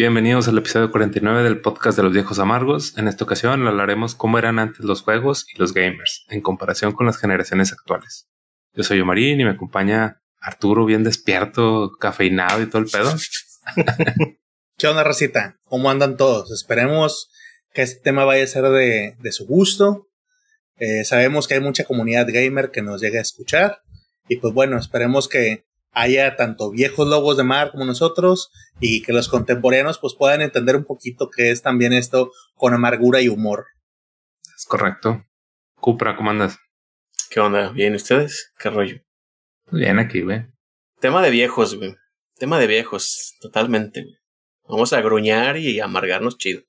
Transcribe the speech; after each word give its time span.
Bienvenidos 0.00 0.48
al 0.48 0.56
episodio 0.56 0.90
49 0.90 1.42
del 1.42 1.60
podcast 1.60 1.98
de 1.98 2.02
los 2.02 2.14
viejos 2.14 2.38
amargos. 2.38 2.96
En 2.96 3.06
esta 3.06 3.24
ocasión 3.24 3.66
hablaremos 3.66 4.14
cómo 4.14 4.38
eran 4.38 4.58
antes 4.58 4.82
los 4.82 5.02
juegos 5.02 5.44
y 5.54 5.58
los 5.58 5.74
gamers 5.74 6.24
en 6.30 6.40
comparación 6.40 6.92
con 6.92 7.04
las 7.04 7.18
generaciones 7.18 7.70
actuales. 7.70 8.26
Yo 8.72 8.82
soy 8.82 8.98
Omarín 9.02 9.38
y 9.42 9.44
me 9.44 9.50
acompaña 9.50 10.22
Arturo 10.40 10.86
bien 10.86 11.04
despierto, 11.04 11.90
cafeinado 12.00 12.62
y 12.62 12.66
todo 12.66 12.80
el 12.80 12.88
pedo. 12.88 13.14
¿Qué 14.78 14.86
onda, 14.86 15.04
Racita? 15.04 15.58
¿Cómo 15.66 15.90
andan 15.90 16.16
todos? 16.16 16.50
Esperemos 16.50 17.30
que 17.74 17.82
este 17.82 18.00
tema 18.00 18.24
vaya 18.24 18.44
a 18.44 18.46
ser 18.46 18.70
de, 18.70 19.32
su 19.32 19.46
gusto. 19.46 20.08
Eh, 20.78 21.04
sabemos 21.04 21.46
que 21.46 21.56
hay 21.56 21.60
mucha 21.60 21.84
comunidad 21.84 22.26
gamer 22.32 22.70
que 22.70 22.80
nos 22.80 23.02
llegue 23.02 23.18
a 23.18 23.20
escuchar. 23.20 23.82
Y 24.30 24.38
pues 24.38 24.54
bueno, 24.54 24.78
esperemos 24.78 25.28
que 25.28 25.66
haya 25.92 26.36
tanto 26.36 26.70
viejos 26.70 27.08
lobos 27.08 27.36
de 27.36 27.44
mar 27.44 27.70
como 27.72 27.84
nosotros 27.84 28.50
y 28.78 29.02
que 29.02 29.12
los 29.12 29.28
contemporáneos 29.28 29.98
pues 29.98 30.14
puedan 30.14 30.40
entender 30.40 30.76
un 30.76 30.84
poquito 30.84 31.30
qué 31.30 31.50
es 31.50 31.62
también 31.62 31.92
esto 31.92 32.30
con 32.54 32.74
amargura 32.74 33.20
y 33.20 33.28
humor. 33.28 33.66
Es 34.56 34.64
correcto. 34.66 35.24
Cupra, 35.76 36.16
¿cómo 36.16 36.30
andas? 36.30 36.58
¿Qué 37.30 37.40
onda? 37.40 37.70
¿Bien 37.70 37.94
ustedes? 37.94 38.52
¿Qué 38.58 38.70
rollo? 38.70 39.00
Bien 39.70 39.98
aquí, 39.98 40.22
güey. 40.22 40.46
Tema 41.00 41.22
de 41.22 41.30
viejos, 41.30 41.76
güey. 41.76 41.96
Tema 42.36 42.58
de 42.58 42.66
viejos, 42.66 43.36
totalmente, 43.40 44.02
güey. 44.02 44.16
Vamos 44.68 44.92
a 44.92 45.00
gruñar 45.00 45.56
y 45.56 45.80
amargarnos 45.80 46.38
chido. 46.38 46.62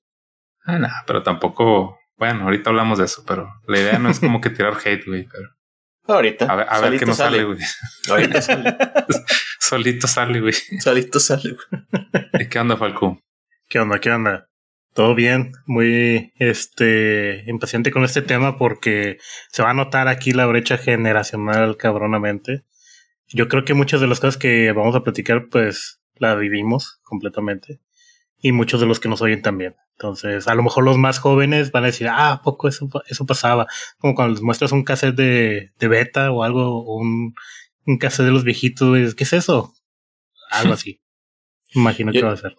Ah, 0.64 0.78
no, 0.78 0.88
pero 1.06 1.22
tampoco. 1.22 1.98
Bueno, 2.16 2.44
ahorita 2.44 2.70
hablamos 2.70 2.98
de 2.98 3.04
eso, 3.04 3.24
pero 3.26 3.48
la 3.66 3.78
idea 3.78 3.98
no 3.98 4.10
es 4.10 4.20
como 4.20 4.40
que 4.40 4.50
tirar 4.50 4.76
hate, 4.84 5.06
güey, 5.06 5.26
pero. 5.30 5.48
Ahorita. 6.04 6.46
A 6.46 6.80
ver, 6.80 6.98
qué 6.98 7.06
nos 7.06 7.16
sale, 7.16 7.44
güey. 7.44 7.58
Ahorita 8.08 8.42
sale. 8.42 8.76
Solito 9.60 10.06
sale, 10.06 10.40
güey. 10.40 10.54
Solito 10.80 11.20
sale, 11.20 11.54
güey. 11.54 12.48
¿Qué 12.48 12.58
onda, 12.58 12.76
Falco? 12.76 13.20
¿Qué 13.68 13.78
onda? 13.78 14.00
¿Qué 14.00 14.10
onda? 14.10 14.48
Todo 14.94 15.14
bien, 15.14 15.52
muy 15.64 16.34
este 16.36 17.44
impaciente 17.46 17.90
con 17.90 18.04
este 18.04 18.20
tema 18.20 18.58
porque 18.58 19.16
se 19.50 19.62
va 19.62 19.70
a 19.70 19.74
notar 19.74 20.08
aquí 20.08 20.32
la 20.32 20.44
brecha 20.44 20.76
generacional 20.76 21.78
cabronamente. 21.78 22.64
Yo 23.28 23.48
creo 23.48 23.64
que 23.64 23.72
muchas 23.72 24.02
de 24.02 24.06
las 24.06 24.20
cosas 24.20 24.36
que 24.36 24.70
vamos 24.72 24.94
a 24.94 25.02
platicar, 25.02 25.48
pues 25.50 26.02
la 26.16 26.34
vivimos 26.34 27.00
completamente. 27.04 27.80
Y 28.42 28.52
muchos 28.52 28.80
de 28.80 28.86
los 28.86 28.98
que 28.98 29.08
nos 29.08 29.22
oyen 29.22 29.40
también. 29.40 29.76
Entonces, 29.92 30.48
a 30.48 30.54
lo 30.54 30.64
mejor 30.64 30.84
los 30.84 30.98
más 30.98 31.20
jóvenes 31.20 31.70
van 31.70 31.84
a 31.84 31.86
decir, 31.86 32.08
ah, 32.10 32.40
poco 32.42 32.66
eso, 32.66 32.88
eso 33.08 33.24
pasaba. 33.24 33.68
Como 33.98 34.14
cuando 34.14 34.34
les 34.34 34.42
muestras 34.42 34.72
un 34.72 34.82
cassette 34.82 35.14
de, 35.14 35.70
de 35.78 35.88
beta 35.88 36.32
o 36.32 36.42
algo, 36.42 36.82
un, 36.82 37.34
un 37.86 37.98
cassette 37.98 38.26
de 38.26 38.32
los 38.32 38.42
viejitos, 38.42 39.14
¿qué 39.14 39.24
es 39.24 39.32
eso? 39.32 39.72
Algo 40.50 40.74
así. 40.74 41.00
Imagino 41.74 42.10
que 42.12 42.22
va 42.22 42.32
a 42.32 42.36
ser. 42.36 42.56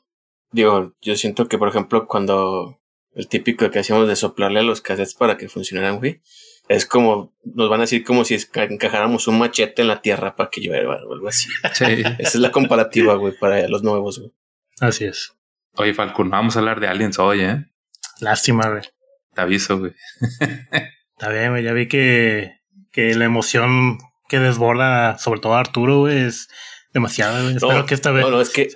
Digo, 0.52 0.94
yo 1.02 1.16
siento 1.16 1.48
que, 1.48 1.58
por 1.58 1.68
ejemplo, 1.68 2.08
cuando 2.08 2.80
el 3.14 3.28
típico 3.28 3.70
que 3.70 3.80
hacíamos 3.80 4.08
de 4.08 4.16
soplarle 4.16 4.62
a 4.62 4.64
los 4.64 4.82
cassettes 4.82 5.16
para 5.16 5.38
que 5.38 5.50
funcionaran, 5.50 5.98
güey, 5.98 6.22
es 6.70 6.86
como, 6.86 7.36
nos 7.44 7.70
van 7.70 7.82
a 7.82 7.84
decir 7.84 8.04
como 8.04 8.24
si 8.24 8.38
encajáramos 8.54 9.28
un 9.28 9.38
machete 9.38 9.82
en 9.82 9.90
la 9.90 10.02
tierra 10.02 10.36
para 10.36 10.50
que 10.50 10.62
llueva 10.62 10.98
o 11.06 11.14
algo 11.14 11.28
así. 11.28 11.50
Sí. 11.74 11.86
Esa 11.86 12.18
es 12.20 12.36
la 12.36 12.52
comparativa, 12.52 13.16
güey, 13.16 13.38
para 13.38 13.68
los 13.68 13.84
nuevos, 13.84 14.20
güey. 14.20 14.32
Así 14.80 15.06
es. 15.06 15.34
Oye, 15.76 15.94
Falcon, 15.96 16.30
vamos 16.30 16.56
a 16.56 16.60
hablar 16.60 16.80
de 16.80 16.88
aliens 16.88 17.18
hoy, 17.18 17.42
¿eh? 17.42 17.66
Lástima, 18.20 18.70
güey. 18.70 18.84
Te 19.34 19.42
aviso, 19.42 19.80
güey. 19.80 19.94
Está 21.18 21.30
bien, 21.30 21.50
güey. 21.50 21.64
Ya 21.64 21.74
vi 21.74 21.88
que, 21.88 22.60
que 22.92 23.16
la 23.16 23.26
emoción 23.26 23.98
que 24.30 24.38
desborda, 24.38 25.18
sobre 25.18 25.40
todo 25.40 25.56
Arturo, 25.56 26.02
güey, 26.02 26.26
es 26.26 26.48
demasiada, 26.94 27.42
güey. 27.42 27.56
Espero 27.56 27.88
que 27.88 27.96
esta 27.96 28.12
vez. 28.12 28.24
No, 28.24 28.30
no, 28.30 28.42
es 28.42 28.52
que. 28.52 28.70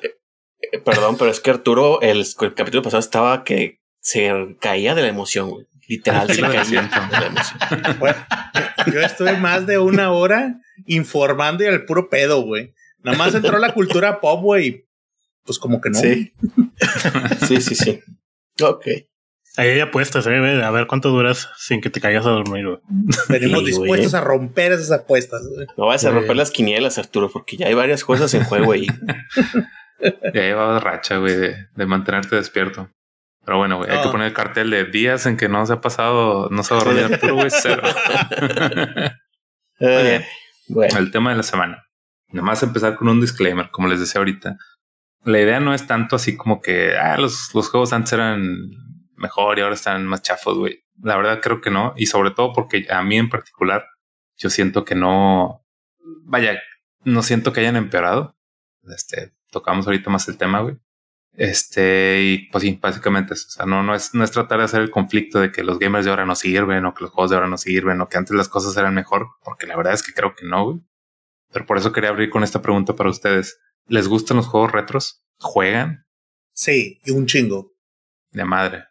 Eh, 0.72 0.80
perdón, 0.80 1.18
pero 1.20 1.30
es 1.30 1.40
que 1.40 1.52
Arturo, 1.52 2.02
el, 2.02 2.26
el, 2.42 2.54
capítulo 2.56 2.82
pasado 2.82 3.00
estaba 3.00 3.44
que 3.44 3.80
se 4.00 4.58
caía 4.60 4.96
de 4.96 5.04
la 5.04 5.10
emoción, 5.10 5.52
güey. 5.52 5.68
Literal, 5.88 6.28
se 6.34 6.42
caía 6.42 6.64
de 6.64 7.20
la 7.20 7.26
emoción. 7.28 7.60
Bueno, 8.00 8.18
yo 8.92 9.02
estuve 9.02 9.38
más 9.38 9.68
de 9.68 9.78
una 9.78 10.12
hora 10.12 10.56
informando 10.88 11.64
y 11.64 11.68
al 11.68 11.86
puro 11.86 12.10
pedo, 12.10 12.42
güey. 12.42 12.74
Nada 13.04 13.20
más 13.20 13.36
entró 13.36 13.60
la 13.60 13.76
cultura 13.76 14.20
pop, 14.20 14.42
güey 14.42 14.87
pues 15.48 15.58
como 15.58 15.82
que 15.82 15.90
no. 15.90 16.00
Sí. 16.00 16.34
sí, 17.48 17.62
sí, 17.62 17.74
sí. 17.74 18.02
Ok. 18.62 18.86
Ahí 19.58 19.70
hay 19.70 19.80
apuestas, 19.80 20.28
¿eh? 20.28 20.64
A 20.64 20.70
ver 20.70 20.86
cuánto 20.86 21.10
duras 21.10 21.50
sin 21.58 21.82
que 21.82 21.90
te 21.90 22.00
caigas 22.00 22.28
a 22.28 22.30
dormir, 22.30 22.68
güey. 22.68 22.80
Venimos 23.30 23.66
dispuestos 23.66 24.14
a 24.14 24.22
romper 24.22 24.74
esas 24.74 24.92
apuestas, 24.92 25.48
güey. 25.48 25.66
No 25.76 25.88
vas 25.88 26.06
a 26.06 26.12
romper 26.12 26.36
las 26.36 26.52
quinielas, 26.52 27.00
Arturo, 27.00 27.32
porque 27.32 27.58
ya 27.58 27.66
hay 27.66 27.74
varias 27.74 28.04
cosas 28.04 28.32
en 28.36 28.44
juego 28.44 28.74
ahí. 28.74 28.86
ya 30.34 30.42
llevabas 30.42 30.84
racha, 30.84 31.18
güey, 31.18 31.36
de, 31.36 31.86
mantenerte 31.88 32.36
despierto. 32.36 32.92
Pero 33.46 33.58
bueno, 33.58 33.78
güey, 33.78 33.90
hay 33.90 34.04
que 34.04 34.10
poner 34.10 34.28
el 34.28 34.34
cartel 34.34 34.70
de 34.70 34.86
días 34.86 35.26
en 35.26 35.38
que 35.38 35.50
no 35.50 35.66
se 35.66 35.74
ha 35.74 35.82
pasado, 35.82 36.50
no 36.52 36.64
se 36.64 36.74
ha 36.74 36.78
dormido 36.78 37.06
Arturo, 37.06 37.36
güey, 37.36 37.50
cero. 37.50 37.82
Muy 39.80 40.04
bien. 40.04 40.26
Bueno. 40.68 41.00
El 41.00 41.12
tema 41.12 41.32
de 41.32 41.38
la 41.38 41.44
semana. 41.44 41.84
Nada 42.30 42.46
más 42.46 42.62
empezar 42.62 42.96
con 42.96 43.08
un 43.08 43.22
disclaimer, 43.22 43.70
como 43.72 43.88
les 43.88 44.02
decía 44.02 44.20
ahorita 44.20 44.58
la 45.28 45.42
idea 45.42 45.60
no 45.60 45.74
es 45.74 45.86
tanto 45.88 46.16
así 46.16 46.38
como 46.38 46.62
que 46.62 46.98
ah, 46.98 47.18
los, 47.18 47.54
los 47.54 47.70
juegos 47.70 47.92
antes 47.92 48.14
eran 48.14 48.70
mejor 49.16 49.60
y 49.60 49.62
ahora 49.62 49.76
están 49.76 50.06
más 50.08 50.22
chafos, 50.22 50.58
güey. 50.58 50.84
La 51.02 51.18
verdad 51.18 51.42
creo 51.42 51.60
que 51.60 51.70
no. 51.70 51.94
Y 51.98 52.06
sobre 52.06 52.32
todo 52.32 52.54
porque 52.54 52.88
a 52.90 53.04
mí 53.04 53.18
en 53.18 53.30
particular, 53.30 53.86
yo 54.38 54.50
siento 54.50 54.86
que 54.86 54.96
no, 54.96 55.66
vaya, 56.24 56.60
no 57.04 57.22
siento 57.24 57.52
que 57.52 57.60
hayan 57.60 57.76
empeorado. 57.76 58.38
Este, 58.84 59.34
tocamos 59.52 59.86
ahorita 59.86 60.10
más 60.10 60.28
el 60.30 60.38
tema, 60.38 60.62
güey. 60.62 60.78
Este, 61.34 62.22
y 62.24 62.50
pues 62.50 62.64
sí, 62.64 62.80
básicamente 62.82 63.34
eso. 63.34 63.48
O 63.48 63.52
sea, 63.52 63.66
no, 63.66 63.84
no 63.84 63.94
es, 63.96 64.14
no 64.16 64.24
es 64.24 64.32
tratar 64.32 64.60
de 64.60 64.66
hacer 64.66 64.82
el 64.82 64.90
conflicto 64.90 65.40
de 65.40 65.52
que 65.52 65.64
los 65.64 65.78
gamers 65.78 66.06
de 66.06 66.12
ahora 66.12 66.26
no 66.26 66.36
sirven 66.36 66.86
o 66.86 66.94
que 66.94 67.04
los 67.04 67.12
juegos 67.12 67.32
de 67.32 67.36
ahora 67.36 67.50
no 67.50 67.58
sirven 67.58 68.00
o 68.02 68.08
que 68.08 68.18
antes 68.18 68.36
las 68.36 68.50
cosas 68.50 68.76
eran 68.78 68.96
mejor, 68.96 69.28
porque 69.44 69.68
la 69.68 69.76
verdad 69.76 69.94
es 69.94 70.04
que 70.04 70.14
creo 70.14 70.36
que 70.36 70.46
no, 70.46 70.66
güey. 70.66 70.80
Pero 71.52 71.66
por 71.66 71.78
eso 71.78 71.92
quería 71.92 72.10
abrir 72.10 72.30
con 72.30 72.44
esta 72.44 72.62
pregunta 72.62 72.96
para 72.96 73.10
ustedes. 73.10 73.60
¿Les 73.88 74.08
gustan 74.08 74.38
los 74.38 74.48
juegos 74.48 74.72
retros? 74.72 75.24
¿Juegan? 75.40 76.06
Sí, 76.54 77.00
y 77.06 77.12
un 77.12 77.26
chingo. 77.26 77.74
De 78.32 78.44
madre. 78.44 78.86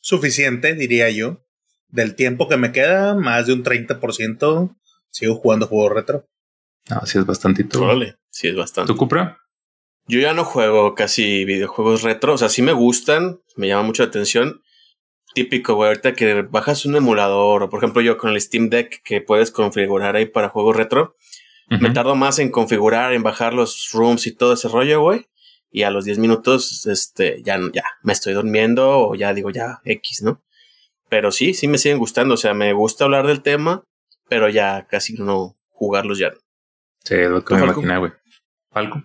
Suficiente, 0.00 0.74
diría 0.74 1.10
yo. 1.10 1.44
Del 1.88 2.14
tiempo 2.14 2.48
que 2.48 2.56
me 2.56 2.72
queda, 2.72 3.14
más 3.14 3.46
de 3.46 3.52
un 3.52 3.62
30% 3.62 4.76
sigo 5.10 5.36
jugando 5.36 5.66
juegos 5.66 5.92
retro. 5.92 6.28
No, 6.90 7.06
sí 7.06 7.18
es 7.18 7.26
bastante. 7.26 7.64
Vale, 7.78 8.16
sí 8.30 8.48
es 8.48 8.56
bastante. 8.56 8.92
¿Tú, 8.92 8.96
Cupra? 8.96 9.38
Yo 10.06 10.20
ya 10.20 10.34
no 10.34 10.44
juego 10.44 10.94
casi 10.94 11.44
videojuegos 11.44 12.02
retro. 12.02 12.34
O 12.34 12.38
sea, 12.38 12.48
sí 12.48 12.62
me 12.62 12.72
gustan, 12.72 13.40
me 13.56 13.68
llama 13.68 13.84
mucho 13.84 14.02
la 14.02 14.08
atención. 14.08 14.62
Típico, 15.34 15.74
güey, 15.74 15.88
ahorita 15.88 16.14
que 16.14 16.42
bajas 16.42 16.84
un 16.84 16.96
emulador, 16.96 17.62
o 17.62 17.70
por 17.70 17.78
ejemplo 17.78 18.02
yo 18.02 18.18
con 18.18 18.30
el 18.30 18.40
Steam 18.40 18.68
Deck 18.70 19.02
que 19.02 19.20
puedes 19.20 19.50
configurar 19.50 20.14
ahí 20.14 20.26
para 20.26 20.48
juegos 20.48 20.76
retro, 20.76 21.16
me 21.68 21.90
tardo 21.90 22.14
más 22.14 22.38
en 22.38 22.50
configurar, 22.50 23.12
en 23.12 23.22
bajar 23.22 23.54
los 23.54 23.90
rooms 23.92 24.26
y 24.26 24.32
todo 24.32 24.54
ese 24.54 24.68
rollo, 24.68 25.00
güey. 25.00 25.26
Y 25.70 25.82
a 25.82 25.90
los 25.90 26.04
10 26.04 26.18
minutos, 26.18 26.86
este, 26.86 27.42
ya, 27.42 27.58
ya 27.72 27.82
me 28.02 28.12
estoy 28.12 28.32
durmiendo 28.34 29.08
o 29.08 29.14
ya 29.14 29.34
digo 29.34 29.50
ya 29.50 29.80
X, 29.84 30.22
¿no? 30.22 30.40
Pero 31.08 31.32
sí, 31.32 31.54
sí 31.54 31.66
me 31.66 31.78
siguen 31.78 31.98
gustando. 31.98 32.34
O 32.34 32.36
sea, 32.36 32.54
me 32.54 32.72
gusta 32.72 33.04
hablar 33.04 33.26
del 33.26 33.42
tema, 33.42 33.82
pero 34.28 34.48
ya 34.48 34.86
casi 34.88 35.14
no 35.14 35.56
jugarlos 35.70 36.18
ya. 36.18 36.32
Sí, 37.02 37.14
es 37.14 37.28
lo 37.28 37.44
que 37.44 37.54
me 37.54 37.64
imaginé, 37.64 37.98
güey. 37.98 38.12
¿Algo? 38.70 39.02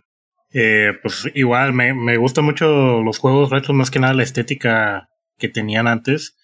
Eh, 0.52 0.94
pues 1.02 1.30
igual, 1.36 1.74
me, 1.74 1.94
me 1.94 2.18
gustan 2.18 2.46
mucho 2.46 3.02
los 3.02 3.20
juegos 3.20 3.50
retro, 3.50 3.74
más 3.74 3.92
que 3.92 4.00
nada 4.00 4.14
la 4.14 4.24
estética 4.24 5.10
que 5.38 5.50
tenían 5.50 5.88
antes. 5.88 6.36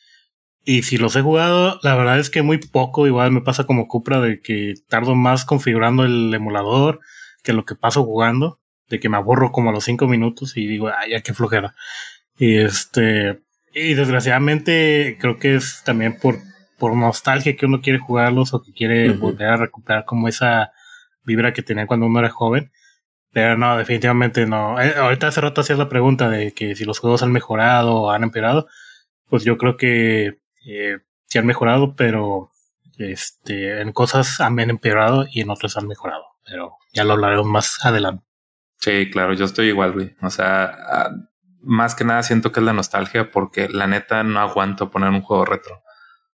Y 0.68 0.82
si 0.82 0.98
los 0.98 1.16
he 1.16 1.22
jugado, 1.22 1.80
la 1.84 1.96
verdad 1.96 2.18
es 2.18 2.32
que 2.32 2.42
muy 2.42 2.58
poco. 2.58 3.06
Igual 3.06 3.32
me 3.32 3.42
pasa 3.42 3.66
como 3.66 3.88
Cupra 3.88 4.20
de 4.20 4.42
que 4.42 4.74
tardo 4.90 5.14
más 5.14 5.46
configurando 5.46 6.04
el 6.04 6.34
emulador 6.34 7.00
que 7.44 7.54
lo 7.54 7.66
que 7.66 7.76
paso 7.76 8.04
jugando. 8.04 8.60
De 8.90 9.00
que 9.00 9.08
me 9.08 9.18
aborro 9.18 9.52
como 9.52 9.70
a 9.70 9.74
los 9.74 9.84
cinco 9.84 10.08
minutos 10.08 10.58
y 10.58 10.66
digo, 10.66 10.90
ay, 10.90 11.12
ya 11.12 11.22
qué 11.22 11.34
flojera. 11.34 11.76
Y 12.38 12.58
este, 12.58 13.40
y 13.74 13.94
desgraciadamente 13.94 15.18
creo 15.20 15.38
que 15.38 15.56
es 15.56 15.84
también 15.84 16.18
por, 16.20 16.38
por 16.80 16.96
nostalgia 16.96 17.56
que 17.56 17.66
uno 17.68 17.82
quiere 17.82 18.00
jugarlos 18.00 18.54
o 18.54 18.62
que 18.64 18.74
quiere 18.74 19.12
volver 19.12 19.50
a 19.50 19.58
recuperar 19.58 20.06
como 20.06 20.28
esa 20.28 20.72
vibra 21.24 21.54
que 21.54 21.62
tenía 21.62 21.88
cuando 21.88 22.08
uno 22.08 22.20
era 22.20 22.30
joven. 22.30 22.72
Pero 23.32 23.58
no, 23.58 23.78
definitivamente 23.78 24.46
no. 24.48 24.82
Eh, 24.82 24.96
ahorita 24.98 25.28
hace 25.28 25.42
rato 25.42 25.62
hacías 25.62 25.78
la 25.78 25.90
pregunta 25.90 26.30
de 26.30 26.54
que 26.54 26.76
si 26.76 26.86
los 26.86 27.00
juegos 27.00 27.22
han 27.22 27.32
mejorado 27.32 27.96
o 27.96 28.12
han 28.12 28.24
empeorado. 28.24 28.68
Pues 29.30 29.44
yo 29.44 29.58
creo 29.58 29.78
que 29.78 30.40
eh, 30.66 30.98
sí 31.26 31.38
han 31.38 31.46
mejorado, 31.46 31.96
pero 31.96 32.52
este, 32.98 33.82
en 33.82 33.92
cosas 33.92 34.40
han 34.40 34.60
empeorado 34.60 35.26
y 35.32 35.42
en 35.42 35.50
otras 35.50 35.78
han 35.78 35.88
mejorado. 35.88 36.24
Pero 36.46 36.78
ya 36.94 37.04
lo 37.04 37.14
hablaremos 37.14 37.48
más 37.48 37.84
adelante. 37.86 38.24
Sí, 38.80 39.10
claro, 39.10 39.34
yo 39.34 39.46
estoy 39.46 39.68
igual, 39.68 39.94
güey. 39.94 40.16
O 40.22 40.30
sea, 40.30 40.66
ah, 40.66 41.10
más 41.62 41.96
que 41.96 42.04
nada 42.04 42.24
siento 42.24 42.52
que 42.52 42.60
es 42.60 42.66
la 42.66 42.74
nostalgia 42.74 43.32
porque 43.32 43.68
la 43.70 43.88
neta 43.88 44.24
no 44.24 44.40
aguanto 44.40 44.92
poner 44.92 45.10
un 45.10 45.22
juego 45.22 45.46
retro. 45.46 45.82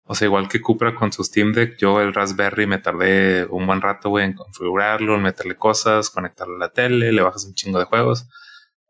O 0.05 0.15
sea, 0.17 0.27
igual 0.27 0.49
que 0.49 0.61
Cupra 0.61 0.97
con 0.97 1.13
su 1.13 1.23
Steam 1.23 1.53
Deck, 1.53 1.77
yo 1.79 2.01
el 2.01 2.13
Raspberry 2.13 2.67
me 2.67 2.79
tardé 2.79 3.47
un 3.47 3.65
buen 3.65 3.81
rato, 3.81 4.09
güey, 4.09 4.25
en 4.25 4.33
configurarlo, 4.33 5.15
en 5.15 5.23
meterle 5.23 5.55
cosas, 5.55 6.11
conectarlo 6.11 6.57
a 6.57 6.59
la 6.59 6.73
tele, 6.73 7.13
le 7.13 7.23
bajas 7.23 7.45
un 7.45 7.55
chingo 7.55 7.79
de 7.79 7.85
juegos. 7.85 8.29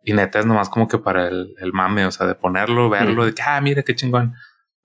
Y 0.03 0.15
neta 0.15 0.39
es 0.39 0.47
nomás 0.47 0.71
como 0.71 0.89
que 0.89 0.97
para 0.97 1.29
el, 1.29 1.55
el 1.59 1.75
mame, 1.75 2.07
o 2.07 2.11
sea, 2.11 2.27
de 2.27 2.35
ponerlo, 2.35 2.89
verlo, 2.89 3.27
de 3.27 3.35
que, 3.35 3.43
ah, 3.43 3.61
mira 3.61 3.83
qué 3.83 3.95
chingón. 3.95 4.35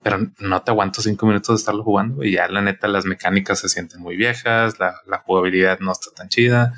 Pero 0.06 0.20
no 0.38 0.62
te 0.62 0.70
aguanto 0.70 1.02
cinco 1.02 1.26
minutos 1.26 1.48
de 1.48 1.58
estarlo 1.58 1.82
jugando 1.82 2.22
y 2.22 2.30
ya 2.30 2.46
la 2.46 2.62
neta 2.62 2.86
las 2.86 3.06
mecánicas 3.06 3.58
se 3.58 3.68
sienten 3.68 4.00
muy 4.00 4.16
viejas, 4.16 4.78
la, 4.78 5.00
la 5.04 5.18
jugabilidad 5.18 5.80
no 5.80 5.90
está 5.90 6.12
tan 6.14 6.28
chida. 6.28 6.74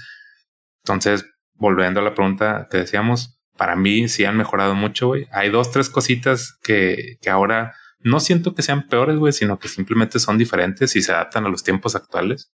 Entonces, 0.82 1.26
volviendo 1.52 2.00
a 2.00 2.02
la 2.02 2.14
pregunta 2.14 2.68
que 2.70 2.78
decíamos, 2.78 3.38
para 3.54 3.76
mí 3.76 4.08
sí 4.08 4.24
han 4.24 4.38
mejorado 4.38 4.74
mucho, 4.74 5.08
güey. 5.08 5.26
Hay 5.30 5.50
dos, 5.50 5.70
tres 5.70 5.90
cositas 5.90 6.58
que, 6.62 7.18
que 7.20 7.28
ahora 7.28 7.74
no 8.00 8.18
siento 8.18 8.54
que 8.54 8.62
sean 8.62 8.88
peores, 8.88 9.18
güey, 9.18 9.34
sino 9.34 9.58
que 9.58 9.68
simplemente 9.68 10.20
son 10.20 10.38
diferentes 10.38 10.96
y 10.96 11.02
se 11.02 11.12
adaptan 11.12 11.44
a 11.44 11.50
los 11.50 11.62
tiempos 11.62 11.96
actuales. 11.96 12.50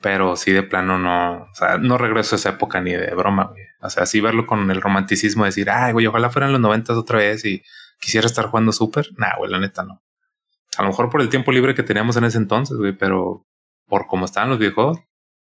Pero 0.00 0.36
sí, 0.36 0.52
de 0.52 0.62
plano 0.62 1.00
no, 1.00 1.48
o 1.50 1.54
sea, 1.54 1.78
no 1.78 1.98
regreso 1.98 2.36
a 2.36 2.38
esa 2.38 2.50
época 2.50 2.80
ni 2.80 2.92
de 2.92 3.12
broma, 3.12 3.46
güey. 3.46 3.64
O 3.80 3.90
sea, 3.90 4.06
sí 4.06 4.20
verlo 4.20 4.46
con 4.46 4.70
el 4.70 4.80
romanticismo, 4.80 5.46
decir, 5.46 5.68
ay, 5.68 5.94
güey, 5.94 6.06
ojalá 6.06 6.30
fueran 6.30 6.52
los 6.52 6.60
noventas 6.60 6.96
otra 6.96 7.18
vez 7.18 7.44
y 7.44 7.64
quisiera 8.00 8.26
estar 8.26 8.46
jugando 8.46 8.72
súper. 8.72 9.08
Nah, 9.16 9.36
güey, 9.38 9.50
la 9.50 9.60
neta 9.60 9.84
no. 9.84 10.02
A 10.76 10.82
lo 10.82 10.88
mejor 10.88 11.10
por 11.10 11.20
el 11.20 11.28
tiempo 11.28 11.52
libre 11.52 11.74
que 11.74 11.82
teníamos 11.82 12.16
en 12.16 12.24
ese 12.24 12.38
entonces, 12.38 12.76
güey, 12.76 12.96
pero 12.96 13.46
por 13.86 14.06
cómo 14.06 14.24
estaban 14.24 14.50
los 14.50 14.58
viejos, 14.58 14.98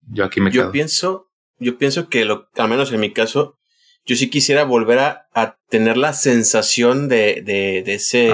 yo 0.09 0.25
aquí 0.25 0.41
me 0.41 0.51
yo 0.51 0.73
pienso, 0.73 1.31
yo 1.59 1.79
pienso 1.79 2.09
que 2.09 2.25
lo, 2.25 2.49
al 2.57 2.69
menos 2.69 2.93
en 2.93 3.01
mi 3.01 3.13
caso, 3.13 3.59
yo 4.05 4.17
sí 4.17 4.31
quisiera 4.31 4.65
volver 4.65 4.99
a, 4.99 5.29
a 5.35 5.59
tener 5.69 5.97
la 5.97 6.13
sensación 6.13 7.09
de, 7.09 7.43
de, 7.45 7.83
de 7.85 7.95
ese 7.95 8.33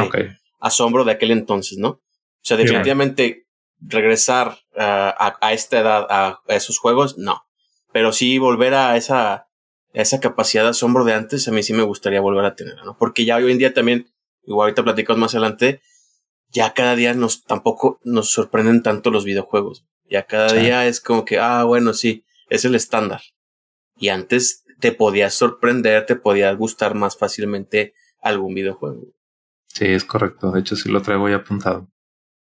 asombro 0.60 1.04
de 1.04 1.12
aquel 1.12 1.30
entonces, 1.30 1.78
¿no? 1.78 1.88
O 1.88 2.00
sea, 2.42 2.56
definitivamente 2.56 3.46
regresar 3.80 4.58
a, 4.76 5.36
a, 5.40 5.52
esta 5.52 5.80
edad 5.80 6.06
a, 6.08 6.40
esos 6.48 6.78
juegos, 6.78 7.18
no. 7.18 7.44
Pero 7.92 8.12
sí 8.12 8.38
volver 8.38 8.74
a 8.74 8.96
esa, 8.96 9.34
a 9.34 9.47
esa 9.92 10.20
capacidad 10.20 10.64
de 10.64 10.70
asombro 10.70 11.04
de 11.04 11.14
antes, 11.14 11.48
a 11.48 11.52
mí 11.52 11.62
sí 11.62 11.72
me 11.72 11.82
gustaría 11.82 12.20
volver 12.20 12.44
a 12.44 12.54
tener, 12.54 12.76
¿no? 12.84 12.96
Porque 12.98 13.24
ya 13.24 13.36
hoy 13.36 13.50
en 13.50 13.58
día 13.58 13.74
también, 13.74 14.10
igual 14.44 14.66
ahorita 14.66 14.84
platicamos 14.84 15.20
más 15.20 15.34
adelante, 15.34 15.80
ya 16.50 16.72
cada 16.74 16.96
día 16.96 17.14
nos 17.14 17.44
tampoco 17.44 18.00
nos 18.04 18.30
sorprenden 18.30 18.82
tanto 18.82 19.10
los 19.10 19.24
videojuegos. 19.24 19.86
Ya 20.08 20.24
cada 20.24 20.52
día 20.52 20.86
es 20.86 21.00
como 21.00 21.24
que, 21.24 21.38
ah, 21.38 21.64
bueno, 21.64 21.92
sí, 21.92 22.24
es 22.48 22.64
el 22.64 22.74
estándar. 22.74 23.20
Y 23.98 24.08
antes 24.08 24.64
te 24.80 24.92
podías 24.92 25.34
sorprender, 25.34 26.06
te 26.06 26.16
podía 26.16 26.52
gustar 26.52 26.94
más 26.94 27.18
fácilmente 27.18 27.94
algún 28.22 28.54
videojuego. 28.54 29.02
Sí, 29.66 29.86
es 29.86 30.04
correcto. 30.04 30.50
De 30.50 30.60
hecho, 30.60 30.76
sí 30.76 30.88
lo 30.88 31.02
traigo 31.02 31.28
ya 31.28 31.36
apuntado. 31.36 31.88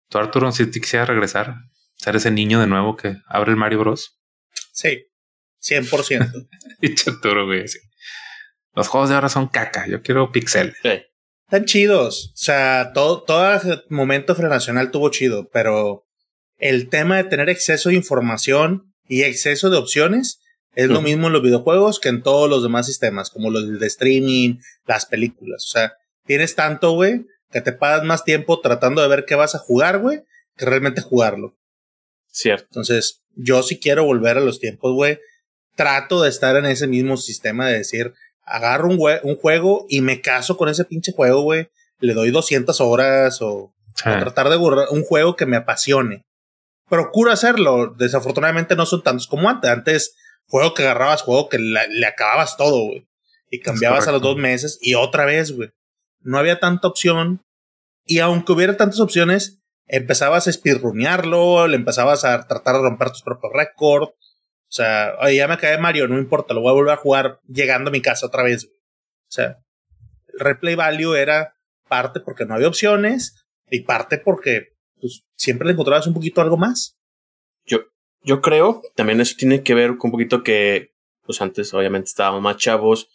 ¿Tú, 0.07 0.17
Arturo, 0.17 0.51
si 0.51 0.65
te 0.65 0.79
quisiera 0.79 1.05
regresar? 1.05 1.55
¿Ser 1.95 2.15
ese 2.15 2.31
niño 2.31 2.61
de 2.61 2.67
nuevo 2.67 2.95
que 2.95 3.17
abre 3.27 3.51
el 3.51 3.57
Mario 3.57 3.79
Bros? 3.79 4.17
Sí, 4.71 5.08
100%. 5.61 6.47
y 6.81 6.91
Arturo, 7.09 7.45
güey. 7.45 7.65
Los 8.75 8.87
juegos 8.87 9.09
de 9.09 9.15
ahora 9.15 9.29
son 9.29 9.47
caca. 9.47 9.87
Yo 9.87 10.01
quiero 10.01 10.31
pixel. 10.31 10.75
Sí. 10.81 11.01
Están 11.45 11.65
chidos. 11.65 12.31
O 12.33 12.37
sea, 12.37 12.91
todo, 12.93 13.23
todo 13.23 13.59
momento 13.89 14.35
frenacional 14.35 14.91
tuvo 14.91 15.09
chido, 15.09 15.49
pero 15.51 16.05
el 16.57 16.89
tema 16.89 17.17
de 17.17 17.23
tener 17.23 17.49
exceso 17.49 17.89
de 17.89 17.95
información 17.95 18.93
y 19.07 19.23
exceso 19.23 19.69
de 19.69 19.77
opciones 19.77 20.39
es 20.75 20.87
lo 20.87 21.01
mismo 21.01 21.27
en 21.27 21.33
los 21.33 21.41
videojuegos 21.41 21.99
que 21.99 22.09
en 22.09 22.21
todos 22.21 22.49
los 22.49 22.61
demás 22.63 22.85
sistemas, 22.85 23.31
como 23.31 23.49
los 23.49 23.79
de 23.79 23.87
streaming, 23.87 24.59
las 24.85 25.05
películas. 25.05 25.65
O 25.65 25.71
sea, 25.71 25.93
tienes 26.25 26.55
tanto, 26.55 26.91
güey, 26.91 27.25
que 27.51 27.61
te 27.61 27.73
pagas 27.73 28.03
más 28.03 28.23
tiempo 28.23 28.61
tratando 28.61 29.01
de 29.01 29.07
ver 29.07 29.25
qué 29.25 29.35
vas 29.35 29.55
a 29.55 29.59
jugar, 29.59 29.99
güey, 29.99 30.21
que 30.55 30.65
realmente 30.65 31.01
jugarlo. 31.01 31.57
Cierto. 32.27 32.65
Entonces, 32.69 33.23
yo 33.35 33.63
si 33.63 33.79
quiero 33.79 34.05
volver 34.05 34.37
a 34.37 34.41
los 34.41 34.59
tiempos, 34.59 34.93
güey, 34.93 35.19
trato 35.75 36.21
de 36.21 36.29
estar 36.29 36.55
en 36.55 36.65
ese 36.65 36.87
mismo 36.87 37.17
sistema 37.17 37.67
de 37.67 37.79
decir, 37.79 38.13
agarro 38.43 38.89
un, 38.89 38.99
un 39.23 39.35
juego 39.37 39.85
y 39.89 40.01
me 40.01 40.21
caso 40.21 40.57
con 40.57 40.69
ese 40.69 40.85
pinche 40.85 41.11
juego, 41.13 41.41
güey. 41.41 41.69
Le 41.99 42.13
doy 42.13 42.31
200 42.31 42.79
horas 42.81 43.41
o, 43.41 43.73
tratar 44.03 44.49
de 44.49 44.55
borrar 44.55 44.87
un 44.91 45.03
juego 45.03 45.35
que 45.35 45.45
me 45.45 45.57
apasione. 45.57 46.25
Procuro 46.87 47.31
hacerlo. 47.31 47.93
Desafortunadamente 47.97 48.75
no 48.75 48.85
son 48.85 49.03
tantos 49.03 49.27
como 49.27 49.49
antes. 49.49 49.69
Antes 49.69 50.15
juego 50.47 50.73
que 50.73 50.83
agarrabas, 50.83 51.21
juego 51.21 51.49
que 51.49 51.59
le 51.59 52.05
acababas 52.07 52.57
todo, 52.57 52.79
güey. 52.85 53.07
Y 53.51 53.61
cambiabas 53.61 54.07
a 54.07 54.11
los 54.11 54.21
dos 54.21 54.37
meses 54.37 54.77
y 54.81 54.95
otra 54.95 55.25
vez, 55.25 55.55
güey. 55.55 55.69
No 56.21 56.37
había 56.37 56.59
tanta 56.59 56.87
opción. 56.87 57.41
Y 58.05 58.19
aunque 58.19 58.51
hubiera 58.51 58.77
tantas 58.77 58.99
opciones, 58.99 59.59
empezabas 59.87 60.47
a 60.47 60.51
speedrunearlo, 60.51 61.67
le 61.67 61.75
empezabas 61.75 62.25
a 62.25 62.47
tratar 62.47 62.75
de 62.75 62.81
romper 62.81 63.09
tus 63.09 63.23
propios 63.23 63.51
récords. 63.53 64.13
O 64.69 64.71
sea, 64.71 65.15
oye, 65.19 65.37
ya 65.37 65.47
me 65.47 65.57
cae 65.57 65.79
Mario, 65.79 66.07
no 66.07 66.19
importa, 66.19 66.53
lo 66.53 66.61
voy 66.61 66.69
a 66.69 66.73
volver 66.73 66.93
a 66.93 66.97
jugar 66.97 67.39
llegando 67.47 67.89
a 67.89 67.91
mi 67.91 68.01
casa 68.01 68.27
otra 68.27 68.43
vez. 68.43 68.65
Güey. 68.65 68.77
O 68.77 69.31
sea, 69.31 69.57
el 70.31 70.39
replay 70.39 70.75
value 70.75 71.15
era 71.15 71.55
parte 71.87 72.19
porque 72.19 72.45
no 72.45 72.53
había 72.53 72.67
opciones 72.67 73.47
y 73.71 73.81
parte 73.81 74.19
porque 74.19 74.75
pues, 75.01 75.25
siempre 75.35 75.65
le 75.65 75.73
encontrabas 75.73 76.05
un 76.05 76.13
poquito 76.13 76.41
algo 76.41 76.55
más. 76.55 76.99
Yo, 77.65 77.79
yo 78.21 78.41
creo, 78.41 78.83
también 78.95 79.19
eso 79.21 79.35
tiene 79.35 79.63
que 79.63 79.73
ver 79.73 79.97
con 79.97 80.09
un 80.09 80.11
poquito 80.11 80.43
que, 80.43 80.93
pues 81.25 81.41
antes 81.41 81.73
obviamente 81.73 82.09
estábamos 82.09 82.43
más 82.43 82.57
chavos, 82.57 83.09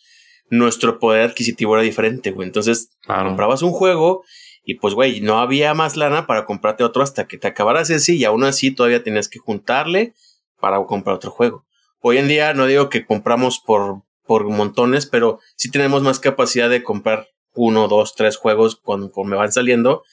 nuestro 0.51 0.99
poder 0.99 1.31
adquisitivo 1.31 1.77
era 1.77 1.85
diferente, 1.85 2.33
güey. 2.33 2.49
Entonces, 2.49 2.91
comprabas 3.07 3.63
un 3.63 3.71
juego 3.71 4.25
y 4.65 4.75
pues, 4.75 4.95
güey, 4.95 5.21
no 5.21 5.39
había 5.39 5.73
más 5.75 5.97
lana 5.97 6.27
para 6.27 6.47
comprarte 6.47 6.83
otro 6.83 7.05
hasta 7.05 7.29
que 7.29 7.39
te 7.39 7.47
acabaras 7.47 7.91
ese 7.91 8.15
y 8.15 8.25
aún 8.25 8.43
así 8.43 8.73
todavía 8.73 9.05
tenías 9.05 9.29
que 9.29 9.39
juntarle 9.39 10.15
para 10.65 10.83
comprar 10.87 11.17
otro 11.17 11.31
juego. 11.31 11.67
Hoy 12.01 12.17
en 12.17 12.27
día 12.27 12.55
no 12.55 12.65
digo 12.65 12.89
que 12.89 13.05
compramos 13.05 13.61
por, 13.61 14.01
por 14.25 14.49
montones, 14.49 15.05
pero 15.05 15.39
sí 15.57 15.71
tenemos 15.71 16.03
más 16.03 16.21
capacidad 16.21 16.71
de 16.71 16.83
comprar 16.83 17.29
uno, 17.53 17.87
dos, 17.87 18.15
tres 18.15 18.39
juegos 18.39 18.77
conforme 18.77 19.37
van 19.37 19.53
saliendo. 19.53 20.05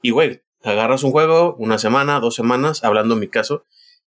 Y, 0.00 0.08
güey, 0.08 0.40
agarras 0.62 1.02
un 1.02 1.10
juego 1.10 1.56
una 1.58 1.76
semana, 1.76 2.20
dos 2.20 2.36
semanas, 2.36 2.84
hablando 2.84 3.12
en 3.12 3.20
mi 3.20 3.28
caso, 3.28 3.64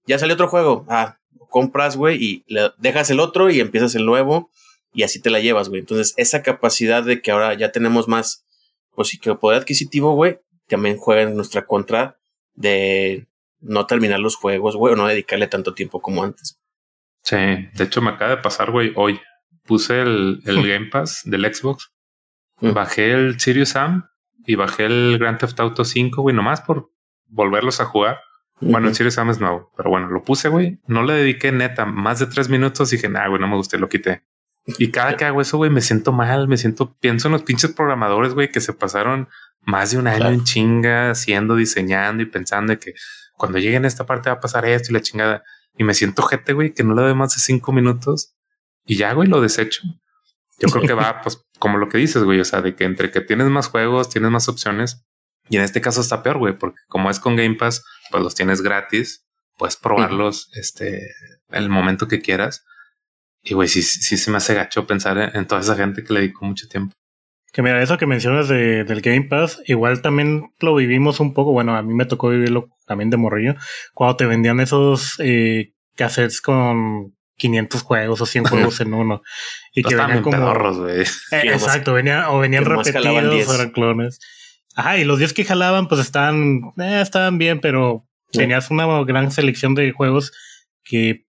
ya 0.06 0.20
salió 0.20 0.34
otro 0.34 0.50
juego. 0.50 0.86
Ah, 0.90 1.20
compras, 1.50 1.96
güey, 1.96 2.22
y 2.22 2.44
le 2.48 2.72
dejas 2.78 3.10
el 3.10 3.22
otro 3.22 3.50
y 3.50 3.62
empiezas 3.62 3.96
el 3.96 4.06
nuevo 4.06 4.50
y 4.94 5.04
así 5.04 5.22
te 5.22 5.30
la 5.30 5.40
llevas, 5.40 5.70
güey. 5.70 5.80
Entonces, 5.80 6.14
esa 6.18 6.44
capacidad 6.44 7.04
de 7.04 7.22
que 7.22 7.32
ahora 7.32 7.54
ya 7.54 7.72
tenemos 7.72 8.10
más, 8.10 8.44
pues 8.96 9.08
sí, 9.08 9.18
que 9.18 9.34
poder 9.36 9.60
adquisitivo, 9.60 10.14
güey, 10.14 10.40
también 10.68 10.98
juega 10.98 11.22
en 11.22 11.38
nuestra 11.38 11.66
contra 11.66 12.18
de 12.54 13.28
no 13.60 13.86
terminar 13.86 14.20
los 14.20 14.36
juegos, 14.36 14.76
güey, 14.76 14.94
o 14.94 14.96
no 14.96 15.08
dedicarle 15.08 15.48
tanto 15.48 15.74
tiempo 15.74 16.02
como 16.02 16.24
antes. 16.24 16.60
Sí, 17.24 17.36
de 17.36 17.84
hecho 17.84 18.02
me 18.02 18.12
acaba 18.12 18.32
de 18.32 18.42
pasar, 18.42 18.72
güey, 18.72 18.94
hoy. 18.96 19.20
Puse 19.64 20.02
el, 20.02 20.42
el 20.46 20.58
Game 20.68 20.88
Pass 20.92 21.22
del 21.26 21.52
Xbox, 21.52 21.92
bajé 22.62 23.14
el 23.14 23.40
Sirius 23.40 23.70
Sam 23.70 24.08
y 24.46 24.56
bajé 24.56 24.86
el 24.86 25.18
Grand 25.18 25.40
Theft 25.40 25.60
Auto 25.60 25.84
5, 25.84 26.22
güey, 26.22 26.36
nomás 26.36 26.62
por 26.62 26.92
volverlos 27.26 27.82
a 27.82 27.86
jugar. 27.86 28.20
Bueno, 28.62 28.88
el 28.88 28.96
Sirius 28.96 29.16
Sam 29.16 29.32
es 29.32 29.40
nuevo, 29.40 29.72
pero 29.76 29.90
bueno, 29.90 30.08
lo 30.10 30.24
puse, 30.24 30.50
güey. 30.50 30.80
No 30.88 31.04
le 31.04 31.14
dediqué 31.14 31.52
neta 31.52 31.86
más 31.86 32.20
de 32.20 32.28
tres 32.28 32.48
minutos 32.48 32.94
y 32.94 32.98
dije, 32.98 33.10
nah, 33.10 33.28
güey, 33.28 33.42
no 33.42 33.48
me 33.48 33.56
gusté, 33.56 33.78
lo 33.78 33.90
quité. 33.90 34.24
Y 34.80 34.92
cada 34.92 35.16
que 35.16 35.26
hago 35.26 35.42
eso, 35.42 35.58
güey, 35.58 35.70
me 35.70 35.82
siento 35.82 36.12
mal, 36.12 36.48
me 36.48 36.58
siento, 36.58 36.96
pienso 37.00 37.28
en 37.28 37.34
los 37.34 37.44
pinches 37.44 37.72
programadores, 37.74 38.34
güey, 38.34 38.50
que 38.50 38.62
se 38.62 38.74
pasaron 38.74 39.28
más 39.62 39.92
de 39.92 39.98
un 39.98 40.08
año 40.08 40.30
en 40.30 40.44
chinga 40.44 41.12
haciendo, 41.12 41.56
diseñando 41.56 42.24
y 42.24 42.26
pensando 42.26 42.74
de 42.74 42.80
que 42.80 42.94
cuando 43.38 43.58
lleguen 43.58 43.86
a 43.86 43.88
esta 43.88 44.06
parte 44.06 44.30
va 44.30 44.36
a 44.36 44.40
pasar 44.40 44.66
esto 44.66 44.92
y 44.92 44.94
la 44.94 45.02
chingada. 45.02 45.44
Y 45.78 45.84
me 45.84 45.94
siento 45.94 46.24
gente, 46.24 46.54
güey, 46.54 46.74
que 46.74 46.84
no 46.84 46.94
le 46.94 47.02
doy 47.02 47.16
más 47.16 47.36
de 47.36 47.42
cinco 47.42 47.72
minutos 47.72 48.36
y 48.86 48.98
ya, 48.98 49.14
güey, 49.14 49.28
lo 49.28 49.42
desecho. 49.42 49.82
Yo 50.60 50.70
creo 50.70 50.84
que 50.84 50.94
va, 50.94 51.22
pues, 51.24 51.42
como 51.60 51.78
lo 51.78 51.90
que 51.90 51.98
dices, 51.98 52.24
güey, 52.24 52.40
o 52.40 52.46
sea, 52.46 52.62
de 52.62 52.76
que 52.76 52.86
entre 52.86 53.12
que 53.12 53.22
tienes 53.22 53.48
más 53.48 53.68
juegos, 53.68 54.10
tienes 54.10 54.32
más 54.32 54.48
opciones. 54.48 55.04
Y 55.50 55.58
en 55.58 55.64
este 55.64 55.82
caso 55.82 56.02
está 56.02 56.24
peor, 56.24 56.38
güey, 56.38 56.58
porque 56.58 56.80
como 56.88 57.10
es 57.10 57.20
con 57.20 57.36
Game 57.36 57.56
Pass, 57.56 57.84
pues 58.10 58.24
los 58.24 58.34
tienes 58.34 58.62
gratis, 58.62 59.26
puedes 59.58 59.76
probarlos, 59.76 60.50
este, 60.54 61.12
el 61.50 61.70
momento 61.70 62.08
que 62.08 62.22
quieras 62.22 62.66
y 63.46 63.54
güey, 63.54 63.68
sí, 63.68 63.84
sí 63.84 64.18
se 64.18 64.32
me 64.32 64.38
hace 64.38 64.56
gacho 64.56 64.88
pensar 64.88 65.32
en, 65.36 65.46
toda 65.46 65.62
esa 65.62 65.76
gente 65.76 66.04
que 66.04 66.14
le 66.14 66.22
dedicó 66.22 66.46
mucho 66.46 66.68
tiempo. 66.68 66.96
Que 67.56 67.62
mira, 67.62 67.82
eso 67.82 67.98
que 67.98 68.06
mencionas 68.06 68.50
de, 68.50 68.84
del 68.84 69.00
Game 69.00 69.28
Pass, 69.30 69.62
igual 69.66 70.02
también 70.02 70.52
lo 70.60 70.76
vivimos 70.76 71.22
un 71.22 71.34
poco, 71.34 71.54
bueno, 71.54 71.78
a 71.78 71.82
mí 71.82 71.94
me 71.94 72.04
tocó 72.04 72.28
vivirlo 72.28 72.68
también 72.86 73.10
de 73.10 73.16
morrillo, 73.16 73.56
cuando 73.94 74.18
te 74.18 74.26
vendían 74.26 74.60
esos 74.60 75.16
eh, 75.20 75.72
cassettes 75.96 76.42
con 76.42 77.16
500 77.38 77.82
juegos 77.82 78.20
o 78.20 78.26
100 78.26 78.44
juegos 78.44 78.82
en 78.82 78.94
uno. 78.94 79.22
Y 79.74 79.84
que 79.84 79.96
venían 79.96 80.22
como... 80.22 80.54
güey. 80.82 81.04
Eh, 81.04 81.06
exacto, 81.46 81.94
venían, 81.94 82.26
o 82.26 82.40
venían 82.40 82.66
repetidos 82.66 83.48
o 83.48 83.56
eran 83.56 83.70
clones. 83.70 84.20
Ajá, 84.76 84.98
y 84.98 85.06
los 85.06 85.18
10 85.18 85.32
que 85.32 85.46
jalaban 85.46 85.88
pues 85.88 86.02
estaban, 86.02 86.74
eh, 86.78 87.00
estaban 87.02 87.38
bien, 87.38 87.62
pero 87.62 88.06
tenías 88.34 88.70
una 88.70 88.86
gran 89.06 89.32
selección 89.32 89.76
de 89.76 89.94
juegos 89.94 90.34
que 90.84 91.25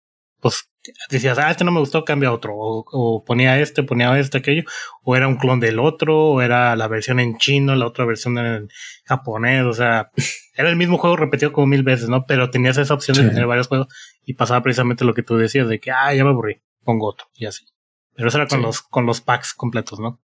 pues 0.46 0.70
decías, 1.10 1.40
ah, 1.40 1.50
este 1.50 1.64
no 1.64 1.72
me 1.72 1.80
gustó, 1.80 2.06
cambia 2.06 2.32
otro. 2.32 2.54
O, 2.56 3.24
ponía 3.26 3.60
este, 3.60 3.82
ponía 3.82 4.16
este, 4.20 4.38
aquello. 4.38 4.62
O 5.02 5.16
era 5.16 5.28
un 5.28 5.38
clon 5.38 5.60
del 5.60 5.80
otro, 5.80 6.16
o 6.16 6.40
era 6.40 6.76
la 6.76 6.88
versión 6.88 7.20
en 7.20 7.40
chino, 7.40 7.74
la 7.76 7.88
otra 7.88 8.06
versión 8.06 8.38
en 8.38 8.70
japonés. 9.06 9.64
O 9.64 9.74
sea, 9.74 10.12
era 10.56 10.70
el 10.70 10.76
mismo 10.76 11.00
juego 11.00 11.16
repetido 11.16 11.52
como 11.52 11.66
mil 11.66 11.82
veces, 11.82 12.10
¿no? 12.10 12.28
Pero 12.28 12.52
tenías 12.52 12.78
esa 12.78 12.94
opción 12.94 13.18
de 13.18 13.28
tener 13.28 13.48
varios 13.48 13.68
juegos 13.68 13.88
y 14.24 14.36
pasaba 14.36 14.62
precisamente 14.62 15.04
lo 15.04 15.16
que 15.16 15.24
tú 15.24 15.36
decías, 15.36 15.68
de 15.68 15.80
que, 15.80 15.90
ah, 15.90 16.14
ya 16.14 16.24
me 16.24 16.30
aburrí, 16.30 16.62
pongo 16.84 17.08
otro, 17.08 17.26
y 17.34 17.48
así. 17.48 17.66
Pero 18.14 18.28
eso 18.28 18.38
era 18.38 18.46
con 18.46 18.62
los, 18.62 18.84
con 18.84 19.08
los 19.08 19.22
packs 19.22 19.56
completos, 19.56 20.00
¿no? 20.00 20.22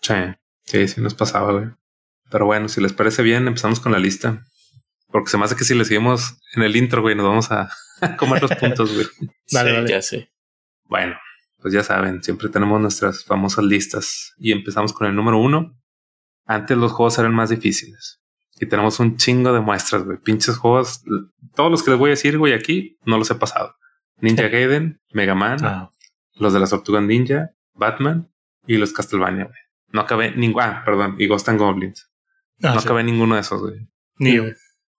Sí, 0.00 0.14
sí, 0.64 0.88
sí 0.88 1.00
nos 1.00 1.14
pasaba, 1.14 1.52
güey. 1.52 1.66
Pero 2.32 2.46
bueno, 2.46 2.68
si 2.68 2.80
les 2.80 2.94
parece 2.94 3.22
bien, 3.22 3.46
empezamos 3.46 3.78
con 3.78 3.92
la 3.92 4.00
lista. 4.00 4.44
Porque 5.06 5.30
se 5.30 5.38
me 5.38 5.44
hace 5.44 5.54
que 5.54 5.62
si 5.62 5.76
le 5.76 5.84
seguimos 5.84 6.40
en 6.56 6.64
el 6.64 6.74
intro, 6.74 7.00
güey, 7.00 7.14
nos 7.14 7.28
vamos 7.28 7.52
a, 7.52 7.70
comer 8.18 8.42
los 8.42 8.54
puntos, 8.54 8.94
güey. 8.94 9.06
Vale, 9.52 9.88
ya 9.88 10.02
sé. 10.02 10.30
Bueno, 10.84 11.16
pues 11.60 11.72
ya 11.72 11.82
saben, 11.82 12.22
siempre 12.22 12.48
tenemos 12.48 12.80
nuestras 12.80 13.24
famosas 13.24 13.64
listas 13.64 14.34
y 14.38 14.52
empezamos 14.52 14.92
con 14.92 15.06
el 15.06 15.14
número 15.14 15.38
uno. 15.38 15.78
Antes 16.44 16.76
los 16.76 16.92
juegos 16.92 17.18
eran 17.18 17.34
más 17.34 17.50
difíciles 17.50 18.22
y 18.62 18.66
tenemos 18.66 19.00
un 19.00 19.16
chingo 19.16 19.52
de 19.52 19.60
muestras, 19.60 20.04
güey. 20.04 20.18
Pinches 20.18 20.56
juegos, 20.56 21.02
todos 21.54 21.70
los 21.70 21.82
que 21.82 21.90
les 21.90 21.98
voy 21.98 22.10
a 22.10 22.10
decir, 22.10 22.38
güey, 22.38 22.52
aquí 22.52 22.96
no 23.04 23.18
los 23.18 23.30
he 23.30 23.34
pasado. 23.34 23.74
Ninja 24.20 24.48
Gaiden, 24.48 25.00
Mega 25.10 25.34
Man, 25.34 25.58
ah. 25.64 25.90
los 26.34 26.52
de 26.52 26.60
las 26.60 26.70
Tortugas 26.70 27.02
Ninja, 27.02 27.50
Batman 27.74 28.30
y 28.66 28.76
los 28.76 28.92
Castlevania, 28.92 29.46
güey. 29.46 29.58
No 29.88 30.00
acabé 30.00 30.30
ningún, 30.36 30.62
ah, 30.62 30.82
perdón, 30.84 31.16
y 31.18 31.26
Ghost 31.26 31.48
and 31.48 31.58
Goblins. 31.58 32.08
Ah, 32.62 32.74
no 32.74 32.80
acabé 32.80 33.02
ninguno 33.02 33.34
de 33.34 33.40
esos, 33.40 33.60
güey. 33.60 33.88
Ni 34.18 34.38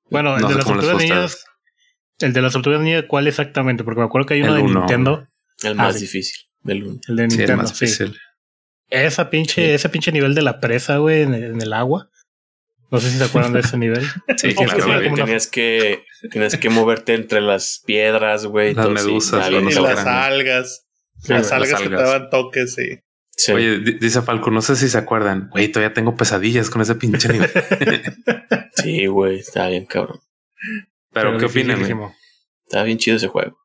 Bueno, 0.10 0.36
el 0.36 0.46
de 0.46 0.56
las 0.56 0.66
Tortugas 0.66 0.98
Ninja, 0.98 1.28
el 2.24 2.34
de 2.34 2.42
las 2.42 2.54
Tortugas 2.54 2.82
Ninja, 2.82 3.08
¿cuál 3.08 3.28
exactamente? 3.28 3.84
Porque 3.84 4.00
me 4.00 4.06
acuerdo 4.06 4.28
que 4.28 4.36
hay 4.36 4.42
uno 4.42 4.56
de 4.56 4.64
Nintendo. 4.64 5.28
El 5.62 5.76
más 5.76 6.00
difícil. 6.00 6.38
El 6.66 7.00
de 7.08 7.28
Nintendo. 7.28 7.68
Sí, 7.68 7.86
Esa 8.90 9.30
pinche, 9.30 9.74
ese 9.74 9.90
pinche 9.90 10.12
nivel 10.12 10.36
de 10.36 10.42
la 10.42 10.60
presa, 10.60 10.98
güey, 10.98 11.24
en, 11.24 11.62
el 11.62 11.74
agua. 11.74 12.10
No 12.92 13.00
sé 13.00 13.10
si 13.10 13.18
se 13.18 13.24
acuerdan 13.24 13.54
de 13.54 13.62
ese 13.62 13.78
nivel. 13.78 14.06
Sí, 14.38 14.54
claro, 14.54 15.16
Tenías 15.16 15.48
que, 15.48 16.04
tenías 16.32 16.58
que 16.58 16.70
moverte 16.70 17.16
entre 17.16 17.42
las 17.42 17.82
piedras, 17.86 18.46
güey. 18.46 18.74
Las 18.74 18.90
medusas. 18.90 19.50
y 19.50 19.54
las 19.54 20.06
algas. 20.06 20.86
las 21.28 21.52
algas 21.52 21.82
que 21.82 21.90
te 21.90 21.96
daban 21.96 22.30
toques, 22.30 22.76
sí. 22.76 23.00
Oye, 23.52 23.80
dice 23.80 24.22
Falco, 24.22 24.52
no 24.52 24.62
sé 24.62 24.76
si 24.76 24.90
se 24.90 24.98
acuerdan. 24.98 25.50
Güey, 25.50 25.70
todavía 25.70 25.94
tengo 25.94 26.16
pesadillas 26.16 26.70
con 26.70 26.82
ese 26.82 26.96
pinche 26.96 27.30
nivel. 27.30 27.50
sí, 28.76 29.08
güey, 29.08 29.40
está 29.40 29.68
bien 29.68 29.86
cabrón. 29.86 30.20
Pero, 31.14 31.38
¿qué 31.38 31.46
opinan? 31.46 31.82
Está 32.66 32.84
bien 32.84 32.98
chido 32.98 33.18
ese 33.18 33.28
juego. 33.28 33.58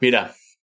Mira, 0.00 0.34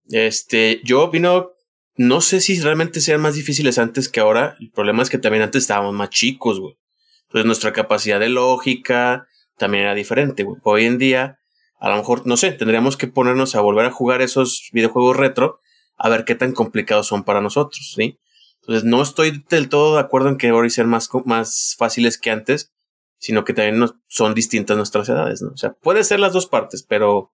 este, 0.09 0.81
yo 0.85 1.03
opino, 1.03 1.51
no 1.97 2.21
sé 2.21 2.41
si 2.41 2.59
realmente 2.61 3.01
sean 3.01 3.21
más 3.21 3.35
difíciles 3.35 3.79
antes 3.79 4.09
que 4.09 4.21
ahora. 4.21 4.57
El 4.61 4.71
problema 4.71 5.03
es 5.03 5.11
que 5.11 5.19
también 5.19 5.43
antes 5.43 5.65
estábamos 5.65 5.95
más 5.95 6.11
chicos, 6.11 6.59
güey. 6.59 6.77
Entonces 7.25 7.47
nuestra 7.47 7.73
capacidad 7.73 8.19
de 8.19 8.29
lógica 8.29 9.29
también 9.57 9.85
era 9.85 9.95
diferente, 9.95 10.43
güey. 10.43 10.59
Hoy 10.65 10.87
en 10.87 10.99
día, 10.99 11.39
a 11.79 11.91
lo 11.91 11.97
mejor, 11.97 12.27
no 12.27 12.37
sé, 12.37 12.53
tendríamos 12.53 12.97
que 12.97 13.07
ponernos 13.07 13.55
a 13.55 13.61
volver 13.61 13.87
a 13.87 13.93
jugar 13.93 14.23
esos 14.23 14.69
videojuegos 14.73 15.17
retro 15.17 15.61
a 15.97 16.09
ver 16.09 16.25
qué 16.25 16.35
tan 16.35 16.53
complicados 16.53 17.07
son 17.07 17.25
para 17.25 17.43
nosotros, 17.43 17.93
¿sí? 17.95 18.19
Entonces 18.63 18.85
no 18.85 19.03
estoy 19.03 19.45
del 19.51 19.69
todo 19.69 19.95
de 19.95 20.01
acuerdo 20.01 20.31
en 20.31 20.39
que 20.39 20.49
ahora 20.49 20.69
sean 20.71 20.89
más, 20.89 21.09
más 21.27 21.77
fáciles 21.79 22.19
que 22.19 22.31
antes, 22.31 22.73
sino 23.21 23.45
que 23.45 23.53
también 23.53 23.89
son 24.09 24.35
distintas 24.35 24.77
nuestras 24.77 25.09
edades, 25.09 25.43
¿no? 25.43 25.51
O 25.51 25.57
sea, 25.57 25.75
puede 25.75 26.03
ser 26.05 26.19
las 26.21 26.33
dos 26.33 26.47
partes, 26.47 26.83
pero 26.83 27.33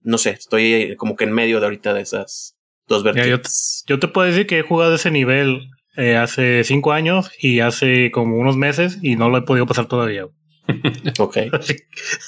no 0.00 0.18
sé, 0.18 0.30
estoy 0.30 0.96
como 0.96 1.16
que 1.16 1.24
en 1.24 1.32
medio 1.32 1.60
de 1.60 1.66
ahorita 1.66 1.94
de 1.94 2.02
esas 2.02 2.56
dos 2.88 3.04
vertientes. 3.04 3.84
yo, 3.86 3.98
te 3.98 4.08
puedo 4.08 4.26
decir 4.26 4.46
que 4.46 4.58
he 4.58 4.62
jugado 4.62 4.96
ese 4.96 5.12
nivel 5.12 5.70
eh, 5.96 6.16
hace 6.16 6.64
cinco 6.64 6.92
años 6.92 7.30
y 7.38 7.60
hace 7.60 8.10
como 8.10 8.36
unos 8.36 8.56
meses 8.56 8.98
y 9.02 9.14
no 9.14 9.30
lo 9.30 9.38
he 9.38 9.42
podido 9.42 9.66
pasar 9.66 9.86
todavía. 9.86 10.26
ok. 11.18 11.36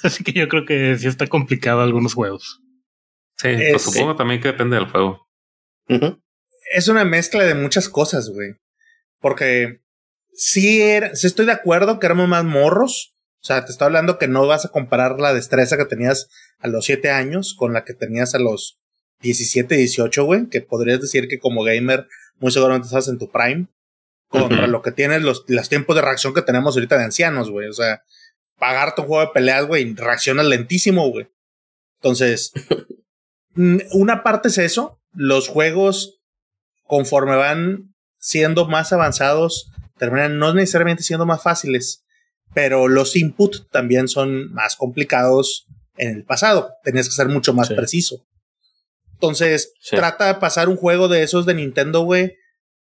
Así, 0.04 0.22
que 0.22 0.32
yo 0.32 0.48
creo 0.48 0.64
que 0.64 0.96
sí 0.96 1.08
está 1.08 1.26
complicado 1.26 1.80
algunos 1.80 2.14
juegos. 2.14 2.62
Sí, 3.36 3.48
pues 3.70 3.82
supongo 3.82 4.14
también 4.14 4.40
que 4.40 4.48
depende 4.48 4.76
del 4.76 4.86
juego. 4.86 5.26
Es 6.72 6.86
una 6.86 7.04
mezcla 7.04 7.44
de 7.44 7.54
muchas 7.54 7.88
cosas, 7.88 8.30
güey. 8.30 8.54
Porque 9.20 9.80
sí, 10.36 10.82
era, 10.82 11.14
sí 11.14 11.26
estoy 11.26 11.46
de 11.46 11.52
acuerdo 11.52 11.98
que 11.98 12.06
éramos 12.06 12.28
más 12.28 12.44
morros, 12.44 13.14
o 13.40 13.46
sea, 13.46 13.64
te 13.64 13.72
estoy 13.72 13.86
hablando 13.86 14.18
que 14.18 14.28
no 14.28 14.46
vas 14.46 14.64
a 14.64 14.70
comparar 14.70 15.20
la 15.20 15.32
destreza 15.32 15.76
que 15.76 15.84
tenías 15.84 16.28
a 16.58 16.68
los 16.68 16.84
7 16.84 17.10
años 17.10 17.54
con 17.56 17.72
la 17.72 17.84
que 17.84 17.94
tenías 17.94 18.34
a 18.34 18.38
los 18.38 18.80
17, 19.20 19.76
18, 19.76 20.24
güey, 20.24 20.48
que 20.48 20.60
podrías 20.60 21.00
decir 21.00 21.28
que 21.28 21.38
como 21.38 21.62
gamer 21.62 22.06
muy 22.38 22.52
seguramente 22.52 22.86
estás 22.86 23.08
en 23.08 23.18
tu 23.18 23.30
prime 23.30 23.68
contra 24.28 24.66
lo 24.66 24.82
que 24.82 24.92
tienes 24.92 25.22
los, 25.22 25.44
los 25.48 25.68
tiempos 25.68 25.96
de 25.96 26.02
reacción 26.02 26.34
que 26.34 26.42
tenemos 26.42 26.74
ahorita 26.76 26.98
de 26.98 27.04
ancianos, 27.04 27.50
güey. 27.50 27.68
O 27.68 27.72
sea, 27.72 28.02
pagar 28.58 28.94
tu 28.94 29.02
juego 29.02 29.22
de 29.22 29.32
peleas, 29.32 29.66
güey, 29.66 29.94
reaccionas 29.94 30.46
lentísimo, 30.46 31.08
güey. 31.08 31.28
Entonces, 32.00 32.52
una 33.92 34.22
parte 34.22 34.48
es 34.48 34.58
eso. 34.58 35.00
Los 35.12 35.48
juegos, 35.48 36.20
conforme 36.82 37.36
van 37.36 37.94
siendo 38.18 38.66
más 38.66 38.92
avanzados, 38.92 39.70
terminan 39.98 40.38
no 40.38 40.54
necesariamente 40.54 41.02
siendo 41.02 41.26
más 41.26 41.42
fáciles 41.42 42.06
pero 42.56 42.88
los 42.88 43.16
input 43.16 43.70
también 43.70 44.08
son 44.08 44.50
más 44.54 44.76
complicados 44.76 45.66
en 45.98 46.16
el 46.16 46.24
pasado. 46.24 46.72
Tenías 46.82 47.06
que 47.06 47.14
ser 47.14 47.28
mucho 47.28 47.52
más 47.52 47.68
preciso. 47.68 48.26
Entonces, 49.12 49.74
trata 49.90 50.28
de 50.28 50.40
pasar 50.40 50.70
un 50.70 50.76
juego 50.76 51.08
de 51.08 51.22
esos 51.22 51.44
de 51.44 51.52
Nintendo, 51.52 52.00
güey. 52.00 52.36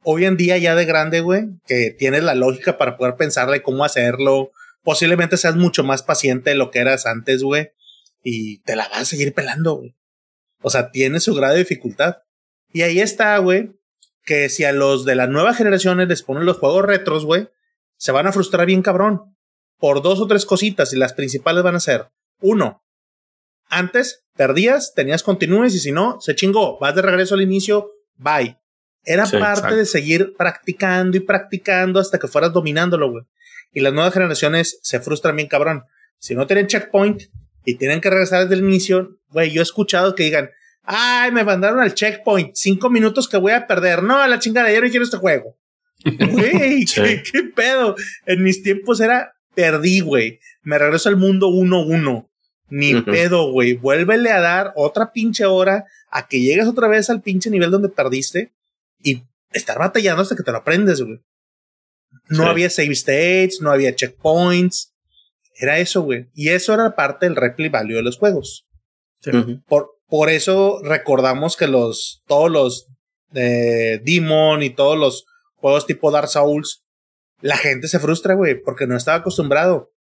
Hoy 0.05 0.25
en 0.25 0.37
día, 0.37 0.57
ya 0.57 0.77
de 0.77 0.85
grande, 0.85 1.21
güey, 1.21 1.47
que 1.67 1.91
tienes 1.91 2.23
la 2.23 2.37
lógica 2.37 2.79
para 2.79 2.97
poder 2.97 3.17
pensarle 3.17 3.61
cómo 3.63 3.85
hacerlo. 3.85 4.53
Posiblemente 4.85 5.37
seas 5.37 5.57
mucho 5.57 5.83
más 5.83 6.05
paciente 6.05 6.51
de 6.51 6.57
lo 6.57 6.71
que 6.71 6.79
eras 6.79 7.05
antes, 7.05 7.43
güey. 7.43 7.71
Y 8.23 8.59
te 8.59 8.77
la 8.77 8.89
vas 8.89 9.01
a 9.01 9.05
seguir 9.05 9.35
pelando, 9.35 9.79
güey. 9.79 9.97
O 10.63 10.71
sea, 10.71 10.93
tiene 10.93 11.19
su 11.19 11.35
grado 11.35 11.55
de 11.55 11.61
dificultad. 11.61 12.19
Y 12.73 12.83
ahí 12.83 13.01
está, 13.01 13.37
güey, 13.39 13.73
que 14.27 14.51
si 14.51 14.65
a 14.65 14.73
los 14.73 15.07
de 15.07 15.15
las 15.15 15.31
nuevas 15.31 15.57
generaciones 15.57 16.09
les 16.09 16.23
ponen 16.23 16.45
los 16.45 16.59
juegos 16.59 16.85
retros, 16.85 17.25
güey, 17.25 17.49
se 17.97 18.13
van 18.13 18.27
a 18.27 18.33
frustrar 18.33 18.67
bien 18.67 18.83
cabrón 18.83 19.37
por 19.79 20.03
dos 20.03 20.21
o 20.21 20.27
tres 20.27 20.45
cositas 20.45 20.93
y 20.93 20.97
las 20.97 21.15
principales 21.15 21.63
van 21.63 21.77
a 21.77 21.81
ser, 21.81 22.09
uno, 22.41 22.85
antes 23.69 24.25
perdías, 24.37 24.95
tenías 24.95 25.23
continúes 25.23 25.75
y 25.75 25.79
si 25.79 25.93
no, 25.93 26.21
se 26.21 26.35
chingó, 26.35 26.79
vas 26.79 26.95
de 26.95 27.03
regreso 27.03 27.35
al 27.35 27.43
inicio, 27.43 27.93
bye. 28.17 28.59
Era 29.05 29.25
parte 29.27 29.77
de 29.77 29.87
seguir 29.87 30.35
practicando 30.37 31.17
y 31.17 31.21
practicando 31.21 32.01
hasta 32.01 32.19
que 32.19 32.27
fueras 32.27 32.53
dominándolo, 32.53 33.11
güey. 33.11 33.25
Y 33.73 33.81
las 33.81 33.93
nuevas 33.93 34.13
generaciones 34.13 34.81
se 34.83 34.99
frustran 34.99 35.37
bien 35.37 35.49
cabrón. 35.49 35.85
Si 36.19 36.35
no 36.35 36.49
tienen 36.49 36.67
checkpoint 36.67 37.23
y 37.65 37.77
tienen 37.77 38.01
que 38.01 38.11
regresar 38.11 38.43
desde 38.43 38.57
el 38.57 38.69
inicio, 38.69 39.21
güey, 39.31 39.53
yo 39.53 39.61
he 39.61 39.63
escuchado 39.63 40.17
que 40.17 40.25
digan, 40.25 40.51
ay, 40.87 41.33
me 41.33 41.45
mandaron 41.45 41.81
al 41.81 41.95
checkpoint, 41.95 42.55
cinco 42.55 42.89
minutos 42.89 43.29
que 43.29 43.37
voy 43.37 43.53
a 43.53 43.67
perder. 43.67 44.03
No, 44.03 44.17
a 44.23 44.29
la 44.29 44.39
chingada, 44.39 44.73
yo 44.73 44.81
no 44.81 44.89
quiero 44.89 45.05
este 45.05 45.19
juego. 45.19 45.59
Güey, 46.05 46.85
¿qué, 46.95 47.43
pedo. 47.55 47.97
En 48.27 48.43
mis 48.43 48.63
tiempos 48.63 49.01
era 49.01 49.35
perdí, 49.55 50.01
güey. 50.01 50.39
Me 50.63 50.79
regreso 50.79 51.09
al 51.09 51.17
mundo 51.17 51.49
1-1. 51.49 52.29
Ni 52.69 53.01
pedo, 53.03 53.51
güey. 53.51 53.75
Vuélvele 53.75 54.31
a 54.31 54.41
dar 54.41 54.73
otra 54.77 55.13
pinche 55.13 55.45
hora 55.47 55.85
a 56.11 56.27
que 56.29 56.41
llegues 56.41 56.67
otra 56.67 56.89
vez 56.89 57.11
al 57.11 57.23
pinche 57.23 57.51
nivel 57.51 57.71
donde 57.71 57.89
perdiste 57.89 58.53
y 59.03 59.23
estar 59.53 59.79
batallando 59.79 60.23
hasta 60.23 60.37
que 60.37 60.43
te 60.43 60.53
lo 60.53 60.59
aprendes, 60.59 61.01
güey. 61.01 61.21
No 62.29 62.47
había 62.47 62.71
save 62.71 62.93
states, 62.93 63.61
no 63.61 63.71
había 63.71 63.95
checkpoints. 63.95 64.93
Era 65.55 65.79
eso, 65.79 66.03
güey. 66.03 66.29
Y 66.35 66.51
eso 66.51 66.75
era 66.75 66.95
parte 66.95 67.27
del 67.27 67.37
replay 67.37 67.69
value 67.69 67.97
de 67.97 68.03
los 68.03 68.19
juegos. 68.19 68.67
por, 69.67 69.96
por 70.09 70.31
eso 70.31 70.81
recordamos 70.83 71.57
que 71.57 71.67
los, 71.67 72.23
todos 72.27 72.51
los 72.51 72.89
eh, 73.35 74.01
Demon 74.05 74.63
y 74.63 74.71
todos 74.71 74.99
los 74.99 75.27
juegos 75.57 75.87
tipo 75.87 76.11
Dark 76.11 76.29
Souls 76.29 76.87
la 77.41 77.57
gente 77.57 77.89
se 77.89 77.99
frustra, 77.99 78.35
güey, 78.35 78.61
porque 78.61 78.87
no 78.87 78.97
estaba 78.97 79.19
acostumbrado. 79.19 79.93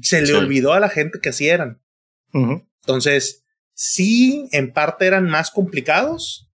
Se 0.00 0.22
le 0.22 0.34
olvidó 0.34 0.72
a 0.72 0.80
la 0.80 0.88
gente 0.88 1.20
que 1.20 1.28
así 1.28 1.48
eran. 1.48 1.80
Entonces, 2.32 3.44
sí, 3.74 4.48
en 4.50 4.72
parte 4.72 5.06
eran 5.06 5.28
más 5.28 5.50
complicados. 5.50 6.50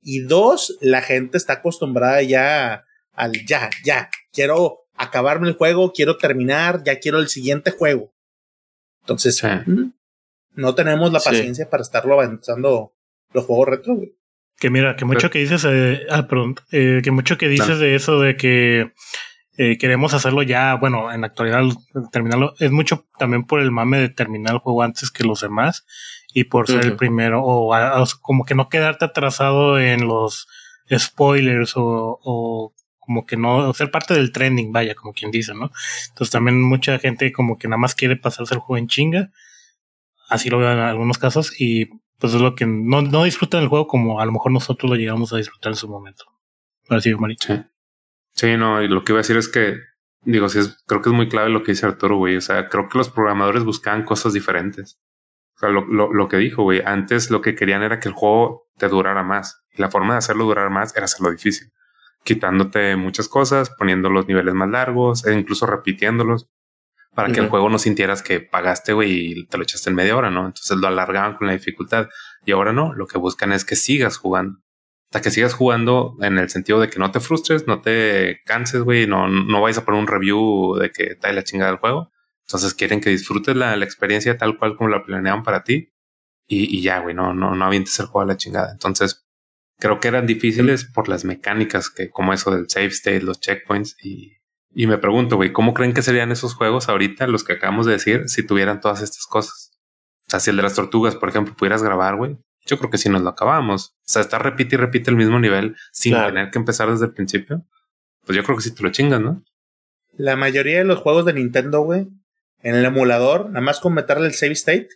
Y 0.00 0.20
dos, 0.20 0.76
la 0.80 1.00
gente 1.02 1.38
está 1.38 1.54
acostumbrada 1.54 2.22
ya 2.22 2.84
al 3.12 3.44
ya, 3.46 3.70
ya. 3.84 4.10
Quiero 4.32 4.80
acabarme 4.94 5.48
el 5.48 5.56
juego, 5.56 5.92
quiero 5.92 6.18
terminar, 6.18 6.84
ya 6.84 7.00
quiero 7.00 7.18
el 7.18 7.28
siguiente 7.28 7.70
juego. 7.70 8.14
Entonces, 9.00 9.42
mm, 9.42 9.90
no 10.54 10.74
tenemos 10.74 11.12
la 11.12 11.20
paciencia 11.20 11.68
para 11.68 11.82
estarlo 11.82 12.14
avanzando 12.14 12.92
los 13.32 13.44
juegos 13.44 13.68
retro, 13.68 13.94
güey. 13.96 14.14
Que 14.56 14.70
mira, 14.70 14.94
que 14.96 15.04
mucho 15.04 15.30
que 15.30 15.40
dices, 15.40 15.66
eh, 15.68 16.06
ah, 16.10 16.28
perdón, 16.28 16.54
eh, 16.70 17.00
que 17.02 17.10
mucho 17.10 17.36
que 17.36 17.48
dices 17.48 17.80
de 17.80 17.96
eso 17.96 18.20
de 18.20 18.36
que 18.36 18.92
eh, 19.56 19.78
queremos 19.78 20.14
hacerlo 20.14 20.42
ya, 20.42 20.74
bueno, 20.74 21.12
en 21.12 21.22
la 21.22 21.26
actualidad 21.26 21.62
terminarlo, 22.12 22.54
es 22.60 22.70
mucho 22.70 23.06
también 23.18 23.44
por 23.44 23.60
el 23.60 23.72
mame 23.72 23.98
de 23.98 24.08
terminar 24.08 24.54
el 24.54 24.60
juego 24.60 24.82
antes 24.82 25.10
que 25.10 25.24
los 25.24 25.40
demás 25.40 25.84
y 26.32 26.44
por 26.44 26.68
ser 26.68 26.84
el 26.84 26.96
primero 26.96 27.42
o, 27.44 27.74
como 28.20 28.44
que 28.44 28.54
no 28.54 28.68
quedarte 28.68 29.04
atrasado 29.04 29.78
en 29.78 30.06
los 30.06 30.48
spoilers 30.96 31.76
o, 31.76 32.20
o 32.22 32.74
como 32.98 33.26
que 33.26 33.36
no 33.36 33.72
ser 33.74 33.90
parte 33.90 34.14
del 34.14 34.32
trending, 34.32 34.72
vaya, 34.72 34.94
como 34.94 35.12
quien 35.12 35.30
dice, 35.30 35.52
¿no? 35.54 35.70
Entonces 36.08 36.30
también 36.30 36.62
mucha 36.62 36.98
gente 36.98 37.32
como 37.32 37.58
que 37.58 37.68
nada 37.68 37.78
más 37.78 37.94
quiere 37.94 38.16
pasarse 38.16 38.54
el 38.54 38.60
juego 38.60 38.78
en 38.78 38.88
chinga, 38.88 39.30
así 40.28 40.50
lo 40.50 40.58
veo 40.58 40.72
en 40.72 40.78
algunos 40.78 41.18
casos 41.18 41.58
y 41.60 41.86
pues 42.18 42.34
es 42.34 42.40
lo 42.40 42.54
que 42.54 42.66
no, 42.66 43.02
no 43.02 43.24
disfrutan 43.24 43.62
el 43.62 43.68
juego 43.68 43.86
como 43.86 44.20
a 44.20 44.26
lo 44.26 44.32
mejor 44.32 44.52
nosotros 44.52 44.90
lo 44.90 44.96
llegamos 44.96 45.32
a 45.32 45.36
disfrutar 45.36 45.72
en 45.72 45.76
su 45.76 45.88
momento. 45.88 46.24
Así, 46.88 47.14
Sí. 47.40 47.62
sí, 48.34 48.56
no, 48.56 48.82
y 48.82 48.88
lo 48.88 49.04
que 49.04 49.12
iba 49.12 49.18
a 49.18 49.22
decir 49.22 49.36
es 49.36 49.48
que, 49.48 49.78
digo, 50.22 50.48
sí, 50.48 50.58
es, 50.58 50.82
creo 50.86 51.00
que 51.02 51.08
es 51.08 51.14
muy 51.14 51.28
clave 51.28 51.50
lo 51.50 51.62
que 51.62 51.72
dice 51.72 51.86
Arturo, 51.86 52.16
güey. 52.16 52.36
O 52.36 52.40
sea, 52.40 52.68
creo 52.68 52.88
que 52.88 52.98
los 52.98 53.08
programadores 53.08 53.64
buscaban 53.64 54.04
cosas 54.04 54.32
diferentes. 54.32 54.98
O 55.56 55.60
sea, 55.60 55.68
lo, 55.70 55.86
lo, 55.86 56.12
lo 56.12 56.28
que 56.28 56.36
dijo, 56.36 56.62
güey, 56.62 56.82
antes 56.84 57.30
lo 57.30 57.40
que 57.40 57.54
querían 57.54 57.82
era 57.82 58.00
que 58.00 58.08
el 58.08 58.14
juego 58.14 58.68
te 58.76 58.88
durara 58.88 59.22
más. 59.22 59.64
Y 59.72 59.80
la 59.80 59.90
forma 59.90 60.14
de 60.14 60.18
hacerlo 60.18 60.44
durar 60.44 60.70
más 60.70 60.94
era 60.96 61.04
hacerlo 61.06 61.30
difícil. 61.30 61.72
Quitándote 62.22 62.96
muchas 62.96 63.28
cosas, 63.28 63.70
poniendo 63.70 64.08
los 64.10 64.26
niveles 64.26 64.54
más 64.54 64.68
largos 64.68 65.26
e 65.26 65.34
incluso 65.34 65.66
repitiéndolos 65.66 66.48
para 67.14 67.32
que 67.32 67.40
el 67.40 67.48
juego 67.48 67.68
no 67.68 67.78
sintieras 67.78 68.22
que 68.22 68.40
pagaste, 68.40 68.92
güey, 68.92 69.12
y 69.12 69.46
te 69.46 69.56
lo 69.56 69.62
echaste 69.62 69.90
en 69.90 69.96
media 69.96 70.16
hora, 70.16 70.30
¿no? 70.30 70.46
Entonces 70.46 70.76
lo 70.76 70.88
alargaban 70.88 71.36
con 71.36 71.46
la 71.46 71.52
dificultad. 71.52 72.08
Y 72.44 72.52
ahora 72.52 72.72
no, 72.72 72.92
lo 72.94 73.06
que 73.06 73.18
buscan 73.18 73.52
es 73.52 73.64
que 73.64 73.76
sigas 73.76 74.16
jugando. 74.16 74.58
Hasta 75.10 75.22
que 75.22 75.30
sigas 75.30 75.54
jugando 75.54 76.16
en 76.22 76.38
el 76.38 76.50
sentido 76.50 76.80
de 76.80 76.90
que 76.90 76.98
no 76.98 77.12
te 77.12 77.20
frustres, 77.20 77.66
no 77.68 77.80
te 77.80 78.40
canses, 78.44 78.82
güey, 78.82 79.06
no, 79.06 79.28
no 79.28 79.60
vayas 79.60 79.78
a 79.78 79.84
poner 79.84 80.00
un 80.00 80.08
review 80.08 80.76
de 80.80 80.90
que 80.90 81.14
te 81.14 81.32
la 81.32 81.44
chingada 81.44 81.70
del 81.70 81.78
juego. 81.78 82.10
Entonces 82.46 82.74
quieren 82.74 83.00
que 83.00 83.10
disfrutes 83.10 83.54
la, 83.54 83.76
la 83.76 83.84
experiencia 83.84 84.36
tal 84.36 84.58
cual 84.58 84.76
como 84.76 84.90
la 84.90 85.04
planeaban 85.04 85.44
para 85.44 85.62
ti. 85.62 85.92
Y, 86.46 86.76
y 86.76 86.82
ya, 86.82 86.98
güey, 86.98 87.14
no, 87.14 87.32
no, 87.32 87.54
no 87.54 87.64
avientes 87.64 87.98
el 88.00 88.06
juego 88.06 88.22
a 88.22 88.32
la 88.32 88.36
chingada. 88.36 88.72
Entonces, 88.72 89.24
creo 89.78 90.00
que 90.00 90.08
eran 90.08 90.26
difíciles 90.26 90.84
por 90.84 91.08
las 91.08 91.24
mecánicas 91.24 91.90
que, 91.90 92.10
como 92.10 92.32
eso 92.32 92.50
del 92.50 92.68
save 92.68 92.86
state, 92.86 93.22
los 93.22 93.40
checkpoints 93.40 93.96
y, 94.02 94.36
y 94.74 94.86
me 94.86 94.98
pregunto, 94.98 95.36
güey, 95.36 95.52
¿cómo 95.52 95.72
creen 95.72 95.92
que 95.92 96.02
serían 96.02 96.32
esos 96.32 96.54
juegos 96.54 96.88
ahorita, 96.88 97.26
los 97.26 97.44
que 97.44 97.54
acabamos 97.54 97.86
de 97.86 97.92
decir, 97.92 98.28
si 98.28 98.44
tuvieran 98.44 98.80
todas 98.80 99.02
estas 99.02 99.26
cosas? 99.26 99.72
O 100.26 100.30
sea, 100.30 100.40
si 100.40 100.50
el 100.50 100.56
de 100.56 100.62
las 100.62 100.74
tortugas, 100.74 101.14
por 101.16 101.28
ejemplo, 101.28 101.54
pudieras 101.56 101.82
grabar, 101.82 102.16
güey, 102.16 102.36
yo 102.66 102.78
creo 102.78 102.90
que 102.90 102.98
si 102.98 103.08
nos 103.08 103.22
lo 103.22 103.28
acabamos. 103.28 103.94
O 104.00 104.02
sea, 104.04 104.22
estar 104.22 104.42
repite 104.42 104.74
y 104.74 104.78
repite 104.78 105.10
el 105.10 105.16
mismo 105.16 105.38
nivel 105.38 105.76
sin 105.92 106.14
tener 106.14 106.50
que 106.50 106.58
empezar 106.58 106.90
desde 106.90 107.06
el 107.06 107.12
principio. 107.12 107.64
Pues 108.24 108.36
yo 108.36 108.42
creo 108.42 108.56
que 108.56 108.62
si 108.62 108.74
te 108.74 108.82
lo 108.82 108.90
chingas, 108.90 109.20
¿no? 109.20 109.44
La 110.16 110.36
mayoría 110.36 110.78
de 110.78 110.84
los 110.84 111.00
juegos 111.00 111.24
de 111.24 111.34
Nintendo, 111.34 111.82
güey, 111.82 112.08
en 112.62 112.74
el 112.74 112.84
emulador, 112.84 113.48
nada 113.48 113.60
más 113.60 113.80
con 113.80 113.94
meterle 113.94 114.26
el 114.26 114.34
save 114.34 114.52
state, 114.52 114.88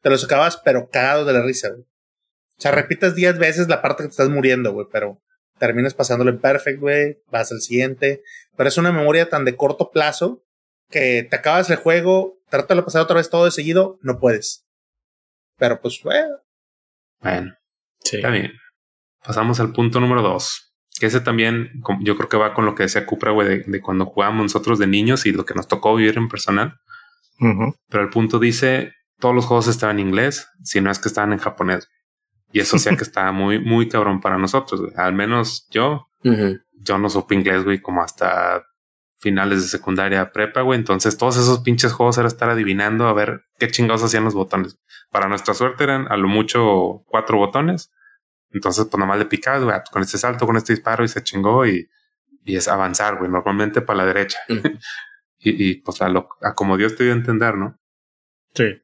te 0.00 0.10
los 0.10 0.24
acabas, 0.24 0.56
pero 0.64 0.88
cagado 0.90 1.24
de 1.24 1.34
la 1.34 1.42
risa, 1.42 1.68
güey. 1.68 1.82
O 1.82 2.62
sea, 2.62 2.72
repitas 2.72 3.14
10 3.14 3.38
veces 3.38 3.68
la 3.68 3.82
parte 3.82 4.02
que 4.02 4.08
te 4.08 4.12
estás 4.12 4.28
muriendo, 4.28 4.72
güey, 4.72 4.86
pero 4.90 5.20
terminas 5.58 5.94
pasándolo 5.94 6.30
en 6.30 6.40
perfect, 6.40 6.80
güey, 6.80 7.18
vas 7.30 7.52
al 7.52 7.60
siguiente. 7.60 8.22
Pero 8.60 8.68
es 8.68 8.76
una 8.76 8.92
memoria 8.92 9.26
tan 9.30 9.46
de 9.46 9.56
corto 9.56 9.90
plazo 9.90 10.44
que 10.90 11.26
te 11.30 11.34
acabas 11.34 11.70
el 11.70 11.78
juego, 11.78 12.36
trata 12.50 12.74
de 12.74 12.82
pasar 12.82 13.00
otra 13.00 13.16
vez 13.16 13.30
todo 13.30 13.46
de 13.46 13.52
seguido, 13.52 13.98
no 14.02 14.18
puedes. 14.18 14.66
Pero 15.56 15.80
pues, 15.80 15.98
bueno. 16.04 16.28
Bueno, 17.22 17.54
sí. 18.00 18.16
está 18.16 18.28
bien. 18.28 18.52
Pasamos 19.24 19.60
al 19.60 19.72
punto 19.72 19.98
número 19.98 20.20
dos. 20.20 20.74
Que 20.98 21.06
ese 21.06 21.22
también, 21.22 21.70
yo 22.02 22.18
creo 22.18 22.28
que 22.28 22.36
va 22.36 22.52
con 22.52 22.66
lo 22.66 22.74
que 22.74 22.82
decía 22.82 23.06
Cupra, 23.06 23.30
güey, 23.30 23.62
de, 23.62 23.80
cuando 23.80 24.04
jugábamos 24.04 24.42
nosotros 24.42 24.78
de 24.78 24.88
niños 24.88 25.24
y 25.24 25.32
lo 25.32 25.46
que 25.46 25.54
nos 25.54 25.66
tocó 25.66 25.96
vivir 25.96 26.18
en 26.18 26.28
personal. 26.28 26.74
Pero 27.38 28.02
el 28.04 28.10
punto 28.10 28.38
dice, 28.38 28.92
todos 29.20 29.34
los 29.34 29.46
juegos 29.46 29.68
estaban 29.68 30.00
en 30.00 30.08
inglés, 30.08 30.48
si 30.64 30.82
no 30.82 30.90
es 30.90 30.98
que 30.98 31.08
estaban 31.08 31.32
en 31.32 31.38
japonés. 31.38 31.88
Y 32.52 32.60
eso 32.60 32.78
sea 32.78 32.94
que 32.94 33.04
estaba 33.04 33.32
muy, 33.32 33.58
muy 33.58 33.88
cabrón 33.88 34.20
para 34.20 34.36
nosotros, 34.36 34.82
güey. 34.82 34.92
Al 34.96 35.14
menos 35.14 35.66
yo, 35.70 36.10
yo 36.82 36.98
no 36.98 37.08
supe 37.08 37.34
inglés, 37.34 37.64
güey, 37.64 37.80
como 37.80 38.02
hasta 38.02 38.66
finales 39.18 39.62
de 39.62 39.68
secundaria 39.68 40.32
prepa, 40.32 40.62
güey. 40.62 40.78
Entonces 40.78 41.16
todos 41.16 41.36
esos 41.36 41.60
pinches 41.60 41.92
juegos 41.92 42.18
era 42.18 42.28
estar 42.28 42.48
adivinando 42.48 43.06
a 43.06 43.12
ver 43.12 43.44
qué 43.58 43.68
chingados 43.68 44.02
hacían 44.02 44.24
los 44.24 44.34
botones. 44.34 44.78
Para 45.10 45.28
nuestra 45.28 45.54
suerte 45.54 45.84
eran 45.84 46.10
a 46.10 46.16
lo 46.16 46.28
mucho 46.28 47.04
cuatro 47.06 47.36
botones. 47.36 47.92
Entonces, 48.50 48.86
pues 48.90 48.98
nomás 48.98 49.18
le 49.18 49.26
picabas, 49.26 49.62
güey, 49.62 49.76
con 49.92 50.02
este 50.02 50.18
salto, 50.18 50.46
con 50.46 50.56
este 50.56 50.72
disparo 50.72 51.04
y 51.04 51.08
se 51.08 51.22
chingó 51.22 51.66
y, 51.66 51.88
y 52.44 52.56
es 52.56 52.66
avanzar, 52.66 53.18
güey, 53.18 53.30
normalmente 53.30 53.80
para 53.80 53.98
la 53.98 54.06
derecha. 54.06 54.40
y, 55.38 55.70
y, 55.70 55.74
pues 55.82 56.02
a, 56.02 56.08
lo, 56.08 56.28
a 56.40 56.54
como 56.54 56.76
Dios 56.76 56.96
te 56.96 57.04
dio 57.04 57.12
a 57.12 57.16
entender, 57.16 57.56
¿no? 57.56 57.78
Sí. 58.54 58.82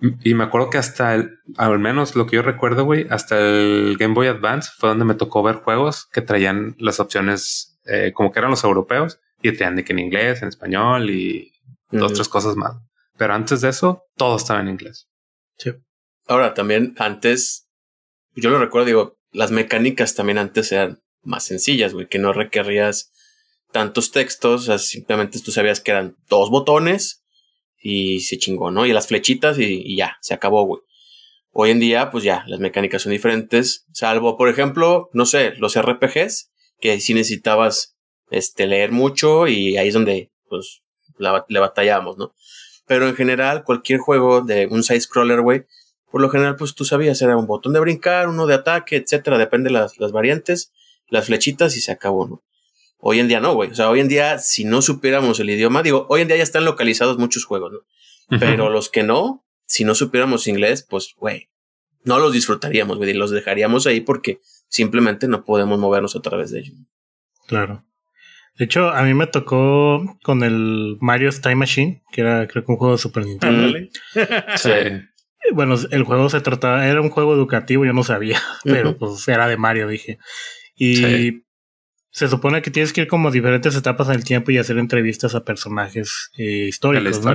Y 0.00 0.34
me 0.34 0.44
acuerdo 0.44 0.70
que 0.70 0.78
hasta 0.78 1.14
el, 1.14 1.38
al 1.56 1.78
menos 1.78 2.14
lo 2.14 2.26
que 2.26 2.36
yo 2.36 2.42
recuerdo, 2.42 2.84
güey, 2.84 3.06
hasta 3.10 3.38
el 3.38 3.96
Game 3.98 4.14
Boy 4.14 4.28
Advance 4.28 4.70
fue 4.76 4.90
donde 4.90 5.04
me 5.04 5.14
tocó 5.14 5.42
ver 5.42 5.56
juegos 5.56 6.06
que 6.12 6.22
traían 6.22 6.76
las 6.78 7.00
opciones 7.00 7.80
eh, 7.84 8.12
como 8.14 8.30
que 8.30 8.38
eran 8.38 8.50
los 8.50 8.62
europeos 8.62 9.18
y 9.42 9.52
te 9.52 9.68
de 9.70 9.84
que 9.84 9.92
en 9.92 9.98
inglés, 9.98 10.42
en 10.42 10.48
español 10.48 11.10
y 11.10 11.52
dos, 11.90 12.12
tres 12.12 12.28
cosas 12.28 12.54
más. 12.54 12.76
Pero 13.16 13.34
antes 13.34 13.60
de 13.60 13.70
eso, 13.70 14.04
todo 14.16 14.36
estaba 14.36 14.60
en 14.60 14.68
inglés. 14.68 15.08
Sí. 15.56 15.72
Ahora 16.26 16.54
también 16.54 16.94
antes, 16.98 17.68
yo 18.36 18.50
lo 18.50 18.58
recuerdo, 18.58 18.86
digo, 18.86 19.18
las 19.32 19.50
mecánicas 19.50 20.14
también 20.14 20.38
antes 20.38 20.70
eran 20.70 21.00
más 21.22 21.44
sencillas, 21.44 21.92
güey, 21.92 22.06
que 22.06 22.18
no 22.18 22.32
requerías 22.32 23.10
tantos 23.72 24.12
textos, 24.12 24.62
o 24.62 24.64
sea, 24.64 24.78
simplemente 24.78 25.40
tú 25.40 25.50
sabías 25.50 25.80
que 25.80 25.90
eran 25.90 26.16
dos 26.28 26.50
botones 26.50 27.24
y 27.80 28.20
se 28.20 28.38
chingó, 28.38 28.70
¿no? 28.70 28.86
Y 28.86 28.92
las 28.92 29.06
flechitas 29.06 29.58
y, 29.58 29.96
ya, 29.96 30.16
se 30.20 30.34
acabó, 30.34 30.64
güey. 30.64 30.82
Hoy 31.52 31.70
en 31.70 31.80
día, 31.80 32.10
pues 32.10 32.24
ya, 32.24 32.44
las 32.46 32.60
mecánicas 32.60 33.02
son 33.02 33.12
diferentes, 33.12 33.86
salvo, 33.92 34.36
por 34.36 34.48
ejemplo, 34.48 35.10
no 35.12 35.26
sé, 35.26 35.54
los 35.58 35.76
RPGs, 35.80 36.50
que 36.80 37.00
sí 37.00 37.14
necesitabas 37.14 37.96
este, 38.30 38.66
leer 38.66 38.92
mucho 38.92 39.48
y 39.48 39.76
ahí 39.76 39.88
es 39.88 39.94
donde, 39.94 40.30
pues, 40.48 40.82
la, 41.16 41.44
le 41.48 41.58
batallamos, 41.58 42.18
¿no? 42.18 42.34
Pero 42.86 43.08
en 43.08 43.16
general, 43.16 43.64
cualquier 43.64 43.98
juego 43.98 44.42
de 44.42 44.66
un 44.66 44.82
side-scroller, 44.82 45.40
güey, 45.40 45.64
por 46.10 46.20
lo 46.20 46.30
general, 46.30 46.56
pues 46.56 46.74
tú 46.74 46.84
sabías, 46.84 47.20
era 47.20 47.36
un 47.36 47.46
botón 47.46 47.72
de 47.72 47.80
brincar, 47.80 48.28
uno 48.28 48.46
de 48.46 48.54
ataque, 48.54 48.96
etcétera, 48.96 49.36
depende 49.36 49.68
de 49.68 49.74
las, 49.74 49.98
las 49.98 50.12
variantes, 50.12 50.72
las 51.08 51.26
flechitas 51.26 51.76
y 51.76 51.80
se 51.80 51.92
acabó, 51.92 52.26
¿no? 52.26 52.42
Hoy 52.98 53.20
en 53.20 53.28
día 53.28 53.40
no, 53.40 53.54
güey. 53.54 53.70
O 53.70 53.74
sea, 53.74 53.88
hoy 53.90 54.00
en 54.00 54.08
día, 54.08 54.38
si 54.38 54.64
no 54.64 54.82
supiéramos 54.82 55.38
el 55.40 55.50
idioma, 55.50 55.82
digo, 55.82 56.06
hoy 56.08 56.22
en 56.22 56.28
día 56.28 56.36
ya 56.36 56.42
están 56.42 56.64
localizados 56.64 57.18
muchos 57.18 57.44
juegos, 57.44 57.72
¿no? 57.72 58.38
Pero 58.38 58.68
los 58.68 58.90
que 58.90 59.02
no, 59.02 59.46
si 59.64 59.84
no 59.84 59.94
supiéramos 59.94 60.46
inglés, 60.48 60.86
pues, 60.88 61.14
güey, 61.16 61.48
no 62.04 62.18
los 62.18 62.32
disfrutaríamos, 62.32 62.98
güey, 62.98 63.10
y 63.10 63.14
los 63.14 63.30
dejaríamos 63.30 63.86
ahí 63.86 64.00
porque 64.00 64.40
simplemente 64.68 65.28
no 65.28 65.44
podemos 65.44 65.78
movernos 65.78 66.14
a 66.16 66.20
través 66.20 66.50
de 66.50 66.60
ellos. 66.60 66.76
Claro. 67.46 67.84
De 68.58 68.64
hecho, 68.64 68.90
a 68.90 69.02
mí 69.04 69.14
me 69.14 69.28
tocó 69.28 70.18
con 70.22 70.42
el 70.42 70.96
Mario's 71.00 71.40
Time 71.40 71.54
Machine, 71.56 72.02
que 72.12 72.22
era 72.22 72.48
creo 72.48 72.64
que 72.64 72.72
un 72.72 72.78
juego 72.78 72.94
de 72.94 72.98
Super 72.98 73.24
Nintendo. 73.24 73.78
sí. 74.56 74.70
Bueno, 75.52 75.76
el 75.90 76.02
juego 76.02 76.28
se 76.28 76.40
trataba, 76.40 76.86
era 76.86 77.00
un 77.00 77.10
juego 77.10 77.32
educativo, 77.34 77.84
yo 77.84 77.92
no 77.92 78.02
sabía, 78.02 78.42
pero 78.64 78.98
pues 78.98 79.26
era 79.28 79.46
de 79.46 79.56
Mario, 79.56 79.86
dije. 79.86 80.18
Y 80.74 81.44
se 82.18 82.28
supone 82.28 82.62
que 82.62 82.72
tienes 82.72 82.92
que 82.92 83.02
ir 83.02 83.06
como 83.06 83.30
diferentes 83.30 83.76
etapas 83.76 84.08
en 84.08 84.14
el 84.14 84.24
tiempo 84.24 84.50
y 84.50 84.58
hacer 84.58 84.76
entrevistas 84.76 85.36
a 85.36 85.44
personajes 85.44 86.32
eh, 86.36 86.66
históricos. 86.68 87.24
¿no? 87.24 87.34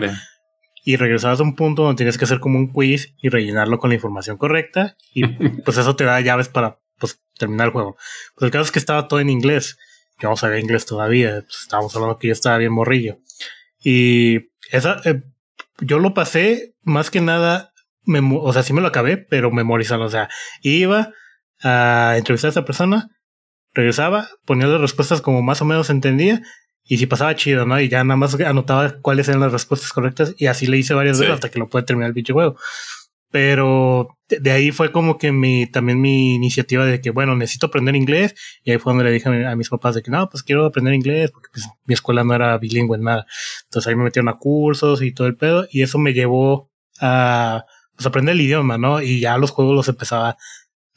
Y 0.84 0.98
regresabas 0.98 1.39
a 1.39 1.43
un 1.43 1.56
punto 1.56 1.84
donde 1.84 1.96
tienes 1.96 2.17
que 2.17 2.26
hacer 2.26 2.41
como 2.41 2.60
un 2.60 2.74
quiz 2.74 3.15
y 3.22 3.30
rellenarlo 3.30 3.80
con 3.80 3.91
la 3.91 3.96
información 3.96 4.38
correcta. 4.38 4.98
Y 5.13 5.26
pues 5.63 5.78
eso 5.78 5.96
te 5.96 6.04
da 6.04 6.19
llaves 6.19 6.50
para 6.50 6.80
pues, 7.00 7.22
terminar 7.38 7.67
el 7.67 7.72
juego. 7.72 7.96
Pues 8.36 8.48
el 8.48 8.52
caso 8.52 8.65
es 8.65 8.72
que 8.74 8.80
estaba 8.80 9.08
todo 9.08 9.22
en 9.22 9.30
inglés. 9.30 9.78
Yo 10.19 10.30
no 10.30 10.36
sabía 10.36 10.60
inglés 10.60 10.86
todavía. 10.86 11.41
Pues, 11.41 11.62
estábamos 11.62 11.96
hablando 11.96 12.19
que 12.19 12.28
yo 12.28 12.34
estaba 12.34 12.58
bien 12.58 12.74
morrillo. 12.74 13.19
Y 13.82 14.50
esa, 14.69 15.00
eh, 15.06 15.24
yo 15.80 16.00
lo 16.00 16.13
pasé 16.13 16.76
más 16.82 17.10
que 17.10 17.22
nada, 17.22 17.72
o 18.06 18.52
sea, 18.52 18.63
sí 18.63 18.74
me 18.74 18.82
lo 18.82 18.88
acabé, 18.88 19.15
pero 19.15 19.50
memorizando. 19.50 20.04
O 20.04 20.10
sea, 20.10 20.28
iba 20.62 21.13
a 21.62 22.15
entrevistar 22.17 22.50
a 22.50 22.52
esa 22.52 22.65
persona, 22.65 23.10
regresaba, 23.73 24.29
ponía 24.45 24.67
las 24.67 24.81
respuestas 24.81 25.21
como 25.21 25.41
más 25.41 25.62
o 25.62 25.65
menos 25.65 25.89
entendía 25.89 26.41
y 26.86 26.97
si 26.97 27.05
pasaba 27.05 27.36
chido, 27.36 27.65
¿no? 27.65 27.79
Y 27.79 27.89
ya 27.89 28.03
nada 28.03 28.17
más 28.17 28.39
anotaba 28.39 28.97
cuáles 29.01 29.27
eran 29.29 29.41
las 29.41 29.51
respuestas 29.51 29.93
correctas 29.93 30.36
y 30.38 30.47
así 30.47 30.67
le 30.67 30.77
hice 30.77 30.93
varias 30.93 31.19
veces 31.19 31.33
hasta 31.33 31.49
que 31.49 31.59
lo 31.59 31.69
pude 31.69 31.83
terminar 31.83 32.09
el 32.09 32.13
bicho 32.13 32.33
juego. 32.33 32.57
Pero 33.31 34.19
de, 34.29 34.51
ahí 34.51 34.71
fue 34.71 34.91
como 34.91 35.17
que 35.17 35.31
mi, 35.31 35.65
también 35.65 35.99
mi 35.99 36.36
iniciativa 36.36 36.86
de 36.86 37.01
que, 37.01 37.09
bueno, 37.09 37.36
necesito 37.36 37.65
aprender 37.65 37.95
inglés. 37.95 38.36
Y 38.63 38.69
ahí 38.69 38.77
fue 38.77 38.91
donde 38.91 39.05
le 39.05 39.12
dije 39.12 39.27
a, 39.27 39.55
mis 39.55 39.69
papás 39.69 39.95
de 39.95 40.03
que, 40.03 40.12
no, 40.12 40.29
pues 40.29 40.43
quiero 40.43 40.65
aprender 40.65 40.93
inglés 40.93 41.31
porque 41.31 41.49
pues, 41.51 41.67
mi 41.86 41.95
escuela 41.95 42.23
no 42.23 42.36
era 42.36 42.55
bilingüe 42.59 42.95
en 42.95 43.03
nada. 43.05 43.25
Entonces 43.63 43.89
ahí 43.89 43.95
me 43.95 44.03
metieron 44.03 44.29
a 44.29 44.38
cursos 44.38 45.01
y 45.01 45.13
todo 45.13 45.25
el 45.25 45.36
pedo. 45.36 45.65
Y 45.71 45.81
eso 45.81 45.97
me 45.97 46.13
llevó 46.13 46.69
a 46.99 47.65
pues, 47.95 48.05
aprender 48.05 48.33
el 48.33 48.41
idioma, 48.41 48.77
¿no? 48.77 49.01
Y 49.01 49.19
ya 49.19 49.38
los 49.39 49.49
juegos 49.49 49.75
los 49.75 49.88
empezaba 49.88 50.38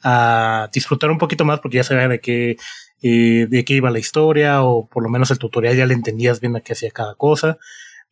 a 0.03 0.69
disfrutar 0.73 1.11
un 1.11 1.17
poquito 1.17 1.45
más 1.45 1.59
porque 1.59 1.77
ya 1.77 1.83
sabía 1.83 2.07
de 2.07 2.19
qué, 2.19 2.57
eh, 3.01 3.47
de 3.49 3.65
qué 3.65 3.73
iba 3.73 3.91
la 3.91 3.99
historia 3.99 4.63
o 4.63 4.87
por 4.87 5.03
lo 5.03 5.09
menos 5.09 5.31
el 5.31 5.39
tutorial 5.39 5.75
ya 5.75 5.85
le 5.85 5.93
entendías 5.93 6.39
bien 6.39 6.55
a 6.55 6.61
qué 6.61 6.73
hacía 6.73 6.91
cada 6.91 7.15
cosa. 7.15 7.57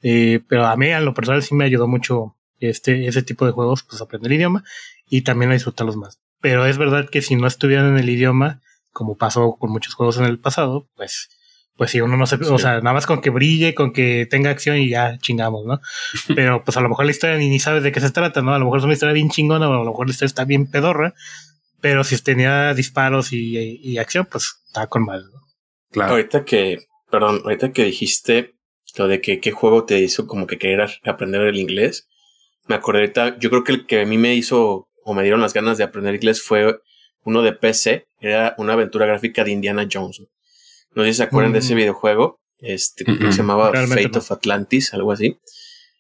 Eh, 0.02 0.42
pero 0.48 0.66
a 0.66 0.76
mí, 0.76 0.92
a 0.92 1.00
lo 1.00 1.14
personal, 1.14 1.42
sí 1.44 1.56
me 1.56 1.66
ayudó 1.66 1.88
mucho 1.88 2.36
este, 2.60 3.08
ese 3.08 3.24
tipo 3.24 3.46
de 3.46 3.52
juegos, 3.52 3.84
pues 3.84 4.02
aprender 4.02 4.32
el 4.32 4.38
idioma 4.38 4.64
y 5.10 5.22
también 5.22 5.52
a 5.52 5.56
disfrutarlos 5.56 5.96
más. 5.96 6.20
Pero 6.42 6.66
es 6.66 6.78
verdad 6.78 7.10
que 7.10 7.22
si 7.22 7.36
no 7.36 7.48
estuvieran 7.48 7.88
en 7.88 7.98
el 7.98 8.10
idioma, 8.10 8.62
como 8.92 9.18
pasó 9.18 9.56
con 9.60 9.72
muchos 9.72 9.94
juegos 9.94 10.18
en 10.18 10.26
el 10.26 10.40
pasado, 10.40 10.88
pues 10.96 11.30
pues 11.78 11.92
si 11.92 12.00
uno 12.00 12.16
no 12.16 12.26
se, 12.26 12.36
o 12.36 12.58
sea, 12.58 12.80
nada 12.80 12.94
más 12.94 13.06
con 13.06 13.20
que 13.20 13.30
brille, 13.30 13.76
con 13.76 13.92
que 13.92 14.28
tenga 14.30 14.50
acción 14.50 14.78
y 14.78 14.90
ya 14.90 15.18
chingamos, 15.18 15.66
¿no? 15.66 15.82
Pero 16.36 16.64
pues 16.64 16.78
a 16.78 16.82
lo 16.82 16.90
mejor 16.90 17.06
la 17.06 17.12
historia 17.12 17.38
ni, 17.38 17.50
ni 17.50 17.60
sabes 17.60 17.84
de 17.84 17.92
qué 17.92 18.00
se 18.00 18.12
trata, 18.12 18.42
¿no? 18.42 18.54
A 18.54 18.60
lo 18.60 18.66
mejor 18.66 18.80
es 18.80 18.86
una 18.86 18.94
historia 18.94 19.14
bien 19.14 19.30
chingona, 19.30 19.68
o 19.68 19.74
a 19.74 19.84
lo 19.84 19.86
mejor 19.86 20.08
la 20.08 20.12
historia 20.12 20.28
está 20.28 20.46
bien 20.46 20.68
pedorra, 20.68 21.14
pero 21.86 22.04
si 22.04 22.20
tenía 22.20 22.74
disparos 22.74 23.32
y, 23.32 23.80
y, 23.80 24.00
acción, 24.00 24.26
pues 24.26 24.60
está 24.66 24.88
con 24.88 25.06
mal, 25.06 25.30
¿no? 25.32 25.40
Claro. 25.92 26.14
Ahorita 26.14 26.44
que, 26.44 26.80
perdón, 27.12 27.42
ahorita 27.44 27.74
que 27.74 27.84
dijiste 27.84 28.56
lo 28.96 29.08
de 29.08 29.22
que 29.22 29.40
qué 29.40 29.52
juego 29.52 29.86
te 29.86 30.00
hizo 30.00 30.26
como 30.26 30.48
que 30.48 30.58
querer 30.58 30.90
aprender 31.04 31.42
el 31.42 31.58
inglés, 31.58 32.08
me 32.66 32.74
acordé 32.74 33.02
ahorita, 33.02 33.38
yo 33.38 33.52
creo 33.52 33.64
que 33.64 33.72
el 33.74 33.86
que 33.86 34.02
a 34.02 34.06
mí 34.08 34.18
me 34.18 34.34
hizo 34.34 34.90
o 35.04 35.14
me 35.14 35.22
dieron 35.22 35.42
las 35.42 35.54
ganas 35.54 35.78
de 35.78 35.84
aprender 35.84 36.16
inglés 36.16 36.42
fue 36.42 36.80
uno 37.24 37.44
de 37.44 37.54
PC, 37.54 38.08
era 38.20 38.56
una 38.58 38.74
aventura 38.74 39.06
gráfica 39.06 39.44
de 39.44 39.52
Indiana 39.52 39.88
Jones. 39.88 40.24
No 40.96 41.04
sé 41.04 41.10
si 41.10 41.18
se 41.18 41.24
acuerdan 41.24 41.54
de 41.54 41.60
ese 41.60 41.76
mm. 41.76 41.78
videojuego, 41.78 42.42
este, 42.62 43.06
que 43.06 43.32
se 43.32 43.38
llamaba 43.38 43.72
Fate 43.86 44.18
of 44.18 44.32
Atlantis, 44.32 44.92
algo 44.96 45.12
así. 45.12 45.38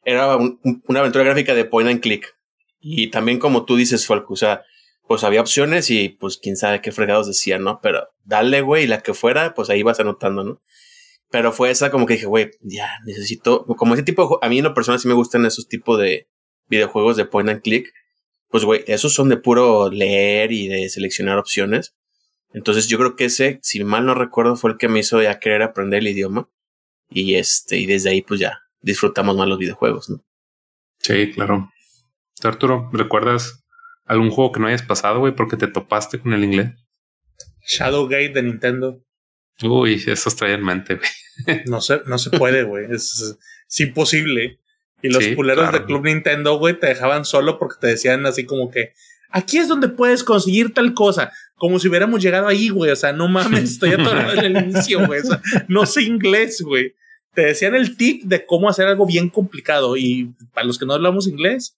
Era 0.04 0.36
una 0.36 1.00
aventura 1.00 1.26
gráfica 1.26 1.54
de 1.54 1.66
point 1.66 1.92
and 1.92 2.02
click. 2.02 2.36
Y 2.80 3.12
también 3.12 3.38
como 3.38 3.66
tú 3.66 3.76
dices, 3.76 4.08
Falco, 4.08 4.34
o 4.34 4.38
sea, 4.38 4.64
pues 5.08 5.24
había 5.24 5.42
opciones 5.42 5.90
y 5.90 6.10
pues 6.10 6.38
quién 6.38 6.58
sabe 6.58 6.82
qué 6.82 6.92
fregados 6.92 7.28
decían, 7.28 7.64
¿no? 7.64 7.80
Pero 7.82 8.08
dale, 8.24 8.62
güey, 8.62 8.88
la 8.88 9.02
que 9.02 9.14
fuera, 9.14 9.54
pues 9.54 9.70
ahí 9.70 9.84
vas 9.84 10.00
anotando, 10.00 10.44
¿no? 10.44 10.62
Pero 11.30 11.52
fue 11.52 11.70
esa 11.70 11.92
como 11.92 12.06
que 12.06 12.16
dije, 12.16 12.26
güey, 12.26 12.52
ya 12.62 12.90
necesito, 13.06 13.66
como 13.66 13.94
ese 13.94 14.04
tipo 14.04 14.40
de, 14.42 14.46
a 14.46 14.50
mí 14.50 14.60
en 14.60 14.64
lo 14.64 14.74
personal 14.74 15.00
sí 15.00 15.08
me 15.08 15.14
gustan 15.14 15.46
esos 15.46 15.68
tipos 15.68 16.00
de 16.00 16.28
videojuegos 16.68 17.18
de 17.18 17.26
point 17.26 17.50
and 17.50 17.62
click. 17.62 17.92
Pues, 18.50 18.64
güey, 18.64 18.84
esos 18.88 19.14
son 19.14 19.30
de 19.30 19.38
puro 19.38 19.90
leer 19.90 20.52
y 20.52 20.68
de 20.68 20.90
seleccionar 20.90 21.38
opciones. 21.38 21.96
Entonces 22.54 22.88
yo 22.88 22.98
creo 22.98 23.16
que 23.16 23.26
ese, 23.26 23.60
si 23.62 23.84
mal 23.84 24.06
no 24.06 24.14
recuerdo, 24.14 24.56
fue 24.56 24.72
el 24.72 24.78
que 24.78 24.88
me 24.88 25.00
hizo 25.00 25.22
ya 25.22 25.40
querer 25.40 25.62
aprender 25.62 26.00
el 26.00 26.08
idioma. 26.08 26.50
Y 27.10 27.36
este, 27.36 27.78
y 27.78 27.86
desde 27.86 28.10
ahí 28.10 28.22
pues 28.22 28.40
ya 28.40 28.62
disfrutamos 28.82 29.36
más 29.36 29.48
los 29.48 29.60
videojuegos, 29.60 30.10
¿no? 30.10 30.24
Sí, 31.00 31.32
claro. 31.32 31.70
Arturo, 32.44 32.90
¿recuerdas 32.94 33.65
algún 34.06 34.30
juego 34.30 34.52
que 34.52 34.60
no 34.60 34.68
hayas 34.68 34.84
pasado, 34.84 35.20
güey, 35.20 35.36
porque 35.36 35.58
te 35.58 35.68
topaste 35.68 36.20
con 36.20 36.34
el 36.34 36.44
inglés? 36.44 36.72
Shadowgate 37.68 38.30
de 38.30 38.44
Nintendo. 38.44 39.02
Uy, 39.64 40.02
eso 40.08 40.30
traía 40.32 40.56
en 40.56 40.64
mente, 40.64 40.96
güey. 40.96 41.10
No 41.68 41.82
se, 41.82 42.02
no 42.06 42.18
se 42.18 42.30
puede, 42.30 42.64
güey. 42.64 42.86
Es, 42.92 43.38
imposible. 43.80 44.60
Y 45.02 45.10
los 45.10 45.28
culeros 45.36 45.72
de 45.72 45.84
Club 45.84 46.06
Nintendo, 46.06 46.58
güey, 46.58 46.80
te 46.80 46.88
dejaban 46.88 47.26
solo 47.26 47.60
porque 47.60 47.76
te 47.80 47.88
decían 47.88 48.26
así 48.26 48.46
como 48.46 48.72
que 48.72 48.94
aquí 49.30 49.58
es 49.58 49.68
donde 49.68 49.90
puedes 49.90 50.24
conseguir 50.24 50.74
tal 50.74 50.94
cosa. 50.94 51.32
Como 51.56 51.80
si 51.80 51.88
hubiéramos 51.88 52.24
llegado 52.24 52.48
ahí, 52.48 52.70
güey. 52.70 52.92
O 52.92 52.96
sea, 52.96 53.12
no 53.12 53.28
mames, 53.28 53.72
estoy 53.72 53.92
atorado 53.92 54.34
en 54.34 54.56
el 54.56 54.66
inicio, 54.66 55.06
güey. 55.06 55.20
O 55.20 55.24
sea, 55.24 55.42
no 55.68 55.86
sé 55.86 56.04
inglés, 56.04 56.62
güey. 56.62 56.96
Te 57.34 57.48
decían 57.48 57.76
el 57.76 57.98
tip 57.98 58.24
de 58.24 58.46
cómo 58.46 58.70
hacer 58.70 58.88
algo 58.88 59.06
bien 59.06 59.30
complicado. 59.30 59.98
Y 59.98 60.34
para 60.54 60.66
los 60.66 60.80
que 60.80 60.86
no 60.86 60.94
hablamos 60.94 61.28
inglés, 61.28 61.78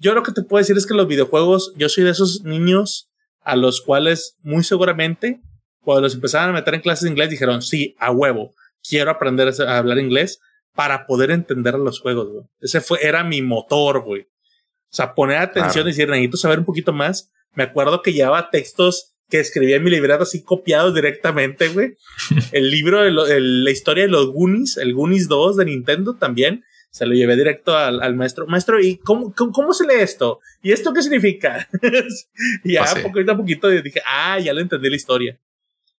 yo 0.00 0.14
lo 0.14 0.22
que 0.22 0.32
te 0.32 0.42
puedo 0.42 0.60
decir 0.60 0.76
es 0.76 0.86
que 0.86 0.94
los 0.94 1.06
videojuegos, 1.06 1.74
yo 1.76 1.88
soy 1.88 2.04
de 2.04 2.10
esos 2.10 2.42
niños 2.42 3.10
a 3.42 3.54
los 3.54 3.82
cuales 3.82 4.36
muy 4.42 4.64
seguramente, 4.64 5.40
cuando 5.82 6.00
los 6.02 6.14
empezaban 6.14 6.50
a 6.50 6.52
meter 6.52 6.74
en 6.74 6.80
clases 6.80 7.04
de 7.04 7.10
inglés, 7.10 7.30
dijeron, 7.30 7.62
sí, 7.62 7.94
a 7.98 8.10
huevo, 8.10 8.54
quiero 8.86 9.10
aprender 9.10 9.52
a 9.60 9.78
hablar 9.78 9.98
inglés 9.98 10.40
para 10.74 11.06
poder 11.06 11.30
entender 11.30 11.74
los 11.74 12.00
juegos, 12.00 12.28
güey. 12.28 12.44
Ese 12.60 12.80
fue, 12.80 12.98
era 13.02 13.24
mi 13.24 13.42
motor, 13.42 14.02
güey. 14.02 14.22
O 14.22 14.92
sea, 14.92 15.14
poner 15.14 15.38
atención 15.38 15.86
y 15.86 15.90
decir, 15.90 16.08
necesito 16.08 16.36
saber 16.36 16.58
un 16.58 16.64
poquito 16.64 16.92
más. 16.92 17.30
Me 17.54 17.64
acuerdo 17.64 18.02
que 18.02 18.12
llevaba 18.12 18.50
textos 18.50 19.14
que 19.28 19.38
escribía 19.38 19.76
en 19.76 19.84
mi 19.84 19.90
librero 19.90 20.22
así 20.22 20.42
copiados 20.42 20.94
directamente, 20.94 21.68
güey. 21.68 21.96
el 22.52 22.70
libro 22.70 23.02
de 23.02 23.40
la 23.40 23.70
historia 23.70 24.04
de 24.04 24.10
los 24.10 24.32
Goonies, 24.32 24.78
el 24.78 24.94
Goonies 24.94 25.28
2 25.28 25.58
de 25.58 25.64
Nintendo 25.66 26.16
también, 26.16 26.64
se 26.90 27.06
lo 27.06 27.14
llevé 27.14 27.36
directo 27.36 27.76
al, 27.76 28.14
maestro. 28.16 28.46
Maestro, 28.46 28.80
¿y 28.80 28.96
cómo, 28.98 29.32
cómo, 29.34 29.72
se 29.72 29.86
lee 29.86 30.00
esto? 30.00 30.40
¿Y 30.62 30.72
esto 30.72 30.92
qué 30.92 31.02
significa? 31.02 31.68
y 32.64 32.72
ya 32.74 32.84
pues 32.84 33.04
poquito 33.04 33.32
a 33.32 33.36
poquito 33.36 33.68
dije, 33.68 34.00
ah, 34.04 34.38
ya 34.40 34.52
lo 34.52 34.60
entendí 34.60 34.90
la 34.90 34.96
historia. 34.96 35.38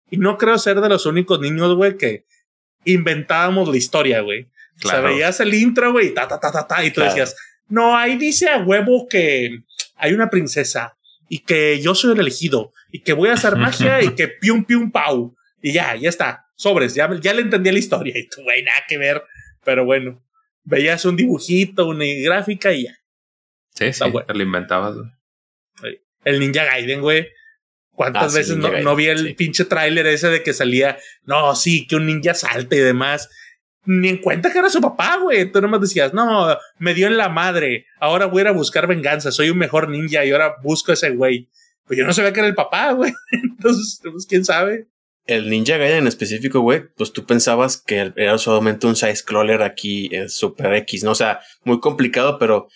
Y 0.10 0.18
no 0.18 0.38
creo 0.38 0.58
ser 0.58 0.82
de 0.82 0.90
los 0.90 1.06
únicos 1.06 1.40
niños, 1.40 1.74
güey, 1.76 1.98
que 1.98 2.26
inventábamos 2.84 3.70
la 3.70 3.78
historia, 3.78 4.20
güey. 4.22 4.50
O 4.84 4.88
sea, 4.88 5.00
veías 5.00 5.40
el 5.40 5.54
intro, 5.54 5.94
güey, 5.94 6.14
ta, 6.14 6.28
ta, 6.28 6.40
ta, 6.40 6.52
ta, 6.52 6.68
ta, 6.68 6.84
y 6.84 6.92
tú 6.92 7.02
decías, 7.02 7.36
no, 7.70 7.96
ahí 7.96 8.18
dice 8.18 8.50
a 8.50 8.58
huevo 8.58 9.08
que 9.08 9.64
hay 9.96 10.14
una 10.14 10.30
princesa 10.30 10.98
y 11.30 11.40
que 11.40 11.80
yo 11.80 11.96
soy 11.96 12.14
el 12.14 12.20
elegido 12.20 12.74
y 12.92 13.02
que 13.04 13.14
voy 13.14 13.30
a 13.30 13.34
hacer 13.34 13.56
magia 13.56 14.04
y 14.04 14.10
que 14.16 14.28
pium 14.28 14.66
pium 14.66 14.92
pau. 14.92 15.36
Y 15.62 15.72
ya, 15.72 15.96
ya 15.96 16.10
está. 16.10 16.48
Sobres, 16.56 16.96
ya, 16.96 17.10
ya 17.22 17.34
le 17.34 17.44
entendí 17.44 17.72
la 17.72 17.80
historia. 17.80 18.14
Y 18.18 18.28
tú, 18.28 18.42
güey, 18.42 18.64
nada 18.64 18.80
que 18.90 18.98
ver. 18.98 19.24
Pero 19.64 19.86
bueno, 19.86 20.22
veías 20.64 21.06
un 21.06 21.16
dibujito, 21.16 21.88
una 21.88 22.06
gráfica 22.24 22.74
y 22.74 22.84
ya. 22.84 22.98
Sí, 23.74 23.94
sí, 23.94 24.04
te 24.28 24.34
lo 24.34 24.44
inventabas. 24.44 24.96
El 26.24 26.40
Ninja 26.40 26.66
Gaiden, 26.66 27.02
güey. 27.02 27.28
¿Cuántas 27.92 28.34
ah, 28.34 28.38
veces 28.38 28.58
no, 28.58 28.72
no, 28.80 28.96
vi 28.96 29.08
el 29.08 29.36
pinche 29.36 29.66
tráiler 29.66 30.08
ese 30.08 30.30
de 30.30 30.44
que 30.44 30.54
salía, 30.54 30.98
no, 31.24 31.56
sí, 31.56 31.86
que 31.88 31.98
un 31.98 32.06
ninja 32.06 32.34
salte 32.34 32.78
y 32.78 32.80
demás? 32.80 33.30
ni 33.86 34.10
en 34.10 34.18
cuenta 34.18 34.52
que 34.52 34.60
era 34.60 34.70
su 34.70 34.82
papá, 34.82 35.18
güey. 35.18 35.52
Tú 35.52 35.62
nomás 35.62 35.82
decías, 35.82 36.14
no, 36.14 36.56
me 36.78 36.94
dio 36.94 37.08
en 37.08 37.18
la 37.18 37.30
madre. 37.30 37.86
Ahora 38.00 38.26
voy 38.26 38.40
a 38.40 38.42
ir 38.42 38.48
a 38.48 38.52
buscar 38.52 38.88
venganza. 38.88 39.32
Soy 39.32 39.50
un 39.50 39.58
mejor 39.58 39.90
ninja 39.90 40.24
y 40.24 40.32
ahora 40.32 40.56
busco 40.62 40.92
a 40.92 40.94
ese 40.94 41.12
güey. 41.12 41.50
Pues 41.86 41.98
yo 41.98 42.06
no 42.06 42.14
sabía 42.14 42.32
que 42.32 42.40
era 42.40 42.50
el 42.50 42.56
papá, 42.56 42.92
güey. 42.92 43.14
Entonces, 43.32 44.00
pues 44.04 44.26
quién 44.28 44.46
sabe. 44.46 44.88
El 45.32 45.50
Ninja 45.50 45.78
Gaiden 45.78 46.00
en 46.00 46.08
específico, 46.08 46.60
güey, 46.60 46.84
pues 46.96 47.14
tú 47.14 47.26
pensabas 47.26 47.78
que 47.78 48.12
era 48.16 48.38
solamente 48.38 48.88
un 48.88 48.96
side-scroller 48.96 49.62
aquí, 49.62 50.10
eh, 50.12 50.28
Super 50.28 50.74
X, 50.74 51.04
¿no? 51.04 51.12
O 51.12 51.16
sea, 51.16 51.40
muy 51.64 51.80
complicado, 51.80 52.38
pero 52.38 52.68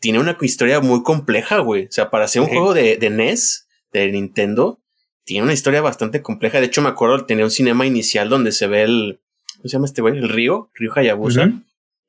tiene 0.00 0.18
una 0.18 0.36
historia 0.42 0.80
muy 0.80 1.02
compleja, 1.02 1.60
güey. 1.60 1.86
O 1.86 1.92
sea, 1.92 2.10
para 2.10 2.28
ser 2.28 2.42
un 2.42 2.48
juego 2.48 2.74
de, 2.74 2.98
de 2.98 3.08
NES, 3.08 3.68
de 3.92 4.12
Nintendo, 4.12 4.82
tiene 5.24 5.44
una 5.44 5.54
historia 5.54 5.80
bastante 5.80 6.20
compleja. 6.20 6.60
De 6.60 6.66
hecho, 6.66 6.82
me 6.82 6.90
acuerdo, 6.90 7.24
tenía 7.24 7.44
un 7.44 7.50
cinema 7.50 7.86
inicial 7.86 8.28
donde 8.28 8.52
se 8.52 8.66
ve 8.66 8.82
el, 8.82 9.20
¿cómo 9.56 9.68
se 9.68 9.72
llama 9.72 9.86
este 9.86 10.02
güey? 10.02 10.18
El 10.18 10.28
río, 10.28 10.70
río 10.74 10.92
Hayabusa. 10.94 11.52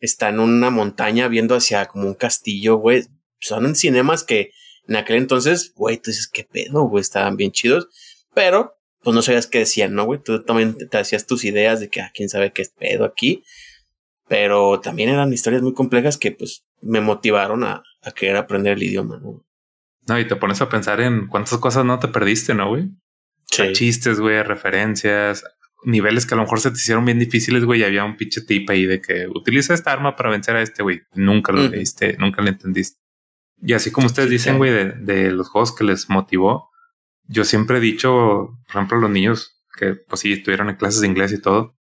Está 0.02 0.30
en 0.30 0.42
una 0.42 0.70
montaña 0.72 1.30
viendo 1.30 1.56
hacia 1.56 1.86
como 1.86 2.08
un 2.08 2.16
castillo, 2.16 2.76
güey. 2.76 3.06
Son 3.40 3.76
cinemas 3.76 4.24
que 4.24 4.52
en 4.88 4.98
aquel 4.98 5.16
entonces, 5.16 5.74
güey, 5.74 5.98
tú 5.98 6.12
dices, 6.12 6.28
qué 6.28 6.44
pedo, 6.44 6.84
güey, 6.84 7.02
estaban 7.02 7.38
bien 7.38 7.52
chidos. 7.52 7.88
Pero, 8.34 8.78
pues 9.06 9.14
no 9.14 9.22
sabías 9.22 9.46
qué 9.46 9.60
decían, 9.60 9.94
¿no, 9.94 10.04
güey? 10.04 10.20
Tú 10.20 10.42
también 10.44 10.76
te 10.76 10.98
hacías 10.98 11.28
tus 11.28 11.46
ideas 11.46 11.80
de 11.80 11.90
que, 11.90 12.02
ah, 12.02 12.12
quién 12.12 12.28
sabe 12.28 12.52
qué 12.52 12.64
es 12.64 12.70
pedo 12.70 13.06
aquí. 13.06 13.44
Pero 14.28 14.80
también 14.82 15.10
eran 15.10 15.32
historias 15.32 15.62
muy 15.62 15.76
complejas 15.76 16.18
que, 16.18 16.32
pues, 16.32 16.66
me 16.82 17.02
motivaron 17.02 17.64
a, 17.64 17.84
a 18.02 18.12
querer 18.12 18.36
aprender 18.36 18.74
el 18.74 18.82
idioma, 18.82 19.20
¿no? 19.22 19.46
No, 20.08 20.20
y 20.20 20.28
te 20.28 20.36
pones 20.36 20.60
a 20.62 20.70
pensar 20.70 21.02
en 21.02 21.28
cuántas 21.28 21.60
cosas 21.60 21.86
no 21.86 22.00
te 22.00 22.08
perdiste, 22.08 22.56
¿no, 22.56 22.70
güey? 22.70 22.90
Sí. 23.46 23.74
chistes, 23.74 24.20
güey, 24.20 24.42
referencias, 24.42 25.44
niveles 25.84 26.26
que 26.26 26.34
a 26.34 26.38
lo 26.38 26.44
mejor 26.44 26.60
se 26.60 26.72
te 26.72 26.78
hicieron 26.78 27.06
bien 27.06 27.20
difíciles, 27.20 27.64
güey, 27.64 27.82
y 27.82 27.84
había 27.84 28.04
un 28.04 28.18
pinche 28.18 28.42
tip 28.42 28.68
ahí 28.72 28.88
de 28.88 29.02
que 29.02 29.28
utiliza 29.28 29.76
esta 29.76 29.92
arma 29.92 30.16
para 30.16 30.32
vencer 30.32 30.56
a 30.56 30.64
este, 30.64 30.82
güey. 30.82 31.04
Nunca 31.14 31.52
lo 31.52 31.68
leíste, 31.68 32.18
nunca 32.18 32.42
lo 32.42 32.50
entendiste. 32.50 33.00
Y 33.62 33.74
así 33.74 33.92
como 33.92 34.08
ustedes 34.08 34.32
dicen, 34.32 34.58
güey, 34.58 34.72
de, 34.72 34.92
de, 34.94 35.32
los 35.32 35.48
juegos 35.50 35.76
que 35.76 35.84
les 35.84 36.10
motivó, 36.10 36.72
yo 37.28 37.44
siempre 37.44 37.78
he 37.78 37.82
dicho, 37.82 38.58
por 38.68 38.76
ejemplo, 38.76 38.98
a 38.98 39.02
los 39.02 39.10
niños 39.10 39.64
que, 39.78 39.96
pues 39.96 40.22
sí, 40.22 40.34
estuvieron 40.34 40.70
en 40.70 40.76
clases 40.76 41.02
de 41.02 41.08
inglés 41.08 41.32
y 41.34 41.42
todo, 41.42 41.78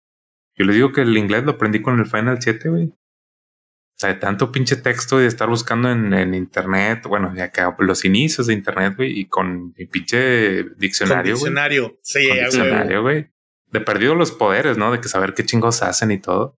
yo 0.54 0.64
les 0.64 0.76
digo 0.76 0.92
que 0.92 1.02
el 1.02 1.16
inglés 1.16 1.44
lo 1.44 1.52
aprendí 1.52 1.80
con 1.80 1.98
el 1.98 2.06
Final 2.06 2.40
7, 2.40 2.68
güey. 2.68 2.84
O 2.84 3.98
sea, 4.02 4.14
de 4.14 4.20
tanto 4.20 4.50
pinche 4.50 4.76
texto 4.76 5.18
y 5.18 5.22
de 5.22 5.28
estar 5.28 5.48
buscando 5.48 5.90
en, 5.90 6.12
en 6.12 6.34
internet, 6.34 7.04
bueno, 7.06 7.32
ya 7.34 7.50
que 7.50 7.62
los 7.78 8.04
inicios 8.04 8.46
de 8.46 8.54
internet, 8.54 8.94
güey, 8.96 9.18
y 9.18 9.26
con 9.26 9.74
mi 9.76 9.86
pinche 9.86 10.64
diccionario. 10.76 11.34
Con 11.34 11.40
diccionario, 11.40 11.98
sí, 12.02 12.28
con 12.28 12.38
diccionario, 12.38 13.02
güey 13.02 13.32
de 13.72 13.80
perdido 13.80 14.14
los 14.14 14.30
poderes, 14.30 14.76
¿no? 14.76 14.92
De 14.92 15.00
que 15.00 15.08
saber 15.08 15.34
qué 15.34 15.44
chingos 15.44 15.82
hacen 15.82 16.12
y 16.12 16.20
todo. 16.20 16.58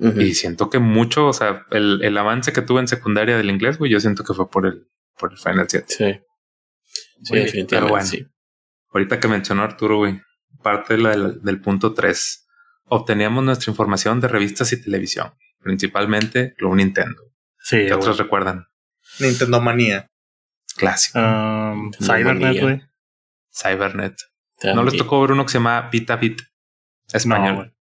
Y 0.00 0.34
siento 0.34 0.70
que 0.70 0.78
mucho, 0.78 1.26
o 1.26 1.32
sea, 1.34 1.66
el, 1.70 2.00
el, 2.02 2.16
avance 2.16 2.52
que 2.52 2.62
tuve 2.62 2.80
en 2.80 2.88
secundaria 2.88 3.36
del 3.36 3.50
inglés, 3.50 3.76
güey, 3.76 3.90
yo 3.90 4.00
siento 4.00 4.24
que 4.24 4.32
fue 4.32 4.48
por 4.48 4.66
el, 4.66 4.88
por 5.18 5.32
el 5.32 5.38
Final 5.38 5.66
7. 5.68 5.86
Sí. 5.86 6.20
Sí, 7.22 7.36
definitivamente. 7.36 8.06
sí. 8.06 8.26
Ahorita 8.90 9.18
que 9.20 9.28
mencionó 9.28 9.62
Arturo, 9.62 9.98
güey, 9.98 10.20
parte 10.62 10.96
del, 10.96 11.60
punto 11.60 11.94
3. 11.94 12.48
Obteníamos 12.84 13.42
nuestra 13.42 13.70
información 13.70 14.20
de 14.20 14.28
revistas 14.28 14.72
y 14.72 14.82
televisión, 14.82 15.32
principalmente 15.60 16.54
Club 16.54 16.76
Nintendo. 16.76 17.22
Sí. 17.58 17.86
¿Qué 17.86 17.94
otros 17.94 18.18
recuerdan? 18.18 18.66
Nintendo 19.18 19.60
Manía. 19.60 20.08
Clásico. 20.76 21.18
Um, 21.18 21.92
Cybernet, 21.92 22.60
güey. 22.60 22.82
Cybernet. 23.54 24.16
¿No 24.74 24.82
les 24.84 24.96
tocó 24.96 25.20
ver 25.20 25.32
uno 25.32 25.44
que 25.44 25.52
se 25.52 25.58
llama 25.58 25.88
Bit 25.90 26.10
Español. 27.12 27.74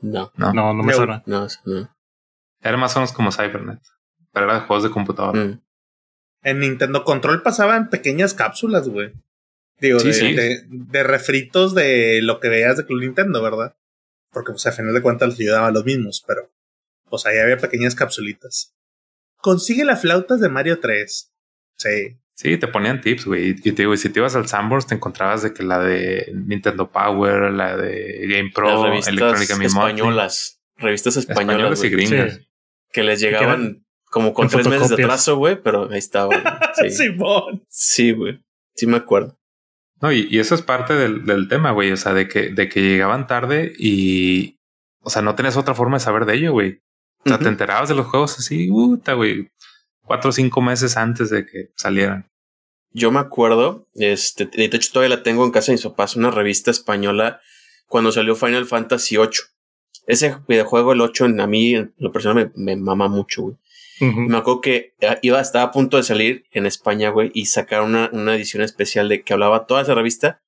No, 0.00 0.30
no, 0.36 0.52
no, 0.52 0.74
no 0.74 0.82
me 0.82 0.92
suena. 0.92 1.22
No, 1.26 1.46
no. 1.64 1.96
Era 2.60 2.76
más 2.76 2.94
o 2.96 3.00
menos 3.00 3.12
como 3.12 3.32
Cybernet, 3.32 3.80
pero 4.32 4.46
era 4.46 4.60
de 4.60 4.66
juegos 4.66 4.84
de 4.84 4.90
computadora. 4.90 5.44
Mm. 5.44 5.62
En 6.46 6.60
Nintendo 6.60 7.04
Control 7.04 7.42
pasaban 7.42 7.90
pequeñas 7.90 8.34
cápsulas, 8.34 8.88
güey. 8.88 9.12
Digo, 9.80 9.98
de, 9.98 10.64
De, 10.68 11.02
refritos 11.02 11.74
de 11.74 12.20
lo 12.22 12.40
que 12.40 12.48
veías 12.48 12.76
de 12.76 12.86
Club 12.86 13.00
Nintendo, 13.00 13.42
¿verdad? 13.42 13.74
porque 14.36 14.52
pues 14.52 14.66
a 14.66 14.72
final 14.72 14.92
de 14.92 15.00
cuentas 15.00 15.30
les 15.30 15.40
ayudaba 15.40 15.68
a 15.68 15.70
los 15.70 15.86
mismos, 15.86 16.22
pero 16.26 16.52
pues 17.08 17.24
ahí 17.24 17.38
había 17.38 17.56
pequeñas 17.56 17.94
capsulitas. 17.94 18.74
Consigue 19.38 19.82
las 19.82 20.02
flautas 20.02 20.42
de 20.42 20.50
Mario 20.50 20.78
3. 20.78 21.32
Sí. 21.76 22.18
Sí, 22.34 22.58
te 22.58 22.68
ponían 22.68 23.00
tips, 23.00 23.24
güey. 23.24 23.48
Y 23.52 23.54
te 23.54 23.70
digo, 23.70 23.96
si 23.96 24.10
te 24.10 24.20
ibas 24.20 24.36
al 24.36 24.46
Sandbox, 24.46 24.88
te 24.88 24.94
encontrabas 24.94 25.40
de 25.40 25.54
que 25.54 25.62
la 25.62 25.80
de 25.80 26.30
Nintendo 26.34 26.90
Power, 26.90 27.50
la 27.50 27.78
de 27.78 28.26
Game 28.28 28.50
Pro, 28.54 28.82
Las 28.82 29.06
revistas 29.06 29.40
españolas. 29.40 30.60
Revistas 30.76 31.16
españolas. 31.16 31.82
y 31.82 31.88
gringas. 31.88 32.40
Que 32.92 33.04
les 33.04 33.20
llegaban 33.20 33.85
como 34.16 34.32
con 34.32 34.48
tres 34.48 34.66
meses 34.66 34.88
de 34.88 35.04
atraso, 35.04 35.36
güey, 35.36 35.60
pero 35.62 35.90
ahí 35.90 35.98
estaba. 35.98 36.30
Sí, 36.76 36.90
sí, 37.68 38.12
güey. 38.12 38.40
Sí 38.74 38.86
me 38.86 38.96
acuerdo. 38.96 39.38
No, 40.00 40.12
y, 40.12 40.26
y 40.30 40.38
eso 40.38 40.54
es 40.54 40.62
parte 40.62 40.94
del, 40.94 41.24
del 41.24 41.48
tema, 41.48 41.70
güey. 41.72 41.90
O 41.92 41.96
sea, 41.96 42.12
de 42.12 42.28
que, 42.28 42.50
de 42.50 42.68
que 42.68 42.82
llegaban 42.82 43.26
tarde 43.26 43.72
y, 43.78 44.58
o 45.00 45.08
sea, 45.08 45.22
no 45.22 45.34
tenías 45.34 45.56
otra 45.56 45.74
forma 45.74 45.96
de 45.96 46.04
saber 46.04 46.26
de 46.26 46.34
ello, 46.34 46.52
güey. 46.52 46.82
O 47.24 47.28
sea, 47.28 47.38
te 47.38 47.48
enterabas 47.48 47.88
de 47.88 47.94
los 47.94 48.06
juegos 48.06 48.38
así, 48.38 48.68
puta, 48.68 49.14
güey 49.14 49.50
cuatro 50.06 50.30
o 50.30 50.32
cinco 50.32 50.62
meses 50.62 50.96
antes 50.96 51.28
de 51.30 51.44
que 51.44 51.72
salieran. 51.74 52.30
Yo 52.92 53.10
me 53.10 53.18
acuerdo, 53.18 53.88
este, 53.94 54.46
de 54.46 54.64
hecho 54.64 54.90
todavía 54.92 55.16
la 55.16 55.22
tengo 55.22 55.44
en 55.44 55.50
casa 55.50 55.66
de 55.66 55.74
mis 55.74 55.84
papás, 55.84 56.16
una 56.16 56.30
revista 56.30 56.70
española 56.70 57.40
cuando 57.88 58.10
salió 58.10 58.34
Final 58.34 58.64
Fantasy 58.64 59.16
VIII. 59.16 59.30
Ese 60.06 60.36
videojuego, 60.48 60.92
el 60.92 61.00
8, 61.00 61.26
a 61.40 61.46
mí, 61.46 61.74
en 61.74 61.92
lo 61.98 62.12
personal, 62.12 62.52
me, 62.54 62.76
mama 62.76 63.08
mucho, 63.08 63.42
güey. 63.42 63.56
Me 64.00 64.36
acuerdo 64.36 64.60
que 64.60 64.94
eh, 65.00 65.18
iba, 65.22 65.40
estaba 65.40 65.64
a 65.64 65.70
punto 65.70 65.96
de 65.96 66.02
salir 66.02 66.44
en 66.50 66.66
España, 66.66 67.10
güey, 67.10 67.30
y 67.34 67.46
sacar 67.46 67.82
una, 67.82 68.10
una 68.12 68.34
edición 68.34 68.62
especial 68.62 69.08
de 69.08 69.22
que 69.22 69.32
hablaba 69.32 69.66
toda 69.66 69.82
esa 69.82 69.94
revista 69.94 70.42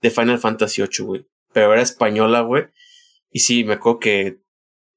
de 0.00 0.10
Final 0.10 0.38
Fantasy 0.38 0.82
VIII, 0.82 1.04
güey. 1.06 1.26
Pero 1.52 1.72
era 1.72 1.82
española, 1.82 2.40
güey. 2.40 2.64
Y 3.30 3.40
sí, 3.40 3.64
me 3.64 3.74
acuerdo 3.74 3.98
que 3.98 4.44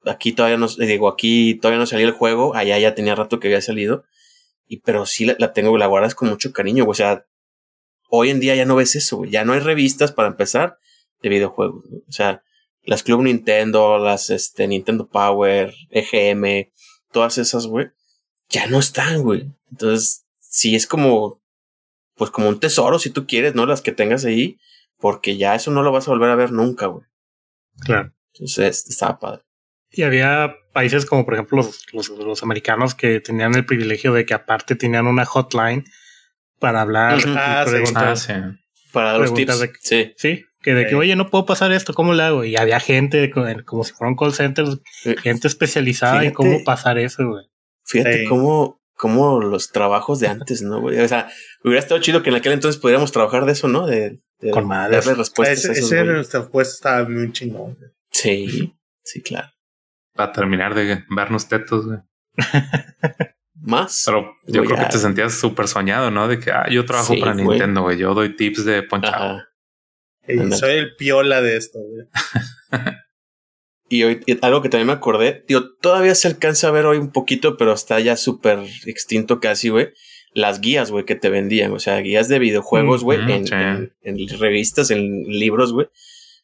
aquí 0.05 0.31
todavía 0.31 0.57
no, 0.57 0.67
digo, 0.67 1.07
aquí 1.07 1.55
todavía 1.55 1.79
no 1.79 1.85
salió 1.85 2.07
el 2.07 2.13
juego, 2.13 2.55
allá 2.55 2.77
ya 2.79 2.95
tenía 2.95 3.15
rato 3.15 3.39
que 3.39 3.47
había 3.47 3.61
salido, 3.61 4.03
y 4.67 4.77
pero 4.81 5.05
sí 5.05 5.25
la, 5.25 5.35
la 5.39 5.53
tengo, 5.53 5.77
la 5.77 5.87
guardas 5.87 6.15
con 6.15 6.29
mucho 6.29 6.53
cariño, 6.53 6.85
o 6.87 6.93
sea, 6.93 7.25
hoy 8.09 8.29
en 8.29 8.39
día 8.39 8.55
ya 8.55 8.65
no 8.65 8.75
ves 8.75 8.95
eso, 8.95 9.25
ya 9.25 9.43
no 9.45 9.53
hay 9.53 9.59
revistas 9.59 10.11
para 10.11 10.29
empezar 10.29 10.77
de 11.21 11.29
videojuegos, 11.29 11.85
o 12.07 12.11
sea, 12.11 12.43
las 12.83 13.03
Club 13.03 13.23
Nintendo, 13.23 13.97
las 13.97 14.29
este, 14.29 14.67
Nintendo 14.67 15.09
Power, 15.09 15.73
EGM, 15.89 16.71
todas 17.11 17.37
esas, 17.37 17.67
güey, 17.67 17.89
ya 18.49 18.67
no 18.67 18.79
están, 18.79 19.21
güey. 19.21 19.51
Entonces, 19.71 20.25
sí 20.39 20.75
es 20.75 20.87
como, 20.87 21.41
pues 22.15 22.31
como 22.31 22.49
un 22.49 22.59
tesoro, 22.59 22.99
si 22.99 23.09
tú 23.09 23.27
quieres, 23.27 23.55
¿no? 23.55 23.65
Las 23.65 23.81
que 23.81 23.91
tengas 23.91 24.25
ahí, 24.25 24.59
porque 24.97 25.37
ya 25.37 25.55
eso 25.55 25.71
no 25.71 25.83
lo 25.83 25.91
vas 25.91 26.07
a 26.07 26.11
volver 26.11 26.29
a 26.29 26.35
ver 26.35 26.51
nunca, 26.51 26.87
güey. 26.87 27.05
Claro. 27.79 28.13
Entonces, 28.33 28.87
estaba 28.87 29.19
padre. 29.19 29.43
Y 29.91 30.03
había 30.03 30.55
países 30.73 31.05
como 31.05 31.25
por 31.25 31.33
ejemplo 31.33 31.57
los, 31.57 31.85
los, 31.93 32.09
los, 32.09 32.43
americanos 32.43 32.93
que 32.93 33.19
tenían 33.19 33.55
el 33.55 33.65
privilegio 33.65 34.13
de 34.13 34.25
que 34.25 34.33
aparte 34.33 34.75
tenían 34.75 35.07
una 35.07 35.25
hotline 35.25 35.85
para 36.59 36.81
hablar 36.81 37.19
ah, 37.25 37.65
preguntar, 37.65 38.17
para 38.91 39.17
los 39.17 39.33
tips. 39.33 39.69
sí. 39.81 40.13
sí, 40.17 40.45
que 40.67 40.75
de 40.75 40.87
que 40.87 40.95
oye 40.95 41.15
no 41.15 41.29
puedo 41.29 41.45
pasar 41.45 41.71
esto, 41.71 41.93
¿cómo 41.93 42.13
lo 42.13 42.23
hago? 42.23 42.43
Y 42.43 42.55
había 42.55 42.79
gente 42.79 43.31
como 43.65 43.83
si 43.83 43.93
fuera 43.93 44.09
un 44.09 44.17
call 44.17 44.33
center, 44.33 44.65
gente 45.21 45.47
especializada 45.47 46.23
en 46.23 46.33
cómo 46.33 46.63
pasar 46.63 46.97
eso, 46.97 47.27
güey. 47.27 47.45
Fíjate 47.85 48.25
cómo, 48.25 48.81
cómo 48.93 49.39
los 49.39 49.71
trabajos 49.71 50.19
de 50.19 50.27
antes, 50.27 50.61
¿no, 50.61 50.81
güey? 50.81 50.99
O 50.99 51.07
sea, 51.07 51.29
hubiera 51.63 51.79
estado 51.79 52.01
chido 52.01 52.21
que 52.21 52.29
en 52.29 52.35
aquel 52.35 52.53
entonces 52.53 52.81
pudiéramos 52.81 53.11
trabajar 53.11 53.45
de 53.45 53.53
eso, 53.53 53.67
¿no? 53.67 53.87
De, 53.87 54.19
de 54.39 54.51
Con 54.51 54.67
madres. 54.67 55.05
darle 55.05 55.19
respuestas. 55.19 55.77
Ese, 55.77 55.79
ese 55.79 56.03
nuestra 56.03 56.41
respuesta 56.41 56.73
estaba 56.73 57.09
muy 57.09 57.31
chingón. 57.31 57.77
Sí, 58.11 58.73
sí, 59.03 59.21
claro 59.21 59.49
para 60.17 60.33
terminar 60.33 60.75
de 60.75 61.05
vernos 61.09 61.47
tetos, 61.47 61.85
güey. 61.85 61.99
Más. 63.55 64.03
Pero 64.05 64.35
yo 64.45 64.63
creo 64.65 64.77
que 64.77 64.85
te 64.85 64.97
sentías 64.97 65.33
súper 65.33 65.67
soñado, 65.67 66.11
¿no? 66.11 66.27
De 66.27 66.39
que 66.39 66.51
ah, 66.51 66.67
yo 66.69 66.85
trabajo 66.85 67.13
para 67.19 67.33
Nintendo, 67.33 67.83
güey. 67.83 67.97
Yo 67.97 68.13
doy 68.13 68.35
tips 68.35 68.65
de 68.65 68.83
ponchado. 68.83 69.43
Soy 70.51 70.73
el 70.73 70.95
piola 70.95 71.41
de 71.41 71.57
esto, 71.57 71.79
güey. 71.79 72.05
y 73.89 74.03
hoy, 74.03 74.21
algo 74.41 74.61
que 74.61 74.69
también 74.69 74.87
me 74.87 74.93
acordé, 74.93 75.33
tío, 75.33 75.75
todavía 75.75 76.15
se 76.15 76.27
alcanza 76.27 76.67
a 76.67 76.71
ver 76.71 76.85
hoy 76.85 76.97
un 76.97 77.11
poquito, 77.11 77.57
pero 77.57 77.73
está 77.73 77.99
ya 77.99 78.17
súper 78.17 78.59
extinto 78.85 79.39
casi, 79.39 79.69
güey. 79.69 79.89
Las 80.33 80.61
guías, 80.61 80.91
güey, 80.91 81.05
que 81.05 81.15
te 81.15 81.29
vendían, 81.29 81.71
o 81.71 81.79
sea, 81.79 81.97
guías 81.97 82.27
de 82.27 82.39
videojuegos, 82.39 83.03
güey, 83.03 83.19
en, 83.31 83.91
en, 84.01 84.39
revistas, 84.39 84.91
en 84.91 85.23
libros, 85.23 85.73
güey. 85.73 85.87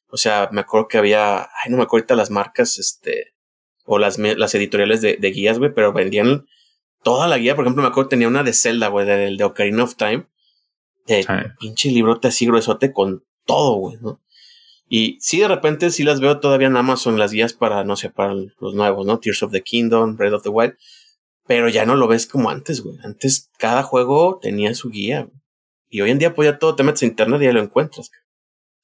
O 0.07 0.17
sea, 0.17 0.49
me 0.51 0.61
acuerdo 0.61 0.87
que 0.87 0.97
había, 0.97 1.41
ay, 1.41 1.69
no 1.69 1.77
me 1.77 1.83
acuerdo 1.83 2.03
ahorita 2.03 2.15
las 2.15 2.31
marcas, 2.31 2.79
este, 2.79 3.33
o 3.85 3.99
las, 3.99 4.17
las 4.17 4.55
editoriales 4.55 5.01
de, 5.01 5.17
de 5.17 5.31
guías, 5.31 5.59
güey, 5.59 5.73
pero 5.73 5.93
vendían 5.93 6.45
toda 7.03 7.27
la 7.27 7.37
guía. 7.37 7.55
Por 7.55 7.65
ejemplo, 7.65 7.83
me 7.83 7.89
acuerdo 7.89 8.09
tenía 8.09 8.27
una 8.27 8.43
de 8.43 8.53
Zelda, 8.53 8.87
güey, 8.87 9.05
del 9.05 9.37
de 9.37 9.43
Ocarina 9.43 9.83
of 9.83 9.95
Time. 9.95 10.25
De 11.05 11.25
pinche 11.59 11.89
librote 11.89 12.29
así 12.29 12.45
gruesote 12.45 12.93
con 12.93 13.25
todo, 13.45 13.75
güey, 13.75 13.97
¿no? 14.01 14.21
Y 14.88 15.17
sí, 15.21 15.39
de 15.39 15.47
repente 15.47 15.89
sí 15.89 16.03
las 16.03 16.19
veo 16.19 16.39
todavía 16.39 16.67
en 16.67 16.77
Amazon, 16.77 17.17
las 17.17 17.32
guías 17.32 17.53
para, 17.53 17.84
no 17.84 17.95
sé, 17.95 18.10
para 18.10 18.34
los 18.34 18.73
nuevos, 18.75 19.06
¿no? 19.06 19.19
Tears 19.19 19.41
of 19.43 19.51
the 19.51 19.62
Kingdom, 19.62 20.15
Breath 20.17 20.34
of 20.34 20.43
the 20.43 20.49
Wild. 20.49 20.75
Pero 21.47 21.67
ya 21.67 21.86
no 21.86 21.95
lo 21.95 22.08
ves 22.08 22.27
como 22.27 22.49
antes, 22.49 22.82
güey. 22.82 22.97
Antes 23.03 23.49
cada 23.58 23.84
juego 23.84 24.39
tenía 24.41 24.75
su 24.75 24.89
guía. 24.89 25.27
Y 25.89 26.01
hoy 26.01 26.12
en 26.12 26.19
día, 26.19 26.36
pues 26.36 26.47
ya 26.49 26.60
todo 26.60 26.75
te 26.75 26.84
metes 26.84 27.03
a 27.03 27.06
internet 27.08 27.41
y 27.41 27.45
ya 27.45 27.53
lo 27.53 27.62
encuentras. 27.62 28.12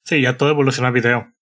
Sí, 0.04 0.20
ya 0.20 0.36
todo 0.36 0.50
evoluciona 0.50 0.88
a 0.88 0.92
video. 0.92 1.32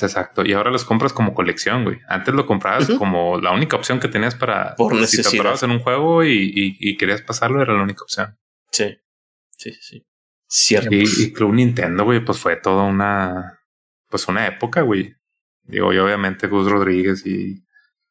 Exacto. 0.00 0.44
Y 0.44 0.52
ahora 0.52 0.70
los 0.70 0.84
compras 0.84 1.12
como 1.12 1.34
colección, 1.34 1.84
güey. 1.84 1.98
Antes 2.08 2.34
lo 2.34 2.46
comprabas 2.46 2.88
como 2.98 3.40
la 3.40 3.52
única 3.52 3.76
opción 3.76 3.98
que 3.98 4.08
tenías 4.08 4.34
para 4.34 4.76
por 4.76 4.94
si 5.06 5.22
te 5.22 5.36
en 5.36 5.70
un 5.70 5.80
juego 5.80 6.24
y, 6.24 6.76
y, 6.78 6.96
querías 6.96 7.22
pasarlo, 7.22 7.60
era 7.62 7.74
la 7.74 7.82
única 7.82 8.02
opción. 8.02 8.38
Sí. 8.70 8.96
Sí, 9.56 9.72
sí. 9.80 10.04
Cierto. 10.48 10.94
Y, 10.94 11.04
y 11.18 11.32
Club 11.32 11.52
Nintendo, 11.52 12.04
güey, 12.04 12.24
pues 12.24 12.38
fue 12.38 12.56
toda 12.56 12.84
una, 12.84 13.60
pues 14.08 14.26
una 14.28 14.46
época, 14.46 14.80
güey. 14.80 15.14
Digo, 15.62 15.92
y 15.92 15.98
obviamente 15.98 16.46
Gus 16.46 16.70
Rodríguez 16.70 17.26
y 17.26 17.62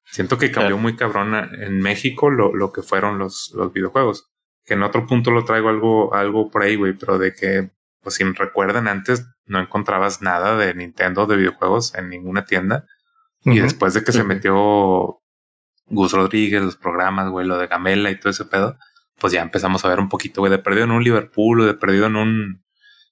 siento 0.05 0.37
que 0.37 0.51
cambió 0.51 0.77
muy 0.77 0.95
cabrón 0.95 1.33
en 1.35 1.79
México 1.79 2.29
lo, 2.29 2.55
lo 2.55 2.71
que 2.71 2.83
fueron 2.83 3.17
los, 3.17 3.51
los 3.55 3.73
videojuegos. 3.73 4.29
Que 4.63 4.75
en 4.75 4.83
otro 4.83 5.07
punto 5.07 5.31
lo 5.31 5.45
traigo 5.45 5.69
algo, 5.69 6.13
algo 6.13 6.51
por 6.51 6.61
ahí, 6.61 6.75
güey, 6.75 6.93
pero 6.93 7.17
de 7.17 7.33
que 7.33 7.71
pues 8.01 8.15
si 8.15 8.23
recuerdan 8.23 8.87
antes, 8.87 9.25
no 9.45 9.59
encontrabas 9.59 10.21
nada 10.21 10.55
de 10.55 10.73
Nintendo 10.73 11.25
de 11.25 11.37
videojuegos 11.37 11.93
en 11.95 12.09
ninguna 12.09 12.45
tienda. 12.45 12.85
Y 13.43 13.59
después 13.59 13.93
de 13.93 14.03
que 14.03 14.11
se 14.11 14.23
metió 14.23 15.21
Gus 15.87 16.11
Rodríguez, 16.11 16.61
los 16.61 16.77
programas, 16.77 17.29
güey, 17.29 17.47
lo 17.47 17.57
de 17.57 17.67
Gamela 17.67 18.11
y 18.11 18.19
todo 18.19 18.29
ese 18.29 18.45
pedo, 18.45 18.77
pues 19.19 19.33
ya 19.33 19.41
empezamos 19.41 19.83
a 19.83 19.89
ver 19.89 19.99
un 19.99 20.09
poquito, 20.09 20.41
güey, 20.41 20.51
de 20.51 20.59
perdido 20.59 20.85
en 20.85 20.91
un 20.91 21.03
Liverpool 21.03 21.61
o 21.61 21.65
de 21.65 21.73
perdido 21.73 22.05
en 22.07 22.15
un 22.15 22.63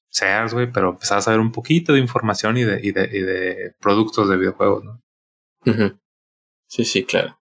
Sears, 0.09 0.53
güey, 0.53 0.71
pero 0.71 0.91
empezabas 0.91 1.27
a 1.27 1.31
ver 1.31 1.39
un 1.39 1.51
poquito 1.51 1.93
de 1.93 1.99
información 1.99 2.57
y 2.57 2.63
de, 2.63 2.79
y 2.81 2.91
de, 2.91 3.09
y 3.11 3.19
de 3.19 3.75
productos 3.81 4.29
de 4.29 4.37
videojuegos, 4.37 4.83
¿no? 4.83 5.01
Sí, 6.67 6.85
sí, 6.85 7.03
claro. 7.03 7.39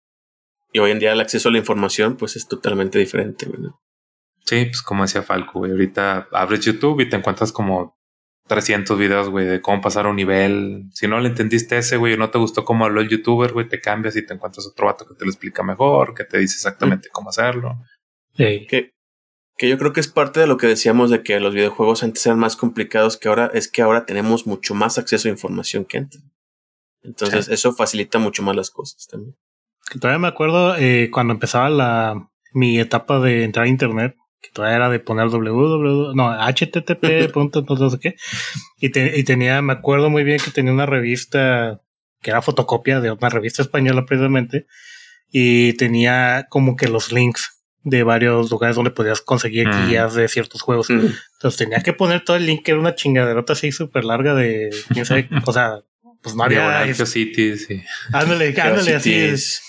Y 0.72 0.79
hoy 0.79 0.90
en 0.90 0.98
día 0.98 1.12
el 1.12 1.20
acceso 1.20 1.48
a 1.48 1.53
la 1.53 1.59
información, 1.59 2.16
pues 2.16 2.37
es 2.37 2.48
totalmente 2.48 2.98
diferente, 2.98 3.46
güey. 3.46 3.70
Sí, 4.44 4.64
pues 4.66 4.83
como 4.83 5.03
decía 5.03 5.22
Falco, 5.22 5.61
güey, 5.61 5.72
ahorita 5.72 6.29
abres 6.33 6.64
YouTube 6.64 7.01
y 7.01 7.09
te 7.09 7.16
encuentras 7.16 7.53
como 7.53 7.98
300 8.48 8.98
videos, 8.98 9.29
güey, 9.29 9.46
de 9.46 9.61
cómo 9.61 9.81
pasar 9.81 10.07
un 10.07 10.16
nivel. 10.16 10.85
Si 10.92 11.07
no 11.07 11.20
le 11.20 11.29
entendiste 11.29 11.79
ese, 11.79 11.96
güey, 11.96 12.14
o 12.14 12.16
no 12.16 12.31
te 12.31 12.38
gustó 12.38 12.64
cómo 12.64 12.85
habló 12.85 13.01
el 13.01 13.09
youtuber, 13.09 13.53
güey, 13.53 13.68
te 13.68 13.81
cambias 13.81 14.16
y 14.16 14.27
te 14.27 14.35
encuentras 14.35 14.66
otro 14.66 14.87
vato 14.87 15.07
que 15.07 15.14
te 15.14 15.25
lo 15.25 15.31
explica 15.31 15.62
mejor, 15.62 16.14
que 16.14 16.25
te 16.25 16.38
dice 16.38 16.55
exactamente 16.55 17.09
cómo 17.11 17.31
hacerlo. 17.31 17.79
Sí. 18.37 18.66
Que, 18.68 18.92
que 19.57 19.68
yo 19.68 19.79
creo 19.79 19.92
que 19.92 20.01
es 20.01 20.09
parte 20.09 20.40
de 20.40 20.47
lo 20.47 20.57
que 20.57 20.66
decíamos 20.66 21.11
de 21.11 21.23
que 21.23 21.38
los 21.40 21.55
videojuegos 21.55 22.03
antes 22.03 22.25
eran 22.27 22.38
más 22.38 22.57
complicados 22.57 23.16
que 23.16 23.29
ahora, 23.29 23.51
es 23.55 23.68
que 23.68 23.83
ahora 23.83 24.07
tenemos 24.07 24.47
mucho 24.47 24.75
más 24.75 24.99
acceso 24.99 25.29
a 25.29 25.33
información 25.33 25.85
que 25.85 25.99
antes. 25.99 26.23
Entonces, 27.03 27.49
eso 27.49 27.73
facilita 27.73 28.18
mucho 28.18 28.42
más 28.42 28.55
las 28.55 28.71
cosas 28.71 29.09
también. 29.09 29.37
Todavía 30.01 30.21
me 30.21 30.29
acuerdo 30.29 30.77
eh, 30.77 31.11
cuando 31.12 31.35
empezaba 31.35 31.68
la, 31.68 32.31
mi 32.53 32.79
etapa 32.79 33.18
de 33.18 33.45
entrar 33.45 33.66
a 33.66 33.68
internet, 33.68 34.16
que 34.40 34.51
todavía 34.51 34.77
era 34.77 34.88
de 34.88 35.01
poner 35.01 35.29
www, 35.29 36.14
no, 36.14 36.33
http, 36.33 37.31
punto, 37.33 37.62
no 37.62 37.90
sé 37.90 37.99
qué. 37.99 38.14
Y, 38.79 38.87
y 38.99 39.25
tenía, 39.25 39.61
me 39.62 39.73
acuerdo 39.73 40.11
muy 40.11 40.25
bien 40.25 40.38
que 40.42 40.51
tenía 40.51 40.73
una 40.73 40.87
revista 40.87 41.83
que 42.23 42.31
era 42.31 42.40
fotocopia 42.40 43.01
de 43.01 43.11
una 43.11 43.29
revista 43.29 43.62
española 43.62 44.07
precisamente, 44.07 44.66
y 45.31 45.75
tenía 45.75 46.47
como 46.49 46.77
que 46.77 46.88
los 46.88 47.12
links 47.12 47.62
de 47.85 48.03
varios 48.03 48.51
lugares 48.51 48.77
donde 48.77 48.90
podías 48.90 49.21
conseguir 49.21 49.68
mm. 49.68 49.88
guías 49.88 50.14
de 50.14 50.29
ciertos 50.29 50.62
juegos. 50.62 50.90
Mm. 50.90 51.07
Entonces 51.35 51.57
tenía 51.59 51.81
que 51.81 51.92
poner 51.92 52.25
todo 52.25 52.37
el 52.37 52.47
link, 52.47 52.62
que 52.64 52.73
era 52.73 52.81
una 52.81 52.95
chingaderota 52.95 53.53
así 53.55 53.73
súper 53.73 54.05
larga 54.05 54.35
de, 54.35 54.71
quién 54.92 55.05
sabe, 55.05 55.29
o 55.47 55.53
sea, 55.53 55.81
pues 56.23 56.35
no 56.35 56.45
había... 56.45 56.95
Cities, 56.95 57.66
sí. 57.66 57.83
Ándale, 58.12 58.55
ándale, 58.61 58.95
así 58.95 59.14
es 59.14 59.62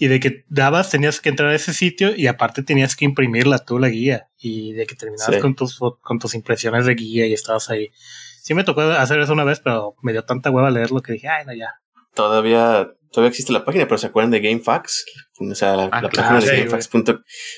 y 0.00 0.08
de 0.08 0.18
que 0.18 0.46
dabas, 0.48 0.88
tenías 0.88 1.20
que 1.20 1.28
entrar 1.28 1.50
a 1.50 1.54
ese 1.54 1.74
sitio 1.74 2.16
y 2.16 2.26
aparte 2.26 2.62
tenías 2.62 2.96
que 2.96 3.04
imprimirla 3.04 3.58
tú 3.58 3.78
la 3.78 3.90
guía 3.90 4.30
y 4.38 4.72
de 4.72 4.86
que 4.86 4.94
terminabas 4.94 5.36
con 5.42 5.54
tus 5.54 5.78
con 6.00 6.18
tus 6.18 6.34
impresiones 6.34 6.86
de 6.86 6.94
guía 6.94 7.26
y 7.26 7.34
estabas 7.34 7.68
ahí. 7.68 7.90
Sí 8.42 8.54
me 8.54 8.64
tocó 8.64 8.80
hacer 8.80 9.20
eso 9.20 9.34
una 9.34 9.44
vez, 9.44 9.60
pero 9.60 9.96
me 10.00 10.12
dio 10.12 10.24
tanta 10.24 10.50
hueva 10.50 10.70
leerlo 10.70 11.02
que 11.02 11.12
dije, 11.12 11.28
ay, 11.28 11.44
no, 11.44 11.52
ya. 11.52 11.82
todavía 12.14 12.90
todavía 13.10 13.30
existe 13.30 13.52
la 13.52 13.64
página, 13.64 13.86
pero 13.86 13.98
¿se 13.98 14.06
acuerdan 14.06 14.30
de 14.30 14.40
GameFAQs? 14.40 15.04
O 15.40 15.54
sea, 15.54 15.76
la, 15.76 15.84
Ah, 15.92 16.02
la 16.02 16.08
claro, 16.08 16.28
página 16.36 16.40
sí, 16.40 16.46
de 16.48 16.56
GameFAQs. 16.66 16.90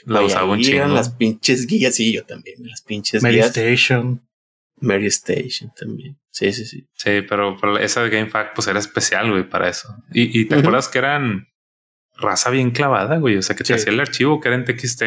La 0.07 0.21
usaba 0.23 0.53
un 0.53 0.61
chingo. 0.61 0.87
las 0.87 1.11
pinches 1.11 1.67
guías, 1.67 1.95
sí, 1.95 2.13
yo 2.13 2.25
también, 2.25 2.57
las 2.67 2.83
pinches 2.83 3.23
Mary 3.23 3.37
guías. 3.37 3.57
Station. 3.57 4.27
Mary 4.81 5.07
Station 5.07 5.71
también. 5.77 6.19
Sí, 6.31 6.53
sí, 6.53 6.65
sí. 6.67 6.87
Sí, 6.95 7.21
pero, 7.29 7.57
pero 7.61 7.79
esa 7.79 8.03
de 8.03 8.11
GameFAQ 8.11 8.55
pues 8.55 8.67
era 8.67 8.79
especial, 8.79 9.31
güey, 9.31 9.49
para 9.49 9.69
eso. 9.69 9.95
Y, 10.13 10.41
y 10.41 10.47
te 10.47 10.57
acuerdas 10.57 10.89
que 10.89 10.99
eran 10.99 11.47
raza 12.17 12.51
bien 12.51 12.71
clavada, 12.73 13.19
güey. 13.19 13.37
O 13.37 13.43
sea, 13.43 13.55
que 13.55 13.63
te 13.65 13.69
Sí. 13.69 13.73
hacía 13.75 13.93
el 13.93 14.01
archivo 14.01 14.41
que 14.41 14.49
era 14.49 14.57
en 14.57 14.65
TXT 14.65 15.03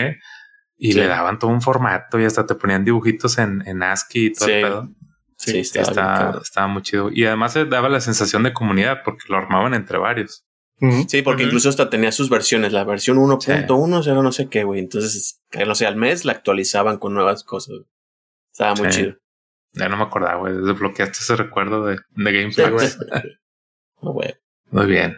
y 0.77 0.91
Sí. 0.93 0.99
le 0.99 1.07
daban 1.07 1.39
todo 1.39 1.51
un 1.51 1.61
formato 1.61 2.19
y 2.19 2.25
hasta 2.25 2.45
te 2.45 2.55
ponían 2.55 2.85
dibujitos 2.85 3.37
en, 3.37 3.63
en 3.65 3.81
ASCII 3.83 4.25
y 4.27 4.33
todo 4.33 4.47
el 4.47 4.53
Sí. 4.55 4.61
pedo. 4.61 4.89
Sí, 5.37 5.51
Sí, 5.51 5.59
estaba 5.59 5.87
está- 5.89 6.39
estaba 6.41 6.67
muy 6.67 6.81
chido. 6.81 7.09
Y 7.11 7.25
además 7.25 7.53
se 7.53 7.65
daba 7.65 7.89
la 7.89 7.99
sensación 8.01 8.43
de 8.43 8.53
comunidad 8.53 9.01
porque 9.03 9.25
lo 9.29 9.37
armaban 9.37 9.73
entre 9.73 9.97
varios. 9.97 10.45
Sí, 11.07 11.21
porque 11.21 11.43
incluso 11.43 11.69
hasta 11.69 11.89
tenía 11.89 12.11
sus 12.11 12.29
versiones. 12.29 12.73
La 12.73 12.83
versión 12.83 13.17
1.1 13.17 14.05
era 14.05 14.21
no 14.21 14.31
sé 14.33 14.49
qué, 14.49 14.63
güey. 14.65 14.79
Entonces, 14.81 15.41
que 15.49 15.65
no 15.65 15.73
sé, 15.73 15.85
al 15.87 15.95
mes 15.95 16.25
la 16.25 16.33
actualizaban 16.33 16.97
con 16.97 17.13
nuevas 17.13 17.43
cosas. 17.45 17.75
güey. 17.75 17.87
Estaba 18.51 18.75
muy 18.75 18.91
Sí. 18.91 18.99
chido. 19.01 19.15
Ya 19.73 19.89
no 19.89 19.97
me 19.97 20.03
acordaba, 20.03 20.35
güey. 20.37 20.53
Desbloqueaste 20.53 21.19
ese 21.19 21.35
recuerdo 21.35 21.85
de, 21.85 21.95
de 21.95 22.31
Sí, 22.51 22.61
GameFAQ. 22.61 22.71
güey. 22.73 22.87
Güey. 24.01 24.35
Muy 24.71 24.85
bien. 24.85 25.17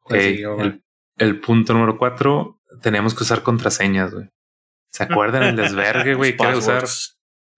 ¿Cuál 0.00 0.18
Ok, 0.20 0.24
siguió, 0.24 0.54
güey? 0.54 0.66
el, 0.68 0.82
el 1.18 1.40
punto 1.40 1.74
número 1.74 1.98
cuatro, 1.98 2.58
teníamos 2.80 3.14
que 3.14 3.22
usar 3.24 3.42
contraseñas, 3.42 4.12
güey. 4.14 4.30
¿Se 4.90 5.02
acuerdan 5.02 5.42
el 5.42 5.56
desvergue, 5.56 6.14
güey? 6.14 6.36
Que 6.36 6.42
era 6.44 6.56
usar, 6.56 6.84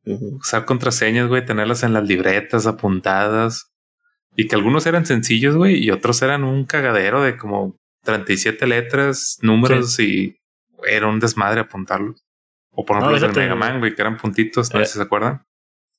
Usar 0.07 0.65
contraseñas, 0.65 1.29
güey, 1.29 1.45
tenerlas 1.45 1.83
en 1.83 1.93
las 1.93 2.07
libretas 2.07 2.67
apuntadas. 2.67 3.73
Y 4.37 4.47
que 4.49 4.55
algunos 4.55 4.87
eran 4.87 5.07
sencillos, 5.07 5.57
güey, 5.57 5.83
y 5.83 5.91
otros 5.91 6.21
eran 6.23 6.45
un 6.45 6.65
cagadero 6.67 7.23
de 7.23 7.37
como 7.37 7.77
37 8.05 8.67
letras, 8.67 9.39
números 9.43 9.99
y 9.99 10.37
era 10.87 11.09
un 11.09 11.19
desmadre 11.21 11.61
apuntarlos. 11.61 12.23
O 12.71 12.85
por 12.85 12.97
No, 12.97 13.03
ejemplo 13.11 13.27
los 13.27 13.35
del 13.35 13.43
Mega 13.45 13.55
Man, 13.57 13.79
güey, 13.81 13.95
que 13.95 14.03
eran 14.03 14.19
puntitos, 14.19 14.73
no 14.73 14.79
sé 14.81 14.83
Eh, 14.85 14.87
si 14.87 14.93
se 14.99 15.03
acuerdan. 15.03 15.43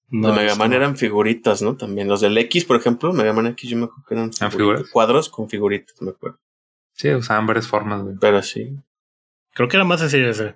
No, 0.10 0.30
Los 0.30 0.38
Mega 0.38 0.56
Man 0.56 0.70
no. 0.70 0.76
eran 0.78 0.96
figuritas, 0.96 1.62
¿no? 1.64 1.76
También. 1.76 2.08
Los 2.08 2.22
del 2.22 2.38
X, 2.38 2.64
por 2.66 2.78
ejemplo, 2.78 3.12
Mega 3.12 3.34
Man 3.34 3.48
X, 3.48 3.70
yo 3.72 3.76
me 3.78 3.86
acuerdo 3.86 4.06
que 4.08 4.14
eran 4.14 4.26
Ah, 4.30 4.32
figuritas. 4.32 4.52
figuras. 4.58 4.90
cuadros 4.92 5.30
con 5.30 5.50
figuritas, 5.50 5.96
me 6.02 6.12
acuerdo. 6.12 6.40
Sí, 6.94 7.10
usaban 7.14 7.46
varias 7.48 7.68
formas, 7.68 8.04
güey. 8.04 8.16
Pero 8.22 8.42
sí. 8.44 8.78
Creo 9.54 9.68
que 9.68 9.76
era 9.78 9.84
más 9.84 10.00
sencillo 10.00 10.30
ese. 10.30 10.56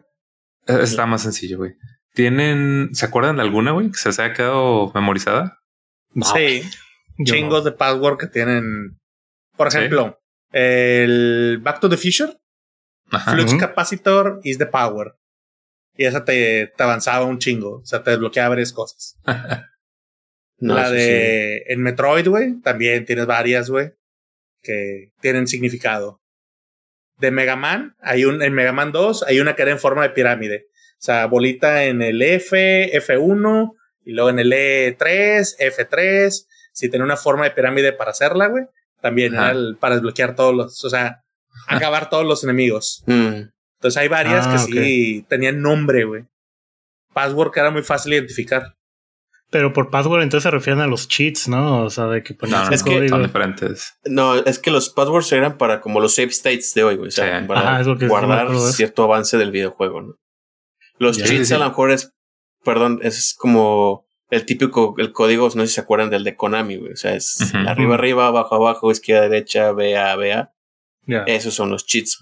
Eh, 0.67 0.77
Está 0.83 1.05
más 1.07 1.23
sencillo, 1.23 1.57
güey. 1.57 1.73
¿Tienen, 2.13 2.89
se 2.93 3.05
acuerdan 3.05 3.37
de 3.37 3.43
alguna, 3.43 3.71
güey, 3.71 3.89
que 3.91 3.97
se 3.97 4.09
les 4.09 4.19
haya 4.19 4.33
quedado 4.33 4.91
memorizada? 4.93 5.59
No, 6.13 6.25
Sí, 6.25 6.61
chingos 7.23 7.63
de 7.63 7.71
password 7.71 8.17
que 8.17 8.27
tienen. 8.27 8.97
Por 9.55 9.71
Sí. 9.71 9.77
ejemplo, 9.77 10.19
el 10.51 11.59
Back 11.61 11.79
to 11.79 11.89
the 11.89 11.97
Future, 11.97 12.37
Ajá. 13.11 13.31
Flux. 13.31 13.55
Capacitor 13.55 14.39
is 14.43 14.57
the 14.57 14.65
power. 14.65 15.13
Y 15.95 16.05
esa 16.05 16.25
te, 16.25 16.67
te 16.75 16.83
avanzaba 16.83 17.25
un 17.25 17.37
chingo. 17.39 17.77
O 17.79 17.85
sea, 17.85 18.03
te 18.03 18.11
desbloqueaba 18.11 18.49
varias 18.49 18.73
cosas. 18.73 19.17
No, 20.63 20.75
la 20.75 20.91
de 20.91 21.63
en 21.69 21.81
Metroid, 21.81 22.27
güey, 22.27 22.61
también 22.61 23.03
tienes 23.03 23.25
varias, 23.25 23.67
güey, 23.71 23.93
que 24.61 25.09
tienen 25.19 25.47
significado. 25.47 26.21
De 27.17 27.31
Mega 27.31 27.55
Man, 27.55 27.95
hay 27.99 28.25
un, 28.25 28.43
en 28.43 28.53
Mega 28.53 28.71
Man 28.71 28.91
2 28.91 29.23
hay 29.23 29.39
una 29.39 29.55
que 29.55 29.63
era 29.63 29.71
en 29.71 29.79
forma 29.79 30.03
de 30.03 30.11
pirámide. 30.11 30.67
O 31.01 31.03
sea, 31.03 31.25
bolita 31.25 31.85
en 31.85 32.03
el 32.03 32.21
F, 32.21 32.91
F1, 32.93 33.71
y 34.05 34.11
luego 34.11 34.29
en 34.29 34.37
el 34.37 34.51
E3, 34.53 35.55
F3. 35.59 36.45
Si 36.73 36.89
tiene 36.89 37.03
una 37.03 37.17
forma 37.17 37.45
de 37.45 37.51
pirámide 37.51 37.91
para 37.91 38.11
hacerla, 38.11 38.47
güey. 38.47 38.65
También 39.01 39.33
el- 39.35 39.77
para 39.79 39.95
desbloquear 39.95 40.35
todos 40.35 40.53
los, 40.55 40.85
o 40.85 40.89
sea, 40.91 41.23
acabar 41.67 42.09
todos 42.09 42.25
los 42.25 42.43
enemigos. 42.43 43.03
Mm. 43.07 43.49
Entonces 43.79 43.97
hay 43.97 44.07
varias 44.09 44.45
Ah, 44.45 44.51
que 44.51 44.59
sí 44.59 45.25
tenían 45.27 45.59
nombre, 45.63 46.03
güey. 46.05 46.23
Password 47.13 47.51
que 47.51 47.59
era 47.59 47.71
muy 47.71 47.81
fácil 47.81 48.11
de 48.11 48.17
identificar. 48.17 48.75
Pero 49.49 49.73
por 49.73 49.89
password 49.89 50.21
entonces 50.21 50.43
se 50.43 50.51
refieren 50.51 50.81
a 50.81 50.87
los 50.87 51.07
cheats, 51.09 51.47
¿no? 51.49 51.83
O 51.83 51.89
sea, 51.89 52.05
de 52.05 52.21
que 52.23 52.35
ponías 52.35 52.69
No, 52.69 52.75
es 52.75 52.83
que 52.83 53.09
son 53.09 53.23
diferentes. 53.23 53.93
No, 54.05 54.35
es 54.35 54.59
que 54.59 54.69
los 54.71 54.89
passwords 54.89 55.31
eran 55.33 55.57
para 55.57 55.81
como 55.81 55.99
los 55.99 56.13
save 56.15 56.29
states 56.29 56.73
de 56.75 56.83
hoy, 56.85 56.95
güey. 56.95 57.07
O 57.09 57.11
sea, 57.11 57.41
Sí. 57.41 57.47
para 57.47 57.59
Ajá, 57.61 57.81
es 57.81 57.87
lo 57.87 57.95
que 57.95 58.01
sí 58.01 58.03
me 58.05 58.09
guardar 58.09 58.55
cierto 58.71 59.03
avance 59.03 59.37
del 59.37 59.51
videojuego, 59.51 60.01
¿no? 60.03 60.15
Los 61.01 61.17
Ya. 61.17 61.25
cheats 61.25 61.39
Sí, 61.39 61.45
sí, 61.47 61.53
a 61.55 61.57
lo 61.57 61.65
mejor 61.65 61.91
es, 61.91 62.13
perdón, 62.63 62.99
es 63.01 63.33
como 63.37 64.05
el 64.29 64.45
típico, 64.45 64.93
el 64.99 65.11
código, 65.11 65.45
no 65.55 65.61
sé 65.63 65.67
si 65.67 65.73
se 65.73 65.81
acuerdan 65.81 66.09
del 66.11 66.23
de 66.23 66.35
Konami, 66.35 66.77
güey. 66.77 66.93
O 66.93 66.95
sea, 66.95 67.15
es 67.15 67.53
arriba, 67.67 67.95
arriba, 67.95 68.27
abajo, 68.27 68.55
abajo, 68.55 68.91
izquierda, 68.91 69.23
derecha, 69.27 69.71
BA, 69.71 70.15
BA. 70.15 70.51
Esos 71.25 71.53
son 71.55 71.69
los 71.71 71.85
cheats. 71.85 72.19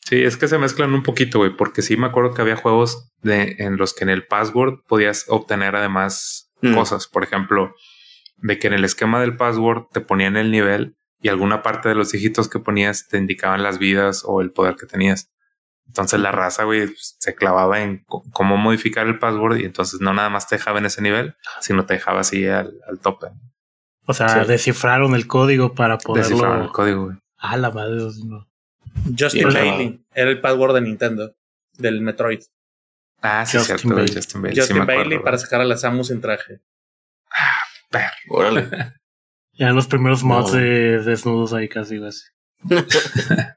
Sí, 0.00 0.22
es 0.22 0.36
que 0.36 0.48
se 0.48 0.58
mezclan 0.58 0.92
un 0.92 1.02
poquito, 1.04 1.38
güey, 1.38 1.56
porque 1.56 1.82
sí 1.82 1.96
me 1.96 2.06
acuerdo 2.08 2.34
que 2.34 2.42
había 2.42 2.56
juegos 2.56 3.10
de, 3.22 3.54
en 3.58 3.76
los 3.76 3.94
que 3.94 4.02
en 4.04 4.10
el 4.10 4.26
password 4.26 4.80
podías 4.88 5.26
obtener 5.28 5.76
además 5.76 6.48
Mm. 6.62 6.74
cosas. 6.74 7.06
Por 7.06 7.22
ejemplo, 7.24 7.74
de 8.38 8.58
que 8.58 8.66
en 8.66 8.74
el 8.74 8.84
esquema 8.84 9.20
del 9.20 9.36
password 9.36 9.84
te 9.92 10.00
ponían 10.00 10.36
el 10.36 10.50
nivel 10.50 10.94
y 11.22 11.28
alguna 11.28 11.62
parte 11.62 11.88
de 11.88 11.94
los 11.94 12.12
dígitos 12.12 12.48
que 12.50 12.58
ponías 12.58 13.08
te 13.08 13.16
indicaban 13.18 13.62
las 13.62 13.78
vidas 13.78 14.22
o 14.26 14.40
el 14.42 14.50
poder 14.50 14.76
que 14.76 14.86
tenías. 14.86 15.30
Entonces 15.90 16.20
la 16.20 16.30
raza, 16.30 16.62
güey, 16.64 16.88
se 16.96 17.34
clavaba 17.34 17.80
en 17.80 18.04
cómo 18.32 18.56
modificar 18.56 19.08
el 19.08 19.18
password 19.18 19.58
y 19.58 19.64
entonces 19.64 20.00
no 20.00 20.14
nada 20.14 20.28
más 20.30 20.46
te 20.48 20.54
dejaba 20.56 20.78
en 20.78 20.86
ese 20.86 21.02
nivel, 21.02 21.34
sino 21.60 21.84
te 21.84 21.94
dejaba 21.94 22.20
así 22.20 22.46
al, 22.46 22.74
al 22.88 23.00
tope. 23.00 23.26
O 24.06 24.14
sea, 24.14 24.28
Sí. 24.44 24.48
descifraron 24.48 25.14
el 25.16 25.26
código 25.26 25.74
para 25.74 25.98
poderlo. 25.98 26.28
Descifraban 26.28 26.62
el 26.62 26.68
código, 26.70 27.04
güey. 27.06 27.16
Ah, 27.38 27.56
la 27.56 27.70
madre. 27.72 27.96
no. 28.24 28.46
Justin 29.18 29.48
Bailey 29.52 30.04
era 30.14 30.30
el 30.30 30.40
password 30.40 30.74
de 30.74 30.80
Nintendo, 30.82 31.34
del 31.78 32.00
Metroid. 32.02 32.40
Ah, 33.22 33.44
sí, 33.44 33.58
Justin 33.58 33.78
cierto, 33.78 33.96
Bailey. 33.96 34.14
Justin 34.14 34.42
Bailey. 34.42 34.58
Justin 34.60 34.86
Bailey 34.86 35.18
para 35.18 35.38
sacar 35.38 35.60
a 35.60 35.64
la 35.64 35.76
Samus 35.76 36.10
en 36.10 36.20
traje. 36.20 36.60
Órale. 38.28 38.68
Ya 39.52 39.72
los 39.72 39.88
primeros 39.88 40.22
mods 40.22 40.52
No. 40.54 40.58
de 40.58 41.00
desnudos 41.02 41.52
ahí 41.52 41.68
casi, 41.68 41.98
güey. 41.98 42.12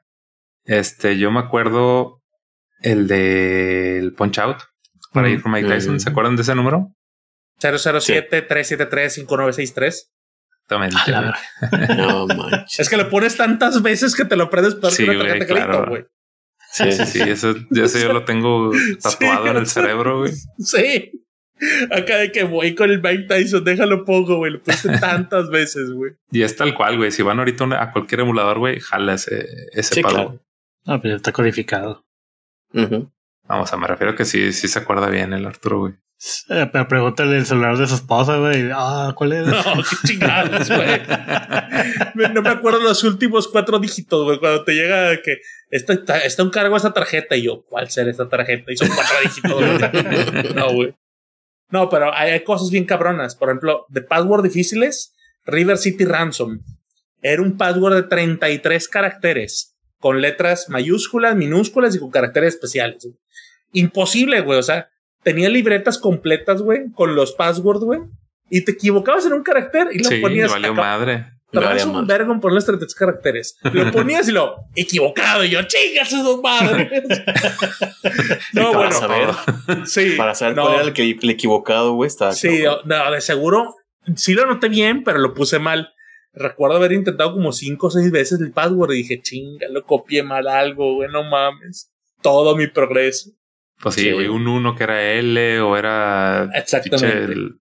Este, 0.66 1.18
yo 1.18 1.30
me 1.32 1.40
acuerdo 1.40 2.23
el 2.84 3.08
del 3.08 4.14
Punch 4.14 4.38
Out 4.40 4.58
para 5.12 5.30
ir 5.30 5.42
con 5.42 5.52
Mike 5.52 5.68
Tyson. 5.68 6.00
¿Se 6.00 6.10
acuerdan 6.10 6.36
de 6.36 6.42
ese 6.44 6.54
número? 6.56 6.94
007-373-5963. 7.62 10.10
Exactamente. 10.66 10.96
Ah, 11.08 11.34
la 11.72 11.88
no 11.96 12.28
manches. 12.28 12.80
Es 12.80 12.90
que 12.90 12.98
lo 12.98 13.10
pones 13.10 13.36
tantas 13.38 13.82
veces 13.82 14.16
que 14.16 14.26
te 14.26 14.36
lo 14.36 14.44
aprendes 14.46 14.76
peor 14.76 14.92
Sí, 14.94 15.04
que 15.06 15.10
una 15.12 15.20
tarjeta 15.20 15.40
de 15.40 15.46
crédito, 15.52 15.68
claro. 15.72 15.90
güey. 15.90 16.06
Sí, 16.72 16.92
sí, 16.92 17.06
sí. 17.06 17.22
Eso, 17.22 17.54
eso 17.72 18.00
yo 18.00 18.14
lo 18.14 18.26
tengo 18.26 18.72
tatuado 19.02 19.44
Sí, 19.44 19.50
en 19.52 19.58
el 19.58 19.68
cerebro, 19.68 20.20
güey. 20.20 20.32
Sí. 20.60 21.12
Acá 21.92 22.18
de 22.18 22.32
que 22.32 22.44
voy 22.44 22.74
con 22.76 22.90
el 22.90 23.02
Mike 23.02 23.26
Tyson, 23.28 23.64
déjalo 23.64 24.04
poco, 24.06 24.38
güey. 24.38 24.54
Lo 24.54 24.62
pusiste 24.64 24.90
tantas 25.00 25.50
veces, 25.50 25.92
güey. 25.92 26.14
Y 26.32 26.42
es 26.42 26.56
tal 26.56 26.74
cual, 26.74 26.98
güey. 26.98 27.12
Si 27.12 27.22
van 27.22 27.40
ahorita 27.40 27.66
a 27.82 27.92
cualquier 27.92 28.22
emulador, 28.22 28.60
güey, 28.60 28.80
jala 28.80 29.14
ese, 29.16 29.46
ese 29.74 29.96
Sí, 29.96 30.02
palo. 30.02 30.16
claro. 30.16 30.40
Ah, 30.86 31.00
pues 31.02 31.14
está 31.14 31.32
codificado. 31.32 32.04
Vamos, 33.48 33.74
a 33.74 33.78
me 33.78 33.88
refiero 33.88 34.16
que 34.16 34.26
sí, 34.26 34.52
sí 34.54 34.68
se 34.68 34.80
acuerda 34.80 35.10
bien 35.10 35.34
el 35.34 35.46
Arturo, 35.46 35.80
güey. 35.80 35.94
Eh, 36.50 36.70
pero 36.72 36.88
pregúntale 36.88 37.36
el 37.38 37.46
celular 37.46 37.78
de 37.78 37.86
su 37.86 37.96
esposa, 37.96 38.38
güey. 38.38 38.70
Ah, 38.74 39.14
¿cuál 39.16 39.34
es? 39.34 39.46
No, 39.48 39.62
qué 39.90 40.08
chingados, 40.08 40.70
güey. 40.70 41.02
Me- 42.16 42.30
No 42.30 42.42
me 42.42 42.50
acuerdo 42.50 42.80
los 42.82 43.04
últimos 43.04 43.48
cuatro 43.50 43.78
dígitos, 43.80 44.24
güey. 44.24 44.40
Cuando 44.40 44.64
te 44.64 44.74
llega 44.74 45.18
que 45.22 45.38
está, 45.70 45.94
está, 45.94 46.18
está 46.20 46.44
un 46.44 46.50
cargo 46.50 46.76
a 46.76 46.78
esta 46.78 46.94
tarjeta 46.94 47.36
y 47.36 47.44
yo, 47.44 47.66
¿cuál 47.66 47.90
será 47.90 48.10
esta 48.10 48.30
tarjeta? 48.30 48.72
Y 48.72 48.78
son 48.78 48.88
cuatro 48.88 49.16
dígitos, 49.24 49.54
güey. 49.54 50.54
No, 50.56 50.72
güey. 50.74 50.96
No, 51.70 51.90
pero 51.90 52.14
hay, 52.14 52.32
hay 52.32 52.44
cosas 52.46 52.70
bien 52.70 52.86
cabronas. 52.86 53.36
Por 53.36 53.50
ejemplo, 53.50 53.86
de 53.90 54.02
password 54.04 54.44
difíciles, 54.44 55.14
River 55.46 55.78
City 55.78 56.06
Ransom. 56.06 56.60
Era 57.22 57.42
un 57.42 57.58
password 57.58 57.96
de 57.96 58.04
33 58.04 58.88
caracteres, 58.88 59.73
con 60.04 60.20
letras 60.20 60.68
mayúsculas, 60.68 61.34
minúsculas 61.34 61.96
y 61.96 62.00
con 62.00 62.12
caracteres 62.12 62.56
especiales. 62.56 63.06
güey. 63.06 63.16
Imposible, 63.72 64.42
güey. 64.42 64.60
O 64.60 64.62
sea, 64.62 64.90
tenía 65.24 65.48
libretas 65.48 65.98
completas, 65.98 66.62
güey, 66.62 66.92
con 66.94 67.16
los 67.16 67.32
passwords, 67.32 67.86
güey. 67.86 68.02
Y 68.50 68.66
te 68.66 68.74
equivocabas 68.74 69.26
en 69.28 69.32
un 69.32 69.44
carácter 69.44 69.88
y 69.94 70.00
lo 70.00 70.10
Sí, 70.10 70.18
ponías 70.18 70.52
valió 70.52 70.74
madre. 70.74 71.28
Varía 71.54 71.86
un 71.86 72.06
vergo 72.06 72.34
en 72.34 72.42
poner 72.42 72.56
los 72.56 72.66
33 72.66 72.96
caracteres. 72.96 73.58
Lo 73.72 73.90
ponías 73.94 74.28
y 74.28 74.34
lo 74.34 74.58
equivocado. 74.76 75.46
Y 75.46 75.52
yo, 75.52 75.62
chingas 75.64 76.12
esos 76.12 76.42
madres. 76.42 76.90
no, 78.52 78.74
para 78.74 78.90
bueno. 78.90 78.92
saber, 78.92 79.30
Sí. 79.86 80.12
para 80.18 80.36
saber 80.36 80.58
no, 80.58 80.64
cuál 80.64 80.74
era 80.76 80.84
el, 80.84 80.92
que, 80.92 81.10
el 81.10 81.30
equivocado, 81.30 81.94
güey, 81.94 82.10
está. 82.10 82.34
Sí, 82.34 82.66
no, 82.84 83.10
de 83.10 83.22
seguro. 83.22 83.74
Sí 84.18 84.34
lo 84.34 84.46
noté 84.48 84.68
bien, 84.68 85.06
pero 85.06 85.20
lo 85.20 85.34
puse 85.34 85.60
mal. 85.60 85.94
Recuerdo 86.34 86.78
haber 86.78 86.92
intentado 86.94 87.34
como 87.34 87.52
cinco 87.52 87.88
o 87.88 87.92
seis 87.92 88.12
veces 88.12 88.42
el 88.42 88.52
password 88.52 88.92
y 88.94 88.98
dije, 88.98 89.22
chinga, 89.22 89.68
lo 89.70 89.84
copié 89.86 90.24
mal 90.24 90.48
algo, 90.48 90.96
güey, 90.96 91.10
no 91.12 91.24
mames. 91.24 91.92
Todo 92.22 92.56
mi 92.56 92.68
progreso. 92.68 93.32
Pues 93.82 93.96
sí, 93.96 94.02
Sí. 94.02 94.12
güey, 94.12 94.28
un 94.28 94.48
uno 94.48 94.76
que 94.76 94.84
era 94.84 95.12
L 95.14 95.60
o 95.62 95.78
era 95.78 96.50
Exactamente. 96.56 97.18
pinche 97.20 97.34
el 97.34 97.60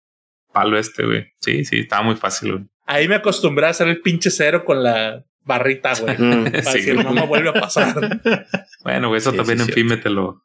palo 0.53 0.79
este, 0.79 1.05
güey. 1.05 1.27
Sí, 1.41 1.65
sí, 1.65 1.81
estaba 1.81 2.03
muy 2.03 2.17
fácil, 2.17 2.53
güey. 2.53 2.65
Ahí 2.87 3.09
me 3.09 3.17
acostumbré 3.17 3.67
a 3.67 3.71
hacer 3.71 3.89
el 3.89 4.01
pinche 4.01 4.31
cero 4.31 4.65
con 4.65 4.83
la 4.83 5.25
barrita, 5.43 5.93
güey. 6.01 6.17
para 6.17 6.51
decir, 6.51 7.03
no 7.05 7.13
me 7.13 7.27
vuelve 7.27 7.51
a 7.51 7.55
pasar. 7.55 7.95
bueno, 8.85 9.09
güey, 9.09 9.19
eso 9.19 9.33
también 9.33 9.61
en 9.61 9.69
fin 9.69 9.89
te 10.01 10.09
lo 10.11 10.43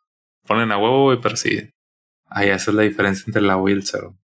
ponen 0.47 0.71
a 0.71 0.77
huevo, 0.77 1.03
güey, 1.05 1.19
pero 1.21 1.35
sí. 1.37 1.69
Ahí 2.27 2.49
esa 2.49 2.71
es 2.71 2.75
la 2.75 2.83
diferencia 2.83 3.23
entre 3.27 3.41
la 3.41 3.57
O 3.57 3.69
y 3.69 3.73
el 3.73 3.83
cero. 3.85 4.17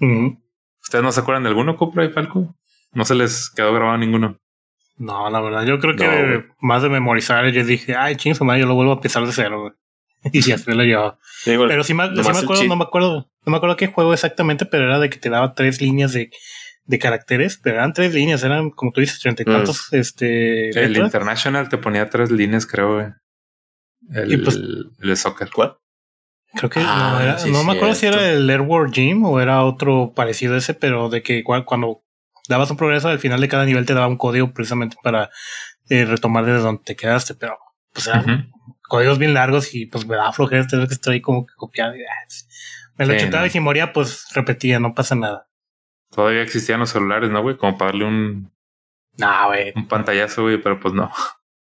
¿Ustedes 0.00 1.02
no 1.04 1.12
se 1.12 1.20
acuerdan 1.20 1.42
de 1.44 1.48
alguno, 1.50 1.76
Cupra 1.76 2.04
y 2.04 2.10
Falco? 2.10 2.56
No 2.92 3.04
se 3.04 3.14
les 3.14 3.50
quedó 3.50 3.72
grabado 3.72 3.98
ninguno. 3.98 4.38
No, 4.98 5.30
la 5.30 5.40
verdad, 5.40 5.64
yo 5.64 5.78
creo 5.78 5.96
que 5.96 6.44
más 6.60 6.82
de 6.82 6.88
memorizar, 6.88 7.48
yo 7.50 7.64
dije, 7.64 7.96
ay, 7.96 8.16
ching, 8.16 8.34
madre, 8.42 8.60
yo 8.60 8.66
lo 8.66 8.74
vuelvo 8.74 8.92
a 8.92 8.96
empezar 8.96 9.24
de 9.26 9.32
cero, 9.32 9.60
güey. 9.60 9.72
y 10.32 10.52
así 10.52 10.70
lo 10.70 10.84
llevaba. 10.84 11.18
pero 11.44 11.82
sí 11.82 11.94
me, 11.94 12.08
me 12.10 12.20
acuerdo, 12.20 12.64
no 12.64 12.76
me 12.76 12.84
acuerdo, 12.84 13.30
no 13.44 13.50
me 13.50 13.56
acuerdo 13.56 13.76
qué 13.76 13.88
juego 13.88 14.12
exactamente, 14.12 14.66
pero 14.66 14.84
era 14.84 15.00
de 15.00 15.10
que 15.10 15.18
te 15.18 15.30
daba 15.30 15.54
tres 15.54 15.80
líneas 15.80 16.12
de, 16.12 16.30
de 16.84 16.98
caracteres, 16.98 17.58
pero 17.62 17.76
eran 17.76 17.92
tres 17.92 18.14
líneas, 18.14 18.44
eran 18.44 18.70
como 18.70 18.92
tú 18.92 19.00
dices, 19.00 19.18
treinta 19.18 19.42
y 19.42 19.46
tantos. 19.46 19.88
Mm. 19.90 19.96
Este, 19.96 20.68
el 20.84 20.96
International 20.96 21.68
te 21.68 21.78
ponía 21.78 22.08
tres 22.08 22.30
líneas, 22.30 22.66
creo, 22.66 22.94
güey. 22.94 23.06
El, 24.10 24.42
pues 24.42 24.56
el 24.56 24.90
de 25.00 25.16
soccer. 25.16 25.50
¿Cuál? 25.50 25.76
Creo 26.54 26.68
que 26.68 26.80
no, 26.80 26.86
ah, 26.88 27.18
era, 27.22 27.46
no 27.46 27.64
me 27.64 27.72
acuerdo 27.72 27.94
si 27.94 28.06
era 28.06 28.30
el 28.30 28.48
Airworld 28.50 28.92
Gym 28.92 29.24
o 29.24 29.40
era 29.40 29.64
otro 29.64 30.12
parecido 30.14 30.54
a 30.54 30.58
ese, 30.58 30.74
pero 30.74 31.08
de 31.08 31.22
que 31.22 31.38
igual 31.38 31.64
cuando 31.64 32.01
dabas 32.48 32.70
un 32.70 32.76
progreso 32.76 33.08
al 33.08 33.18
final 33.18 33.40
de 33.40 33.48
cada 33.48 33.64
nivel 33.64 33.86
te 33.86 33.94
daba 33.94 34.08
un 34.08 34.16
código 34.16 34.52
precisamente 34.52 34.96
para 35.02 35.30
eh, 35.88 36.04
retomar 36.04 36.44
desde 36.44 36.60
donde 36.60 36.82
te 36.84 36.96
quedaste, 36.96 37.34
pero 37.34 37.58
pues 37.92 38.06
eran 38.06 38.52
códigos 38.88 39.18
bien 39.18 39.34
largos 39.34 39.74
y 39.74 39.86
pues 39.86 40.06
me 40.06 40.16
da 40.16 40.32
flojera 40.32 40.66
tener 40.66 40.88
que 40.88 40.94
estar 40.94 41.12
ahí 41.12 41.20
como 41.20 41.46
que 41.46 41.54
copiado. 41.56 41.92
Ah, 41.92 42.26
me 42.96 43.06
lo 43.06 43.16
chutaba 43.18 43.46
y 43.46 43.50
si 43.50 43.60
moría 43.60 43.92
pues 43.92 44.26
repetía, 44.34 44.78
no 44.80 44.94
pasa 44.94 45.14
nada. 45.14 45.48
Todavía 46.10 46.42
existían 46.42 46.80
los 46.80 46.90
celulares, 46.90 47.30
¿no, 47.30 47.40
güey? 47.42 47.56
Como 47.56 47.78
para 47.78 47.90
darle 47.90 48.04
un... 48.04 48.52
No, 49.16 49.46
güey. 49.46 49.72
Un 49.74 49.88
pantallazo, 49.88 50.42
güey, 50.42 50.58
pero 50.58 50.78
pues 50.78 50.94
no. 50.94 51.10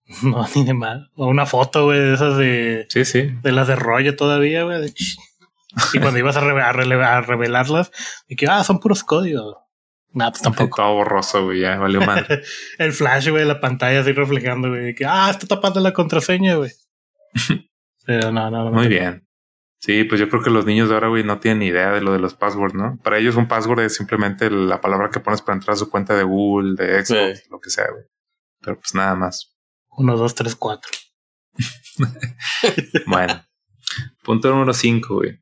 No, 0.23 0.43
ni 0.55 0.65
de 0.65 0.73
mal. 0.73 1.11
O 1.15 1.27
una 1.27 1.45
foto, 1.45 1.85
güey, 1.85 1.99
de 1.99 2.13
esas 2.15 2.35
de. 2.35 2.87
Sí, 2.89 3.05
sí. 3.05 3.31
De 3.43 3.51
las 3.51 3.67
de 3.67 3.75
rollo 3.75 4.15
todavía, 4.15 4.63
güey. 4.63 4.93
Y 5.93 5.99
cuando 5.99 6.17
ibas 6.17 6.35
a, 6.35 6.39
a, 6.39 7.21
revelarlas, 7.21 7.91
y 8.27 8.35
que, 8.35 8.47
ah, 8.47 8.63
son 8.63 8.79
puros 8.79 9.03
códigos. 9.03 9.55
Nah, 10.13 10.31
pues 10.31 10.41
tampoco. 10.41 10.75
Todo 10.77 10.95
borroso, 10.95 11.45
güey, 11.45 11.61
ya 11.61 11.77
valió 11.77 12.01
mal. 12.01 12.25
el 12.77 12.93
flash, 12.93 13.29
güey, 13.29 13.45
la 13.45 13.59
pantalla 13.59 14.01
así 14.01 14.11
reflejando, 14.11 14.69
güey. 14.69 14.95
Que, 14.95 15.05
ah, 15.05 15.29
está 15.29 15.47
tapando 15.47 15.79
la 15.79 15.93
contraseña, 15.93 16.55
güey. 16.55 16.71
Pero 18.05 18.31
no, 18.31 18.49
no, 18.49 18.65
no. 18.65 18.71
Muy 18.71 18.87
bien. 18.87 19.25
Sí, 19.79 20.03
pues 20.03 20.19
yo 20.19 20.27
creo 20.27 20.41
que 20.43 20.49
los 20.49 20.65
niños 20.65 20.89
de 20.89 20.95
ahora, 20.95 21.07
güey, 21.07 21.23
no 21.23 21.39
tienen 21.39 21.59
ni 21.59 21.67
idea 21.67 21.91
de 21.91 22.01
lo 22.01 22.11
de 22.11 22.19
los 22.19 22.33
passwords, 22.33 22.73
¿no? 22.73 22.99
Para 23.01 23.17
ellos 23.17 23.35
un 23.35 23.47
password 23.47 23.79
es 23.81 23.95
simplemente 23.95 24.49
la 24.49 24.81
palabra 24.81 25.09
que 25.09 25.21
pones 25.21 25.41
para 25.41 25.55
entrar 25.55 25.75
a 25.75 25.77
su 25.77 25.89
cuenta 25.89 26.17
de 26.17 26.23
Google, 26.23 26.75
de 26.75 27.05
Xbox, 27.05 27.49
lo 27.49 27.61
que 27.61 27.69
sea, 27.69 27.89
güey. 27.89 28.03
Pero 28.59 28.77
pues 28.77 28.93
nada 28.93 29.15
más. 29.15 29.55
Uno, 29.91 30.17
dos, 30.17 30.35
tres, 30.35 30.55
cuatro. 30.55 30.91
bueno. 33.05 33.45
Punto 34.23 34.49
número 34.49 34.73
cinco, 34.73 35.15
güey. 35.15 35.39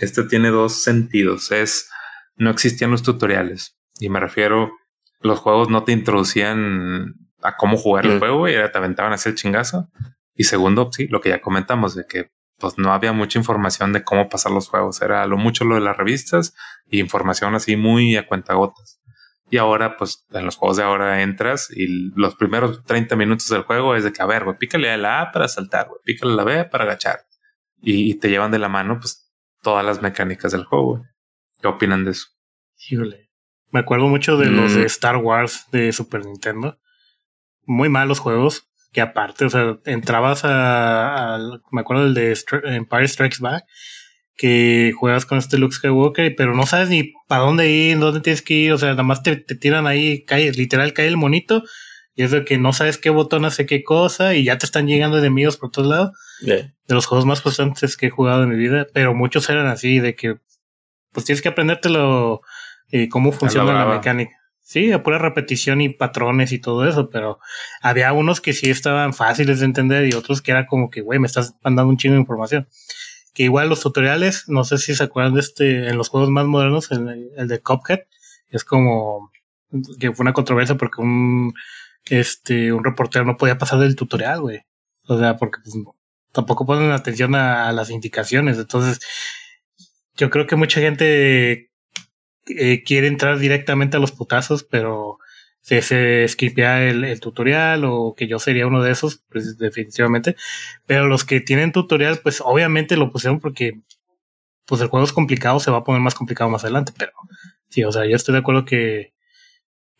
Este 0.00 0.24
tiene 0.24 0.48
dos 0.48 0.82
sentidos. 0.82 1.50
Es, 1.52 1.90
no 2.36 2.50
existían 2.50 2.90
los 2.90 3.02
tutoriales. 3.02 3.76
Y 3.98 4.08
me 4.08 4.20
refiero, 4.20 4.72
los 5.20 5.38
juegos 5.38 5.68
no 5.70 5.84
te 5.84 5.92
introducían 5.92 7.14
a 7.42 7.56
cómo 7.56 7.76
jugar 7.76 8.06
el 8.06 8.18
juego, 8.18 8.48
y 8.48 8.52
te 8.52 8.78
aventaban 8.78 9.12
a 9.12 9.16
hacer 9.16 9.34
chingazo. 9.34 9.90
Y 10.34 10.44
segundo, 10.44 10.90
sí, 10.92 11.06
lo 11.08 11.20
que 11.20 11.28
ya 11.28 11.40
comentamos, 11.40 11.94
de 11.94 12.06
que 12.06 12.30
pues 12.58 12.78
no 12.78 12.92
había 12.92 13.12
mucha 13.12 13.38
información 13.38 13.92
de 13.92 14.04
cómo 14.04 14.28
pasar 14.28 14.52
los 14.52 14.68
juegos. 14.68 15.02
Era 15.02 15.26
lo 15.26 15.36
mucho 15.36 15.64
lo 15.64 15.74
de 15.74 15.80
las 15.80 15.96
revistas 15.96 16.54
y 16.86 17.00
información 17.00 17.54
así 17.54 17.76
muy 17.76 18.16
a 18.16 18.26
cuentagotas. 18.26 19.00
Y 19.50 19.58
ahora, 19.58 19.96
pues 19.96 20.26
en 20.32 20.44
los 20.44 20.56
juegos 20.56 20.78
de 20.78 20.82
ahora 20.82 21.22
entras 21.22 21.70
y 21.70 21.86
los 22.16 22.34
primeros 22.36 22.82
30 22.84 23.14
minutos 23.16 23.48
del 23.48 23.62
juego 23.62 23.94
es 23.94 24.04
de 24.04 24.12
que, 24.12 24.22
a 24.22 24.26
ver, 24.26 24.44
güey, 24.44 24.56
pícale 24.56 24.90
a 24.90 24.96
la 24.96 25.20
A 25.20 25.32
para 25.32 25.48
saltar, 25.48 25.88
güey, 25.88 26.00
pícale 26.04 26.32
a 26.32 26.36
la 26.36 26.44
B 26.44 26.64
para 26.64 26.84
agachar. 26.84 27.20
Y, 27.80 28.14
te 28.14 28.30
llevan 28.30 28.50
de 28.50 28.58
la 28.58 28.70
mano, 28.70 28.98
pues, 28.98 29.30
todas 29.62 29.84
las 29.84 30.00
mecánicas 30.00 30.52
del 30.52 30.64
juego, 30.64 31.02
¿Qué 31.60 31.68
opinan 31.68 32.04
de 32.04 32.12
eso? 32.12 32.28
Híjole. 32.88 33.23
Me 33.74 33.80
acuerdo 33.80 34.06
mucho 34.06 34.36
de 34.36 34.46
los 34.46 34.72
de 34.72 34.82
mm. 34.82 34.86
Star 34.86 35.16
Wars 35.16 35.66
de 35.72 35.92
Super 35.92 36.24
Nintendo. 36.24 36.78
Muy 37.64 37.88
malos 37.88 38.20
juegos. 38.20 38.68
Que 38.92 39.00
aparte, 39.00 39.44
o 39.46 39.50
sea, 39.50 39.78
entrabas 39.84 40.42
a, 40.44 41.40
me 41.72 41.80
acuerdo 41.80 42.04
del 42.04 42.14
de 42.14 42.38
Empire 42.76 43.08
Strikes 43.08 43.38
Back 43.40 43.64
que 44.36 44.92
juegas 44.96 45.26
con 45.26 45.38
este 45.38 45.58
Luke 45.58 45.74
Skywalker, 45.74 46.36
pero 46.36 46.54
no 46.54 46.66
sabes 46.66 46.88
ni 46.88 47.14
para 47.26 47.42
dónde 47.42 47.68
ir, 47.68 47.98
dónde 47.98 48.20
tienes 48.20 48.42
que 48.42 48.54
ir, 48.54 48.72
o 48.72 48.78
sea, 48.78 48.90
nada 48.90 49.02
más 49.02 49.24
te, 49.24 49.36
tiran 49.36 49.88
ahí, 49.88 50.24
cae, 50.24 50.52
literal 50.52 50.92
cae 50.92 51.06
el 51.06 51.16
monito, 51.16 51.62
y 52.14 52.22
es 52.22 52.32
de 52.32 52.44
que 52.44 52.58
no 52.58 52.72
sabes 52.72 52.98
qué 52.98 53.10
botón 53.10 53.44
hace 53.44 53.66
qué 53.66 53.84
cosa, 53.84 54.34
y 54.34 54.44
ya 54.44 54.58
te 54.58 54.66
están 54.66 54.86
llegando 54.86 55.18
enemigos 55.18 55.56
por 55.56 55.70
todos 55.70 55.88
lados. 55.88 56.10
De 56.40 56.72
los 56.88 57.06
juegos 57.06 57.26
más 57.26 57.40
constantes 57.40 57.96
que 57.96 58.06
he 58.06 58.10
jugado 58.10 58.42
en 58.42 58.48
mi 58.50 58.56
vida, 58.56 58.86
pero 58.92 59.14
muchos 59.14 59.48
eran 59.50 59.66
así, 59.66 60.00
de 60.00 60.16
que 60.16 60.36
pues 61.12 61.26
tienes 61.26 61.42
que 61.42 61.48
aprendértelo 61.48 62.42
eh, 62.90 63.08
cómo 63.08 63.32
funciona 63.32 63.72
la, 63.72 63.86
mecánica. 63.86 64.32
Sí, 64.60 64.92
a 64.92 65.02
pura 65.02 65.18
repetición 65.18 65.80
y 65.80 65.90
patrones 65.90 66.52
y 66.52 66.58
todo 66.58 66.88
eso, 66.88 67.10
pero 67.10 67.38
había 67.82 68.12
unos 68.12 68.40
que 68.40 68.54
sí 68.54 68.70
estaban 68.70 69.12
fáciles 69.12 69.60
de 69.60 69.66
entender 69.66 70.06
y 70.06 70.14
otros 70.14 70.40
que 70.40 70.52
era 70.52 70.66
como 70.66 70.88
que, 70.88 71.02
güey, 71.02 71.18
me 71.18 71.26
estás 71.26 71.54
mandando 71.62 71.90
un 71.90 71.98
chingo 71.98 72.14
de 72.14 72.20
información 72.20 72.66
que 73.34 73.42
igual 73.42 73.68
los 73.68 73.80
tutoriales, 73.80 74.44
no 74.48 74.62
sé 74.62 74.78
si 74.78 74.94
se 74.94 75.02
acuerdan 75.02 75.34
de 75.34 75.40
este, 75.40 75.88
en 75.88 75.98
los 75.98 76.08
juegos 76.08 76.30
más 76.30 76.46
modernos, 76.46 76.90
el, 76.92 77.30
el 77.36 77.48
de 77.48 77.60
Cuphead, 77.60 78.00
es 78.48 78.64
como 78.64 79.32
que 79.98 80.12
fue 80.12 80.22
una 80.22 80.32
controversia 80.32 80.76
porque 80.76 81.02
un, 81.02 81.52
este, 82.04 82.72
un 82.72 82.84
reportero 82.84 83.24
no 83.24 83.36
podía 83.36 83.58
pasar 83.58 83.80
del 83.80 83.96
tutorial, 83.96 84.40
güey. 84.40 84.60
O 85.06 85.18
sea, 85.18 85.36
porque 85.36 85.58
pues, 85.62 85.74
tampoco 86.32 86.64
ponen 86.64 86.92
atención 86.92 87.34
a, 87.34 87.72
las 87.72 87.90
indicaciones. 87.90 88.58
Entonces, 88.58 89.00
yo 90.16 90.30
creo 90.30 90.46
que 90.46 90.56
mucha 90.56 90.80
gente 90.80 91.70
eh, 92.46 92.82
quiere 92.84 93.06
entrar 93.06 93.38
directamente 93.38 93.96
a 93.96 94.00
los 94.00 94.12
putazos, 94.12 94.64
pero 94.64 95.18
se, 95.60 96.28
skipea 96.28 96.84
el, 96.84 97.04
el, 97.04 97.20
tutorial 97.20 97.84
o 97.84 98.14
que 98.16 98.26
yo 98.26 98.38
sería 98.38 98.66
uno 98.66 98.82
de 98.82 98.92
esos, 98.92 99.22
pues 99.30 99.58
definitivamente. 99.58 100.36
Pero 100.86 101.06
los 101.06 101.24
que 101.24 101.40
tienen 101.40 101.72
tutorial, 101.72 102.20
pues 102.22 102.42
obviamente 102.44 102.96
lo 102.96 103.10
pusieron 103.10 103.40
porque 103.40 103.80
pues 104.66 104.80
el 104.80 104.88
juego 104.88 105.04
es 105.04 105.12
complicado, 105.12 105.60
se 105.60 105.70
va 105.70 105.78
a 105.78 105.84
poner 105.84 106.00
más 106.00 106.14
complicado 106.14 106.50
más 106.50 106.64
adelante, 106.64 106.92
pero 106.96 107.12
sí, 107.68 107.84
o 107.84 107.92
sea, 107.92 108.06
yo 108.06 108.16
estoy 108.16 108.32
de 108.32 108.38
acuerdo 108.40 108.64
que, 108.64 109.12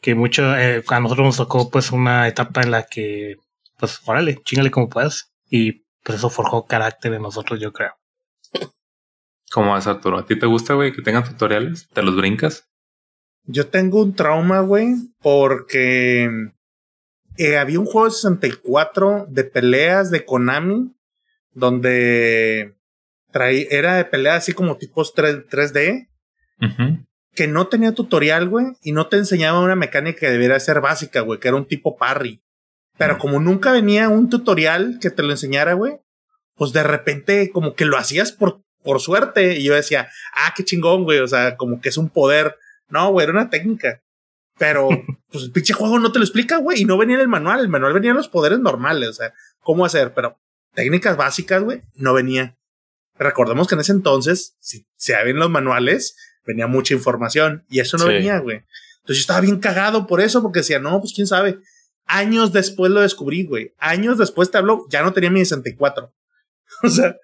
que 0.01 0.14
mucho, 0.14 0.57
eh, 0.57 0.82
a 0.86 1.01
nosotros 1.01 1.26
nos 1.26 1.36
tocó 1.36 1.70
pues 1.70 1.90
una 1.92 2.28
etapa 2.28 2.62
en 2.62 2.70
la 2.70 2.84
que, 2.84 3.36
pues 3.78 4.01
órale, 4.07 4.40
chingale 4.45 4.70
como 4.70 4.88
puedas. 4.88 5.32
Y 5.49 5.84
pues 6.03 6.18
eso 6.18 6.30
forjó 6.30 6.66
carácter 6.66 7.14
en 7.14 7.22
nosotros, 7.22 7.61
yo 7.61 7.72
creo. 7.72 7.95
¿Cómo 9.55 9.78
es, 9.78 9.86
Arturo? 9.86 10.18
¿A 10.18 10.26
ti 10.26 10.36
te 10.36 10.46
gusta, 10.46 10.74
güey, 10.74 10.92
que 10.92 11.00
tengan 11.00 11.22
tutoriales? 11.22 11.88
¿Te 11.90 12.02
los 12.02 12.16
brincas? 12.16 12.68
Yo 13.44 13.68
tengo 13.68 14.02
un 14.02 14.16
trauma, 14.16 14.59
güey, 14.59 14.96
porque 15.22 16.28
eh, 17.36 17.57
había 17.57 17.78
un 17.78 17.86
juego 17.86 18.07
de 18.07 18.11
64 18.11 19.26
de 19.28 19.44
peleas 19.44 20.11
de 20.11 20.24
Konami, 20.24 20.92
donde 21.52 22.74
traía, 23.30 23.66
era 23.70 23.94
de 23.94 24.05
peleas 24.05 24.38
así 24.38 24.55
como 24.55 24.76
tipos 24.76 25.14
3, 25.14 25.72
d 25.72 26.09
que 27.36 27.46
no 27.46 27.68
tenía 27.68 27.92
tutorial, 27.92 28.48
güey, 28.48 28.66
y 28.82 28.90
no 28.90 29.07
te 29.07 29.18
enseñaba 29.18 29.61
una 29.61 29.76
mecánica 29.76 30.18
que 30.18 30.30
debería 30.30 30.59
ser 30.59 30.80
básica, 30.80 31.20
güey, 31.20 31.38
que 31.38 31.46
era 31.46 31.57
un 31.57 31.68
tipo 31.68 31.96
parry. 31.96 32.42
Pero 32.98 33.18
como 33.18 33.38
nunca 33.38 33.70
venía 33.70 34.09
un 34.09 34.28
tutorial 34.30 34.98
que 35.00 35.11
te 35.11 35.22
lo 35.22 35.30
enseñara, 35.30 35.74
güey, 35.74 36.00
pues 36.57 36.72
de 36.72 36.82
repente 36.82 37.50
como 37.52 37.74
que 37.74 37.84
lo 37.84 37.96
hacías 37.96 38.32
por, 38.32 38.63
por 38.85 39.01
suerte. 39.01 39.59
Y 39.59 39.64
yo 39.64 39.74
decía, 39.74 40.09
ah, 40.35 40.55
qué 40.57 40.64
chingón, 40.64 41.03
güey, 41.03 41.18
o 41.18 41.26
sea, 41.26 41.57
como 41.57 41.80
que 41.80 41.89
es 41.89 41.97
un 41.97 42.09
poder 42.09 42.57
no, 42.89 43.11
güey, 43.11 43.24
era 43.24 43.32
una 43.32 43.51
técnica. 43.51 44.03
Pero, 44.59 44.89
pues 45.30 45.45
el 45.45 45.53
pinche 45.53 45.74
juego 45.74 45.99
no 45.99 46.12
te 46.12 46.18
lo 46.18 46.24
explica, 46.24 46.59
güey. 46.59 46.82
Y 46.82 46.85
no 46.85 46.97
venía 46.97 47.16
en 47.16 47.22
el 47.22 47.28
manual. 47.28 47.61
El 47.61 47.68
manual 47.68 47.93
venía 47.93 48.11
en 48.11 48.16
los 48.16 48.28
poderes 48.28 48.59
normales. 48.59 49.09
O 49.09 49.12
sea, 49.14 49.32
cómo 49.61 49.85
hacer. 49.85 50.14
Pero 50.14 50.39
técnicas 50.74 51.16
básicas, 51.16 51.62
güey, 51.62 51.82
no 51.95 52.14
venía. 52.14 52.57
Recordemos 53.16 53.68
que 53.68 53.74
en 53.74 53.80
ese 53.80 53.93
entonces, 53.93 54.57
si 54.61 54.87
se 54.97 55.14
habían 55.14 55.39
los 55.39 55.51
manuales, 55.51 56.16
venía 56.47 56.66
mucha 56.66 56.95
información. 56.95 57.64
Y 57.68 57.80
eso 57.80 57.97
no 57.97 58.07
venía, 58.07 58.39
güey. 58.39 58.59
Entonces 58.99 59.18
yo 59.18 59.20
estaba 59.20 59.41
bien 59.41 59.61
cagado 59.61 60.07
por 60.07 60.20
eso, 60.20 60.43
porque 60.43 60.61
decía, 60.61 60.78
no, 60.78 61.01
pues 61.01 61.12
quién 61.14 61.26
sabe. 61.26 61.59
Años 62.07 62.53
después 62.53 62.91
lo 62.91 63.01
descubrí, 63.01 63.45
güey. 63.45 63.72
Años 63.78 64.18
después 64.18 64.51
te 64.51 64.59
hablo, 64.59 64.87
ya 64.91 65.03
no 65.03 65.12
tenía 65.12 65.30
mi 65.30 65.41
64. 65.41 66.12
o 66.82 66.89
sea, 66.89 67.16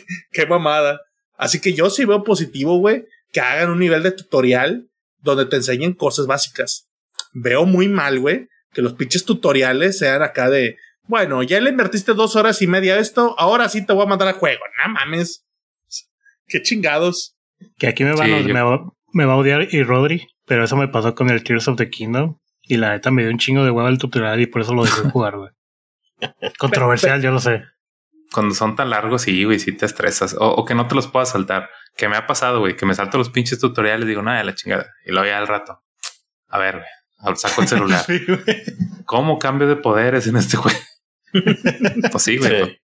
qué, 0.32 0.46
mamada. 0.46 1.00
Así 1.36 1.60
que 1.60 1.72
yo 1.72 1.90
sí 1.90 2.04
veo 2.04 2.24
positivo, 2.24 2.78
güey, 2.78 3.06
que 3.32 3.40
hagan 3.40 3.70
un 3.70 3.78
nivel 3.78 4.02
de 4.02 4.12
tutorial 4.12 4.88
donde 5.20 5.46
te 5.46 5.56
enseñen 5.56 5.94
cosas 5.94 6.26
básicas. 6.26 6.88
Veo 7.32 7.64
muy 7.64 7.88
mal, 7.88 8.18
güey, 8.20 8.48
que 8.72 8.82
los 8.82 8.94
pinches 8.94 9.24
tutoriales 9.24 9.98
sean 9.98 10.22
acá 10.22 10.50
de, 10.50 10.76
bueno, 11.06 11.42
ya 11.42 11.60
le 11.60 11.70
invertiste 11.70 12.14
dos 12.14 12.36
horas 12.36 12.62
y 12.62 12.66
media 12.66 12.94
a 12.94 12.98
esto, 12.98 13.34
ahora 13.38 13.68
sí 13.68 13.84
te 13.84 13.92
voy 13.92 14.04
a 14.04 14.08
mandar 14.08 14.28
a 14.28 14.34
juego. 14.34 14.62
No 14.84 14.92
mames. 14.92 15.44
Qué 16.46 16.62
chingados. 16.62 17.36
Que 17.78 17.86
aquí 17.86 18.04
me, 18.04 18.12
van 18.12 18.46
me, 19.12 19.24
va, 19.24 19.32
a 19.32 19.36
odiar 19.36 19.68
y 19.72 19.82
Rodri, 19.84 20.26
Pero 20.46 20.64
eso 20.64 20.76
me 20.76 20.88
pasó 20.88 21.14
con 21.14 21.30
el 21.30 21.44
Tears 21.44 21.68
of 21.68 21.76
the 21.76 21.88
Kingdom. 21.88 22.38
Y 22.62 22.76
la 22.76 22.90
neta 22.90 23.10
me 23.10 23.22
dio 23.22 23.30
un 23.30 23.38
chingo 23.38 23.64
de 23.64 23.70
huevo 23.70 23.88
el 23.88 23.98
tutorial 23.98 24.40
y 24.40 24.46
por 24.46 24.62
eso 24.62 24.74
lo 24.74 24.84
dejé 24.84 25.02
jugar, 25.10 25.36
güey. 25.36 25.50
Controversial, 26.58 27.20
yo 27.20 27.32
lo 27.32 27.40
sé. 27.40 27.62
Cuando 28.32 28.54
son 28.54 28.76
tan 28.76 28.90
largos, 28.90 29.22
sí, 29.22 29.44
güey, 29.44 29.58
sí 29.58 29.72
te 29.72 29.86
estresas. 29.86 30.34
O, 30.38 30.64
que 30.64 30.74
no 30.74 30.88
te 30.88 30.94
los 30.94 31.06
puedas 31.06 31.30
saltar. 31.30 31.70
Que 31.96 32.08
me 32.08 32.16
ha 32.16 32.26
pasado, 32.26 32.60
güey, 32.60 32.76
que 32.76 32.86
me 32.86 32.94
salto 32.94 33.18
los 33.18 33.30
pinches 33.30 33.58
tutoriales 33.58 34.06
y 34.06 34.08
digo, 34.08 34.22
nada, 34.22 34.38
de 34.38 34.44
la 34.44 34.54
chingada. 34.54 34.90
Y 35.04 35.12
lo 35.12 35.20
voy 35.20 35.30
al 35.30 35.46
rato. 35.46 35.82
A 36.48 36.58
ver, 36.58 36.76
güey. 36.76 37.36
Saco 37.36 37.62
el 37.62 37.68
celular. 37.68 38.04
¿Cómo 39.04 39.38
cambio 39.38 39.68
de 39.68 39.76
poderes 39.76 40.26
en 40.26 40.36
este 40.36 40.56
juego? 40.56 40.78
pues 42.12 42.22
sí, 42.22 42.38
güey. 42.38 42.80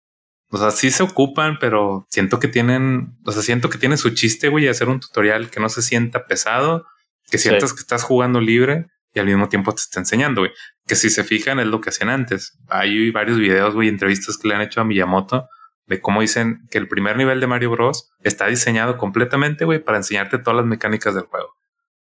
O 0.50 0.58
sea, 0.58 0.70
sí 0.70 0.90
se 0.90 1.02
ocupan, 1.02 1.58
pero 1.58 2.06
siento 2.10 2.38
que 2.38 2.48
tienen, 2.48 3.16
o 3.24 3.32
sea, 3.32 3.42
siento 3.42 3.70
que 3.70 3.78
tiene 3.78 3.96
su 3.96 4.10
chiste, 4.10 4.48
güey, 4.48 4.68
hacer 4.68 4.88
un 4.88 5.00
tutorial 5.00 5.50
que 5.50 5.60
no 5.60 5.68
se 5.68 5.82
sienta 5.82 6.26
pesado, 6.26 6.86
que 7.30 7.38
sientas 7.38 7.72
que 7.72 7.80
estás 7.80 8.04
jugando 8.04 8.40
libre 8.40 8.86
y 9.16 9.18
al 9.18 9.26
mismo 9.26 9.48
tiempo 9.48 9.72
te 9.72 9.80
está 9.80 9.98
enseñando, 9.98 10.42
güey. 10.42 10.52
Que 10.86 10.94
si 10.94 11.08
se 11.08 11.24
fijan 11.24 11.58
es 11.58 11.66
lo 11.66 11.80
que 11.80 11.88
hacían 11.88 12.10
antes. 12.10 12.58
Hay 12.68 13.10
varios 13.10 13.38
videos, 13.38 13.74
güey, 13.74 13.88
entrevistas 13.88 14.36
que 14.36 14.46
le 14.46 14.54
han 14.54 14.60
hecho 14.60 14.82
a 14.82 14.84
Miyamoto 14.84 15.48
de 15.86 16.00
cómo 16.00 16.20
dicen 16.20 16.66
que 16.70 16.78
el 16.78 16.86
primer 16.86 17.16
nivel 17.16 17.40
de 17.40 17.46
Mario 17.46 17.70
Bros 17.70 18.10
está 18.22 18.46
diseñado 18.46 18.98
completamente, 18.98 19.64
güey, 19.64 19.78
para 19.78 19.98
enseñarte 19.98 20.38
todas 20.38 20.56
las 20.56 20.66
mecánicas 20.66 21.14
del 21.14 21.24
juego. 21.24 21.48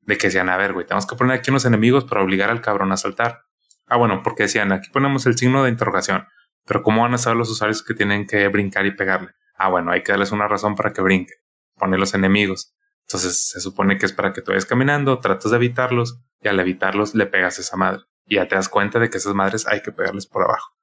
De 0.03 0.19
que 0.19 0.27
decían, 0.27 0.49
a 0.51 0.57
ver, 0.57 0.75
güey, 0.75 0.85
tenemos 0.85 1.07
que 1.07 1.17
poner 1.17 1.39
aquí 1.39 1.51
unos 1.51 1.65
enemigos 1.65 2.05
para 2.05 2.23
obligar 2.23 2.51
al 2.51 2.61
cabrón 2.61 2.93
a 2.93 2.97
saltar. 2.97 3.45
Ah, 3.87 3.97
bueno, 3.97 4.23
porque 4.23 4.45
decían, 4.45 4.73
aquí 4.73 4.91
ponemos 4.91 5.25
el 5.27 5.39
signo 5.39 5.65
de 5.65 5.71
interrogación. 5.71 6.27
Pero 6.67 6.83
¿cómo 6.83 7.03
van 7.03 7.15
a 7.15 7.19
saber 7.19 7.39
los 7.39 7.49
usuarios 7.49 7.83
que 7.83 7.95
tienen 7.95 8.27
que 8.27 8.47
brincar 8.49 8.85
y 8.85 8.95
pegarle? 8.95 9.31
Ah, 9.57 9.71
bueno, 9.71 9.93
hay 9.93 10.03
que 10.03 10.13
darles 10.13 10.33
una 10.33 10.47
razón 10.47 10.75
para 10.75 10.93
que 10.93 11.01
brinquen. 11.01 11.39
Poner 11.77 11.99
los 11.99 12.13
enemigos. 12.13 12.75
Entonces 13.09 13.49
se 13.49 13.61
supone 13.61 13.97
que 13.97 14.05
es 14.05 14.13
para 14.13 14.35
que 14.35 14.43
tú 14.43 14.51
vayas 14.51 14.67
caminando, 14.67 15.19
tratas 15.19 15.51
de 15.51 15.57
evitarlos 15.57 16.21
y 16.43 16.49
al 16.49 16.61
evitarlos 16.61 17.15
le 17.15 17.25
pegas 17.25 17.59
a 17.59 17.63
esa 17.63 17.77
madre. 17.79 18.03
Y 18.27 18.35
ya 18.35 18.47
te 18.47 18.55
das 18.55 18.69
cuenta 18.69 18.99
de 18.99 19.09
que 19.09 19.17
esas 19.17 19.35
madres 19.35 19.67
hay 19.67 19.81
que 19.81 19.93
pegarles 19.93 20.27
por 20.27 20.43
abajo. 20.43 20.75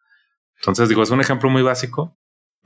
Entonces 0.57 0.89
digo, 0.89 1.03
es 1.03 1.11
un 1.11 1.21
ejemplo 1.21 1.51
muy 1.51 1.61
básico, 1.61 2.17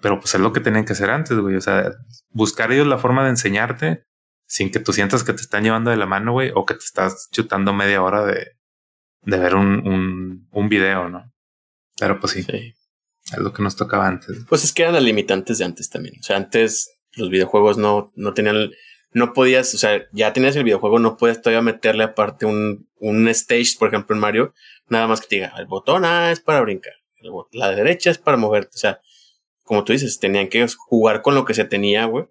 pero 0.01 0.21
pues 0.21 0.33
es 0.33 0.39
lo 0.39 0.53
que 0.53 0.61
tenían 0.61 0.85
que 0.85 0.93
hacer 0.93 1.09
antes, 1.09 1.37
güey. 1.37 1.57
O 1.57 1.61
sea, 1.61 1.91
buscar 2.29 2.71
ellos 2.71 2.87
la 2.87 2.97
forma 2.97 3.25
de 3.25 3.31
enseñarte 3.31 4.05
sin 4.45 4.71
que 4.71 4.79
tú 4.79 4.93
sientas 4.93 5.25
que 5.25 5.33
te 5.33 5.41
están 5.41 5.63
llevando 5.63 5.91
de 5.91 5.97
la 5.97 6.05
mano, 6.05 6.31
güey, 6.31 6.51
o 6.55 6.65
que 6.65 6.75
te 6.75 6.85
estás 6.85 7.27
chutando 7.31 7.73
media 7.73 8.01
hora 8.01 8.23
de, 8.25 8.53
de 9.23 9.37
ver 9.37 9.55
un, 9.55 9.85
un, 9.85 10.47
un 10.51 10.69
video, 10.69 11.09
¿no? 11.09 11.33
Pero 11.99 12.17
pues 12.19 12.31
sí. 12.31 12.43
sí. 12.43 12.73
Es 13.33 13.39
lo 13.39 13.51
que 13.51 13.61
nos 13.61 13.75
tocaba 13.75 14.07
antes. 14.07 14.45
Pues 14.47 14.63
es 14.63 14.71
que 14.71 14.83
eran 14.83 14.95
las 14.95 15.03
limitantes 15.03 15.57
de 15.57 15.65
antes 15.65 15.89
también. 15.89 16.15
O 16.19 16.23
sea, 16.23 16.37
antes 16.37 16.97
los 17.17 17.29
videojuegos 17.29 17.77
no, 17.77 18.13
no 18.15 18.33
tenían, 18.33 18.71
no 19.11 19.33
podías, 19.33 19.73
o 19.73 19.77
sea, 19.77 20.07
ya 20.11 20.33
tenías 20.33 20.55
el 20.55 20.63
videojuego, 20.63 20.99
no 20.99 21.17
puedes 21.17 21.41
todavía 21.41 21.61
meterle 21.61 22.03
aparte 22.03 22.45
un, 22.45 22.87
un 22.97 23.27
stage, 23.29 23.77
por 23.77 23.89
ejemplo, 23.89 24.15
en 24.15 24.21
Mario, 24.21 24.53
nada 24.87 25.07
más 25.07 25.21
que 25.21 25.27
te 25.27 25.35
diga, 25.37 25.53
el 25.57 25.65
botón 25.65 26.05
A 26.05 26.31
es 26.31 26.39
para 26.39 26.61
brincar, 26.61 26.93
la 27.51 27.71
derecha 27.71 28.11
es 28.11 28.17
para 28.17 28.37
moverte. 28.37 28.71
O 28.75 28.79
sea, 28.79 29.01
como 29.63 29.83
tú 29.83 29.93
dices, 29.93 30.19
tenían 30.19 30.47
que 30.47 30.65
jugar 30.77 31.21
con 31.21 31.35
lo 31.35 31.45
que 31.45 31.53
se 31.53 31.65
tenía, 31.65 32.05
güey. 32.05 32.25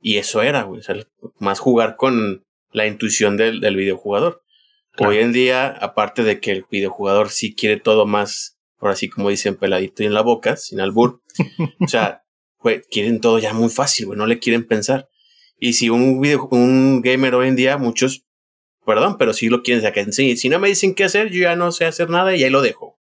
Y 0.00 0.18
eso 0.18 0.42
era, 0.42 0.64
güey. 0.64 0.80
O 0.80 0.82
sea, 0.82 0.96
más 1.38 1.58
jugar 1.58 1.96
con 1.96 2.44
la 2.72 2.86
intuición 2.86 3.36
del, 3.36 3.60
del 3.60 3.76
videojugador. 3.76 4.42
Hoy 4.98 5.18
en 5.18 5.32
día, 5.32 5.68
aparte 5.68 6.24
de 6.24 6.40
que 6.40 6.50
el 6.50 6.66
videojugador 6.70 7.30
sí 7.30 7.54
quiere 7.54 7.80
todo 7.80 8.06
más 8.06 8.54
ahora 8.84 8.96
sí 8.96 9.08
como 9.08 9.30
dicen 9.30 9.56
peladito 9.56 10.02
y 10.02 10.06
en 10.06 10.14
la 10.14 10.20
boca, 10.20 10.56
sin 10.56 10.80
albur. 10.80 11.22
o 11.80 11.88
sea, 11.88 12.22
güey, 12.58 12.82
quieren 12.82 13.20
todo 13.20 13.38
ya 13.38 13.54
muy 13.54 13.70
fácil, 13.70 14.06
güey, 14.06 14.18
no 14.18 14.26
le 14.26 14.38
quieren 14.38 14.66
pensar. 14.66 15.08
Y 15.64 15.72
si 15.72 15.88
un 15.88 16.20
video, 16.20 16.46
un 16.50 17.00
gamer 17.00 17.34
hoy 17.34 17.48
en 17.48 17.56
día, 17.56 17.78
muchos, 17.78 18.26
perdón, 18.84 19.16
pero 19.16 19.32
sí 19.32 19.48
lo 19.48 19.62
quieren 19.62 19.82
sacar. 19.82 20.12
Si 20.12 20.48
no 20.50 20.58
me 20.58 20.68
dicen 20.68 20.94
qué 20.94 21.04
hacer, 21.04 21.30
yo 21.30 21.40
ya 21.40 21.56
no 21.56 21.72
sé 21.72 21.86
hacer 21.86 22.10
nada 22.10 22.36
y 22.36 22.44
ahí 22.44 22.50
lo 22.50 22.60
dejo. 22.60 23.00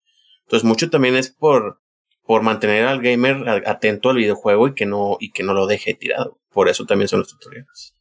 Entonces, 0.45 0.65
mucho 0.65 0.89
también 0.89 1.17
es 1.17 1.29
por, 1.29 1.83
por 2.25 2.41
mantener 2.41 2.87
al 2.87 3.03
gamer 3.03 3.47
atento 3.67 4.09
al 4.09 4.17
videojuego 4.17 4.69
y 4.69 4.75
que 4.75 4.87
no, 4.87 5.19
y 5.21 5.33
que 5.33 5.43
no 5.43 5.53
lo 5.53 5.67
deje 5.67 5.93
tirado. 5.93 6.41
Por 6.51 6.71
eso 6.71 6.87
también 6.87 7.09
son 7.09 7.19
los 7.19 7.29
tutoriales. 7.29 7.95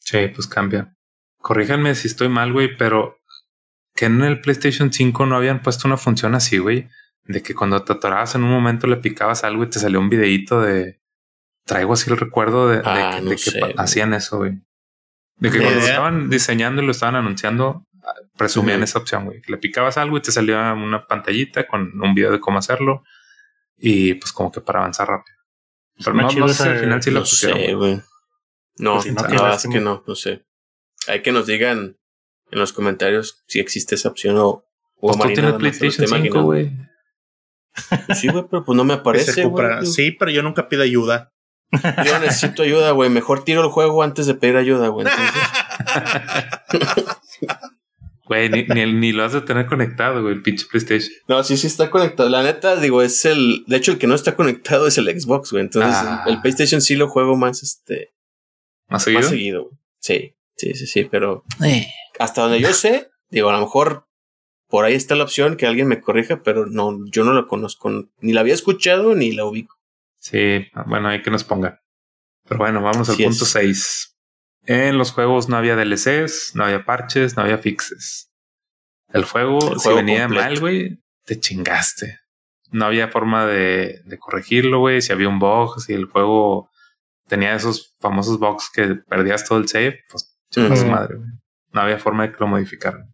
Sí, 0.00 0.26
pues 0.34 0.48
cambia. 0.48 0.96
Corríjanme 1.38 1.94
si 1.94 2.08
estoy 2.08 2.28
mal, 2.28 2.52
güey, 2.52 2.76
pero 2.76 3.20
que 3.94 4.06
en 4.06 4.24
el 4.24 4.40
PlayStation 4.40 4.92
5 4.92 5.24
no 5.24 5.36
habían 5.36 5.62
puesto 5.62 5.86
una 5.86 5.96
función 5.96 6.34
así, 6.34 6.58
güey 6.58 6.88
de 7.26 7.42
que 7.42 7.54
cuando 7.54 7.82
te 7.84 7.92
atorabas 7.92 8.34
en 8.34 8.42
un 8.42 8.50
momento 8.50 8.86
le 8.86 8.96
picabas 8.96 9.44
algo 9.44 9.62
y 9.62 9.70
te 9.70 9.78
salió 9.78 10.00
un 10.00 10.08
videíto 10.08 10.60
de 10.60 10.99
traigo 11.64 11.92
así 11.92 12.10
el 12.10 12.16
recuerdo 12.16 12.68
de, 12.68 12.82
ah, 12.84 13.20
que 13.22 13.74
hacían 13.76 14.14
eso, 14.14 14.38
güey. 14.38 14.60
De 15.36 15.50
que 15.50 15.58
cuando 15.58 15.80
lo 15.80 15.86
estaban 15.86 16.30
diseñando 16.30 16.82
y 16.82 16.86
lo 16.86 16.92
estaban 16.92 17.16
anunciando, 17.16 17.86
presumían 18.36 18.82
esa 18.82 18.98
opción, 18.98 19.24
güey. 19.24 19.40
Le 19.46 19.58
picabas 19.58 19.96
algo 19.96 20.16
y 20.16 20.22
te 20.22 20.32
salía 20.32 20.72
una 20.74 21.06
pantallita 21.06 21.66
con 21.66 22.00
un 22.00 22.14
video 22.14 22.30
de 22.30 22.40
cómo 22.40 22.58
hacerlo 22.58 23.02
y 23.78 24.14
pues 24.14 24.32
como 24.32 24.52
que 24.52 24.60
para 24.60 24.80
avanzar 24.80 25.08
rápido. 25.08 25.36
Pero 26.04 26.14
no, 26.14 26.30
no 26.30 26.48
sé 26.48 26.68
al 26.68 26.78
final 26.78 27.02
si 27.02 27.10
lo 27.10 27.20
pusieron. 27.20 27.78
güey. 27.78 28.02
No, 28.78 28.94
pues 28.94 29.14
no, 29.14 29.52
es 29.52 29.66
que 29.66 29.80
no, 29.80 30.02
no 30.06 30.14
sé. 30.14 30.46
Hay 31.06 31.22
que 31.22 31.32
nos 31.32 31.46
digan 31.46 31.96
en 32.50 32.58
los 32.58 32.72
comentarios 32.72 33.44
si 33.46 33.60
existe 33.60 33.94
esa 33.94 34.08
opción 34.08 34.36
o, 34.38 34.64
o 34.96 35.12
pues 35.12 35.34
tú 35.34 35.58
PlayStation 35.58 36.06
5, 36.06 36.42
güey. 36.42 36.70
Sí, 38.14 38.28
güey, 38.28 38.44
pero 38.50 38.64
pues 38.64 38.76
no 38.76 38.84
me 38.84 38.94
aparece. 38.94 39.44
sí, 39.84 40.10
pero 40.12 40.30
yo 40.30 40.42
nunca 40.42 40.68
pido 40.68 40.82
ayuda. 40.82 41.32
Yo 42.04 42.18
necesito 42.18 42.62
ayuda, 42.62 42.90
güey. 42.92 43.10
Mejor 43.10 43.44
tiro 43.44 43.62
el 43.62 43.70
juego 43.70 44.02
antes 44.02 44.26
de 44.26 44.34
pedir 44.34 44.56
ayuda, 44.56 44.88
güey. 44.88 45.06
Güey, 48.30 48.48
ni, 48.48 48.62
ni, 48.62 49.10
lo 49.10 49.24
has 49.24 49.32
de 49.32 49.40
tener 49.40 49.66
conectado, 49.66 50.22
güey, 50.22 50.34
el 50.34 50.42
pinche 50.42 50.64
PlayStation. 50.70 51.10
No, 51.26 51.42
sí, 51.42 51.56
sí 51.56 51.66
está 51.66 51.90
conectado. 51.90 52.28
La 52.28 52.44
neta, 52.44 52.76
digo, 52.76 53.02
es 53.02 53.24
el. 53.24 53.64
De 53.66 53.76
hecho, 53.76 53.90
el 53.90 53.98
que 53.98 54.06
no 54.06 54.14
está 54.14 54.36
conectado 54.36 54.86
es 54.86 54.96
el 54.98 55.20
Xbox, 55.20 55.50
güey. 55.50 55.64
Entonces, 55.64 55.96
ah. 55.96 56.22
el 56.28 56.40
PlayStation 56.40 56.80
sí 56.80 56.94
lo 56.94 57.08
juego 57.08 57.36
más, 57.36 57.64
este. 57.64 58.12
¿Más 58.86 59.02
seguido? 59.02 59.20
Más 59.22 59.30
seguido, 59.30 59.62
güey. 59.64 59.74
Sí, 59.98 60.36
sí, 60.54 60.74
sí, 60.74 60.86
sí, 60.86 61.08
pero. 61.10 61.42
Eh. 61.64 61.88
Hasta 62.20 62.42
donde 62.42 62.60
yo 62.60 62.72
sé, 62.72 63.10
digo, 63.30 63.48
a 63.48 63.52
lo 63.52 63.62
mejor 63.62 64.06
por 64.68 64.84
ahí 64.84 64.94
está 64.94 65.16
la 65.16 65.24
opción 65.24 65.56
que 65.56 65.66
alguien 65.66 65.88
me 65.88 66.00
corrija, 66.00 66.44
pero 66.44 66.66
no, 66.66 67.04
yo 67.06 67.24
no 67.24 67.34
la 67.34 67.46
conozco, 67.48 67.90
ni 68.20 68.32
la 68.32 68.42
había 68.42 68.54
escuchado 68.54 69.16
ni 69.16 69.32
la 69.32 69.44
ubico. 69.44 69.79
Sí, 70.20 70.66
bueno, 70.86 71.08
hay 71.08 71.22
que 71.22 71.30
nos 71.30 71.44
ponga. 71.44 71.80
Pero 72.46 72.58
bueno, 72.58 72.82
vamos 72.82 73.08
al 73.08 73.16
punto 73.16 73.44
6. 73.44 74.16
En 74.64 74.98
los 74.98 75.12
juegos 75.12 75.48
no 75.48 75.56
había 75.56 75.76
DLCs, 75.76 76.52
no 76.54 76.64
había 76.64 76.84
parches, 76.84 77.36
no 77.36 77.42
había 77.42 77.58
fixes. 77.58 78.30
El 79.12 79.24
juego, 79.24 79.78
si 79.78 79.92
venía 79.92 80.28
mal, 80.28 80.60
güey, 80.60 81.02
te 81.24 81.40
chingaste. 81.40 82.20
No 82.70 82.84
había 82.84 83.08
forma 83.08 83.46
de, 83.46 84.02
de 84.04 84.18
corregirlo, 84.18 84.78
güey. 84.78 85.00
Si 85.00 85.12
había 85.12 85.28
un 85.28 85.38
bug, 85.38 85.80
si 85.80 85.94
el 85.94 86.04
juego 86.04 86.70
tenía 87.26 87.54
esos 87.54 87.96
famosos 88.00 88.38
bugs 88.38 88.70
que 88.72 88.96
perdías 88.96 89.44
todo 89.48 89.58
el 89.58 89.68
save, 89.68 90.00
pues 90.08 90.38
chingas 90.50 90.84
madre, 90.84 91.16
güey. 91.16 91.28
No 91.72 91.80
había 91.80 91.98
forma 91.98 92.26
de 92.26 92.32
que 92.32 92.40
lo 92.40 92.46
modificaran. 92.46 93.12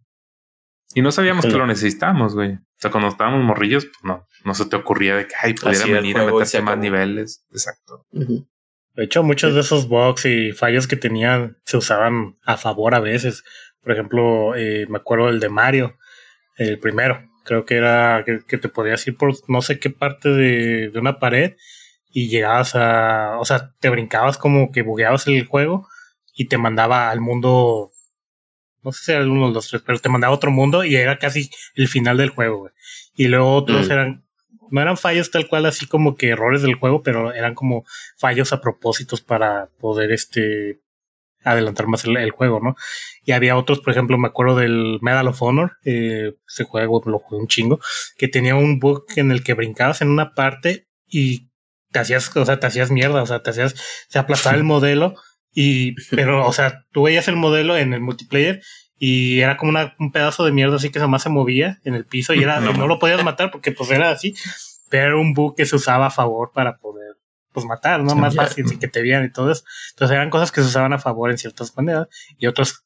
Y 0.93 1.01
no 1.01 1.11
sabíamos 1.11 1.45
que 1.45 1.51
lo 1.51 1.67
necesitamos, 1.67 2.33
güey. 2.33 2.59
O 2.77 2.79
sea, 2.79 2.91
cuando 2.91 3.09
estábamos 3.09 3.43
morrillos, 3.43 3.85
pues 3.85 4.03
no, 4.03 4.27
no 4.45 4.53
se 4.53 4.65
te 4.65 4.75
ocurría 4.75 5.15
de 5.15 5.27
que, 5.27 5.33
ay, 5.41 5.55
pudiera 5.55 5.85
venir 5.85 6.17
a 6.19 6.25
meterse 6.25 6.61
más 6.61 6.77
niveles. 6.77 7.43
Exacto. 7.49 8.05
De 8.11 9.03
hecho, 9.03 9.23
muchos 9.23 9.55
de 9.55 9.61
esos 9.61 9.87
bugs 9.87 10.25
y 10.25 10.51
fallos 10.51 10.87
que 10.87 10.95
tenían 10.95 11.57
se 11.65 11.77
usaban 11.77 12.37
a 12.43 12.55
favor 12.55 12.93
a 12.93 12.99
veces. 12.99 13.43
Por 13.81 13.93
ejemplo, 13.93 14.55
eh, 14.55 14.85
me 14.89 14.97
acuerdo 14.97 15.25
del 15.25 15.39
de 15.39 15.49
Mario, 15.49 15.97
el 16.55 16.77
primero. 16.77 17.27
Creo 17.45 17.65
que 17.65 17.77
era 17.77 18.23
que, 18.25 18.57
te 18.57 18.69
podías 18.69 19.07
ir 19.07 19.17
por 19.17 19.33
no 19.47 19.61
sé 19.61 19.79
qué 19.79 19.89
parte 19.89 20.29
de, 20.29 20.89
de, 20.89 20.99
una 20.99 21.17
pared 21.17 21.55
y 22.11 22.29
llegabas 22.29 22.75
a. 22.75 23.39
O 23.39 23.45
sea, 23.45 23.73
te 23.79 23.89
brincabas 23.89 24.37
como 24.37 24.71
que 24.71 24.83
bugueabas 24.83 25.25
el 25.27 25.47
juego 25.47 25.87
y 26.35 26.47
te 26.47 26.59
mandaba 26.59 27.09
al 27.09 27.21
mundo 27.21 27.91
no 28.83 28.91
sé 28.91 29.03
si 29.03 29.11
era 29.11 29.21
el 29.21 29.29
1 29.29 29.43
o 29.43 29.47
el 29.47 29.53
2, 29.53 29.67
3, 29.67 29.83
pero 29.85 29.99
te 29.99 30.09
mandaba 30.09 30.33
a 30.33 30.35
otro 30.35 30.51
mundo 30.51 30.83
y 30.83 30.95
era 30.95 31.17
casi 31.17 31.49
el 31.75 31.87
final 31.87 32.17
del 32.17 32.29
juego, 32.29 32.59
güey. 32.59 32.73
Y 33.15 33.27
luego 33.27 33.53
otros 33.53 33.87
mm. 33.87 33.91
eran, 33.91 34.25
no 34.69 34.81
eran 34.81 34.97
fallos 34.97 35.31
tal 35.31 35.47
cual 35.47 35.65
así 35.65 35.87
como 35.87 36.15
que 36.15 36.29
errores 36.29 36.61
del 36.61 36.75
juego, 36.75 37.03
pero 37.03 37.33
eran 37.33 37.55
como 37.55 37.85
fallos 38.17 38.53
a 38.53 38.61
propósitos 38.61 39.21
para 39.21 39.69
poder 39.79 40.11
este 40.11 40.79
adelantar 41.43 41.87
más 41.87 42.03
el, 42.05 42.31
juego, 42.31 42.59
¿no? 42.61 42.75
Y 43.23 43.31
había 43.31 43.57
otros, 43.57 43.79
por 43.79 43.91
ejemplo, 43.91 44.17
me 44.17 44.27
acuerdo 44.27 44.57
del 44.57 44.99
Medal 45.01 45.27
of 45.27 45.41
Honor, 45.41 45.77
eh, 45.85 46.33
ese 46.47 46.63
juego 46.63 47.01
lo 47.05 47.19
jugué 47.19 47.41
un 47.41 47.47
chingo, 47.47 47.79
que 48.17 48.27
tenía 48.27 48.55
un 48.55 48.79
bug 48.79 49.05
en 49.15 49.31
el 49.31 49.43
que 49.43 49.53
brincabas 49.53 50.01
en 50.01 50.09
una 50.09 50.33
parte 50.33 50.87
y 51.07 51.49
te 51.91 51.99
hacías, 51.99 52.35
o 52.35 52.45
sea, 52.45 52.59
te 52.59 52.67
hacías 52.67 52.91
mierda, 52.91 53.21
o 53.21 53.25
sea, 53.25 53.43
te 53.43 53.51
hacías, 53.51 53.75
se 54.09 54.19
aplastaba 54.19 54.57
el 54.57 54.63
modelo 54.65 55.15
y, 55.59 55.95
pero, 56.15 56.45
o 56.45 56.53
sea, 56.53 56.85
tú 56.91 57.03
veías 57.03 57.27
el 57.27 57.35
modelo 57.35 57.75
en 57.75 57.91
el 57.93 57.99
multiplayer 57.99 58.61
y 58.99 59.39
era 59.39 59.57
como 59.57 59.71
una, 59.71 59.95
un 59.99 60.11
pedazo 60.11 60.45
de 60.45 60.51
mierda 60.51 60.75
así 60.75 60.91
que 60.91 60.99
más 61.07 61.23
se 61.23 61.29
movía 61.29 61.79
en 61.83 61.95
el 61.95 62.05
piso 62.05 62.35
y 62.35 62.43
era, 62.43 62.59
no, 62.61 62.87
lo 62.87 62.99
podías 62.99 63.23
matar 63.23 63.49
porque 63.49 63.71
pues 63.71 63.89
era 63.89 64.11
así, 64.11 64.35
pero 64.89 65.07
era 65.07 65.17
un 65.17 65.33
bug 65.33 65.55
que 65.55 65.65
se 65.65 65.75
usaba 65.75 66.05
a 66.05 66.11
favor 66.11 66.51
para 66.53 66.77
poder 66.77 67.17
pues 67.51 67.65
matar, 67.65 68.03
¿no? 68.03 68.13
Más 68.13 68.35
fácil 68.35 68.71
y 68.71 68.77
que 68.77 68.87
te 68.87 69.01
vieran 69.01 69.25
y 69.25 69.31
todo 69.31 69.51
eso. 69.51 69.63
Entonces 69.89 70.13
eran 70.15 70.29
cosas 70.29 70.51
que 70.51 70.61
se 70.61 70.67
usaban 70.67 70.93
a 70.93 70.99
favor 70.99 71.31
en 71.31 71.39
ciertas 71.39 71.75
maneras 71.75 72.07
y 72.37 72.45
otras 72.45 72.85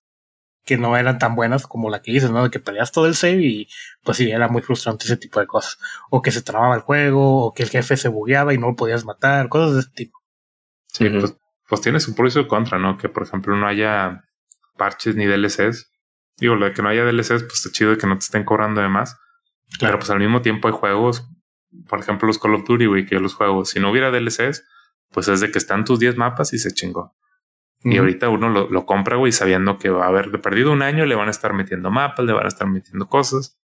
que 0.64 0.78
no 0.78 0.96
eran 0.96 1.20
tan 1.20 1.36
buenas 1.36 1.68
como 1.68 1.90
la 1.90 2.02
que 2.02 2.14
dices, 2.14 2.32
¿no? 2.32 2.46
De 2.46 2.52
que 2.52 2.60
peleas 2.60 2.94
todo 2.94 3.06
el 3.06 3.16
save 3.16 3.42
y 3.42 3.68
pues 4.02 4.16
sí, 4.16 4.32
era 4.32 4.48
muy 4.48 4.62
frustrante 4.62 5.04
ese 5.04 5.18
tipo 5.18 5.42
de 5.42 5.48
cosas. 5.48 5.78
O 6.10 6.22
que 6.22 6.32
se 6.32 6.42
trababa 6.42 6.76
el 6.76 6.82
juego, 6.82 7.48
o 7.48 7.54
que 7.54 7.64
el 7.64 7.70
jefe 7.70 7.98
se 7.98 8.08
bugueaba 8.08 8.54
y 8.54 8.58
no 8.58 8.68
lo 8.68 8.76
podías 8.78 9.04
matar, 9.04 9.50
cosas 9.50 9.74
de 9.74 9.80
ese 9.82 9.90
tipo. 9.90 10.22
Sí, 10.88 11.10
pues, 11.10 11.36
pues 11.72 11.80
tienes 11.80 12.06
un 12.10 12.16
pro 12.16 12.28
y 12.28 12.32
su 12.32 12.46
contra, 12.48 12.78
¿no? 12.80 12.98
Que 12.98 13.08
por 13.08 13.24
ejemplo 13.24 13.56
no 13.56 13.66
haya 13.66 14.26
parches 14.76 15.16
ni 15.16 15.26
DLCs. 15.26 15.90
Digo, 16.38 16.56
lo 16.56 16.66
de 16.66 16.74
que 16.74 16.82
no 16.82 16.90
haya 16.90 17.06
DLCs, 17.06 17.44
pues 17.44 17.54
está 17.54 17.70
chido 17.72 17.92
de 17.92 17.98
que 17.98 18.08
no 18.08 18.16
te 18.18 18.26
estén 18.26 18.44
cobrando 18.44 18.82
de 18.82 18.90
más. 18.90 19.18
Claro, 19.80 19.98
pues 19.98 20.10
al 20.10 20.20
mismo 20.20 20.42
tiempo 20.42 20.68
hay 20.68 20.74
juegos, 20.74 21.30
por 21.88 22.02
ejemplo 22.02 22.28
los 22.28 22.40
Call 22.40 22.56
of 22.56 22.66
Duty, 22.68 22.88
güey, 22.88 23.06
que 23.06 23.16
yo 23.16 23.22
los 23.22 23.36
juego. 23.36 23.64
Si 23.64 23.80
no 23.80 23.90
hubiera 23.90 24.12
DLCs, 24.12 24.66
pues 25.12 25.30
es 25.30 25.40
de 25.40 25.50
que 25.50 25.60
están 25.60 25.86
tus 25.86 25.98
10 25.98 26.18
mapas 26.18 26.52
y 26.52 26.60
se 26.60 26.74
chingó. 26.74 27.16
Y 27.86 28.00
ahorita 28.00 28.28
uno 28.28 28.50
lo, 28.50 28.70
lo 28.70 28.86
compra, 28.86 29.16
güey, 29.16 29.32
sabiendo 29.32 29.78
que 29.78 29.90
va 29.90 30.04
a 30.04 30.10
haber 30.10 30.30
de 30.30 30.40
perdido 30.40 30.74
un 30.74 30.82
año, 30.82 31.06
le 31.06 31.16
van 31.16 31.30
a 31.30 31.32
estar 31.32 31.54
metiendo 31.54 31.90
mapas, 31.90 32.26
le 32.26 32.34
van 32.34 32.44
a 32.44 32.50
estar 32.50 32.68
metiendo 32.68 33.08
cosas. 33.08 33.62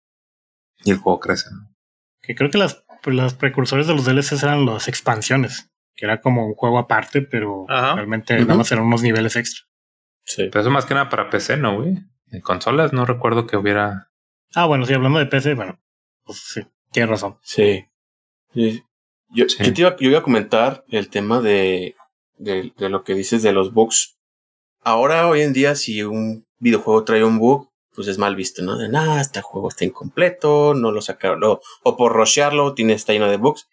Y 0.84 0.92
el 0.92 0.98
juego 0.98 1.18
crece, 1.18 1.50
¿no? 1.50 1.74
Que 2.22 2.36
creo 2.36 2.50
que 2.50 2.59
las, 2.59 2.84
pues, 3.02 3.16
las 3.16 3.34
precursores 3.34 3.88
de 3.88 3.94
los 3.94 4.04
DLCs 4.04 4.44
eran 4.44 4.64
las 4.64 4.86
expansiones, 4.86 5.72
que 5.97 6.05
era 6.05 6.20
como 6.20 6.47
un 6.47 6.55
juego 6.55 6.78
aparte, 6.78 7.22
pero 7.22 7.66
realmente 7.68 8.38
nada 8.40 8.55
más 8.55 8.70
eran 8.70 8.84
unos 8.84 9.03
niveles 9.03 9.34
extra. 9.36 9.64
Sí. 10.24 10.49
Pero 10.51 10.61
eso 10.61 10.70
más 10.70 10.84
que 10.84 10.94
nada 10.94 11.09
para 11.09 11.30
PC, 11.30 11.57
¿no, 11.57 11.76
güey? 11.76 11.97
En 12.30 12.40
consolas 12.40 12.92
no 12.92 13.07
recuerdo 13.07 13.47
que 13.47 13.57
hubiera. 13.57 14.11
Ah, 14.55 14.66
bueno, 14.66 14.84
sí, 14.84 14.92
hablando 14.92 15.18
de 15.18 15.26
PC, 15.26 15.55
bueno, 15.55 15.80
pues 16.24 16.38
sí, 16.38 16.62
tienes 16.92 17.11
razón. 17.11 17.38
Sí. 17.42 17.86
Yo, 18.53 18.70
Yo, 19.30 19.47
te 19.47 19.80
iba, 19.80 19.97
yo 19.97 20.11
iba 20.11 20.18
a 20.18 20.22
comentar 20.22 20.84
el 20.88 21.09
tema 21.09 21.40
de, 21.40 21.94
de, 22.36 22.72
de, 22.76 22.88
lo 22.88 23.05
que 23.05 23.14
dices 23.14 23.42
de 23.42 23.53
los 23.53 23.72
bugs. 23.72 24.18
Ahora, 24.82 25.28
hoy 25.28 25.42
en 25.42 25.53
día, 25.53 25.74
si 25.74 26.03
un 26.03 26.47
videojuego 26.59 27.05
trae 27.05 27.24
un 27.24 27.38
bug, 27.38 27.70
pues 27.94 28.09
es 28.09 28.18
mal 28.18 28.36
visto, 28.36 28.62
¿no? 28.62 28.76
De 28.76 28.88
nada, 28.88 29.20
este 29.20 29.40
juego 29.40 29.68
está 29.68 29.84
incompleto, 29.84 30.74
no 30.74 30.92
lo 30.92 31.01
sacaron, 31.01 31.40
o 31.82 31.97
por 31.97 32.12
rushearlo, 32.12 32.74
tiene, 32.74 32.92
está 32.92 33.12
lleno 33.12 33.30
de 33.30 33.38
bugs. 33.38 33.68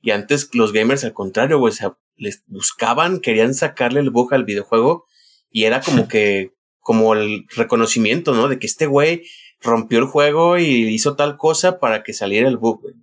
Y 0.00 0.10
antes 0.10 0.50
los 0.52 0.72
gamers, 0.72 1.04
al 1.04 1.12
contrario, 1.12 1.58
güey, 1.58 1.74
les 2.16 2.42
buscaban, 2.46 3.20
querían 3.20 3.54
sacarle 3.54 4.00
el 4.00 4.10
bug 4.10 4.34
al 4.34 4.44
videojuego 4.44 5.06
y 5.50 5.64
era 5.64 5.80
como 5.80 6.08
que, 6.08 6.52
como 6.80 7.14
el 7.14 7.46
reconocimiento, 7.54 8.34
¿no? 8.34 8.48
De 8.48 8.58
que 8.58 8.66
este 8.66 8.86
güey 8.86 9.24
rompió 9.60 9.98
el 9.98 10.06
juego 10.06 10.58
y 10.58 10.88
hizo 10.88 11.16
tal 11.16 11.36
cosa 11.36 11.80
para 11.80 12.02
que 12.02 12.12
saliera 12.12 12.48
el 12.48 12.58
bug, 12.58 12.82
güey. 12.82 12.94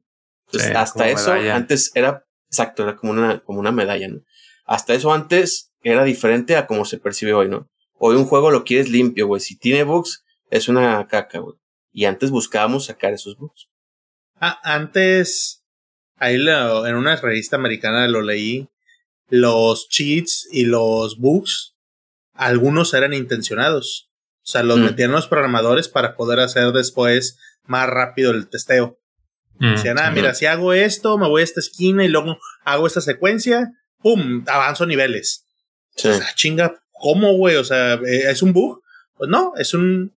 Entonces, 0.47 0.75
hasta 0.75 1.09
eso, 1.09 1.31
antes 1.31 1.91
era, 1.95 2.25
exacto, 2.47 2.83
era 2.83 2.95
como 2.95 3.11
una, 3.11 3.39
como 3.39 3.59
una 3.59 3.71
medalla, 3.71 4.07
¿no? 4.07 4.21
Hasta 4.65 4.93
eso 4.93 5.11
antes 5.11 5.71
era 5.81 6.03
diferente 6.03 6.55
a 6.55 6.67
como 6.67 6.85
se 6.85 6.99
percibe 6.99 7.33
hoy, 7.33 7.49
¿no? 7.49 7.69
Hoy 7.93 8.15
un 8.15 8.25
juego 8.25 8.51
lo 8.51 8.63
quieres 8.63 8.89
limpio, 8.89 9.27
güey. 9.27 9.41
Si 9.41 9.57
tiene 9.57 9.83
bugs, 9.83 10.23
es 10.49 10.67
una 10.67 11.07
caca, 11.07 11.39
güey. 11.39 11.55
Y 11.91 12.05
antes 12.05 12.31
buscábamos 12.31 12.85
sacar 12.85 13.13
esos 13.13 13.37
bugs. 13.37 13.67
Ah, 14.39 14.59
antes, 14.63 15.62
ahí 16.23 16.37
lo, 16.37 16.85
en 16.87 16.95
una 16.95 17.15
revista 17.15 17.55
americana 17.55 18.07
lo 18.07 18.21
leí, 18.21 18.67
los 19.29 19.87
cheats 19.89 20.47
y 20.51 20.65
los 20.65 21.17
bugs, 21.17 21.75
algunos 22.33 22.93
eran 22.93 23.13
intencionados. 23.13 24.09
O 24.43 24.45
sea, 24.45 24.63
los 24.63 24.79
mm. 24.79 24.83
metían 24.83 25.11
los 25.11 25.27
programadores 25.27 25.87
para 25.87 26.15
poder 26.15 26.39
hacer 26.39 26.71
después 26.71 27.39
más 27.65 27.89
rápido 27.89 28.31
el 28.31 28.49
testeo. 28.49 28.99
Mm, 29.59 29.75
Decían, 29.75 29.99
ah, 29.99 30.11
mira, 30.11 30.33
si 30.33 30.45
hago 30.45 30.73
esto, 30.73 31.17
me 31.17 31.27
voy 31.27 31.41
a 31.41 31.45
esta 31.45 31.59
esquina 31.59 32.03
y 32.03 32.09
luego 32.09 32.37
hago 32.63 32.87
esta 32.87 33.01
secuencia, 33.01 33.71
¡pum! 34.01 34.43
Avanzo 34.47 34.85
niveles. 34.85 35.45
Sí. 35.95 36.09
O 36.09 36.13
sea, 36.15 36.33
chinga, 36.35 36.83
¿cómo, 36.91 37.33
güey? 37.33 37.55
O 37.55 37.63
sea, 37.63 37.93
eh, 37.93 38.29
¿es 38.29 38.41
un 38.41 38.51
bug? 38.51 38.81
Pues 39.15 39.29
no, 39.29 39.53
es 39.57 39.73
un 39.73 40.13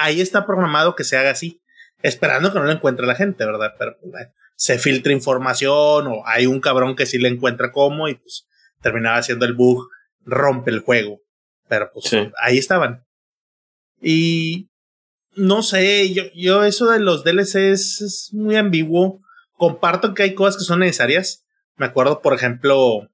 ahí 0.00 0.20
está 0.20 0.46
programado 0.46 0.96
que 0.96 1.04
se 1.04 1.16
haga 1.16 1.30
así, 1.30 1.60
esperando 2.02 2.52
que 2.52 2.58
no 2.58 2.64
lo 2.64 2.72
encuentre 2.72 3.06
la 3.06 3.14
gente, 3.14 3.44
¿verdad? 3.44 3.74
Pero 3.78 3.96
pues, 4.00 4.28
se 4.60 4.78
filtra 4.78 5.14
información 5.14 6.06
o 6.06 6.22
hay 6.26 6.44
un 6.44 6.60
cabrón 6.60 6.94
que 6.94 7.06
sí 7.06 7.16
le 7.16 7.30
encuentra 7.30 7.72
cómo 7.72 8.08
y 8.08 8.16
pues 8.16 8.46
terminaba 8.82 9.16
haciendo 9.16 9.46
el 9.46 9.54
bug, 9.54 9.88
rompe 10.26 10.70
el 10.70 10.80
juego. 10.80 11.22
Pero 11.66 11.90
pues 11.90 12.14
ahí 12.42 12.58
estaban. 12.58 13.06
Y 14.02 14.68
no 15.34 15.62
sé, 15.62 16.12
yo, 16.12 16.24
yo 16.34 16.64
eso 16.64 16.90
de 16.90 17.00
los 17.00 17.24
DLCs 17.24 18.02
es 18.02 18.30
muy 18.34 18.56
ambiguo. 18.56 19.22
Comparto 19.56 20.12
que 20.12 20.24
hay 20.24 20.34
cosas 20.34 20.58
que 20.58 20.66
son 20.66 20.80
necesarias. 20.80 21.46
Me 21.76 21.86
acuerdo, 21.86 22.20
por 22.20 22.34
ejemplo, 22.34 23.08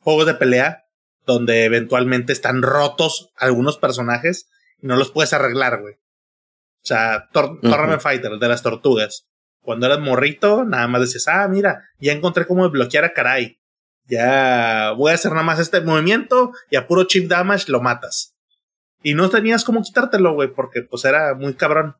juegos 0.00 0.26
de 0.26 0.34
pelea, 0.34 0.86
donde 1.26 1.64
eventualmente 1.64 2.32
están 2.32 2.60
rotos 2.60 3.30
algunos 3.36 3.78
personajes 3.78 4.50
y 4.82 4.88
no 4.88 4.96
los 4.96 5.12
puedes 5.12 5.32
arreglar, 5.32 5.80
güey. 5.80 5.94
O 5.94 6.86
sea, 6.88 7.28
Tor 7.32 7.60
Fighter, 8.00 8.32
el 8.32 8.40
de 8.40 8.48
las 8.48 8.64
tortugas. 8.64 9.28
Cuando 9.62 9.86
eras 9.86 10.00
morrito, 10.00 10.64
nada 10.64 10.86
más 10.88 11.02
decías, 11.02 11.28
ah, 11.28 11.46
mira, 11.48 11.84
ya 11.98 12.12
encontré 12.12 12.46
cómo 12.46 12.64
desbloquear 12.64 13.04
a 13.04 13.12
Karai. 13.12 13.58
Ya 14.06 14.92
voy 14.96 15.12
a 15.12 15.14
hacer 15.14 15.32
nada 15.32 15.44
más 15.44 15.58
este 15.58 15.80
movimiento 15.82 16.52
y 16.70 16.76
a 16.76 16.86
puro 16.86 17.04
chip 17.04 17.28
damage 17.28 17.70
lo 17.70 17.80
matas. 17.80 18.34
Y 19.02 19.14
no 19.14 19.28
tenías 19.28 19.64
cómo 19.64 19.82
quitártelo, 19.82 20.32
güey, 20.34 20.48
porque 20.48 20.82
pues 20.82 21.04
era 21.04 21.34
muy 21.34 21.54
cabrón. 21.54 21.96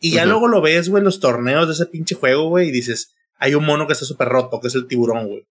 Y 0.00 0.12
ya 0.12 0.24
luego 0.24 0.46
lo 0.46 0.60
ves, 0.60 0.88
güey, 0.88 1.00
en 1.00 1.04
los 1.04 1.18
torneos 1.18 1.66
de 1.66 1.74
ese 1.74 1.86
pinche 1.86 2.14
juego, 2.14 2.48
güey, 2.48 2.68
y 2.68 2.72
dices, 2.72 3.14
hay 3.36 3.54
un 3.54 3.64
mono 3.64 3.86
que 3.86 3.94
está 3.94 4.04
súper 4.04 4.28
roto, 4.28 4.60
que 4.60 4.68
es 4.68 4.74
el 4.76 4.86
tiburón, 4.86 5.26
güey. 5.26 5.46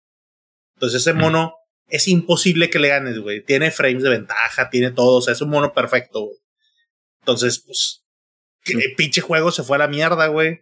Entonces 0.76 1.02
ese 1.02 1.14
mono 1.14 1.56
es 1.88 2.08
imposible 2.08 2.70
que 2.70 2.80
le 2.80 2.90
ganes, 2.90 3.20
güey. 3.20 3.44
Tiene 3.44 3.72
frames 3.72 4.04
de 4.04 4.10
ventaja, 4.10 4.70
tiene 4.70 4.92
todo, 4.92 5.18
o 5.18 5.22
sea, 5.22 5.34
es 5.34 5.42
un 5.42 5.50
mono 5.50 5.74
perfecto, 5.74 6.22
güey. 6.22 6.38
Entonces, 7.20 7.60
pues, 7.66 8.04
que 8.64 8.74
el 8.74 8.96
pinche 8.96 9.22
juego 9.22 9.52
se 9.52 9.64
fue 9.64 9.76
a 9.76 9.80
la 9.80 9.88
mierda, 9.88 10.28
güey. 10.28 10.62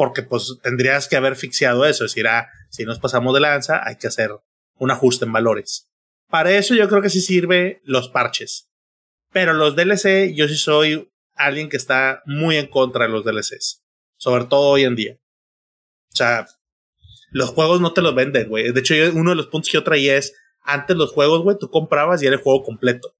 Porque 0.00 0.22
pues 0.22 0.56
tendrías 0.62 1.08
que 1.08 1.16
haber 1.16 1.36
fixiado 1.36 1.84
eso. 1.84 2.06
Es 2.06 2.12
decir, 2.12 2.26
ah, 2.26 2.48
si 2.70 2.86
nos 2.86 2.98
pasamos 2.98 3.34
de 3.34 3.40
lanza, 3.40 3.82
hay 3.86 3.96
que 3.96 4.06
hacer 4.06 4.30
un 4.78 4.90
ajuste 4.90 5.26
en 5.26 5.32
valores. 5.34 5.90
Para 6.30 6.52
eso 6.52 6.74
yo 6.74 6.88
creo 6.88 7.02
que 7.02 7.10
sí 7.10 7.20
sirve 7.20 7.82
los 7.84 8.08
parches. 8.08 8.70
Pero 9.30 9.52
los 9.52 9.76
DLC, 9.76 10.32
yo 10.34 10.48
sí 10.48 10.54
soy 10.54 11.12
alguien 11.34 11.68
que 11.68 11.76
está 11.76 12.22
muy 12.24 12.56
en 12.56 12.68
contra 12.68 13.04
de 13.04 13.10
los 13.10 13.26
DLCs. 13.26 13.84
Sobre 14.16 14.46
todo 14.46 14.70
hoy 14.70 14.84
en 14.84 14.96
día. 14.96 15.18
O 16.14 16.16
sea, 16.16 16.46
los 17.30 17.50
juegos 17.50 17.82
no 17.82 17.92
te 17.92 18.00
los 18.00 18.14
venden, 18.14 18.48
güey. 18.48 18.72
De 18.72 18.80
hecho, 18.80 18.94
uno 19.12 19.32
de 19.32 19.36
los 19.36 19.48
puntos 19.48 19.70
que 19.70 19.76
yo 19.76 19.84
traía 19.84 20.16
es, 20.16 20.34
antes 20.62 20.96
los 20.96 21.12
juegos, 21.12 21.42
güey, 21.42 21.58
tú 21.60 21.68
comprabas 21.68 22.22
y 22.22 22.26
era 22.26 22.36
el 22.36 22.42
juego 22.42 22.62
completo. 22.62 23.14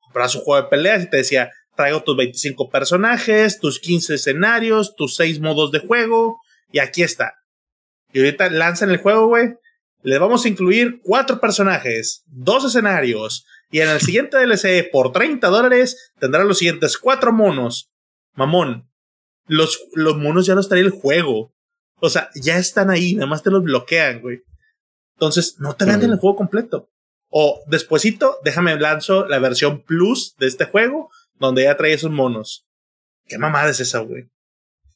Comprabas 0.00 0.34
un 0.34 0.42
juego 0.42 0.64
de 0.64 0.68
peleas 0.68 1.02
y 1.02 1.08
te 1.08 1.16
decía, 1.16 1.50
traigo 1.80 2.02
tus 2.02 2.14
25 2.14 2.68
personajes, 2.68 3.58
tus 3.58 3.80
15 3.80 4.16
escenarios, 4.16 4.94
tus 4.96 5.16
6 5.16 5.40
modos 5.40 5.72
de 5.72 5.78
juego, 5.78 6.38
y 6.70 6.78
aquí 6.78 7.02
está. 7.02 7.32
Y 8.12 8.18
ahorita 8.18 8.50
lanzan 8.50 8.90
el 8.90 8.98
juego, 8.98 9.28
güey. 9.28 9.54
Le 10.02 10.18
vamos 10.18 10.44
a 10.44 10.48
incluir 10.48 11.00
4 11.02 11.40
personajes, 11.40 12.22
2 12.26 12.66
escenarios, 12.66 13.46
y 13.70 13.80
en 13.80 13.88
el 13.88 14.00
siguiente 14.00 14.36
DLC, 14.36 14.90
por 14.92 15.12
30 15.12 15.48
dólares, 15.48 16.12
tendrán 16.18 16.48
los 16.48 16.58
siguientes 16.58 16.98
4 16.98 17.32
monos. 17.32 17.90
Mamón, 18.34 18.90
los, 19.46 19.82
los 19.94 20.18
monos 20.18 20.44
ya 20.44 20.54
los 20.54 20.68
trae 20.68 20.82
el 20.82 20.90
juego. 20.90 21.54
O 22.00 22.10
sea, 22.10 22.28
ya 22.34 22.58
están 22.58 22.90
ahí, 22.90 23.14
nada 23.14 23.26
más 23.26 23.42
te 23.42 23.50
los 23.50 23.62
bloquean, 23.62 24.20
güey. 24.20 24.42
Entonces, 25.14 25.56
no 25.60 25.76
te 25.76 25.86
venden 25.86 26.10
el 26.10 26.18
juego 26.18 26.36
completo. 26.36 26.90
O 27.30 27.62
despuesito, 27.68 28.36
déjame 28.44 28.78
lanzo 28.78 29.26
la 29.28 29.38
versión 29.38 29.82
plus 29.82 30.36
de 30.36 30.46
este 30.46 30.66
juego 30.66 31.10
donde 31.40 31.64
ya 31.64 31.76
trae 31.76 31.94
esos 31.94 32.12
monos. 32.12 32.66
¿Qué 33.26 33.38
mamada 33.38 33.70
es 33.70 33.80
esa, 33.80 33.98
güey? 34.00 34.28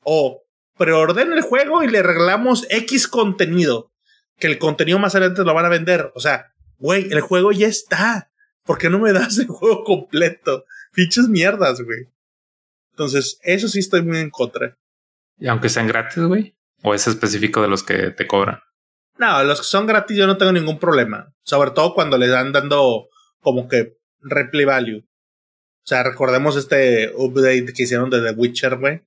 O 0.02 0.44
preordena 0.76 1.34
el 1.34 1.42
juego 1.42 1.82
y 1.82 1.88
le 1.88 2.02
regalamos 2.02 2.66
X 2.70 3.08
contenido. 3.08 3.90
Que 4.38 4.46
el 4.48 4.58
contenido 4.58 4.98
más 4.98 5.14
adelante 5.14 5.44
lo 5.44 5.54
van 5.54 5.64
a 5.64 5.70
vender. 5.70 6.12
O 6.14 6.20
sea, 6.20 6.52
güey, 6.78 7.12
el 7.12 7.20
juego 7.20 7.50
ya 7.50 7.66
está. 7.66 8.30
¿Por 8.64 8.78
qué 8.78 8.90
no 8.90 8.98
me 8.98 9.12
das 9.12 9.38
el 9.38 9.46
juego 9.46 9.84
completo? 9.84 10.64
Fichas 10.92 11.28
mierdas, 11.28 11.80
güey. 11.80 12.08
Entonces, 12.90 13.38
eso 13.42 13.68
sí 13.68 13.80
estoy 13.80 14.02
muy 14.02 14.18
en 14.18 14.30
contra. 14.30 14.76
¿Y 15.38 15.48
aunque 15.48 15.68
sean 15.68 15.88
gratis, 15.88 16.22
güey? 16.22 16.56
¿O 16.82 16.94
es 16.94 17.06
específico 17.06 17.62
de 17.62 17.68
los 17.68 17.82
que 17.82 18.10
te 18.10 18.26
cobran? 18.26 18.60
No, 19.18 19.42
los 19.44 19.60
que 19.60 19.66
son 19.66 19.86
gratis 19.86 20.16
yo 20.16 20.26
no 20.26 20.36
tengo 20.36 20.52
ningún 20.52 20.78
problema. 20.78 21.32
Sobre 21.42 21.70
todo 21.70 21.94
cuando 21.94 22.18
les 22.18 22.30
dan 22.30 22.52
dando 22.52 23.08
como 23.40 23.68
que 23.68 23.96
replay 24.20 24.64
value. 24.64 25.04
O 25.84 25.86
sea, 25.86 26.02
recordemos 26.02 26.56
este 26.56 27.12
update 27.14 27.74
que 27.74 27.82
hicieron 27.82 28.08
de 28.08 28.22
The 28.22 28.30
Witcher, 28.30 28.76
güey. 28.76 29.02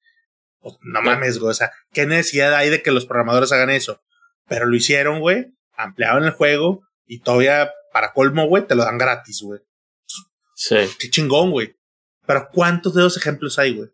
Pues, 0.60 0.76
no 0.82 1.02
mames, 1.02 1.40
güey. 1.40 1.50
O 1.50 1.54
sea, 1.56 1.72
¿qué 1.92 2.06
necesidad 2.06 2.54
hay 2.54 2.70
de 2.70 2.84
que 2.84 2.92
los 2.92 3.08
programadores 3.08 3.52
hagan 3.52 3.72
eso? 3.72 4.04
Pero 4.48 4.68
lo 4.68 4.76
hicieron, 4.76 5.20
güey. 5.20 5.48
Ampliaron 5.76 6.24
el 6.24 6.32
juego 6.32 6.84
y 7.08 7.20
todavía, 7.20 7.72
para 7.92 8.14
colmo, 8.14 8.46
güey, 8.46 8.68
te 8.68 8.76
lo 8.76 8.84
dan 8.84 9.00
gratis, 9.00 9.42
güey. 9.42 9.60
Sí. 10.54 10.76
Qué 11.00 11.10
chingón, 11.10 11.50
güey. 11.50 11.76
Pero 12.28 12.50
¿cuántos 12.54 12.94
de 12.94 13.02
esos 13.02 13.18
ejemplos 13.18 13.58
hay, 13.58 13.76
güey? 13.76 13.90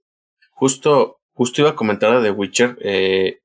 Justo, 0.52 1.22
justo 1.32 1.62
iba 1.62 1.70
a 1.70 1.76
comentar 1.76 2.14
a 2.14 2.22
The 2.22 2.32
Witcher. 2.32 2.78
Eh, 2.82 3.40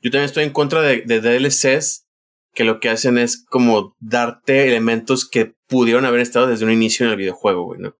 yo 0.00 0.10
también 0.10 0.24
estoy 0.24 0.42
en 0.42 0.50
contra 0.50 0.82
de, 0.82 1.02
de 1.02 1.20
DLCs 1.20 2.08
que 2.54 2.64
lo 2.64 2.80
que 2.80 2.88
hacen 2.88 3.18
es 3.18 3.44
como 3.48 3.94
darte 4.00 4.66
elementos 4.66 5.28
que 5.28 5.54
pudieron 5.68 6.06
haber 6.06 6.20
estado 6.20 6.48
desde 6.48 6.64
un 6.64 6.72
inicio 6.72 7.06
en 7.06 7.12
el 7.12 7.18
videojuego, 7.18 7.66
güey, 7.66 7.80
¿no? 7.80 7.94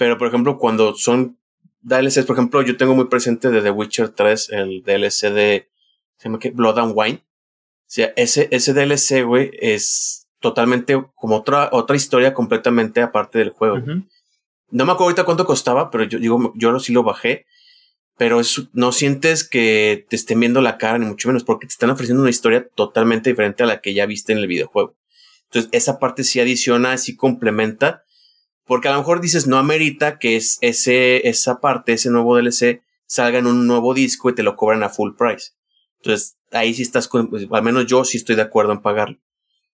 Pero, 0.00 0.16
por 0.16 0.28
ejemplo, 0.28 0.56
cuando 0.56 0.94
son 0.94 1.36
DLCs, 1.82 2.24
por 2.24 2.34
ejemplo, 2.34 2.62
yo 2.62 2.78
tengo 2.78 2.94
muy 2.94 3.08
presente 3.08 3.50
de 3.50 3.60
The 3.60 3.70
Witcher 3.70 4.08
3 4.08 4.48
el 4.48 4.82
DLC 4.82 5.30
de 5.30 5.68
se 6.16 6.24
llama 6.24 6.38
que 6.38 6.52
Blood 6.52 6.78
and 6.78 6.92
Wine. 6.96 7.18
O 7.18 7.84
sea, 7.84 8.10
ese, 8.16 8.48
ese 8.50 8.72
DLC, 8.72 9.26
güey, 9.26 9.50
es 9.60 10.26
totalmente 10.38 10.98
como 11.14 11.36
otra, 11.36 11.68
otra 11.72 11.96
historia 11.96 12.32
completamente 12.32 13.02
aparte 13.02 13.40
del 13.40 13.50
juego. 13.50 13.76
No 14.70 14.86
me 14.86 14.92
acuerdo 14.92 15.04
ahorita 15.04 15.24
cuánto 15.24 15.44
costaba, 15.44 15.90
pero 15.90 16.04
yo 16.04 16.18
digo, 16.18 16.54
yo 16.56 16.80
sí 16.80 16.94
lo 16.94 17.02
bajé. 17.02 17.44
Pero 18.16 18.40
no 18.72 18.92
sientes 18.92 19.46
que 19.46 20.06
te 20.08 20.16
estén 20.16 20.40
viendo 20.40 20.62
la 20.62 20.78
cara, 20.78 20.96
ni 20.96 21.04
mucho 21.04 21.28
menos, 21.28 21.44
porque 21.44 21.66
te 21.66 21.72
están 21.72 21.90
ofreciendo 21.90 22.22
una 22.22 22.30
historia 22.30 22.66
totalmente 22.74 23.28
diferente 23.28 23.64
a 23.64 23.66
la 23.66 23.82
que 23.82 23.92
ya 23.92 24.06
viste 24.06 24.32
en 24.32 24.38
el 24.38 24.46
videojuego. 24.46 24.96
Entonces, 25.44 25.68
esa 25.72 25.98
parte 25.98 26.24
sí 26.24 26.40
adiciona, 26.40 26.96
sí 26.96 27.16
complementa, 27.16 28.04
porque 28.70 28.86
a 28.86 28.92
lo 28.92 28.98
mejor 28.98 29.20
dices, 29.20 29.48
no 29.48 29.56
amerita 29.56 30.20
que 30.20 30.36
es 30.36 30.56
ese, 30.60 31.28
esa 31.28 31.58
parte, 31.58 31.92
ese 31.92 32.08
nuevo 32.08 32.36
DLC, 32.36 32.84
salga 33.04 33.40
en 33.40 33.48
un 33.48 33.66
nuevo 33.66 33.94
disco 33.94 34.30
y 34.30 34.34
te 34.36 34.44
lo 34.44 34.54
cobran 34.54 34.84
a 34.84 34.88
full 34.88 35.16
price. 35.18 35.54
Entonces, 35.96 36.38
ahí 36.52 36.72
sí 36.72 36.82
estás, 36.82 37.08
con, 37.08 37.28
pues, 37.28 37.48
al 37.50 37.64
menos 37.64 37.86
yo 37.86 38.04
sí 38.04 38.16
estoy 38.16 38.36
de 38.36 38.42
acuerdo 38.42 38.70
en 38.70 38.80
pagarlo. 38.80 39.18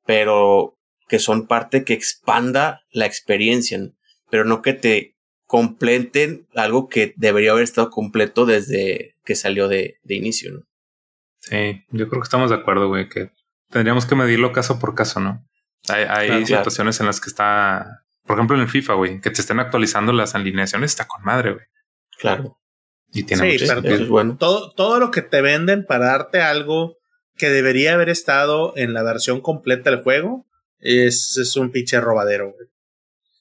Pero 0.07 0.79
que 1.09 1.19
son 1.19 1.49
parte 1.49 1.83
que 1.83 1.93
expanda 1.93 2.83
la 2.93 3.07
experiencia, 3.07 3.81
pero 4.31 4.45
no 4.45 4.63
que 4.63 4.75
te 4.75 5.17
completen 5.45 6.47
algo 6.55 6.89
que 6.89 7.15
debería 7.17 7.51
haber 7.51 7.65
estado 7.65 7.91
completo 7.91 8.47
desde 8.47 9.17
que 9.25 9.35
salió 9.35 9.67
de, 9.67 9.99
de 10.05 10.15
inicio, 10.15 10.53
¿no? 10.53 10.61
Sí, 11.41 11.83
yo 11.91 12.09
creo 12.09 12.23
que 12.23 12.27
estamos 12.27 12.49
de 12.49 12.57
acuerdo, 12.59 12.87
güey, 12.87 13.09
que 13.09 13.33
tendríamos 13.71 14.07
que 14.07 14.15
medirlo 14.15 14.53
caso 14.53 14.79
por 14.79 14.95
caso, 14.95 15.19
¿no? 15.19 15.45
Hay, 15.89 16.05
hay 16.05 16.47
situaciones 16.47 17.01
en 17.01 17.07
las 17.07 17.21
que 17.21 17.29
está, 17.29 18.04
por 18.27 18.37
ejemplo, 18.37 18.57
en 18.57 18.63
el 18.63 18.69
FIFA, 18.69 18.95
güey, 18.95 19.21
que 19.21 19.31
te 19.31 19.41
estén 19.41 19.61
actualizando 19.61 20.13
las 20.13 20.35
alineaciones, 20.35 20.93
está 20.93 21.07
con 21.07 21.23
madre, 21.23 21.53
güey. 21.53 21.65
Claro. 22.19 22.59
Y 23.13 23.25
tiene 23.25 23.59
sí, 23.59 23.67
pero 23.69 24.07
bueno. 24.07 24.37
todo, 24.39 24.73
todo 24.73 24.99
lo 24.99 25.11
que 25.11 25.23
te 25.23 25.41
venden 25.41 25.85
para 25.85 26.07
darte 26.07 26.43
algo 26.43 26.97
que 27.37 27.49
debería 27.51 27.95
haber 27.95 28.09
estado 28.09 28.73
en 28.77 28.93
la 28.93 29.03
versión 29.03 29.41
completa 29.41 29.91
del 29.91 30.03
juego 30.03 30.47
es, 30.79 31.37
es 31.37 31.57
un 31.57 31.71
pinche 31.71 32.01
robadero, 32.01 32.53
güey. 32.53 32.69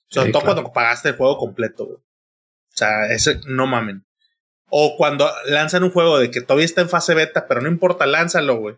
Sobre 0.08 0.32
todo 0.32 0.44
cuando 0.44 0.72
pagaste 0.72 1.10
el 1.10 1.16
juego 1.16 1.38
completo, 1.38 1.86
güey. 1.86 1.98
O 1.98 2.76
sea, 2.76 3.08
ese 3.12 3.40
no 3.48 3.66
mamen. 3.66 4.06
O 4.70 4.96
cuando 4.98 5.30
lanzan 5.46 5.84
un 5.84 5.92
juego 5.92 6.20
de 6.20 6.30
que 6.30 6.42
todavía 6.42 6.66
está 6.66 6.82
en 6.82 6.90
fase 6.90 7.16
beta, 7.16 7.48
pero 7.48 7.62
no 7.62 7.68
importa, 7.68 8.06
lánzalo, 8.06 8.58
güey. 8.58 8.76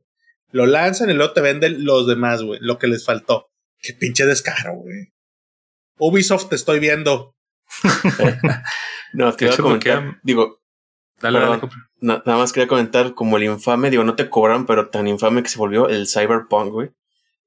Lo 0.51 0.65
lanzan 0.65 1.09
y 1.09 1.13
luego 1.13 1.33
te 1.33 1.41
venden 1.41 1.83
los 1.83 2.07
demás, 2.07 2.41
güey. 2.41 2.59
Lo 2.61 2.77
que 2.77 2.87
les 2.87 3.05
faltó. 3.05 3.51
Qué 3.79 3.93
pinche 3.93 4.25
descaro, 4.25 4.75
güey. 4.75 5.14
Ubisoft 5.97 6.49
te 6.49 6.55
estoy 6.55 6.79
viendo. 6.79 7.35
no, 9.13 9.33
te 9.33 9.45
iba 9.45 9.53
a 9.53 9.57
comentar. 9.57 10.19
Digo, 10.23 10.59
nada 11.21 12.21
más 12.25 12.53
quería 12.53 12.67
comentar 12.67 13.13
como 13.13 13.37
el 13.37 13.43
infame, 13.43 13.89
digo, 13.89 14.03
no 14.03 14.15
te 14.15 14.29
cobran, 14.29 14.65
pero 14.65 14.89
tan 14.89 15.07
infame 15.07 15.43
que 15.43 15.49
se 15.49 15.57
volvió 15.57 15.89
el 15.89 16.07
Cyberpunk, 16.07 16.71
güey. 16.71 16.91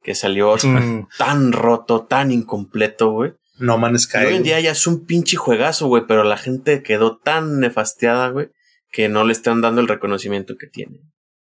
Que 0.02 0.14
salió 0.14 0.54
mm. 0.56 1.08
tan 1.18 1.52
roto, 1.52 2.06
tan 2.06 2.30
incompleto, 2.30 3.10
güey. 3.10 3.32
No 3.58 3.76
Man's 3.76 4.02
Sky. 4.02 4.18
hoy 4.18 4.34
en 4.36 4.42
día 4.44 4.60
ya 4.60 4.70
es 4.70 4.86
un 4.86 5.04
pinche 5.04 5.36
juegazo, 5.36 5.88
güey, 5.88 6.04
pero 6.06 6.22
la 6.22 6.36
gente 6.36 6.82
quedó 6.82 7.18
tan 7.18 7.58
nefastiada, 7.58 8.28
güey, 8.28 8.50
que 8.92 9.08
no 9.08 9.24
le 9.24 9.32
están 9.32 9.60
dando 9.60 9.80
el 9.80 9.88
reconocimiento 9.88 10.56
que 10.56 10.68
tiene. 10.68 11.00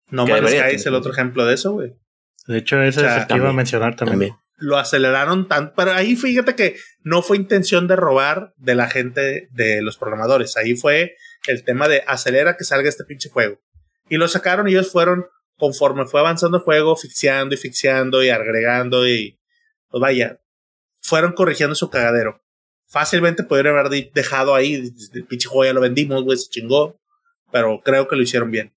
No 0.10 0.28
Man's 0.28 0.50
Sky 0.52 0.76
es 0.76 0.86
el 0.86 0.96
otro 0.96 1.14
ejemplo 1.14 1.46
de 1.46 1.54
eso, 1.54 1.72
güey. 1.72 1.94
De 2.48 2.58
hecho, 2.58 2.82
ese 2.82 3.06
es 3.06 3.22
el 3.22 3.28
que 3.28 3.36
iba 3.36 3.50
a 3.50 3.54
mencionar 3.54 3.96
también. 3.96 4.36
Lo 4.58 4.78
aceleraron 4.78 5.48
tanto, 5.48 5.74
pero 5.76 5.94
ahí 5.94 6.16
fíjate 6.16 6.56
que 6.56 6.78
no 7.02 7.22
fue 7.22 7.38
intención 7.38 7.88
de 7.88 7.96
robar 7.96 8.54
de 8.58 8.76
la 8.76 8.90
gente 8.90 9.50
de 9.52 9.82
los 9.82 9.98
programadores. 9.98 10.56
Ahí 10.58 10.76
fue 10.76 11.16
el 11.48 11.64
tema 11.64 11.88
de 11.88 12.04
acelera 12.08 12.56
que 12.56 12.64
salga 12.64 12.90
este 12.90 13.04
pinche 13.04 13.30
juego. 13.30 13.60
Y 14.10 14.18
lo 14.18 14.28
sacaron 14.28 14.68
y 14.68 14.72
ellos 14.72 14.92
fueron, 14.92 15.26
conforme 15.58 16.06
fue 16.06 16.20
avanzando 16.20 16.58
el 16.58 16.64
juego, 16.64 16.96
fixiando 16.96 17.56
y 17.56 17.58
fixiando 17.58 18.24
y 18.24 18.30
agregando 18.30 19.08
y, 19.08 19.40
pues 19.90 20.02
vaya, 20.02 20.40
fueron 21.02 21.34
corrigiendo 21.34 21.76
su 21.76 21.90
cagadero. 21.90 22.42
Fácilmente 22.88 23.44
pudieron 23.44 23.78
haber 23.78 24.12
dejado 24.14 24.56
ahí, 24.56 24.94
el 25.14 25.26
pinche 25.26 25.48
juego 25.48 25.66
ya 25.66 25.74
lo 25.74 25.82
vendimos, 25.82 26.24
güey, 26.24 26.38
se 26.38 26.50
chingó, 26.50 27.00
pero 27.52 27.82
creo 27.84 28.08
que 28.08 28.16
lo 28.16 28.22
hicieron 28.22 28.52
bien. 28.52 28.74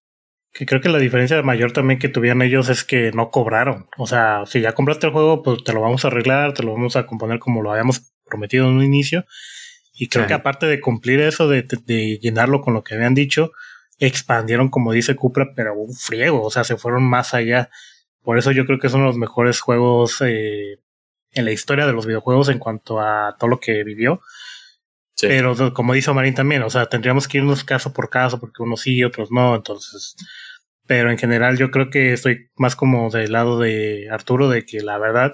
Que 0.56 0.64
creo 0.64 0.80
que 0.80 0.88
la 0.88 0.98
diferencia 0.98 1.42
mayor 1.42 1.72
también 1.72 1.98
que 1.98 2.08
tuvieron 2.08 2.40
ellos 2.40 2.70
es 2.70 2.82
que 2.82 3.12
no 3.12 3.30
cobraron. 3.30 3.88
O 3.98 4.06
sea, 4.06 4.44
si 4.46 4.62
ya 4.62 4.72
compraste 4.72 5.06
el 5.06 5.12
juego, 5.12 5.42
pues 5.42 5.62
te 5.62 5.74
lo 5.74 5.82
vamos 5.82 6.04
a 6.04 6.08
arreglar, 6.08 6.54
te 6.54 6.62
lo 6.62 6.72
vamos 6.72 6.96
a 6.96 7.06
componer 7.06 7.38
como 7.38 7.62
lo 7.62 7.72
habíamos 7.72 8.10
prometido 8.24 8.66
en 8.66 8.76
un 8.76 8.82
inicio. 8.82 9.26
Y 9.92 10.08
creo 10.08 10.26
que 10.26 10.32
aparte 10.32 10.66
de 10.66 10.80
cumplir 10.80 11.20
eso, 11.20 11.46
de, 11.48 11.66
llenarlo 12.22 12.62
con 12.62 12.72
lo 12.72 12.82
que 12.82 12.94
habían 12.94 13.14
dicho, 13.14 13.52
expandieron, 13.98 14.70
como 14.70 14.92
dice 14.92 15.14
Cupra, 15.14 15.52
pero 15.54 15.74
un 15.74 15.94
friego, 15.94 16.42
o 16.42 16.50
sea, 16.50 16.64
se 16.64 16.76
fueron 16.76 17.02
más 17.04 17.34
allá. 17.34 17.68
Por 18.22 18.38
eso 18.38 18.50
yo 18.50 18.64
creo 18.64 18.78
que 18.78 18.86
es 18.86 18.94
uno 18.94 19.04
de 19.04 19.10
los 19.10 19.18
mejores 19.18 19.60
juegos 19.60 20.22
eh, 20.22 20.80
en 21.32 21.44
la 21.44 21.52
historia 21.52 21.86
de 21.86 21.92
los 21.92 22.06
videojuegos 22.06 22.48
en 22.48 22.58
cuanto 22.58 22.98
a 22.98 23.36
todo 23.38 23.50
lo 23.50 23.60
que 23.60 23.84
vivió. 23.84 24.22
Pero 25.20 25.72
como 25.72 25.94
dice 25.94 26.12
Marín 26.12 26.34
también, 26.34 26.62
o 26.62 26.70
sea, 26.70 26.86
tendríamos 26.86 27.26
que 27.26 27.38
irnos 27.38 27.64
caso 27.64 27.92
por 27.92 28.10
caso, 28.10 28.38
porque 28.38 28.62
unos 28.62 28.82
sí 28.82 28.96
y 28.96 29.04
otros 29.04 29.30
no, 29.30 29.54
entonces. 29.54 30.14
Pero 30.86 31.10
en 31.10 31.18
general 31.18 31.58
yo 31.58 31.70
creo 31.70 31.90
que 31.90 32.12
estoy 32.12 32.50
más 32.56 32.76
como 32.76 33.10
del 33.10 33.32
lado 33.32 33.58
de 33.58 34.08
Arturo, 34.10 34.48
de 34.48 34.64
que 34.64 34.80
la 34.80 34.98
verdad 34.98 35.32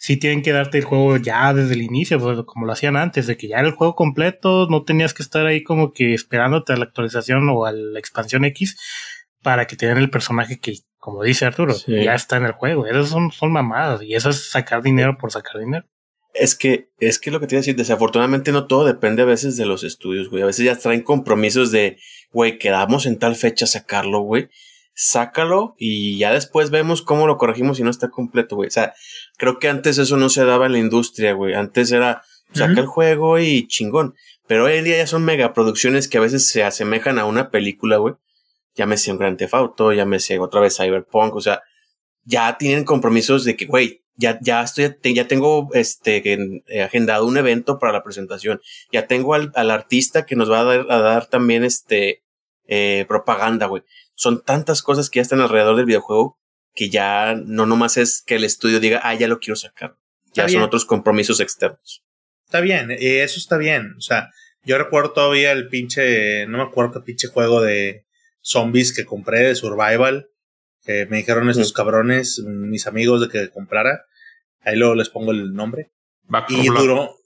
sí 0.00 0.16
tienen 0.16 0.42
que 0.42 0.52
darte 0.52 0.78
el 0.78 0.84
juego 0.84 1.18
ya 1.18 1.52
desde 1.52 1.74
el 1.74 1.82
inicio, 1.82 2.18
pues, 2.18 2.38
como 2.46 2.64
lo 2.64 2.72
hacían 2.72 2.96
antes, 2.96 3.26
de 3.26 3.36
que 3.36 3.48
ya 3.48 3.58
era 3.58 3.68
el 3.68 3.74
juego 3.74 3.94
completo, 3.94 4.66
no 4.70 4.82
tenías 4.82 5.12
que 5.12 5.22
estar 5.22 5.44
ahí 5.44 5.62
como 5.62 5.92
que 5.92 6.14
esperándote 6.14 6.72
a 6.72 6.76
la 6.76 6.84
actualización 6.84 7.48
o 7.50 7.66
a 7.66 7.72
la 7.72 7.98
expansión 7.98 8.46
X 8.46 8.78
para 9.42 9.66
que 9.66 9.76
te 9.76 9.86
den 9.86 9.98
el 9.98 10.08
personaje 10.08 10.58
que, 10.58 10.72
como 10.96 11.22
dice 11.22 11.44
Arturo, 11.44 11.74
ya 11.86 12.14
está 12.14 12.38
en 12.38 12.46
el 12.46 12.52
juego. 12.52 12.86
Esas 12.86 13.10
son, 13.10 13.30
son 13.30 13.52
mamadas 13.52 14.02
y 14.02 14.14
eso 14.14 14.30
es 14.30 14.50
sacar 14.50 14.82
dinero 14.82 15.18
por 15.18 15.32
sacar 15.32 15.60
dinero. 15.60 15.84
Es 16.32 16.54
que, 16.54 16.88
es 16.98 17.18
que 17.18 17.30
lo 17.30 17.38
que 17.38 17.46
te 17.46 17.56
iba 17.56 17.58
a 17.58 17.62
decir, 17.62 17.76
desafortunadamente 17.76 18.52
no 18.52 18.66
todo 18.66 18.86
depende 18.86 19.22
a 19.22 19.26
veces 19.26 19.58
de 19.58 19.66
los 19.66 19.84
estudios, 19.84 20.30
güey. 20.30 20.42
A 20.42 20.46
veces 20.46 20.64
ya 20.64 20.76
traen 20.76 21.02
compromisos 21.02 21.72
de, 21.72 21.98
güey, 22.30 22.56
quedamos 22.58 23.04
en 23.04 23.18
tal 23.18 23.36
fecha 23.36 23.66
a 23.66 23.68
sacarlo, 23.68 24.20
güey 24.20 24.48
sácalo 25.00 25.74
y 25.78 26.18
ya 26.18 26.30
después 26.30 26.70
vemos 26.70 27.00
cómo 27.00 27.26
lo 27.26 27.38
corregimos 27.38 27.78
si 27.78 27.82
no 27.82 27.88
está 27.88 28.10
completo, 28.10 28.56
güey. 28.56 28.68
O 28.68 28.70
sea, 28.70 28.92
creo 29.38 29.58
que 29.58 29.68
antes 29.68 29.96
eso 29.96 30.18
no 30.18 30.28
se 30.28 30.44
daba 30.44 30.66
en 30.66 30.72
la 30.72 30.78
industria, 30.78 31.32
güey. 31.32 31.54
Antes 31.54 31.90
era 31.90 32.22
saca 32.52 32.80
el 32.80 32.86
juego 32.86 33.38
y 33.38 33.66
chingón. 33.66 34.14
Pero 34.46 34.66
hoy 34.66 34.74
en 34.74 34.84
día 34.84 34.98
ya 34.98 35.06
son 35.06 35.24
megaproducciones 35.24 36.06
que 36.06 36.18
a 36.18 36.20
veces 36.20 36.48
se 36.48 36.64
asemejan 36.64 37.18
a 37.18 37.24
una 37.24 37.50
película, 37.50 37.96
güey. 37.96 38.14
Llámese 38.74 39.10
un 39.10 39.18
Grand 39.18 39.38
Theft 39.38 39.54
Auto, 39.54 39.92
llámese 39.94 40.38
otra 40.38 40.60
vez 40.60 40.76
Cyberpunk, 40.76 41.34
o 41.34 41.40
sea, 41.40 41.62
ya 42.24 42.58
tienen 42.58 42.84
compromisos 42.84 43.44
de 43.44 43.56
que, 43.56 43.64
güey, 43.64 44.02
ya, 44.16 44.38
ya 44.42 44.62
estoy, 44.62 44.94
ya 45.14 45.26
tengo 45.26 45.70
este 45.72 46.22
eh, 46.66 46.82
agendado 46.82 47.24
un 47.24 47.38
evento 47.38 47.78
para 47.78 47.92
la 47.92 48.02
presentación. 48.02 48.60
Ya 48.92 49.06
tengo 49.06 49.32
al, 49.32 49.50
al 49.54 49.70
artista 49.70 50.26
que 50.26 50.36
nos 50.36 50.50
va 50.50 50.60
a 50.60 50.64
dar, 50.64 50.86
a 50.90 50.98
dar 50.98 51.26
también 51.26 51.64
este 51.64 52.22
eh, 52.66 53.06
propaganda, 53.08 53.64
güey 53.64 53.82
son 54.20 54.42
tantas 54.44 54.82
cosas 54.82 55.08
que 55.08 55.16
ya 55.16 55.22
están 55.22 55.40
alrededor 55.40 55.76
del 55.76 55.86
videojuego 55.86 56.38
que 56.74 56.90
ya 56.90 57.34
no 57.34 57.64
nomás 57.64 57.96
es 57.96 58.22
que 58.22 58.36
el 58.36 58.44
estudio 58.44 58.80
diga, 58.80 59.00
ah, 59.02 59.14
ya 59.14 59.28
lo 59.28 59.40
quiero 59.40 59.56
sacar. 59.56 59.96
Ya 60.34 60.46
son 60.46 60.62
otros 60.62 60.84
compromisos 60.84 61.40
externos. 61.40 62.04
Está 62.44 62.60
bien, 62.60 62.90
eso 62.90 63.38
está 63.38 63.56
bien. 63.56 63.94
O 63.96 64.00
sea, 64.00 64.30
yo 64.62 64.78
recuerdo 64.78 65.12
todavía 65.12 65.52
el 65.52 65.68
pinche, 65.68 66.46
no 66.46 66.58
me 66.58 66.64
acuerdo 66.64 66.92
qué 66.92 67.00
pinche 67.00 67.28
juego 67.28 67.62
de 67.62 68.06
zombies 68.40 68.94
que 68.94 69.06
compré 69.06 69.40
de 69.40 69.54
Survival. 69.54 70.28
Que 70.84 71.06
me 71.06 71.18
dijeron 71.18 71.48
estos 71.50 71.72
cabrones, 71.72 72.42
mis 72.46 72.86
amigos, 72.86 73.22
de 73.22 73.28
que 73.28 73.50
comprara. 73.50 74.04
Ahí 74.60 74.76
luego 74.76 74.94
les 74.94 75.08
pongo 75.08 75.32
el 75.32 75.52
nombre. 75.52 75.90
y 76.48 76.68
duró. 76.68 77.16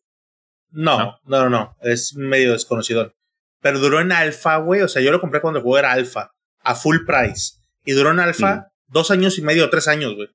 No, 0.71 1.21
no, 1.25 1.43
no, 1.43 1.51
no, 1.51 1.77
Es 1.83 2.15
medio 2.15 2.53
desconocido. 2.53 3.15
Pero 3.61 3.79
duró 3.79 4.01
en 4.01 4.13
alfa, 4.13 4.57
güey. 4.57 4.81
O 4.81 4.89
sea, 4.89 5.03
yo 5.03 5.13
lo 5.13 5.21
compré 5.21 5.41
cuando 5.41 5.59
el 5.59 5.63
juego 5.63 5.79
era 5.79 5.93
alfa 5.93 6.34
a 6.65 6.75
full 6.75 6.99
price. 7.07 7.59
Y 7.85 7.93
duró 7.93 8.11
en 8.11 8.21
alfa 8.21 8.69
dos 8.89 9.11
años 9.11 9.39
y 9.39 9.43
medio, 9.43 9.71
tres 9.71 9.89
años, 9.89 10.15
güey. 10.15 10.29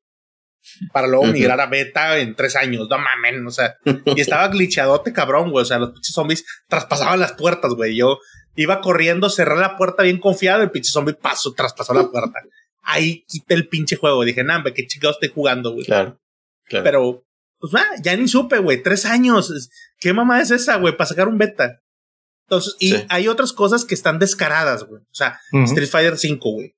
Para 0.92 1.08
luego 1.08 1.26
migrar 1.26 1.60
a 1.62 1.68
beta 1.68 2.20
en 2.20 2.36
tres 2.36 2.56
años. 2.56 2.88
No 2.90 2.98
mames, 2.98 3.42
o 3.46 3.52
sea. 3.52 3.76
y 4.16 4.22
estaba 4.22 4.48
glitchadote 4.50 5.14
cabrón, 5.14 5.52
güey. 5.52 5.64
O 5.64 5.66
sea, 5.66 5.80
los 5.80 5.92
pinches 5.92 6.14
zombies 6.14 6.46
traspasaban 6.68 7.20
las 7.20 7.34
puertas, 7.34 7.74
güey. 7.74 7.96
Yo 7.96 8.20
iba 8.56 8.82
corriendo, 8.82 9.30
cerré 9.30 9.56
la 9.56 9.78
puerta 9.78 10.04
bien 10.04 10.20
confiado, 10.20 10.62
el 10.62 10.72
pinche 10.72 10.92
zombie 10.92 11.14
pasó, 11.14 11.54
traspasó 11.54 11.94
la 11.94 12.10
puerta. 12.10 12.40
Ahí 12.84 13.24
quité 13.28 13.54
el 13.54 13.68
pinche 13.68 13.96
juego. 13.96 14.24
Dije, 14.24 14.44
nah, 14.44 14.64
qué 14.64 14.86
chingado 14.86 15.14
estoy 15.14 15.30
jugando, 15.30 15.72
güey. 15.72 15.86
Claro, 15.86 16.20
claro. 16.66 16.84
Pero, 16.84 17.24
pues, 17.60 17.74
va, 17.74 17.86
ya 18.02 18.16
ni 18.16 18.28
supe, 18.28 18.58
güey. 18.60 18.84
Tres 18.84 19.06
años. 19.06 19.70
¿Qué 19.98 20.14
mamá 20.14 20.42
es 20.42 20.52
esa, 20.52 20.76
güey? 20.78 20.96
Para 20.96 21.08
sacar 21.08 21.28
un 21.28 21.38
beta. 21.38 21.80
Entonces, 22.50 22.76
y 22.80 22.96
hay 23.10 23.28
otras 23.28 23.54
cosas 23.54 23.86
que 23.86 23.94
están 23.94 24.18
descaradas, 24.18 24.84
güey. 24.86 25.04
O 25.04 25.14
sea, 25.14 25.40
Street 25.66 25.88
Fighter 25.88 26.18
5, 26.18 26.50
güey. 26.50 26.76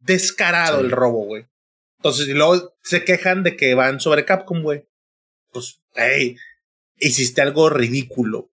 Descarado 0.00 0.80
el 0.80 0.90
robo, 0.90 1.26
güey. 1.26 1.46
Entonces, 1.98 2.26
y 2.26 2.32
luego 2.32 2.74
se 2.82 3.04
quejan 3.04 3.42
de 3.42 3.54
que 3.54 3.74
van 3.74 4.00
sobre 4.00 4.24
Capcom, 4.24 4.62
güey. 4.62 4.88
Pues, 5.52 5.82
hey, 5.94 6.38
hiciste 6.96 7.42
algo 7.42 7.68
ridículo. 7.68 8.50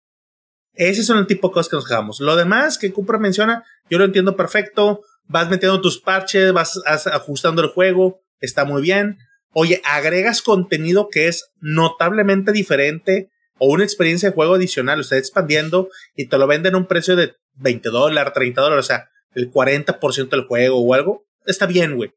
Ese 0.74 1.04
son 1.04 1.20
el 1.20 1.28
tipo 1.28 1.50
de 1.50 1.54
cosas 1.54 1.70
que 1.70 1.76
nos 1.76 1.88
quedamos. 1.88 2.20
Lo 2.20 2.36
demás 2.36 2.80
que 2.80 2.91
Cupra 2.91 3.20
menciona, 3.20 3.64
yo 3.88 4.00
lo 4.00 4.06
entiendo 4.06 4.36
perfecto. 4.36 5.04
Vas 5.26 5.52
metiendo 5.52 5.82
tus 5.82 6.02
parches, 6.02 6.52
vas 6.52 6.82
ajustando 6.88 7.62
el 7.62 7.70
juego, 7.70 8.24
está 8.39 8.66
muy 8.66 8.82
bien. 8.82 9.20
Oye, 9.52 9.84
agregas 9.86 10.41
contenido 10.41 11.10
que 11.10 11.28
es 11.28 11.52
notablemente 11.60 12.52
diferente 12.52 13.30
o 13.60 13.68
una 13.68 13.84
experiencia 13.84 14.30
de 14.30 14.36
juego 14.36 14.55
adicional, 14.55 14.99
lo 14.99 15.18
expandiendo 15.18 15.89
y 16.16 16.28
te 16.28 16.38
lo 16.38 16.47
venden 16.47 16.76
a 16.76 16.78
un 16.78 16.88
precio 16.88 17.16
de 17.16 17.36
20 17.55 17.89
dólares, 17.89 18.34
30 18.34 18.62
dólares, 18.62 18.86
o 18.86 18.88
sea, 18.88 19.10
el 19.34 19.51
40% 19.51 20.30
del 20.30 20.45
juego 20.45 20.80
o 20.80 20.93
algo. 20.93 21.26
Está 21.45 21.66
bien, 21.66 21.95
güey. 21.95 22.14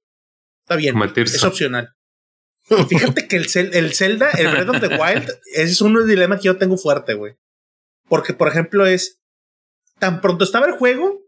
Está 0.65 0.77
bien. 0.77 0.97
Es 1.17 1.45
opcional. 1.45 1.95
Fíjate 2.89 3.27
que 3.27 3.37
el, 3.37 3.47
el 3.75 3.95
Zelda, 3.95 4.31
el 4.31 4.49
Breath 4.49 4.69
of 4.69 4.81
the 4.81 4.89
Wild, 4.89 5.31
ese 5.55 5.73
es 5.73 5.81
un 5.81 6.07
dilema 6.07 6.37
que 6.37 6.45
yo 6.45 6.57
tengo 6.57 6.77
fuerte, 6.79 7.15
güey. 7.15 7.35
Porque, 8.09 8.35
por 8.35 8.49
ejemplo, 8.49 8.87
es 8.87 9.21
tan 9.99 10.21
pronto 10.21 10.45
estaba 10.45 10.67
el 10.67 10.73
juego, 10.73 11.21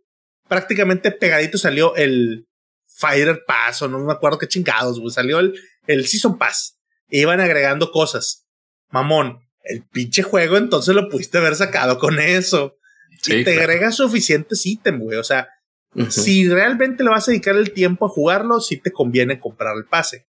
prácticamente 0.48 1.10
pegadito 1.10 1.58
salió 1.58 1.94
el 1.96 2.46
Fighter 2.86 3.44
Pass, 3.46 3.82
o 3.82 3.88
no 3.88 3.98
me 3.98 4.12
acuerdo 4.12 4.38
qué 4.38 4.48
chingados, 4.48 5.00
güey. 5.00 5.12
Salió 5.12 5.40
el, 5.40 5.60
el 5.86 6.06
Season 6.06 6.38
Pass. 6.38 6.78
E 7.08 7.20
iban 7.20 7.40
agregando 7.40 7.90
cosas. 7.90 8.46
Mamón, 8.90 9.40
el 9.64 9.82
pinche 9.82 10.22
juego 10.22 10.56
entonces 10.56 10.94
lo 10.94 11.08
pudiste 11.08 11.38
haber 11.38 11.56
sacado 11.56 11.98
con 11.98 12.20
eso. 12.20 12.76
Si 13.20 13.42
te 13.42 13.58
agregas 13.58 13.96
suficientes 13.96 14.64
ítems, 14.66 15.00
güey. 15.00 15.18
O 15.18 15.24
sea, 15.24 15.48
si 16.10 16.48
realmente 16.48 17.02
le 17.02 17.10
vas 17.10 17.26
a 17.26 17.30
dedicar 17.30 17.56
el 17.56 17.72
tiempo 17.72 18.06
a 18.06 18.10
jugarlo, 18.10 18.60
sí 18.60 18.76
te 18.76 18.92
conviene 18.92 19.40
comprar 19.40 19.76
el 19.76 19.86
pase. 19.86 20.26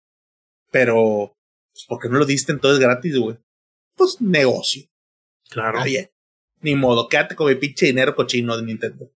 Pero, 0.70 1.36
pues, 1.72 1.86
¿por 1.88 2.00
qué 2.00 2.08
no 2.08 2.18
lo 2.18 2.24
diste 2.24 2.52
entonces 2.52 2.78
gratis, 2.78 3.16
güey? 3.18 3.36
Pues 3.96 4.20
negocio. 4.20 4.84
Claro. 5.50 5.82
bien. 5.82 6.10
Ni 6.60 6.76
modo, 6.76 7.08
quédate 7.08 7.34
con 7.34 7.48
mi 7.48 7.56
pinche 7.56 7.86
dinero 7.86 8.14
cochino 8.14 8.56
de 8.56 8.62
Nintendo. 8.62 9.10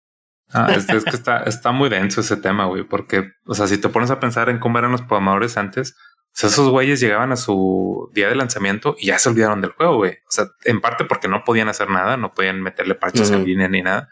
Ah, 0.51 0.73
es, 0.75 0.87
que 0.87 1.11
está, 1.11 1.43
está 1.45 1.73
muy 1.73 1.89
denso 1.89 2.21
ese 2.21 2.37
tema, 2.37 2.67
güey, 2.67 2.85
porque, 2.85 3.33
o 3.47 3.55
sea, 3.55 3.67
si 3.67 3.79
te 3.79 3.89
pones 3.89 4.11
a 4.11 4.21
pensar 4.21 4.49
en 4.49 4.59
cómo 4.59 4.79
eran 4.79 4.93
los 4.93 5.03
programadores 5.03 5.57
antes, 5.57 5.97
esos 6.43 6.69
güeyes 6.71 7.01
llegaban 7.01 7.33
a 7.33 7.37
su 7.37 8.11
día 8.13 8.29
de 8.29 8.35
lanzamiento 8.35 8.97
y 8.99 9.07
ya 9.07 9.19
se 9.19 9.29
olvidaron 9.29 9.61
del 9.61 9.71
juego, 9.73 9.97
güey. 9.97 10.13
O 10.13 10.31
sea, 10.31 10.47
en 10.65 10.81
parte 10.81 11.05
porque 11.05 11.29
no 11.29 11.45
podían 11.45 11.69
hacer 11.69 11.91
nada, 11.91 12.17
no 12.17 12.35
podían 12.35 12.61
meterle 12.61 12.97
parches 12.97 13.31
en 13.31 13.45
línea 13.45 13.69
ni 13.69 13.83
nada. 13.83 14.09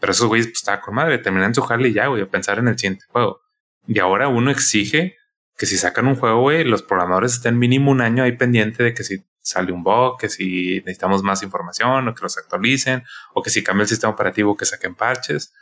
Pero 0.00 0.12
esos 0.12 0.26
güeyes, 0.26 0.46
pues 0.46 0.58
estaba 0.58 0.80
con 0.80 0.94
madre, 0.94 1.18
terminan 1.18 1.54
su 1.54 1.62
jale 1.62 1.88
y 1.88 1.92
ya, 1.92 2.06
güey, 2.06 2.22
a 2.22 2.28
pensar 2.28 2.58
en 2.58 2.68
el 2.68 2.78
siguiente 2.78 3.04
juego. 3.08 3.40
Y 3.86 3.98
ahora 3.98 4.28
uno 4.28 4.50
exige 4.50 5.16
que 5.56 5.66
si 5.66 5.76
sacan 5.76 6.06
un 6.06 6.16
juego, 6.16 6.40
güey, 6.40 6.64
los 6.64 6.82
programadores 6.82 7.34
estén 7.34 7.58
mínimo 7.58 7.90
un 7.90 8.00
año 8.00 8.22
ahí 8.22 8.32
pendiente 8.32 8.82
de 8.82 8.94
que 8.94 9.04
si 9.04 9.24
sale 9.40 9.72
un 9.72 9.82
bug, 9.82 10.18
que 10.18 10.28
si 10.28 10.78
necesitamos 10.80 11.22
más 11.22 11.42
información 11.42 12.08
o 12.08 12.14
que 12.14 12.22
los 12.22 12.36
actualicen 12.36 13.04
o 13.32 13.42
que 13.42 13.50
si 13.50 13.62
cambia 13.62 13.82
el 13.82 13.88
sistema 13.88 14.12
operativo 14.12 14.56
que 14.56 14.64
saquen 14.64 14.94
parches. 14.94 15.52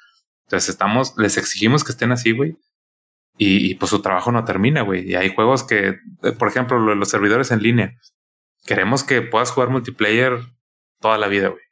Entonces 0.46 0.70
estamos, 0.70 1.14
les 1.16 1.36
exigimos 1.36 1.84
que 1.84 1.92
estén 1.92 2.12
así, 2.12 2.32
güey. 2.32 2.56
Y, 3.36 3.74
pues 3.74 3.90
su 3.90 4.00
trabajo 4.00 4.30
no 4.30 4.44
termina, 4.44 4.82
güey. 4.82 5.10
Y 5.10 5.16
hay 5.16 5.34
juegos 5.34 5.64
que, 5.64 5.98
eh, 6.22 6.32
por 6.38 6.48
ejemplo, 6.48 6.78
los 6.78 7.08
servidores 7.08 7.50
en 7.50 7.62
línea. 7.62 7.98
Queremos 8.64 9.02
que 9.02 9.22
puedas 9.22 9.50
jugar 9.50 9.70
multiplayer 9.70 10.38
toda 11.00 11.18
la 11.18 11.26
vida, 11.26 11.48
güey. 11.48 11.62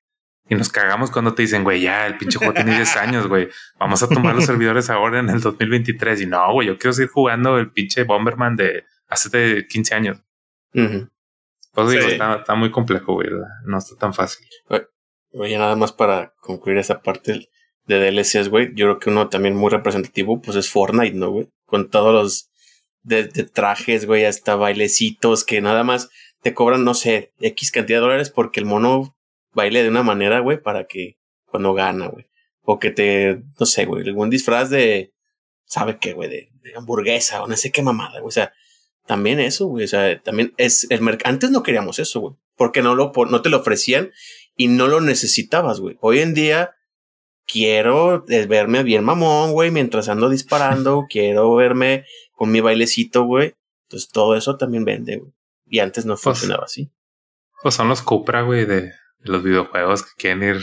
Y 0.48 0.56
nos 0.56 0.70
cagamos 0.70 1.12
cuando 1.12 1.34
te 1.34 1.42
dicen, 1.42 1.62
güey, 1.62 1.82
ya 1.82 2.06
el 2.06 2.18
pinche 2.18 2.38
juego 2.38 2.52
tiene 2.52 2.74
10 2.74 2.96
años, 2.96 3.28
güey. 3.28 3.48
Vamos 3.78 4.02
a 4.02 4.08
tomar 4.08 4.34
los 4.34 4.44
servidores 4.44 4.90
ahora 4.90 5.20
en 5.20 5.28
el 5.28 5.40
2023. 5.40 6.22
Y 6.22 6.26
no, 6.26 6.52
güey, 6.52 6.66
yo 6.66 6.78
quiero 6.78 6.92
seguir 6.92 7.10
jugando 7.10 7.56
el 7.58 7.70
pinche 7.70 8.02
Bomberman 8.02 8.56
de 8.56 8.84
hace 9.06 9.28
de 9.30 9.66
15 9.66 9.94
años. 9.94 10.18
Pues 10.72 11.90
digo, 11.90 12.02
está, 12.06 12.54
muy 12.56 12.72
complejo, 12.72 13.14
güey. 13.14 13.28
No 13.64 13.78
está 13.78 13.96
tan 13.96 14.12
fácil. 14.12 14.46
Oye, 15.32 15.56
nada 15.56 15.76
más 15.76 15.92
para 15.92 16.34
concluir 16.40 16.78
esa 16.78 17.00
parte 17.00 17.48
de 17.86 17.98
DLCs, 17.98 18.48
güey. 18.48 18.68
Yo 18.74 18.86
creo 18.86 18.98
que 18.98 19.10
uno 19.10 19.28
también 19.28 19.56
muy 19.56 19.70
representativo, 19.70 20.40
pues 20.40 20.56
es 20.56 20.70
Fortnite, 20.70 21.16
¿no, 21.16 21.30
güey? 21.30 21.48
Con 21.66 21.90
todos 21.90 22.12
los 22.12 22.50
de, 23.02 23.24
trajes, 23.24 24.06
güey, 24.06 24.24
hasta 24.24 24.56
bailecitos 24.56 25.44
que 25.44 25.60
nada 25.60 25.84
más 25.84 26.08
te 26.40 26.54
cobran, 26.54 26.84
no 26.84 26.94
sé, 26.94 27.32
X 27.40 27.70
cantidad 27.70 27.98
de 27.98 28.02
dólares 28.02 28.30
porque 28.30 28.60
el 28.60 28.66
mono 28.66 29.16
baile 29.52 29.82
de 29.82 29.88
una 29.88 30.02
manera, 30.02 30.40
güey, 30.40 30.60
para 30.60 30.86
que 30.86 31.18
cuando 31.46 31.74
gana, 31.74 32.08
güey. 32.08 32.26
O 32.62 32.78
que 32.78 32.90
te, 32.90 33.42
no 33.58 33.66
sé, 33.66 33.84
güey, 33.86 34.06
algún 34.06 34.30
disfraz 34.30 34.70
de, 34.70 35.12
¿sabe 35.64 35.98
qué, 35.98 36.12
güey? 36.12 36.28
De, 36.28 36.48
hamburguesa 36.76 37.42
o 37.42 37.48
no 37.48 37.56
sé 37.56 37.72
qué 37.72 37.82
mamada, 37.82 38.20
güey. 38.20 38.28
O 38.28 38.30
sea, 38.30 38.52
también 39.06 39.40
eso, 39.40 39.66
güey. 39.66 39.84
O 39.84 39.88
sea, 39.88 40.22
también 40.22 40.54
es 40.56 40.86
el 40.90 41.00
mercado. 41.00 41.32
Antes 41.32 41.50
no 41.50 41.64
queríamos 41.64 41.98
eso, 41.98 42.20
güey. 42.20 42.34
Porque 42.56 42.82
no, 42.82 42.94
lo, 42.94 43.12
no 43.28 43.42
te 43.42 43.50
lo 43.50 43.58
ofrecían 43.58 44.12
y 44.56 44.68
no 44.68 44.86
lo 44.86 45.00
necesitabas, 45.00 45.80
güey. 45.80 45.98
Hoy 46.00 46.20
en 46.20 46.34
día 46.34 46.76
quiero 47.52 48.24
verme 48.48 48.82
bien 48.82 49.04
mamón, 49.04 49.52
güey, 49.52 49.70
mientras 49.70 50.08
ando 50.08 50.28
disparando, 50.30 51.06
quiero 51.10 51.54
verme 51.54 52.06
con 52.32 52.50
mi 52.50 52.60
bailecito, 52.60 53.24
güey. 53.24 53.54
Entonces 53.84 54.08
todo 54.10 54.36
eso 54.36 54.56
también 54.56 54.84
vende, 54.84 55.18
güey. 55.18 55.32
Y 55.66 55.80
antes 55.80 56.06
no 56.06 56.14
pues, 56.14 56.22
funcionaba 56.22 56.64
así. 56.64 56.90
Pues 57.62 57.74
son 57.74 57.88
los 57.88 58.02
Cupra, 58.02 58.42
güey, 58.42 58.64
de 58.64 58.92
los 59.20 59.42
videojuegos 59.42 60.02
que 60.02 60.10
quieren 60.16 60.42
ir 60.42 60.62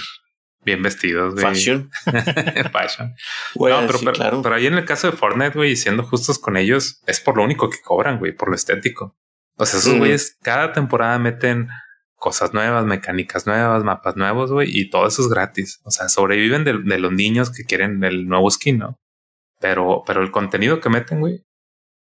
bien 0.61 0.81
vestidos, 0.83 1.33
güey. 1.33 1.45
Fashion. 1.45 1.89
Fashion. 2.71 3.15
no, 3.55 3.87
pero, 3.87 4.41
pero, 4.41 4.55
ahí 4.55 4.67
en 4.67 4.73
el 4.75 4.85
caso 4.85 5.09
de 5.09 5.15
Fortnite, 5.15 5.57
güey, 5.57 5.75
siendo 5.75 6.03
justos 6.03 6.39
con 6.39 6.57
ellos, 6.57 7.01
es 7.05 7.21
por 7.21 7.37
lo 7.37 7.43
único 7.43 7.69
que 7.69 7.81
cobran, 7.81 8.19
güey, 8.19 8.33
por 8.33 8.49
lo 8.49 8.55
estético. 8.55 9.15
O 9.55 9.65
sea, 9.65 9.79
esos 9.79 9.97
güeyes 9.97 10.37
cada 10.41 10.71
temporada 10.71 11.19
meten 11.19 11.69
cosas 12.20 12.53
nuevas, 12.53 12.86
mecánicas 12.86 13.47
nuevas, 13.47 13.84
mapas 13.84 14.15
nuevos, 14.15 14.51
güey, 14.51 14.70
y 14.72 14.89
todo 14.89 15.07
eso 15.07 15.22
es 15.22 15.30
gratis. 15.30 15.80
O 15.86 15.91
sea, 15.91 16.09
sobreviven 16.09 16.63
de, 16.63 16.74
los 16.74 17.11
niños 17.11 17.49
que 17.49 17.63
quieren 17.63 18.03
el 18.03 18.28
nuevo 18.28 18.51
skin, 18.51 18.78
¿no? 18.78 18.99
Pero, 19.59 20.03
pero 20.05 20.22
el 20.22 20.32
contenido 20.32 20.80
que 20.80 20.89
meten, 20.89 21.22
güey. 21.22 21.43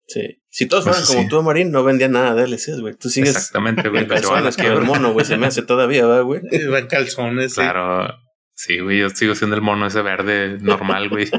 Sí. 0.07 0.43
Si 0.49 0.67
todos 0.67 0.85
fueran 0.85 1.05
como 1.07 1.29
tú, 1.29 1.43
Marín, 1.43 1.71
no 1.71 1.85
vendían 1.85 2.13
nada 2.13 2.35
de 2.35 2.43
DLCs, 2.43 2.81
güey. 2.81 2.95
Tú 2.97 3.09
sigues. 3.09 3.31
Exactamente, 3.31 3.89
güey. 3.89 4.07
calzones, 4.09 4.57
que 4.57 4.67
el 4.67 4.83
mono, 4.83 5.13
güey, 5.13 5.25
se 5.25 5.37
me 5.37 5.47
hace 5.47 5.63
todavía, 5.63 6.05
güey. 6.21 6.43
Va 6.69 6.87
calzones, 6.89 7.55
Claro. 7.55 8.13
Sí, 8.55 8.81
güey, 8.81 8.99
yo 8.99 9.09
sigo 9.09 9.35
siendo 9.35 9.57
el 9.57 9.63
mono 9.63 9.87
ese 9.87 10.03
verde 10.03 10.59
normal, 10.61 11.09
güey. 11.09 11.31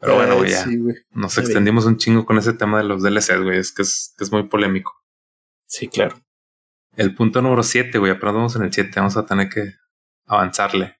Pero 0.00 0.14
bueno, 0.16 0.36
güey, 0.36 0.50
ya. 0.50 0.66
Nos 1.12 1.38
extendimos 1.38 1.86
un 1.86 1.96
chingo 1.96 2.26
con 2.26 2.36
ese 2.36 2.52
tema 2.52 2.78
de 2.78 2.84
los 2.84 3.02
DLCs, 3.02 3.42
güey. 3.42 3.58
Es 3.58 3.72
que 3.72 3.82
es, 3.82 4.12
que 4.18 4.24
es 4.24 4.32
muy 4.32 4.48
polémico. 4.48 4.92
Sí, 5.66 5.88
claro. 5.88 6.23
El 6.96 7.14
punto 7.14 7.42
número 7.42 7.62
7, 7.62 7.98
güey, 7.98 8.12
apenas 8.12 8.34
vamos 8.34 8.56
en 8.56 8.62
el 8.62 8.72
7, 8.72 8.90
vamos 8.96 9.16
a 9.16 9.26
tener 9.26 9.48
que 9.48 9.74
avanzarle. 10.26 10.96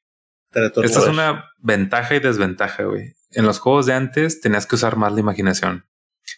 Esta 0.53 1.01
es 1.01 1.09
una 1.09 1.51
ventaja 1.59 2.15
y 2.15 2.21
desventaja, 2.21 2.85
güey. 2.85 3.15
En 3.33 3.45
los 3.45 3.59
juegos 3.59 3.87
de 3.87 3.95
antes 3.95 4.41
tenías 4.41 4.67
que 4.67 4.77
usar 4.77 4.97
más 4.97 5.13
la 5.13 5.21
imaginación. 5.21 5.85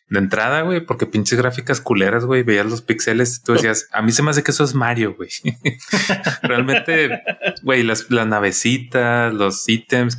De 0.08 0.18
entrada, 0.18 0.62
güey, 0.62 0.84
porque 0.84 1.06
pinches 1.06 1.38
gráficas 1.38 1.80
culeras, 1.80 2.24
güey, 2.24 2.42
veías 2.42 2.66
los 2.66 2.82
píxeles 2.82 3.38
y 3.38 3.42
tú 3.42 3.52
decías, 3.52 3.88
a 3.92 4.02
mí 4.02 4.12
se 4.12 4.22
me 4.22 4.30
hace 4.30 4.42
que 4.42 4.50
eso 4.50 4.64
es 4.64 4.74
Mario, 4.74 5.14
güey. 5.14 5.28
Realmente, 6.42 7.22
güey, 7.62 7.82
las, 7.82 8.10
las 8.10 8.26
navecitas, 8.26 9.32
los 9.32 9.68
ítems, 9.68 10.18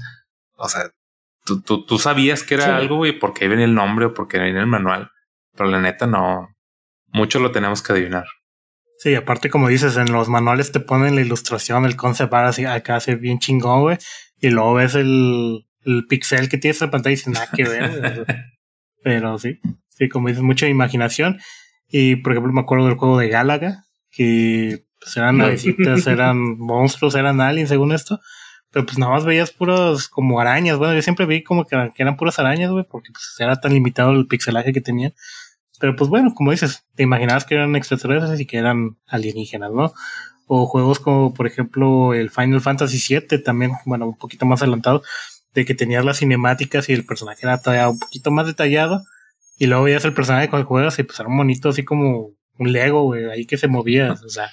o 0.55 0.69
sea, 0.69 0.91
tú, 1.43 1.61
tú, 1.61 1.85
tú 1.85 1.99
sabías 1.99 2.43
que 2.43 2.55
era 2.55 2.77
algo, 2.77 2.97
güey, 2.97 3.17
porque 3.17 3.43
ahí 3.45 3.49
venía 3.49 3.65
el 3.65 3.75
nombre 3.75 4.05
o 4.05 4.13
porque 4.13 4.39
venía 4.39 4.61
el 4.61 4.67
manual. 4.67 5.11
Pero 5.55 5.69
la 5.69 5.81
neta 5.81 6.07
no, 6.07 6.55
mucho 7.07 7.39
lo 7.39 7.51
tenemos 7.51 7.81
que 7.81 7.93
adivinar. 7.93 8.25
Sí, 8.99 9.13
aparte 9.15 9.49
como 9.49 9.67
dices, 9.67 9.95
en 9.97 10.11
los 10.11 10.27
manuales 10.27 10.71
te 10.71 10.79
ponen 10.79 11.15
la 11.15 11.21
ilustración, 11.21 11.85
el 11.85 11.95
concept 11.95 12.33
art 12.33 12.47
así 12.47 12.65
acá 12.65 12.95
hace 12.95 13.15
bien 13.15 13.39
chingón, 13.39 13.81
güey. 13.81 13.97
Y 14.39 14.49
luego 14.49 14.75
ves 14.75 14.95
el, 14.95 15.65
el 15.83 16.05
pixel 16.07 16.49
que 16.49 16.57
tiene 16.57 16.71
esa 16.71 16.91
pantalla 16.91 17.13
y 17.13 17.15
dices, 17.15 17.33
nada 17.33 17.49
que 17.55 17.63
ver. 17.63 18.25
Pero 19.03 19.37
sí, 19.37 19.59
sí, 19.89 20.09
como 20.09 20.27
dices, 20.27 20.43
mucha 20.43 20.67
imaginación. 20.67 21.39
Y 21.87 22.17
por 22.17 22.33
ejemplo, 22.33 22.51
me 22.51 22.61
acuerdo 22.61 22.87
del 22.87 22.97
juego 22.97 23.17
de 23.17 23.29
Gálaga, 23.29 23.85
que 24.11 24.85
pues, 24.99 25.15
eran 25.17 25.37
navecitas, 25.37 26.07
eran 26.07 26.57
monstruos, 26.57 27.15
eran 27.15 27.39
aliens, 27.39 27.69
según 27.69 27.91
esto. 27.91 28.19
Pero 28.71 28.85
pues 28.85 28.97
nada 28.97 29.13
más 29.13 29.25
veías 29.25 29.51
puras 29.51 30.09
como 30.09 30.39
arañas. 30.39 30.77
Bueno, 30.77 30.93
yo 30.93 31.01
siempre 31.01 31.25
vi 31.25 31.41
como 31.41 31.65
que, 31.65 31.75
eran 31.97 32.17
puras 32.17 32.37
arañas, 32.39 32.71
güey, 32.71 32.85
porque 32.89 33.11
pues 33.11 33.35
era 33.39 33.55
tan 33.55 33.73
limitado 33.73 34.11
el 34.11 34.27
pixelaje 34.27 34.73
que 34.73 34.81
tenían. 34.81 35.13
Pero 35.79 35.95
pues 35.95 36.09
bueno, 36.09 36.33
como 36.33 36.51
dices, 36.51 36.85
te 36.95 37.03
imaginabas 37.03 37.45
que 37.45 37.55
eran 37.55 37.75
extraterrestres 37.75 38.39
y 38.39 38.45
que 38.45 38.57
eran 38.57 38.97
alienígenas, 39.07 39.71
¿no? 39.71 39.93
O 40.47 40.65
juegos 40.65 40.99
como, 40.99 41.33
por 41.33 41.45
ejemplo, 41.45 42.13
el 42.13 42.29
Final 42.29 42.61
Fantasy 42.61 43.15
VII, 43.15 43.39
también, 43.43 43.71
bueno, 43.85 44.07
un 44.07 44.17
poquito 44.17 44.45
más 44.45 44.61
adelantado, 44.61 45.03
de 45.53 45.65
que 45.65 45.75
tenías 45.75 46.05
las 46.05 46.19
cinemáticas 46.19 46.89
y 46.89 46.93
el 46.93 47.05
personaje 47.05 47.41
era 47.43 47.61
todavía 47.61 47.89
un 47.89 47.99
poquito 47.99 48.31
más 48.31 48.47
detallado. 48.47 49.03
Y 49.59 49.67
luego 49.67 49.83
veías 49.83 50.05
el 50.05 50.13
personaje 50.13 50.49
cuando 50.49 50.67
juegas 50.67 50.97
y 50.99 51.03
pues 51.03 51.19
era 51.19 51.29
un 51.29 51.35
monito 51.35 51.69
así 51.69 51.83
como 51.83 52.31
un 52.59 52.71
Lego, 52.71 53.03
güey, 53.03 53.25
ahí 53.25 53.45
que 53.45 53.57
se 53.57 53.67
movía, 53.67 54.13
o 54.13 54.29
sea. 54.29 54.49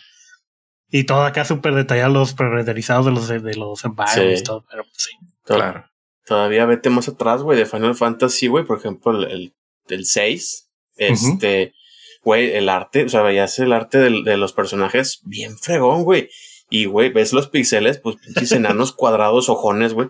Y 0.90 1.04
todo 1.04 1.24
acá 1.24 1.44
súper 1.44 1.74
detallado, 1.74 2.12
los 2.12 2.34
pre-renderizados 2.34 3.06
de 3.06 3.12
los, 3.12 3.28
de 3.28 3.56
los 3.56 3.84
environments, 3.84 4.44
todo, 4.44 4.64
pero 4.70 4.84
pues, 4.84 4.96
sí. 4.96 5.10
Claro. 5.42 5.86
Todavía 6.26 6.64
vete 6.64 6.88
más 6.88 7.08
atrás, 7.08 7.42
güey, 7.42 7.58
de 7.58 7.66
Final 7.66 7.94
Fantasy, 7.94 8.46
güey, 8.46 8.64
por 8.64 8.78
ejemplo, 8.78 9.12
el, 9.12 9.30
el, 9.30 9.54
el 9.88 10.06
6 10.06 10.63
este, 10.96 11.74
güey, 12.22 12.52
el 12.54 12.68
arte, 12.68 13.04
o 13.04 13.08
sea, 13.08 13.22
veías 13.22 13.58
el 13.58 13.72
arte 13.72 13.98
de, 13.98 14.36
los 14.36 14.52
personajes 14.52 15.20
bien 15.24 15.56
fregón, 15.58 16.04
güey. 16.04 16.28
Y, 16.70 16.86
güey, 16.86 17.10
ves 17.12 17.32
los 17.32 17.48
píxeles, 17.48 17.98
pues 17.98 18.16
pinches 18.16 18.52
enanos 18.52 18.92
cuadrados, 18.96 19.48
ojones, 19.48 19.92
güey. 19.92 20.08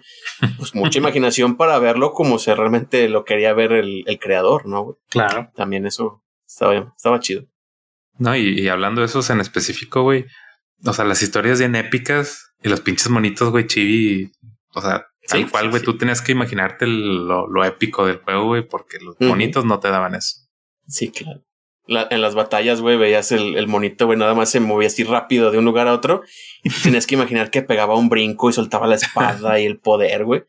Pues 0.57 0.75
mucha 0.75 0.99
imaginación 0.99 1.57
para 1.57 1.79
verlo 1.79 2.13
como 2.13 2.39
se 2.39 2.55
realmente 2.55 3.09
lo 3.09 3.25
quería 3.25 3.53
ver 3.53 3.73
el, 3.73 4.05
el 4.07 4.19
creador, 4.19 4.67
¿no? 4.67 4.83
Güey? 4.85 4.97
Claro. 5.11 5.51
También 5.57 5.85
eso 5.87 6.23
estaba, 6.47 6.93
estaba 6.97 7.19
chido. 7.21 7.45
No, 8.19 8.37
y, 8.37 8.61
y 8.61 8.69
hablando 8.69 9.01
de 9.01 9.07
esos 9.07 9.29
en 9.31 9.41
específico, 9.41 10.03
güey. 10.03 10.27
O 10.87 10.93
sea, 10.93 11.05
las 11.05 11.23
historias 11.23 11.59
bien 11.59 11.75
épicas 11.75 12.53
y 12.63 12.69
los 12.69 12.81
pinches 12.81 13.09
monitos, 13.11 13.51
güey, 13.51 13.67
chibi. 13.67 14.31
O 14.75 14.81
sea, 14.81 15.07
tal 15.27 15.41
Sí, 15.41 15.47
cual, 15.51 15.71
güey. 15.71 15.81
sí. 15.81 15.85
Tú 15.87 15.99
tenías 15.99 16.23
que 16.23 16.33
imaginarte 16.33 16.85
el- 16.85 17.27
lo, 17.27 17.49
lo 17.49 17.65
épico 17.65 18.07
del 18.07 18.19
juego, 18.19 18.45
güey, 18.47 18.67
porque 18.67 18.99
los 19.01 19.17
Ujú. 19.17 19.25
monitos 19.25 19.65
no 19.65 19.81
te 19.81 19.89
daban 19.89 20.15
eso. 20.15 20.44
Sí, 20.87 21.11
claro. 21.11 21.43
La- 21.87 22.09
en 22.11 22.21
las 22.23 22.35
batallas, 22.35 22.81
güey, 22.81 22.97
veías 22.97 23.31
el, 23.33 23.57
el 23.57 23.67
monito, 23.67 24.07
güey, 24.07 24.19
nada 24.19 24.35
más 24.35 24.51
se 24.51 24.59
movía 24.61 24.87
así 24.89 25.05
rápido 25.05 25.51
de 25.51 25.59
un 25.59 25.65
lugar 25.67 25.87
a 25.89 25.93
otro 25.93 26.23
y 26.63 26.71
tenías 26.71 27.07
que 27.07 27.15
imaginar 27.15 27.51
que 27.51 27.63
pegaba 27.63 27.95
un 27.97 28.09
brinco 28.09 28.49
y 28.49 28.53
soltaba 28.55 28.87
la 28.87 28.95
espada 28.97 29.61
y 29.61 29.67
el 29.67 29.79
poder, 29.79 30.25
güey. 30.25 30.45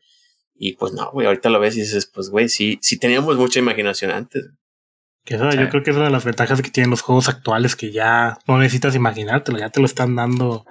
Y 0.58 0.72
pues 0.76 0.94
no, 0.94 1.10
güey, 1.10 1.26
ahorita 1.26 1.50
lo 1.50 1.60
ves 1.60 1.76
y 1.76 1.80
dices, 1.80 2.06
pues, 2.06 2.30
güey, 2.30 2.48
sí, 2.48 2.78
sí 2.80 2.98
teníamos 2.98 3.36
mucha 3.36 3.58
imaginación 3.58 4.10
antes. 4.10 4.46
Que 5.26 5.34
eso, 5.34 5.50
Sí. 5.50 5.58
Yo 5.58 5.68
creo 5.68 5.82
que 5.82 5.90
es 5.90 5.96
una 5.96 6.06
de 6.06 6.12
las 6.12 6.24
ventajas 6.24 6.62
que 6.62 6.70
tienen 6.70 6.88
los 6.90 7.02
juegos 7.02 7.28
actuales, 7.28 7.76
que 7.76 7.92
ya 7.92 8.38
no 8.48 8.56
necesitas 8.58 8.94
imaginártelo, 8.94 9.58
ya 9.58 9.68
te 9.68 9.80
lo 9.80 9.86
están 9.86 10.16
dando 10.16 10.64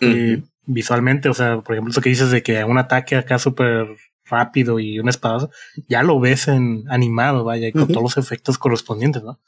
eh, 0.00 0.42
visualmente. 0.64 1.28
O 1.28 1.34
sea, 1.34 1.60
por 1.60 1.74
ejemplo, 1.76 1.92
eso 1.92 2.00
que 2.00 2.08
dices 2.08 2.30
de 2.32 2.42
que 2.42 2.64
un 2.64 2.78
ataque 2.78 3.14
acá 3.14 3.38
súper 3.38 3.86
rápido 4.30 4.78
y 4.78 4.98
un 4.98 5.08
espadazo, 5.08 5.50
ya 5.88 6.02
lo 6.02 6.18
ves 6.20 6.48
en 6.48 6.84
animado, 6.88 7.44
vaya, 7.44 7.68
y 7.68 7.72
con 7.72 7.88
todos 7.88 8.02
los 8.02 8.16
efectos 8.16 8.58
correspondientes, 8.58 9.22
¿no? 9.22 9.40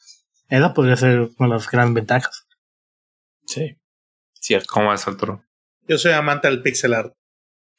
Esa 0.49 0.75
podría 0.75 0.97
ser 0.97 1.31
una 1.39 1.49
de 1.49 1.55
las 1.55 1.71
grandes 1.71 1.95
ventajas. 1.95 2.47
Sí. 3.47 3.79
Cierto. 4.35 4.67
¿Cómo 4.71 4.89
vas, 4.89 5.07
Arturo? 5.07 5.45
Yo 5.89 5.99
soy 5.99 6.13
amante 6.13 6.49
del 6.49 6.63
pixel 6.63 6.95
art. 6.95 7.15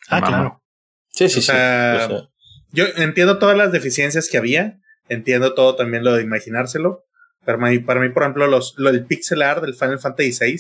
Ah, 0.09 0.21
claro. 0.21 0.63
Sí, 1.09 1.29
sí, 1.29 1.39
O 1.39 1.41
sea, 1.41 2.07
sí. 2.07 2.13
O 2.13 2.17
sea, 2.17 2.29
Yo 2.71 2.85
entiendo 2.95 3.37
todas 3.37 3.57
las 3.57 3.71
deficiencias 3.71 4.27
que 4.29 4.37
había, 4.37 4.79
entiendo 5.07 5.53
todo 5.53 5.75
también 5.75 6.03
lo 6.03 6.13
de 6.13 6.23
imaginárselo, 6.23 7.05
pero 7.45 7.59
para 7.59 7.71
mí, 7.71 7.79
para 7.79 7.99
mí 7.99 8.09
por 8.09 8.23
ejemplo, 8.23 8.47
los, 8.47 8.73
lo 8.77 8.91
del 8.91 9.05
pixel 9.05 9.41
art 9.41 9.61
del 9.61 9.75
Final 9.75 9.99
Fantasy 9.99 10.31
VI, 10.39 10.57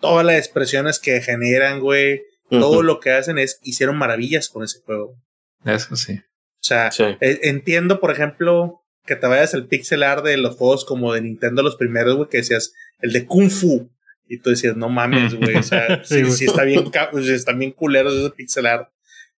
todas 0.00 0.24
las 0.24 0.36
expresiones 0.36 0.98
que 0.98 1.20
generan, 1.20 1.80
güey, 1.80 2.22
todo 2.50 2.82
lo 2.82 3.00
que 3.00 3.10
hacen 3.10 3.38
es, 3.38 3.58
hicieron 3.62 3.96
maravillas 3.96 4.48
con 4.48 4.62
ese 4.62 4.80
juego. 4.80 5.16
Eso 5.64 5.96
sí. 5.96 6.14
O 6.14 6.66
sea, 6.66 6.90
Sí. 6.90 7.04
eh, 7.20 7.40
entiendo, 7.42 8.00
por 8.00 8.10
ejemplo, 8.10 8.82
que 9.06 9.16
te 9.16 9.26
vayas 9.26 9.52
al 9.54 9.66
pixel 9.66 10.02
art 10.02 10.24
de 10.24 10.36
los 10.36 10.56
juegos 10.56 10.84
como 10.84 11.12
de 11.12 11.20
Nintendo, 11.20 11.62
los 11.62 11.76
primeros, 11.76 12.16
güey, 12.16 12.28
que 12.28 12.38
decías, 12.38 12.72
el 13.00 13.12
de 13.12 13.26
Kung 13.26 13.50
Fu. 13.50 13.90
Y 14.26 14.38
tú 14.38 14.50
decías, 14.50 14.76
no 14.76 14.88
mames, 14.88 15.34
güey. 15.38 15.56
O 15.56 15.62
sea, 15.62 16.02
Sí, 16.04 16.24
sí, 16.30 16.46
está 16.46 16.64
bien, 16.64 16.90
sea, 16.90 17.10
están 17.34 17.58
bien 17.58 17.72
culeros 17.72 18.14
ese 18.14 18.30
pixel 18.30 18.66
art. 18.66 18.88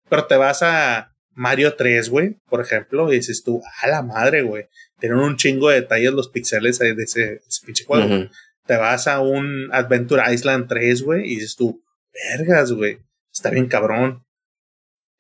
Pero 0.08 0.26
te 0.28 0.36
vas 0.38 0.62
a 0.62 1.16
Mario 1.34 1.74
3, 1.76 2.10
güey, 2.10 2.38
por 2.48 2.62
ejemplo, 2.62 3.12
y 3.12 3.16
dices 3.18 3.44
tú, 3.44 3.62
a 3.82 3.88
la 3.88 4.04
madre, 4.04 4.44
güey. 4.44 4.68
Tienen 5.00 5.18
un 5.18 5.36
chingo 5.36 5.70
de 5.70 5.82
detalles 5.82 6.14
los 6.14 6.30
pixeles 6.30 6.78
de 6.80 6.92
ese, 6.92 7.20
de 7.22 7.36
ese 7.48 7.66
pinche 7.66 7.84
juego. 7.86 8.30
Te 8.68 8.78
vas 8.78 9.08
a 9.08 9.20
un 9.20 9.70
Adventure 9.74 10.32
Island 10.34 10.68
3, 10.70 11.02
güey, 11.02 11.26
y 11.26 11.36
dices 11.36 11.56
tú, 11.56 11.84
vergas, 12.38 12.72
güey. 12.72 13.00
Está 13.34 13.50
bien 13.50 13.66
cabrón. 13.68 14.24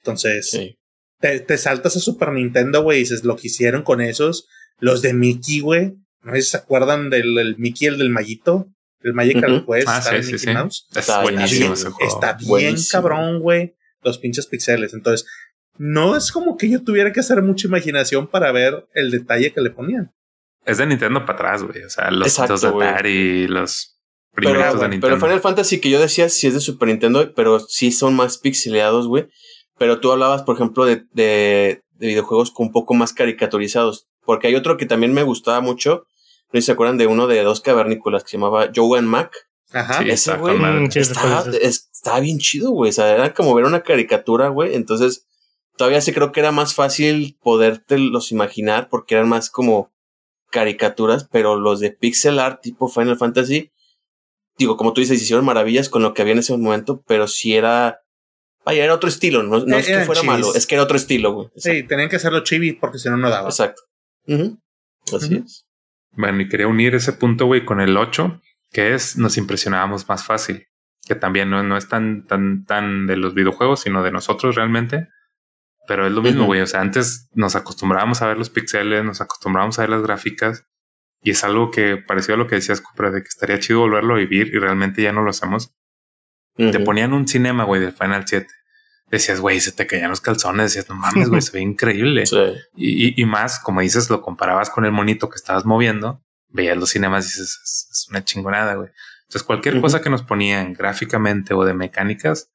Entonces, 0.01 0.51
Sí. 0.51 0.77
Te, 1.19 1.39
te 1.39 1.57
saltas 1.57 1.95
a 1.95 1.99
Super 1.99 2.31
Nintendo, 2.31 2.81
güey, 2.83 2.97
y 2.97 3.01
dices 3.01 3.23
lo 3.23 3.35
que 3.35 3.47
hicieron 3.47 3.83
con 3.83 4.01
esos. 4.01 4.47
Los 4.79 5.01
de 5.01 5.13
Mickey, 5.13 5.59
güey. 5.61 5.93
No 6.21 6.33
sé 6.33 6.41
si 6.41 6.49
se 6.51 6.57
acuerdan 6.57 7.09
del 7.09 7.37
el 7.37 7.57
Mickey, 7.57 7.87
el 7.87 7.97
del 7.97 8.09
Mallito. 8.09 8.67
El 9.01 9.13
Magical 9.13 9.53
Ujú. 9.61 9.71
Quest, 9.73 9.87
Ah, 9.87 9.99
está 9.99 10.09
sí, 10.11 10.17
Mickey 10.33 10.39
sí. 10.39 10.49
Mouse. 10.53 10.87
Es 10.91 10.97
Está 10.97 11.21
buenísimo 11.21 11.59
bien, 11.59 11.73
ese 11.73 11.89
juego. 11.89 12.13
Está 12.15 12.33
bien 12.33 12.47
Buenísimo. 12.49 12.91
cabrón, 12.91 13.39
güey. 13.39 13.75
Los 14.01 14.17
pinches 14.17 14.47
pixeles. 14.47 14.93
Entonces, 14.95 15.27
no 15.77 16.15
es 16.17 16.31
como 16.31 16.57
que 16.57 16.69
yo 16.69 16.83
tuviera 16.83 17.11
que 17.13 17.19
hacer 17.19 17.41
mucha 17.43 17.67
imaginación 17.67 18.27
para 18.27 18.51
ver 18.51 18.87
el 18.93 19.11
detalle 19.11 19.53
que 19.53 19.61
le 19.61 19.69
ponían. 19.69 20.11
Es 20.65 20.79
de 20.79 20.87
Nintendo 20.87 21.19
para 21.25 21.33
atrás, 21.33 21.63
güey. 21.63 21.83
O 21.83 21.89
sea, 21.89 22.09
los, 22.09 22.27
Exacto, 22.27 22.53
los 22.53 22.61
de. 22.61 22.67
Atari, 22.69 23.47
los 23.47 23.99
Pero, 24.33 24.49
primeritos 24.53 24.81
de 24.81 24.89
Nintendo. 24.89 25.07
pero 25.17 25.19
Final 25.27 25.41
Fantasy 25.41 25.79
que 25.79 25.89
yo 25.91 25.99
decía 26.01 26.27
sí 26.29 26.47
es 26.47 26.55
de 26.55 26.59
Super 26.59 26.87
Nintendo, 26.87 27.31
pero 27.35 27.59
sí 27.59 27.91
son 27.91 28.15
más 28.15 28.39
pixeleados, 28.39 29.07
güey. 29.07 29.27
Pero 29.77 29.99
tú 29.99 30.11
hablabas, 30.11 30.43
por 30.43 30.55
ejemplo, 30.55 30.85
de, 30.85 31.05
de, 31.13 31.83
de 31.93 32.07
videojuegos 32.07 32.51
con 32.51 32.67
un 32.67 32.71
poco 32.71 32.93
más 32.93 33.13
caricaturizados. 33.13 34.07
Porque 34.25 34.47
hay 34.47 34.55
otro 34.55 34.77
que 34.77 34.85
también 34.85 35.13
me 35.13 35.23
gustaba 35.23 35.61
mucho. 35.61 36.05
No 36.51 36.57
sé 36.57 36.61
si 36.61 36.65
se 36.67 36.71
acuerdan 36.71 36.97
de 36.97 37.07
uno 37.07 37.27
de 37.27 37.43
dos 37.43 37.61
cavernícolas 37.61 38.23
que 38.23 38.29
se 38.29 38.37
llamaba 38.37 38.69
Joe 38.73 38.99
and 38.99 39.07
Mac. 39.07 39.33
Ajá. 39.71 39.99
Sí, 39.99 40.09
Ese, 40.09 40.31
está 40.31 40.37
güey, 40.37 40.55
Estaba, 40.95 41.43
estaba 41.61 42.19
bien 42.19 42.37
chido, 42.37 42.71
güey. 42.71 42.89
O 42.89 42.93
sea, 42.93 43.13
era 43.13 43.33
como 43.33 43.53
ver 43.53 43.65
una 43.65 43.81
caricatura, 43.81 44.49
güey. 44.49 44.75
Entonces, 44.75 45.27
todavía 45.75 46.01
sí 46.01 46.13
creo 46.13 46.31
que 46.31 46.39
era 46.39 46.51
más 46.51 46.73
fácil 46.73 47.37
poderte 47.41 47.97
los 47.97 48.31
imaginar 48.31 48.87
porque 48.89 49.15
eran 49.15 49.29
más 49.29 49.49
como 49.49 49.91
caricaturas, 50.51 51.27
pero 51.29 51.57
los 51.57 51.79
de 51.79 51.91
pixel 51.91 52.39
art 52.39 52.61
tipo 52.61 52.87
Final 52.87 53.17
Fantasy, 53.17 53.71
digo, 54.57 54.77
como 54.77 54.93
tú 54.93 55.01
dices, 55.01 55.21
hicieron 55.21 55.45
maravillas 55.45 55.89
con 55.89 56.01
lo 56.01 56.13
que 56.13 56.21
había 56.21 56.33
en 56.33 56.39
ese 56.39 56.55
momento, 56.55 57.03
pero 57.05 57.27
sí 57.27 57.55
era, 57.55 58.01
vaya, 58.65 58.83
era 58.83 58.93
otro 58.93 59.07
estilo. 59.09 59.43
No, 59.43 59.59
no 59.65 59.75
Eh, 59.77 59.79
es 59.79 59.87
que 59.87 59.99
fuera 60.05 60.21
chivis. 60.21 60.25
malo, 60.33 60.55
es 60.55 60.65
que 60.67 60.75
era 60.75 60.83
otro 60.83 60.97
estilo, 60.97 61.31
güey. 61.33 61.49
Sí, 61.55 61.83
tenían 61.83 62.09
que 62.09 62.15
hacerlo 62.17 62.43
chibi 62.43 62.73
porque 62.73 62.97
si 62.99 63.09
no, 63.09 63.17
no 63.17 63.29
daba. 63.29 63.49
Exacto. 63.49 63.81
Ujú. 64.27 64.59
Así 65.15 65.35
Ujú. 65.35 65.45
es. 65.45 65.65
Bueno, 66.11 66.41
y 66.41 66.49
quería 66.49 66.67
unir 66.67 66.95
ese 66.95 67.13
punto, 67.13 67.45
güey, 67.45 67.65
con 67.65 67.79
el 67.81 67.95
8, 67.97 68.41
que 68.71 68.93
es 68.93 69.17
nos 69.17 69.37
impresionábamos 69.37 70.07
más 70.09 70.25
fácil. 70.25 70.67
Que 71.07 71.13
también 71.15 71.49
no, 71.51 71.61
no 71.61 71.77
es 71.77 71.87
tan, 71.87 72.25
tan, 72.25 72.65
tan 72.65 73.05
de 73.05 73.15
los 73.17 73.33
videojuegos, 73.35 73.81
sino 73.81 74.01
de 74.01 74.11
nosotros 74.11 74.55
realmente. 74.55 75.07
Pero 75.87 76.07
es 76.07 76.11
lo 76.13 76.23
mismo, 76.23 76.45
güey. 76.45 76.61
O 76.61 76.65
sea, 76.67 76.81
antes 76.81 77.29
nos 77.35 77.55
acostumbrábamos 77.55 78.23
a 78.23 78.27
ver 78.27 78.37
los 78.37 78.49
pixeles, 78.49 79.03
nos 79.03 79.21
acostumbrábamos 79.21 79.77
a 79.77 79.83
ver 79.83 79.89
las 79.91 80.01
gráficas. 80.01 80.65
Y 81.21 81.31
es 81.31 81.43
algo 81.43 81.69
que 81.69 81.97
pareció 81.97 82.33
a 82.33 82.37
lo 82.37 82.47
que 82.47 82.55
decías, 82.55 82.81
Cupra, 82.81 83.11
de 83.11 83.21
que 83.21 83.27
estaría 83.27 83.59
chido 83.59 83.79
volverlo 83.81 84.15
a 84.15 84.17
vivir 84.17 84.47
y 84.47 84.57
realmente 84.57 85.03
ya 85.03 85.11
no 85.11 85.21
lo 85.21 85.29
hacemos. 85.29 85.75
Te 86.71 86.79
ponían 86.79 87.13
un 87.13 87.27
cinema, 87.27 87.63
güey, 87.65 87.81
del 87.81 87.91
Final 87.91 88.23
7. 88.27 88.47
Decías, 89.11 89.39
güey, 89.39 89.59
se 89.59 89.71
te 89.71 89.85
caían 89.87 90.09
los 90.09 90.21
calzones. 90.21 90.73
Decías, 90.73 90.89
no 90.89 90.95
mames, 90.95 91.29
güey, 91.29 91.41
se 91.41 91.51
ve 91.51 91.61
increíble. 91.61 92.25
Sí. 92.25 92.37
Y, 92.75 93.07
y- 93.09 93.21
y 93.21 93.25
más, 93.25 93.59
como 93.59 93.81
dices, 93.81 94.09
lo 94.09 94.21
comparabas 94.21 94.69
con 94.69 94.85
el 94.85 94.91
monito 94.91 95.29
que 95.29 95.35
estabas 95.35 95.65
moviendo, 95.65 96.21
veías 96.49 96.77
los 96.77 96.89
cinemas 96.89 97.25
y 97.25 97.27
dices, 97.27 97.59
es, 97.63 97.87
es 97.91 98.07
una 98.09 98.23
chingonada, 98.23 98.75
güey. 98.75 98.89
Entonces, 99.23 99.43
cualquier 99.43 99.81
cosa 99.81 100.01
que 100.01 100.09
nos 100.09 100.23
ponían 100.23 100.73
gráficamente 100.73 101.53
o 101.53 101.65
de 101.65 101.73
mecánicas, 101.73 102.51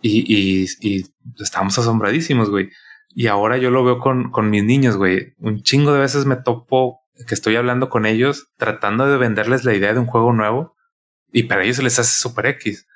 y, 0.00 0.22
y, 0.32 0.66
y 0.80 1.04
estábamos 1.40 1.78
asombradísimos, 1.78 2.50
güey. 2.50 2.70
Y 3.08 3.26
ahora 3.26 3.56
yo 3.58 3.70
lo 3.70 3.84
veo 3.84 3.98
con, 3.98 4.30
con 4.30 4.50
mis 4.50 4.62
niños, 4.64 4.96
güey. 4.96 5.34
Un 5.38 5.62
chingo 5.62 5.92
de 5.92 6.00
veces 6.00 6.24
me 6.24 6.36
topo 6.36 7.00
que 7.26 7.34
estoy 7.34 7.56
hablando 7.56 7.88
con 7.88 8.06
ellos, 8.06 8.48
tratando 8.58 9.06
de 9.06 9.16
venderles 9.16 9.64
la 9.64 9.74
idea 9.74 9.92
de 9.92 9.98
un 9.98 10.06
juego 10.06 10.32
nuevo, 10.32 10.76
y 11.32 11.44
para 11.44 11.64
ellos 11.64 11.76
se 11.76 11.82
les 11.82 11.98
hace 11.98 12.16
super 12.20 12.46
X. 12.46 12.86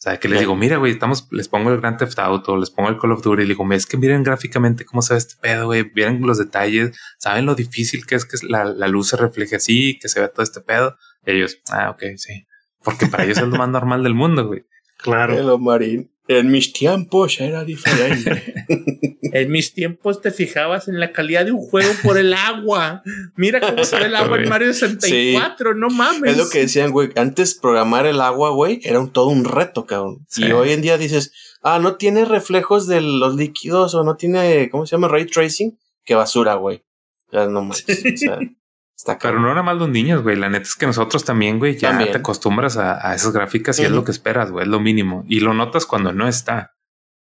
O 0.00 0.02
sea, 0.02 0.18
que 0.18 0.28
les 0.28 0.40
digo, 0.40 0.56
mira, 0.56 0.78
güey, 0.78 0.92
estamos, 0.92 1.28
les 1.30 1.48
pongo 1.48 1.70
el 1.70 1.78
Grand 1.78 1.98
Theft 1.98 2.18
Auto, 2.20 2.56
les 2.56 2.70
pongo 2.70 2.88
el 2.88 2.96
Call 2.96 3.12
of 3.12 3.22
Duty, 3.22 3.42
y 3.42 3.46
les 3.46 3.58
digo, 3.58 3.70
es 3.70 3.84
que 3.84 3.98
miren 3.98 4.22
gráficamente 4.22 4.86
cómo 4.86 5.02
se 5.02 5.12
ve 5.12 5.18
este 5.18 5.34
pedo, 5.42 5.66
güey, 5.66 5.92
miren 5.94 6.22
los 6.22 6.38
detalles, 6.38 6.98
saben 7.18 7.44
lo 7.44 7.54
difícil 7.54 8.06
que 8.06 8.14
es 8.14 8.24
que 8.24 8.38
la, 8.48 8.64
la 8.64 8.88
luz 8.88 9.08
se 9.08 9.18
refleje 9.18 9.56
así, 9.56 9.98
que 10.00 10.08
se 10.08 10.20
vea 10.20 10.30
todo 10.30 10.42
este 10.42 10.62
pedo. 10.62 10.96
Y 11.26 11.32
ellos, 11.32 11.58
ah, 11.70 11.90
ok, 11.90 12.02
sí. 12.16 12.46
Porque 12.82 13.08
para 13.08 13.24
ellos 13.24 13.36
es 13.36 13.48
lo 13.48 13.58
más 13.58 13.68
normal 13.68 14.02
del 14.02 14.14
mundo, 14.14 14.46
güey. 14.46 14.64
Claro. 14.96 15.36
Hello, 15.36 15.58
Marín. 15.58 16.10
En 16.30 16.48
mis 16.48 16.72
tiempos 16.72 17.40
era 17.40 17.64
diferente. 17.64 18.54
En 19.32 19.48
mis 19.52 19.74
tiempos 19.74 20.20
te 20.20 20.32
fijabas 20.32 20.88
en 20.88 20.98
la 20.98 21.12
calidad 21.12 21.44
de 21.44 21.52
un 21.52 21.60
juego 21.60 21.92
por 22.02 22.18
el 22.18 22.34
agua. 22.34 23.04
Mira 23.36 23.60
cómo 23.60 23.84
se 23.84 23.96
ve 23.96 24.06
el 24.06 24.16
agua 24.16 24.38
en. 24.38 24.48
Mario 24.48 24.72
64, 24.74 25.76
no 25.76 25.88
mames. 25.88 26.32
Es 26.32 26.36
lo 26.36 26.48
que 26.48 26.60
decían, 26.60 26.90
güey. 26.90 27.10
Antes 27.14 27.54
programar 27.54 28.06
el 28.06 28.20
agua, 28.20 28.50
güey, 28.50 28.80
era 28.82 28.98
un, 28.98 29.12
todo 29.12 29.28
un 29.28 29.44
reto, 29.44 29.86
cabrón. 29.86 30.26
Sí. 30.28 30.46
Y 30.46 30.50
hoy 30.50 30.72
en 30.72 30.82
día 30.82 30.98
dices, 30.98 31.32
ah, 31.62 31.78
no 31.78 31.94
tiene 31.94 32.24
reflejos 32.24 32.88
de 32.88 33.02
los 33.02 33.36
líquidos 33.36 33.94
o 33.94 34.02
no 34.02 34.16
tiene, 34.16 34.68
¿cómo 34.68 34.84
se 34.84 34.96
llama? 34.96 35.06
Ray 35.06 35.26
tracing. 35.26 35.78
Qué 36.04 36.16
basura, 36.16 36.54
güey. 36.54 36.82
O 37.28 37.30
sea, 37.30 37.46
no. 37.46 37.68
O 37.68 37.72
sea, 37.72 38.38
está 39.00 39.18
Pero 39.18 39.40
no 39.40 39.50
era 39.50 39.62
mal 39.62 39.78
los 39.78 39.88
niños, 39.88 40.22
güey. 40.22 40.36
La 40.36 40.48
neta 40.48 40.64
es 40.64 40.74
que 40.74 40.86
nosotros 40.86 41.24
también, 41.24 41.58
güey, 41.58 41.76
ya 41.76 41.90
También. 41.90 42.12
te 42.12 42.18
acostumbras 42.18 42.76
a, 42.76 43.08
a 43.08 43.14
esas 43.14 43.32
gráficas 43.32 43.78
y 43.78 43.84
es 43.84 43.90
lo 43.90 44.04
que 44.04 44.10
esperas, 44.10 44.50
güey, 44.50 44.64
es 44.64 44.68
lo 44.68 44.80
mínimo. 44.80 45.24
Y 45.26 45.40
lo 45.40 45.54
notas 45.54 45.86
cuando 45.86 46.12
no 46.12 46.28
está. 46.28 46.72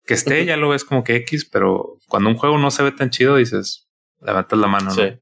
Que 0.06 0.14
esté, 0.14 0.44
ya 0.44 0.58
lo 0.58 0.70
ves 0.70 0.84
como 0.84 1.04
que 1.04 1.16
X, 1.16 1.46
pero 1.50 1.98
cuando 2.08 2.30
un 2.30 2.36
juego 2.36 2.58
no 2.58 2.72
se 2.72 2.84
ve 2.84 2.92
tan 2.92 3.10
chido, 3.10 3.38
dices, 3.38 3.88
levantas 4.20 4.60
la 4.60 4.68
mano, 4.68 4.86
¿no? 4.86 4.92
Sí. 4.92 5.14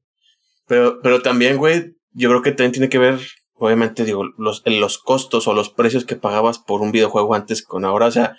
Pero, 0.66 1.00
pero 1.00 1.22
también, 1.22 1.56
güey, 1.56 1.96
yo 2.10 2.28
creo 2.30 2.42
que 2.42 2.50
también 2.50 2.72
tiene 2.72 2.88
que 2.88 2.98
ver, 2.98 3.20
obviamente, 3.54 4.04
digo, 4.04 4.24
los, 4.38 4.62
los 4.66 4.98
costos 4.98 5.46
o 5.46 5.54
los 5.54 5.70
precios 5.70 6.04
que 6.04 6.16
pagabas 6.16 6.58
por 6.58 6.80
un 6.80 6.90
videojuego 6.90 7.34
antes 7.34 7.62
con 7.62 7.84
ahora. 7.84 8.06
O 8.06 8.10
sea, 8.10 8.36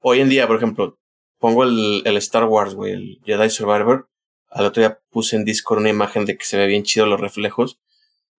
hoy 0.00 0.20
en 0.20 0.28
día, 0.28 0.48
por 0.48 0.56
ejemplo, 0.56 0.98
pongo 1.38 1.62
el, 1.62 2.02
el 2.04 2.16
Star 2.16 2.44
Wars, 2.44 2.74
güey, 2.74 2.92
el 2.92 3.18
Jedi 3.24 3.50
Survivor. 3.50 4.08
Al 4.54 4.64
otro 4.66 4.80
día 4.82 5.00
puse 5.10 5.36
en 5.36 5.44
Discord 5.44 5.80
una 5.80 5.90
imagen 5.90 6.24
de 6.24 6.38
que 6.38 6.44
se 6.44 6.56
ve 6.56 6.66
bien 6.66 6.84
chido 6.84 7.06
los 7.06 7.20
reflejos. 7.20 7.78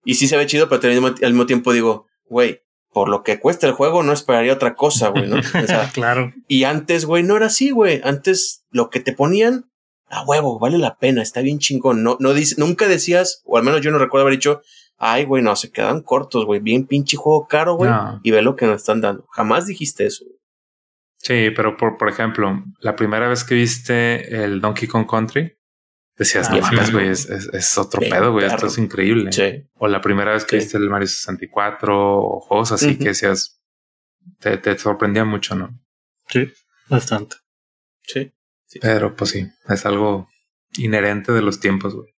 Y 0.04 0.16
sí 0.16 0.28
se 0.28 0.38
ve 0.38 0.46
chido, 0.48 0.70
pero 0.70 0.80
también 0.82 1.04
al 1.04 1.32
mismo- 1.34 1.46
tiempo 1.46 1.74
digo, 1.74 2.08
güey, 2.26 2.62
por 2.94 3.10
lo 3.10 3.22
que 3.24 3.40
cuesta 3.40 3.68
el 3.68 3.74
juego, 3.74 4.02
no 4.04 4.14
esperaría 4.14 4.54
otra 4.54 4.76
cosa, 4.76 5.10
güey, 5.10 5.28
¿no? 5.28 5.38
O 5.40 5.68
sea, 5.68 5.90
claro. 5.94 6.34
Y 6.48 6.64
antes, 6.64 7.06
güey, 7.06 7.24
no 7.24 7.36
era 7.36 7.48
así, 7.48 7.72
güey. 7.72 8.00
Antes 8.04 8.64
lo 8.72 8.90
que 8.90 9.02
te 9.02 9.12
ponían, 9.14 9.70
a 10.08 10.24
huevo, 10.24 10.58
vale 10.60 10.78
la 10.78 10.98
pena, 10.98 11.22
está 11.22 11.42
bien 11.42 11.60
chingón. 11.60 12.02
No, 12.04 12.16
no 12.22 12.34
dice, 12.34 12.56
nunca 12.58 12.88
decías, 12.88 13.42
o 13.44 13.58
al 13.58 13.64
menos 13.64 13.82
yo 13.82 13.92
no 13.92 13.98
recuerdo 13.98 14.22
haber 14.26 14.38
dicho, 14.38 14.62
ay, 14.98 15.26
güey, 15.26 15.44
no, 15.44 15.56
se 15.58 15.72
quedan 15.72 16.02
cortos, 16.02 16.46
güey. 16.46 16.62
Bien 16.62 16.86
pinche 16.86 17.18
juego 17.18 17.48
caro, 17.48 17.76
güey. 17.76 17.92
Y 18.24 18.32
ve 18.32 18.42
lo 18.42 18.56
que 18.56 18.66
nos 18.68 18.78
están 18.78 19.02
dando. 19.02 19.26
Jamás 19.32 19.66
dijiste 19.68 20.06
eso. 20.06 20.24
Sí, 21.18 21.50
pero 21.56 21.76
por, 21.76 21.98
por 21.98 22.08
ejemplo, 22.08 22.64
la 22.80 22.96
primera 22.96 23.28
vez 23.28 23.44
que 23.44 23.56
viste 23.56 24.44
el 24.44 24.62
Donkey 24.62 24.88
Kong 24.88 25.08
Country, 25.10 25.58
decías, 26.18 26.50
no 26.50 26.60
mames, 26.60 26.92
güey, 26.92 27.10
es, 27.10 27.30
es, 27.30 27.78
otro 27.78 28.02
pedo, 28.02 28.32
güey, 28.32 28.46
esto 28.46 28.68
es 28.68 28.78
increíble. 28.78 29.32
Sí. 29.32 29.68
O 29.76 29.88
la 29.88 30.02
primera 30.02 30.34
vez 30.34 30.46
que 30.46 30.58
viste 30.58 30.78
el 30.78 30.90
Mario 30.90 31.08
64 31.08 32.20
o 32.20 32.40
juegos 32.40 32.72
así 32.72 32.98
que 32.98 33.10
decías, 33.10 33.62
te, 34.40 34.58
te 34.58 34.78
sorprendía 34.78 35.26
mucho, 35.26 35.56
¿no? 35.56 35.80
Sí, 36.30 36.52
bastante. 36.88 37.38
Sí. 38.04 38.32
Pero 38.82 39.16
pues 39.16 39.32
sí, 39.32 39.48
es 39.70 39.86
algo 39.86 40.30
inherente 40.78 41.32
de 41.32 41.42
los 41.42 41.60
tiempos, 41.60 41.96
güey. 41.96 42.10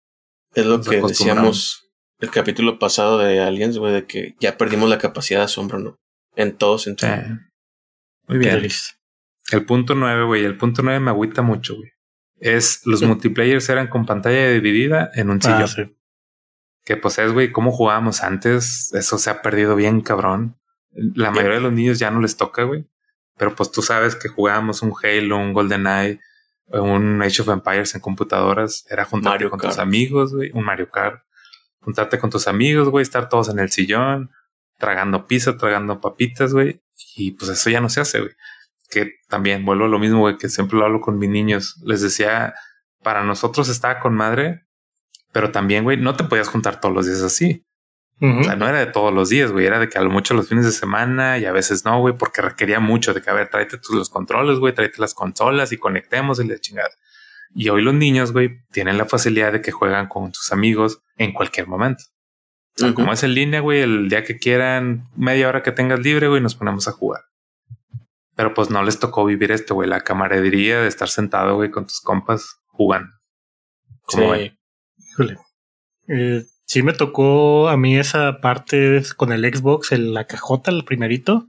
Es 0.54 0.64
lo 0.64 0.80
que 0.80 1.00
decíamos 1.00 1.86
el 2.18 2.30
capítulo 2.30 2.78
pasado 2.78 3.18
de 3.18 3.40
Aliens, 3.40 3.78
güey, 3.78 3.92
de 3.92 4.06
que 4.06 4.36
ya 4.40 4.56
perdimos 4.56 4.88
la 4.88 4.98
capacidad 4.98 5.40
de 5.40 5.44
asombro, 5.44 5.78
¿no? 5.78 5.98
En 6.34 6.56
todos 6.56 6.84
sentidos. 6.84 7.24
Muy 8.26 8.38
bien. 8.38 8.66
El 9.52 9.64
punto 9.64 9.94
nueve, 9.94 10.24
güey, 10.24 10.44
el 10.44 10.56
punto 10.56 10.82
nueve 10.82 11.00
me 11.00 11.10
agüita 11.10 11.42
mucho, 11.42 11.76
güey. 11.76 11.90
Es 12.38 12.82
los 12.84 13.02
multiplayers 13.02 13.68
eran 13.68 13.88
con 13.88 14.04
pantalla 14.04 14.50
dividida 14.50 15.10
en 15.14 15.30
un 15.30 15.40
ah, 15.44 15.66
sillón. 15.66 15.96
Que 16.84 16.96
pues 16.96 17.18
es, 17.18 17.32
güey, 17.32 17.50
cómo 17.50 17.72
jugábamos 17.72 18.22
antes, 18.22 18.92
eso 18.92 19.18
se 19.18 19.30
ha 19.30 19.42
perdido 19.42 19.74
bien, 19.74 20.00
cabrón. 20.02 20.56
La 20.92 21.30
mayoría 21.30 21.56
de 21.56 21.62
los 21.62 21.72
niños 21.72 21.98
ya 21.98 22.10
no 22.10 22.20
les 22.20 22.36
toca, 22.36 22.62
güey. 22.62 22.86
Pero 23.36 23.54
pues 23.54 23.70
tú 23.70 23.82
sabes 23.82 24.14
que 24.16 24.28
jugábamos 24.28 24.82
un 24.82 24.92
Halo, 25.02 25.36
un 25.36 25.52
GoldenEye, 25.52 26.20
un 26.68 27.22
Age 27.22 27.42
of 27.42 27.48
Empires 27.48 27.94
en 27.94 28.00
computadoras. 28.00 28.86
Era 28.88 29.04
juntarte 29.04 29.48
con 29.50 29.60
tus 29.60 29.78
amigos, 29.78 30.34
güey, 30.34 30.50
un 30.52 30.64
Mario 30.64 30.90
Kart. 30.90 31.22
Juntarte 31.80 32.18
con 32.18 32.30
tus 32.30 32.48
amigos, 32.48 32.88
güey, 32.88 33.02
estar 33.02 33.28
todos 33.28 33.48
en 33.48 33.58
el 33.58 33.70
sillón, 33.70 34.30
tragando 34.78 35.26
pizza, 35.26 35.56
tragando 35.56 36.00
papitas, 36.00 36.52
güey. 36.52 36.80
Y 37.16 37.32
pues 37.32 37.50
eso 37.50 37.70
ya 37.70 37.80
no 37.80 37.88
se 37.88 38.00
hace, 38.00 38.20
güey. 38.20 38.32
Que 38.90 39.12
también 39.28 39.64
vuelvo 39.64 39.84
a 39.84 39.88
lo 39.88 39.98
mismo, 39.98 40.20
güey, 40.20 40.36
que 40.38 40.48
siempre 40.48 40.78
lo 40.78 40.84
hablo 40.84 41.00
con 41.00 41.18
mis 41.18 41.30
niños. 41.30 41.80
Les 41.84 42.00
decía, 42.00 42.54
para 43.02 43.24
nosotros 43.24 43.68
estaba 43.68 44.00
con 44.00 44.14
madre, 44.14 44.66
pero 45.32 45.50
también, 45.50 45.84
güey, 45.84 45.96
no 45.96 46.16
te 46.16 46.24
podías 46.24 46.48
juntar 46.48 46.80
todos 46.80 46.94
los 46.94 47.06
días 47.06 47.22
así. 47.22 47.62
O 48.18 48.42
sea, 48.44 48.56
no 48.56 48.66
era 48.66 48.78
de 48.78 48.86
todos 48.86 49.12
los 49.12 49.28
días, 49.28 49.52
güey, 49.52 49.66
era 49.66 49.78
de 49.78 49.90
que 49.90 49.98
a 49.98 50.00
lo 50.00 50.08
mucho 50.08 50.32
los 50.32 50.48
fines 50.48 50.64
de 50.64 50.72
semana 50.72 51.36
y 51.36 51.44
a 51.44 51.52
veces 51.52 51.84
no, 51.84 52.00
güey, 52.00 52.16
porque 52.16 52.40
requería 52.40 52.80
mucho 52.80 53.12
de 53.12 53.20
que, 53.20 53.28
a 53.28 53.34
ver, 53.34 53.50
tráete 53.50 53.76
tus 53.76 53.94
los 53.94 54.08
controles, 54.08 54.58
güey, 54.58 54.72
tráete 54.72 55.02
las 55.02 55.12
consolas 55.12 55.70
y 55.72 55.76
conectemos 55.76 56.40
y 56.40 56.46
la 56.48 56.58
chingada. 56.58 56.88
Y 57.54 57.68
hoy 57.68 57.82
los 57.82 57.92
niños, 57.92 58.32
güey, 58.32 58.62
tienen 58.72 58.96
la 58.96 59.04
facilidad 59.04 59.52
de 59.52 59.60
que 59.60 59.70
juegan 59.70 60.08
con 60.08 60.32
sus 60.32 60.50
amigos 60.50 61.02
en 61.18 61.34
cualquier 61.34 61.66
momento. 61.66 62.04
Como 62.94 63.12
es 63.12 63.22
en 63.22 63.34
línea, 63.34 63.60
güey, 63.60 63.80
el 63.80 64.08
día 64.08 64.24
que 64.24 64.38
quieran, 64.38 65.08
media 65.14 65.48
hora 65.48 65.62
que 65.62 65.72
tengas 65.72 66.00
libre, 66.00 66.28
güey, 66.28 66.40
nos 66.40 66.54
ponemos 66.54 66.88
a 66.88 66.92
jugar. 66.92 67.22
Pero 68.36 68.54
pues 68.54 68.70
no 68.70 68.82
les 68.82 69.00
tocó 69.00 69.24
vivir 69.24 69.50
esto, 69.50 69.74
güey, 69.74 69.88
la 69.88 70.02
camaradería 70.02 70.80
de 70.80 70.88
estar 70.88 71.08
sentado, 71.08 71.56
güey, 71.56 71.70
con 71.70 71.86
tus 71.86 72.00
compas 72.00 72.60
jugando. 72.66 73.10
sí. 74.08 74.22
Eh, 76.08 76.44
sí 76.66 76.82
me 76.82 76.92
tocó 76.92 77.68
a 77.68 77.76
mí 77.76 77.96
esa 77.96 78.40
parte 78.40 79.02
con 79.16 79.32
el 79.32 79.42
Xbox, 79.42 79.92
el, 79.92 80.14
la 80.14 80.26
cajota, 80.26 80.70
el 80.70 80.84
primerito. 80.84 81.48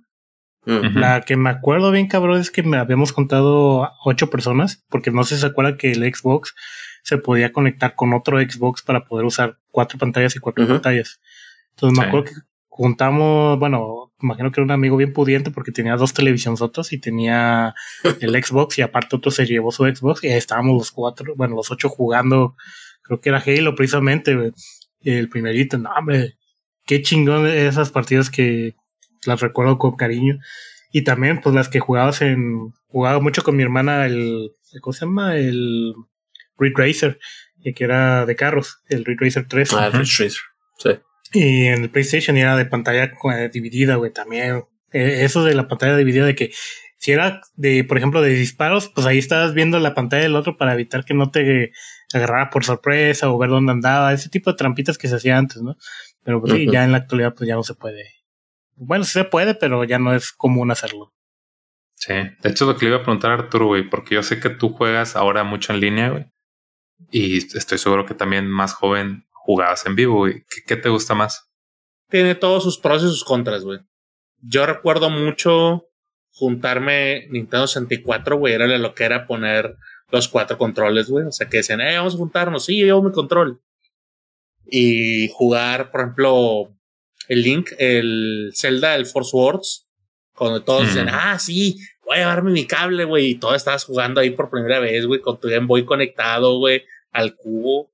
La 0.65 1.21
que 1.21 1.37
me 1.37 1.49
acuerdo 1.49 1.91
bien, 1.91 2.07
cabrón, 2.07 2.41
es 2.41 2.51
que 2.51 2.61
me 2.61 2.75
habíamos 2.75 3.13
contado 3.13 3.89
ocho 4.03 4.29
personas, 4.29 4.83
porque 4.89 5.11
no 5.11 5.23
sé 5.23 5.35
si 5.35 5.41
se 5.41 5.47
acuerda 5.47 5.77
que 5.77 5.93
el 5.93 6.13
Xbox 6.13 6.55
se 7.03 7.17
podía 7.17 7.53
conectar 7.53 7.95
con 7.95 8.13
otro 8.13 8.37
Xbox 8.41 8.81
para 8.81 9.05
poder 9.05 9.25
usar 9.25 9.59
cuatro 9.71 9.97
pantallas 9.97 10.35
y 10.35 10.39
cuatro 10.39 10.67
pantallas. 10.67 11.21
Entonces 11.69 11.97
me 11.97 12.05
acuerdo 12.05 12.25
que 12.25 12.33
juntamos, 12.67 13.57
bueno, 13.57 14.06
imagino 14.21 14.51
que 14.51 14.59
era 14.59 14.65
un 14.65 14.71
amigo 14.71 14.97
bien 14.97 15.13
pudiente 15.13 15.51
porque 15.51 15.71
tenía 15.71 15.95
dos 15.95 16.13
otros 16.61 16.93
y 16.93 16.99
tenía 16.99 17.73
el 18.21 18.43
Xbox 18.43 18.79
y 18.79 18.81
aparte 18.81 19.15
otro 19.15 19.31
se 19.31 19.45
llevó 19.45 19.71
su 19.71 19.85
Xbox 19.85 20.23
y 20.23 20.27
ahí 20.27 20.37
estábamos 20.37 20.77
los 20.77 20.91
cuatro, 20.91 21.33
bueno, 21.35 21.55
los 21.55 21.71
ocho 21.71 21.89
jugando, 21.89 22.55
creo 23.03 23.21
que 23.21 23.29
era 23.29 23.43
Halo 23.45 23.75
precisamente, 23.75 24.53
el 25.01 25.29
primerito, 25.29 25.77
no, 25.77 25.91
hombre, 25.91 26.37
qué 26.85 27.01
chingón 27.01 27.45
esas 27.47 27.91
partidas 27.91 28.29
que 28.29 28.75
las 29.25 29.41
recuerdo 29.41 29.77
con 29.77 29.95
cariño. 29.95 30.39
Y 30.91 31.03
también, 31.03 31.41
pues 31.41 31.53
las 31.53 31.69
que 31.69 31.79
jugabas 31.79 32.21
en, 32.21 32.73
jugaba 32.87 33.19
mucho 33.19 33.43
con 33.43 33.55
mi 33.55 33.63
hermana 33.63 34.05
el, 34.05 34.51
¿cómo 34.81 34.93
se 34.93 35.05
llama? 35.05 35.35
El 35.35 35.93
Ridge 36.57 36.77
Racer, 36.77 37.19
que 37.61 37.83
era 37.83 38.25
de 38.25 38.35
carros, 38.35 38.81
el 38.87 39.05
Ridge 39.05 39.19
Racer 39.21 39.45
3. 39.47 39.73
Ah, 39.73 39.87
el 39.87 39.93
Ridge 39.93 40.19
Racer, 40.19 40.41
sí. 40.77 40.89
Y 41.33 41.65
en 41.65 41.83
el 41.83 41.89
PlayStation 41.89 42.37
era 42.37 42.55
de 42.55 42.65
pantalla 42.65 43.11
eh, 43.33 43.49
dividida, 43.51 43.95
güey, 43.95 44.11
también. 44.11 44.63
Eh, 44.91 45.23
eso 45.23 45.43
de 45.43 45.55
la 45.55 45.67
pantalla 45.67 45.97
dividida, 45.97 46.25
de 46.25 46.35
que 46.35 46.51
si 46.97 47.11
era 47.11 47.41
de, 47.55 47.83
por 47.83 47.97
ejemplo, 47.97 48.21
de 48.21 48.29
disparos, 48.29 48.89
pues 48.89 49.05
ahí 49.05 49.17
estabas 49.17 49.53
viendo 49.53 49.79
la 49.79 49.93
pantalla 49.93 50.23
del 50.23 50.35
otro 50.35 50.57
para 50.57 50.73
evitar 50.73 51.05
que 51.05 51.13
no 51.13 51.29
te 51.29 51.71
agarrara 52.13 52.49
por 52.49 52.63
sorpresa 52.63 53.29
o 53.29 53.37
ver 53.37 53.49
dónde 53.49 53.71
andaba, 53.71 54.13
ese 54.13 54.29
tipo 54.29 54.51
de 54.51 54.57
trampitas 54.57 54.97
que 54.97 55.07
se 55.07 55.15
hacía 55.15 55.37
antes, 55.37 55.61
¿no? 55.61 55.75
Pero 56.23 56.41
pues, 56.41 56.53
sí, 56.53 56.67
ya 56.71 56.83
en 56.83 56.91
la 56.91 56.99
actualidad 56.99 57.33
pues 57.35 57.47
ya 57.47 57.55
no 57.55 57.63
se 57.63 57.75
puede. 57.75 58.15
Bueno, 58.75 59.03
sí 59.03 59.11
se 59.11 59.23
puede, 59.23 59.53
pero 59.55 59.83
ya 59.83 59.99
no 59.99 60.13
es 60.13 60.31
común 60.31 60.71
hacerlo. 60.71 61.13
Sí, 61.95 62.13
de 62.13 62.49
hecho 62.49 62.65
lo 62.65 62.77
que 62.77 62.85
le 62.85 62.91
iba 62.91 62.99
a 62.99 63.03
preguntar 63.03 63.31
a 63.31 63.33
Arturo, 63.35 63.67
güey, 63.67 63.89
porque 63.89 64.15
yo 64.15 64.23
sé 64.23 64.39
que 64.39 64.49
tú 64.49 64.69
juegas 64.69 65.15
ahora 65.15 65.43
mucho 65.43 65.73
en 65.73 65.79
línea, 65.79 66.09
güey. 66.09 66.25
Y 67.11 67.37
estoy 67.37 67.77
seguro 67.77 68.05
que 68.05 68.13
también 68.13 68.47
más 68.47 68.73
joven 68.73 69.27
jugabas 69.47 69.85
en 69.85 69.95
vivo, 69.95 70.17
güey. 70.17 70.43
¿Qué, 70.67 70.75
te 70.75 70.89
gusta 70.89 71.15
más? 71.15 71.49
Tiene 72.09 72.35
todos 72.35 72.63
sus 72.63 72.77
pros 72.77 73.01
y 73.01 73.07
sus 73.07 73.23
contras, 73.23 73.63
güey. 73.63 73.79
Yo 74.41 74.65
recuerdo 74.65 75.09
mucho 75.09 75.85
juntarme 76.33 77.27
Nintendo 77.29 77.65
64, 77.65 78.37
güey, 78.37 78.53
era 78.53 78.67
lo 78.77 78.93
que 78.93 79.05
era 79.05 79.25
poner 79.25 79.77
los 80.11 80.27
cuatro 80.27 80.57
controles, 80.57 81.09
güey. 81.09 81.25
O 81.25 81.31
sea, 81.31 81.47
que 81.47 81.57
decían, 81.57 81.79
eh, 81.79 81.95
vamos 81.95 82.15
a 82.15 82.17
juntarnos, 82.17 82.65
sí, 82.65 82.77
yo 82.77 82.85
llevo 82.87 83.03
mi 83.03 83.13
control. 83.13 83.61
Y 84.65 85.29
jugar, 85.29 85.91
por 85.91 86.01
ejemplo, 86.01 86.75
el 87.29 87.41
Link, 87.41 87.71
el 87.79 88.51
Zelda, 88.53 88.95
el 88.95 89.05
Force 89.05 89.31
Wars, 89.33 89.87
cuando 90.35 90.61
todos 90.61 90.87
dicen, 90.87 91.07
ah, 91.09 91.39
sí, 91.39 91.77
voy 92.05 92.17
a 92.17 92.19
llevarme 92.19 92.51
mi 92.51 92.67
cable, 92.67 93.05
güey, 93.05 93.27
y 93.27 93.35
todo 93.35 93.55
estabas 93.55 93.85
jugando 93.85 94.19
ahí 94.19 94.31
por 94.31 94.49
primera 94.49 94.81
vez, 94.81 95.05
güey, 95.05 95.21
con 95.21 95.39
tu 95.39 95.47
Game 95.47 95.67
Boy 95.67 95.85
conectado, 95.85 96.57
güey, 96.57 96.83
al 97.13 97.33
cubo. 97.33 97.89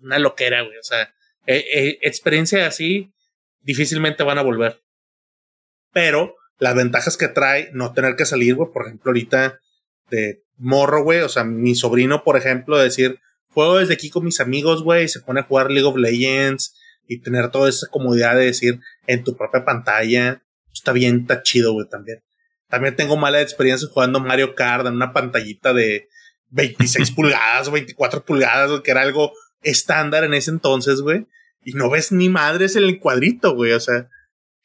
Una 0.00 0.18
loquera, 0.18 0.62
güey. 0.62 0.76
O 0.78 0.82
sea, 0.82 1.14
eh, 1.46 1.64
eh, 1.72 1.98
experiencia 2.02 2.66
así 2.66 3.12
difícilmente 3.60 4.22
van 4.22 4.38
a 4.38 4.42
volver. 4.42 4.82
Pero 5.92 6.36
las 6.58 6.74
ventajas 6.74 7.16
que 7.16 7.28
trae 7.28 7.70
no 7.72 7.92
tener 7.92 8.16
que 8.16 8.26
salir, 8.26 8.54
güey, 8.54 8.70
por 8.72 8.86
ejemplo, 8.86 9.10
ahorita 9.10 9.60
de 10.10 10.42
morro, 10.56 11.02
güey, 11.02 11.20
o 11.20 11.28
sea, 11.28 11.44
mi 11.44 11.74
sobrino, 11.74 12.24
por 12.24 12.36
ejemplo, 12.36 12.78
decir, 12.78 13.18
juego 13.48 13.78
desde 13.78 13.94
aquí 13.94 14.10
con 14.10 14.24
mis 14.24 14.40
amigos, 14.40 14.82
güey, 14.82 15.08
se 15.08 15.20
pone 15.20 15.40
a 15.40 15.44
jugar 15.44 15.70
League 15.70 15.86
of 15.86 15.96
Legends 15.96 16.76
y 17.08 17.20
tener 17.20 17.50
toda 17.50 17.68
esa 17.68 17.86
comodidad 17.88 18.36
de 18.36 18.46
decir 18.46 18.80
en 19.06 19.24
tu 19.24 19.36
propia 19.36 19.64
pantalla, 19.64 20.42
está 20.72 20.92
bien, 20.92 21.20
está 21.20 21.42
chido, 21.42 21.72
güey, 21.72 21.88
también. 21.88 22.22
También 22.68 22.96
tengo 22.96 23.16
mala 23.16 23.40
experiencia 23.40 23.88
jugando 23.88 24.20
Mario 24.20 24.54
Kart 24.54 24.86
en 24.86 24.94
una 24.94 25.12
pantallita 25.12 25.72
de 25.72 26.08
26 26.50 27.10
pulgadas 27.16 27.68
o 27.68 27.72
24 27.72 28.24
pulgadas, 28.24 28.80
que 28.80 28.90
era 28.90 29.02
algo 29.02 29.32
estándar 29.64 30.22
en 30.22 30.34
ese 30.34 30.50
entonces, 30.50 31.00
güey. 31.00 31.26
Y 31.64 31.72
no 31.72 31.90
ves 31.90 32.12
ni 32.12 32.28
madres 32.28 32.76
en 32.76 32.84
el 32.84 33.00
cuadrito, 33.00 33.54
güey. 33.54 33.72
O 33.72 33.80
sea, 33.80 34.08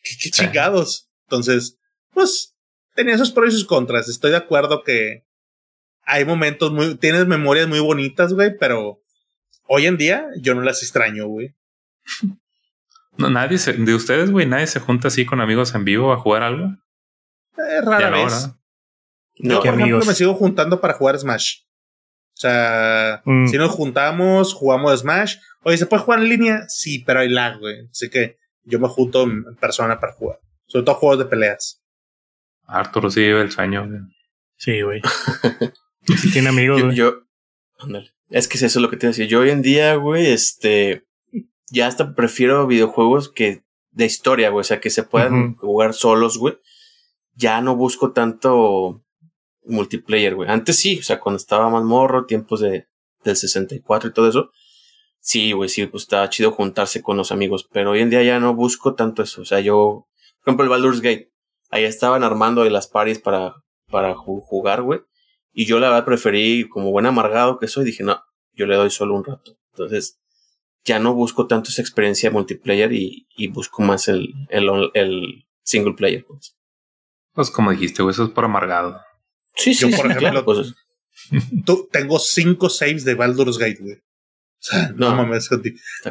qué, 0.03 0.29
chingados. 0.29 1.09
Entonces, 1.25 1.79
pues, 2.13 2.55
tenía 2.93 3.15
esos 3.15 3.31
pros 3.31 3.53
y 3.53 3.57
sus 3.57 3.65
contras. 3.65 4.09
Estoy 4.09 4.31
de 4.31 4.37
acuerdo 4.37 4.83
que 4.83 5.25
hay 6.03 6.25
momentos 6.25 6.71
muy, 6.71 6.95
tienes 6.95 7.25
memorias 7.27 7.67
muy 7.67 7.79
bonitas, 7.79 8.33
güey, 8.33 8.57
pero 8.57 9.01
hoy 9.67 9.85
en 9.85 9.97
día 9.97 10.27
yo 10.37 10.53
no 10.53 10.61
las 10.61 10.83
extraño, 10.83 11.27
güey. 11.27 11.55
No, 13.17 13.29
nadie 13.29 13.57
de 13.57 13.95
ustedes, 13.95 14.31
güey, 14.31 14.45
nadie 14.45 14.65
se 14.65 14.79
junta 14.79 15.09
así 15.09 15.25
con 15.25 15.41
amigos 15.41 15.75
en 15.75 15.83
vivo 15.83 16.13
a 16.13 16.17
jugar 16.17 16.41
algo. 16.41 16.67
Eh, 17.57 17.81
rara 17.83 18.09
vez. 18.11 18.49
Yo, 19.35 19.61
por 19.61 19.67
ejemplo, 19.67 20.05
me 20.05 20.15
sigo 20.15 20.35
juntando 20.35 20.79
para 20.79 20.93
jugar 20.93 21.19
Smash. 21.19 21.63
O 22.39 22.41
sea, 22.41 23.21
mm. 23.25 23.47
si 23.47 23.57
nos 23.57 23.71
juntamos, 23.71 24.53
jugamos 24.53 24.97
Smash. 25.01 25.35
Oye, 25.63 25.75
¿se 25.75 25.85
puede 25.85 26.03
jugar 26.03 26.21
en 26.21 26.29
línea? 26.29 26.63
Sí, 26.69 27.03
pero 27.05 27.19
hay 27.19 27.27
lag, 27.27 27.59
güey. 27.59 27.89
Así 27.91 28.09
que 28.09 28.37
yo 28.63 28.79
me 28.79 28.87
junto 28.87 29.23
en 29.23 29.43
persona 29.57 29.99
para 29.99 30.13
jugar. 30.13 30.39
Sobre 30.65 30.85
todo 30.85 30.95
juegos 30.95 31.19
de 31.19 31.25
peleas. 31.25 31.83
Arturo 32.65 33.11
sí 33.11 33.19
vive 33.19 33.41
el 33.41 33.51
sueño, 33.51 33.85
güey. 33.85 33.99
Sí, 34.55 34.81
güey. 34.81 35.01
si 36.17 36.31
tiene 36.31 36.47
amigos, 36.47 36.81
güey. 36.81 36.95
Yo, 36.95 37.23
Es 38.29 38.47
que 38.47 38.55
es 38.55 38.63
eso 38.63 38.79
lo 38.79 38.89
que 38.89 38.95
te 38.95 39.07
decía. 39.07 39.25
Yo 39.25 39.41
hoy 39.41 39.49
en 39.49 39.61
día, 39.61 39.95
güey, 39.95 40.27
este. 40.27 41.03
Ya 41.69 41.87
hasta 41.87 42.15
prefiero 42.15 42.67
videojuegos 42.67 43.29
que 43.29 43.65
de 43.91 44.05
historia, 44.05 44.49
güey. 44.49 44.61
O 44.61 44.63
sea, 44.63 44.79
que 44.79 44.89
se 44.89 45.03
puedan 45.03 45.55
jugar 45.55 45.93
solos, 45.93 46.37
güey. 46.37 46.57
Ya 47.35 47.59
no 47.59 47.75
busco 47.75 48.13
tanto 48.13 49.03
multiplayer, 49.69 50.35
güey. 50.35 50.49
Antes 50.49 50.77
sí, 50.77 50.99
o 50.99 51.03
sea, 51.03 51.19
cuando 51.19 51.37
estaba 51.37 51.69
más 51.69 51.83
morro, 51.83 52.25
tiempos 52.25 52.61
de, 52.61 52.87
del 53.23 53.35
64 53.35 54.09
y 54.09 54.13
todo 54.13 54.27
eso. 54.29 54.51
Sí, 55.19 55.51
güey, 55.51 55.69
sí, 55.69 55.85
pues 55.85 56.03
estaba 56.03 56.29
chido 56.29 56.51
juntarse 56.51 57.01
con 57.01 57.17
los 57.17 57.31
amigos. 57.31 57.67
Pero 57.71 57.91
hoy 57.91 58.01
en 58.01 58.09
día 58.09 58.23
ya 58.23 58.39
no 58.39 58.55
busco 58.55 58.95
tanto 58.95 59.21
eso. 59.23 59.41
O 59.41 59.45
sea, 59.45 59.59
yo, 59.59 60.07
por 60.39 60.47
ejemplo, 60.47 60.63
el 60.63 60.69
Baldur's 60.69 61.01
Gate. 61.01 61.31
Ahí 61.71 61.83
estaban 61.83 62.23
armando 62.23 62.63
de 62.63 62.71
las 62.71 62.87
paris 62.87 63.19
para, 63.19 63.53
para 63.91 64.15
jugar, 64.15 64.81
güey. 64.81 65.01
Y 65.51 65.65
yo 65.65 65.79
la 65.79 65.89
verdad 65.89 66.05
preferí, 66.05 66.67
como 66.67 66.91
buen 66.91 67.05
amargado 67.05 67.59
que 67.59 67.67
soy, 67.67 67.85
dije, 67.85 68.03
no, 68.03 68.21
yo 68.53 68.65
le 68.65 68.75
doy 68.75 68.89
solo 68.89 69.15
un 69.15 69.23
rato. 69.23 69.57
Entonces, 69.73 70.19
ya 70.83 70.99
no 70.99 71.13
busco 71.13 71.47
tanto 71.47 71.69
esa 71.69 71.81
experiencia 71.81 72.31
multiplayer 72.31 72.91
y, 72.93 73.27
y 73.35 73.47
busco 73.47 73.81
más 73.81 74.07
el, 74.07 74.33
el, 74.49 74.69
el 74.93 75.45
single 75.63 75.93
player. 75.93 76.25
Pues. 76.25 76.57
pues 77.33 77.51
como 77.51 77.71
dijiste, 77.71 78.01
güey, 78.01 78.13
eso 78.13 78.25
es 78.25 78.31
por 78.31 78.45
amargado. 78.45 78.99
Sí, 79.59 79.73
sí, 79.73 79.89
yo, 79.89 79.97
por 79.97 80.11
ejemplo, 80.11 80.45
pues, 80.45 80.73
tú, 81.65 81.87
tengo 81.91 82.19
cinco 82.19 82.69
saves 82.69 83.03
de 83.03 83.15
Baldur's 83.15 83.57
Gate, 83.57 83.79
güey. 83.79 83.95
O 83.95 84.61
sea, 84.61 84.93
no, 84.95 85.15
mames, 85.15 85.49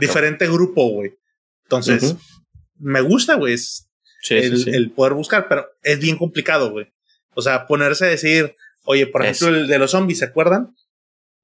diferente 0.01 0.47
grupo, 0.47 0.89
güey. 0.89 1.15
Entonces, 1.65 2.17
me 2.79 3.01
gusta, 3.03 3.35
güey, 3.35 3.57
el, 4.31 4.75
el, 4.75 4.91
poder 4.91 5.13
buscar, 5.15 5.49
pero 5.49 5.67
es 5.83 5.99
bien 5.99 6.17
complicado, 6.17 6.71
güey. 6.71 6.91
O 7.35 7.43
sea, 7.43 7.67
ponerse 7.67 8.07
a 8.07 8.09
decir, 8.09 8.55
oye, 8.85 9.07
por 9.07 9.25
ejemplo, 9.25 9.49
el 9.49 9.67
de 9.67 9.79
los 9.79 9.91
zombies, 9.91 10.19
¿se 10.19 10.25
acuerdan? 10.27 10.75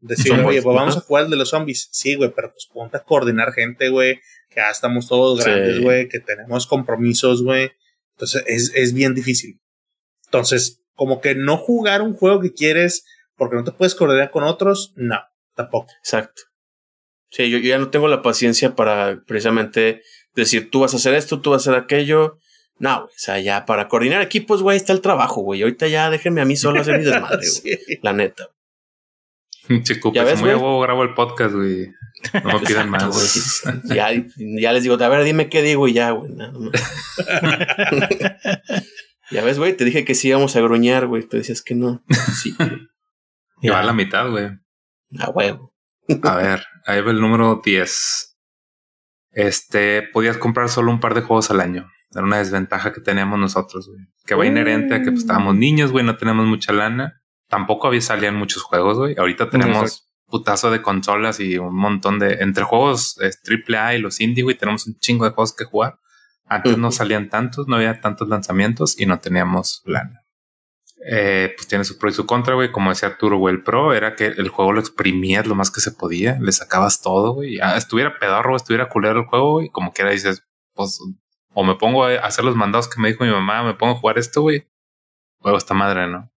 Decir, 0.01 0.33
oye, 0.33 0.61
pues 0.61 0.75
vamos 0.75 0.97
a 0.97 1.01
jugar 1.01 1.25
el 1.25 1.31
de 1.31 1.37
los 1.37 1.51
zombies. 1.51 1.89
Sí, 1.91 2.15
güey, 2.15 2.33
pero 2.35 2.53
pues 2.53 2.67
ponte 2.73 2.97
a 2.97 3.03
coordinar 3.03 3.53
gente, 3.53 3.89
güey, 3.89 4.17
que 4.49 4.57
ya 4.57 4.71
estamos 4.71 5.09
todos 5.09 5.45
grandes, 5.45 5.81
güey, 5.81 6.09
que 6.09 6.21
tenemos 6.21 6.67
compromisos, 6.67 7.43
güey. 7.43 7.71
Entonces, 8.15 8.45
es, 8.47 8.73
es 8.75 8.93
bien 8.95 9.15
difícil. 9.15 9.61
Entonces, 10.27 10.84
como 10.95 11.21
que 11.21 11.35
no 11.35 11.57
jugar 11.57 12.03
un 12.03 12.15
juego 12.15 12.41
que 12.41 12.53
quieres 12.53 13.05
porque 13.37 13.57
no 13.57 13.65
te 13.65 13.73
puedes 13.73 13.95
coordinar 13.95 14.31
con 14.31 14.45
otros, 14.45 14.93
no, 14.97 15.21
tampoco. 15.55 15.93
Exacto. 15.99 16.43
Sí, 17.31 17.51
yo, 17.51 17.59
ya 17.59 17.79
no 17.79 17.91
tengo 17.91 18.07
la 18.09 18.23
paciencia 18.23 18.77
para 18.77 19.23
precisamente 19.27 20.03
decir, 20.35 20.71
tú 20.71 20.81
vas 20.81 20.95
a 20.95 20.99
hacer 20.99 21.15
esto, 21.15 21.41
tú 21.41 21.51
vas 21.51 21.67
a 21.67 21.71
hacer 21.71 21.83
aquello. 21.83 22.39
No, 22.79 23.03
güey, 23.03 23.15
o 23.15 23.19
sea, 23.19 23.41
ya 23.41 23.67
para 23.67 23.89
coordinar 23.89 24.23
equipos, 24.23 24.63
güey, 24.63 24.77
está 24.77 24.93
el 24.93 25.01
trabajo, 25.01 25.41
güey. 25.43 25.63
Ahorita 25.63 25.89
ya 25.89 26.11
déjenme 26.11 26.41
a 26.41 26.45
mí 26.45 26.57
solo 26.57 26.81
hacer 26.81 26.99
mi 26.99 27.05
desmadre, 27.05 27.45
güey. 27.63 27.79
La 28.03 28.13
neta. 28.13 28.51
Chico, 29.83 30.13
pues 30.13 30.25
ves, 30.25 30.41
muy 30.41 30.51
huevo 30.51 30.81
grabo 30.81 31.03
el 31.03 31.15
podcast, 31.15 31.55
güey. 31.55 31.91
No 32.45 32.59
me 32.59 32.67
pidan 32.67 32.89
más. 32.91 33.07
Güey. 33.07 33.29
Ya, 33.97 34.11
ya 34.37 34.73
les 34.73 34.83
digo, 34.83 35.03
a 35.03 35.09
ver, 35.09 35.25
dime 35.25 35.49
qué 35.49 35.63
digo 35.63 35.89
y 35.89 35.95
ya, 35.95 36.11
güey. 36.11 36.33
ya 39.31 39.43
ves, 39.43 39.59
güey, 39.59 39.77
te 39.77 39.85
dije 39.85 40.05
que 40.05 40.15
sí 40.15 40.29
íbamos 40.29 40.57
a 40.57 40.61
gruñar, 40.61 41.07
güey. 41.07 41.23
Tú 41.23 41.37
decías 41.37 41.63
que 41.63 41.75
no. 41.75 42.03
Sí. 42.35 42.55
Y 43.61 43.71
va 43.71 43.81
a 43.81 43.85
la 43.85 43.95
mitad, 43.95 44.29
güey. 44.29 44.51
A 45.19 45.31
huevo. 45.31 45.73
a 46.25 46.37
ver, 46.37 46.67
ahí 46.85 47.01
va 47.01 47.13
el 47.13 47.21
número 47.21 47.63
10. 47.65 48.37
Este, 49.31 50.03
podías 50.03 50.37
comprar 50.37 50.69
solo 50.69 50.91
un 50.91 51.01
par 51.01 51.15
de 51.15 51.23
juegos 51.23 51.51
al 51.51 51.61
año. 51.61 51.91
Era 52.11 52.25
una 52.25 52.39
desventaja 52.39 52.93
que 52.93 53.01
teníamos 53.01 53.39
nosotros, 53.39 53.89
güey. 53.89 54.01
Que 54.27 54.35
va 54.35 54.45
inherente 54.45 54.95
a 54.95 54.99
que 54.99 55.11
pues, 55.13 55.21
estábamos 55.21 55.57
niños, 55.57 55.93
güey, 55.93 56.05
no 56.05 56.17
tenemos 56.19 56.45
mucha 56.47 56.75
lana. 56.75 57.23
Tampoco 57.49 57.87
había 57.87 58.03
salían 58.03 58.37
muchos 58.37 58.63
juegos, 58.63 58.99
güey. 58.99 59.15
Ahorita 59.17 59.49
tenemos 59.49 60.11
putazo 60.27 60.71
de 60.71 60.83
consolas 60.83 61.41
y 61.41 61.57
un 61.57 61.75
montón 61.75 62.19
de 62.19 62.35
entre 62.41 62.65
juegos 62.65 63.17
triple 63.43 63.79
A 63.79 63.95
y 63.95 64.01
los 64.01 64.21
indie, 64.21 64.43
güey, 64.43 64.57
tenemos 64.57 64.87
un 64.87 64.99
chingo 64.99 65.25
de 65.25 65.31
juegos 65.31 65.55
que 65.55 65.65
jugar. 65.65 65.99
Antes 66.47 66.77
no 66.77 66.91
salían 66.93 67.31
tantos, 67.31 67.69
no 67.69 67.77
había 67.77 68.01
tantos 68.01 68.29
lanzamientos 68.29 69.01
y 69.01 69.07
no 69.07 69.19
teníamos 69.19 69.83
lana. 69.85 70.25
Eh, 71.07 71.53
pues 71.55 71.69
tiene 71.69 71.85
su 71.85 71.99
pro 71.99 72.09
y 72.09 72.13
su 72.13 72.25
contra, 72.27 72.55
güey. 72.55 72.73
Como 72.73 72.91
decía 72.91 73.09
Arturo, 73.09 73.37
güey, 73.39 73.55
el 73.55 73.63
pro 73.63 73.93
era 73.93 74.15
que 74.15 74.27
el 74.27 74.49
juego 74.49 74.73
lo 74.73 74.81
exprimías 74.81 75.47
lo 75.47 75.55
más 75.55 75.71
que 75.71 75.81
se 75.81 75.93
podía, 75.93 76.39
le 76.41 76.53
sacabas 76.53 77.03
todo, 77.03 77.33
güey. 77.35 77.59
estuviera 77.77 78.19
pedorro, 78.19 78.57
estuviera 78.57 78.89
culero 78.89 79.21
el 79.21 79.27
juego, 79.27 79.63
y 79.63 79.71
como 79.71 79.93
quiera 79.93 80.11
dices, 80.11 80.45
pues, 80.73 80.99
o 81.53 81.65
me 81.65 81.75
pongo 81.75 82.05
a 82.05 82.15
hacer 82.17 82.45
los 82.45 82.57
mandados 82.57 82.89
que 82.89 83.01
me 83.01 83.09
dijo 83.09 83.25
mi 83.25 83.31
mamá, 83.31 83.63
me 83.63 83.75
pongo 83.75 83.93
a 83.93 83.99
jugar 83.99 84.19
esto, 84.19 84.43
güey. 84.43 84.67
Juego 85.41 85.59
esta 85.59 85.75
madre, 85.75 86.07
¿no? 86.07 86.33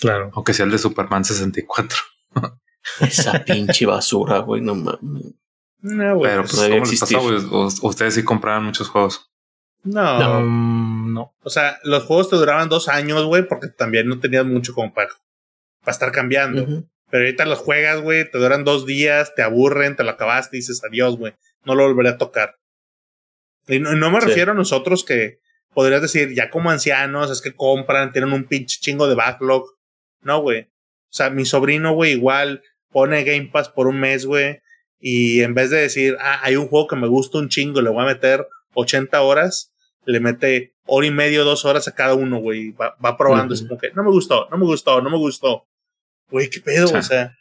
Claro. 0.00 0.30
Aunque 0.34 0.52
sea 0.52 0.66
el 0.66 0.72
de 0.72 0.78
Superman 0.78 1.24
64. 1.24 1.98
Esa 3.00 3.44
pinche 3.44 3.86
basura, 3.86 4.40
güey, 4.40 4.60
no 4.60 4.74
mames. 4.74 5.34
No, 5.78 6.16
güey. 6.16 6.30
Pero 6.30 6.42
pues, 6.42 6.54
pues 6.56 6.70
¿cómo 6.70 6.84
les 6.84 7.00
pasó, 7.00 7.20
güey? 7.20 7.68
Ustedes 7.82 8.14
sí 8.14 8.24
compraban 8.24 8.64
muchos 8.64 8.88
juegos. 8.88 9.30
No. 9.84 10.40
no. 10.40 11.34
O 11.42 11.50
sea, 11.50 11.78
los 11.84 12.04
juegos 12.04 12.30
te 12.30 12.36
duraban 12.36 12.68
dos 12.68 12.88
años, 12.88 13.24
güey, 13.24 13.46
porque 13.46 13.68
también 13.68 14.08
no 14.08 14.18
tenías 14.18 14.44
mucho 14.44 14.74
como 14.74 14.92
para, 14.92 15.10
para 15.80 15.92
estar 15.92 16.10
cambiando. 16.10 16.84
Pero 17.10 17.24
ahorita 17.24 17.44
los 17.44 17.58
juegas, 17.58 18.00
güey, 18.00 18.28
te 18.28 18.38
duran 18.38 18.64
dos 18.64 18.86
días, 18.86 19.34
te 19.34 19.42
aburren, 19.42 19.94
te 19.94 20.02
lo 20.02 20.10
acabaste 20.10 20.56
dices 20.56 20.82
adiós, 20.82 21.16
güey. 21.16 21.34
No 21.64 21.74
lo 21.74 21.86
volveré 21.86 22.08
a 22.08 22.18
tocar. 22.18 22.56
Y 23.68 23.78
no, 23.78 24.10
me 24.10 24.20
refiero 24.20 24.52
a 24.52 24.54
nosotros 24.54 25.04
que 25.04 25.38
podrías 25.72 26.02
decir, 26.02 26.34
ya 26.34 26.50
como 26.50 26.70
ancianos, 26.70 27.30
es 27.30 27.40
que 27.40 27.54
compran, 27.54 28.12
tienen 28.12 28.32
un 28.32 28.44
pinche 28.44 28.80
chingo 28.80 29.06
de 29.06 29.14
backlog. 29.14 29.64
No, 30.22 30.40
güey. 30.40 30.62
O 30.62 31.16
sea, 31.16 31.30
mi 31.30 31.44
sobrino, 31.44 31.94
güey, 31.94 32.12
igual 32.12 32.62
pone 32.90 33.24
Game 33.24 33.50
Pass 33.52 33.68
por 33.68 33.86
un 33.86 34.00
mes, 34.00 34.26
güey. 34.26 34.60
Y 34.98 35.42
en 35.42 35.54
vez 35.54 35.70
de 35.70 35.78
decir, 35.78 36.16
ah, 36.20 36.40
hay 36.42 36.56
un 36.56 36.68
juego 36.68 36.86
que 36.86 36.96
me 36.96 37.08
gusta 37.08 37.38
un 37.38 37.48
chingo, 37.48 37.82
le 37.82 37.90
voy 37.90 38.04
a 38.04 38.08
meter 38.08 38.46
80 38.74 39.20
horas, 39.20 39.73
le 40.06 40.20
mete 40.20 40.74
hora 40.86 41.06
y 41.06 41.10
medio, 41.10 41.44
dos 41.44 41.64
horas 41.64 41.88
a 41.88 41.94
cada 41.94 42.14
uno, 42.14 42.38
güey. 42.38 42.72
Va, 42.72 42.96
va 43.04 43.16
probando, 43.16 43.54
como 43.56 43.78
que 43.78 43.88
no 43.94 44.02
me 44.02 44.10
gustó, 44.10 44.48
no 44.50 44.58
me 44.58 44.64
gustó, 44.64 45.00
no 45.00 45.10
me 45.10 45.18
gustó. 45.18 45.66
Güey, 46.30 46.50
qué 46.50 46.60
pedo, 46.60 46.90
o 46.96 47.02
sea, 47.02 47.36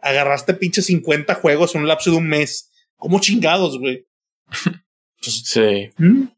agarraste 0.00 0.54
pinche 0.54 0.82
50 0.82 1.34
juegos 1.34 1.74
en 1.74 1.82
un 1.82 1.88
lapso 1.88 2.10
de 2.10 2.16
un 2.16 2.28
mes. 2.28 2.70
¿Cómo 2.96 3.20
chingados, 3.20 3.78
güey? 3.78 4.06
sí. 5.20 5.90
¿Mm? 5.98 6.28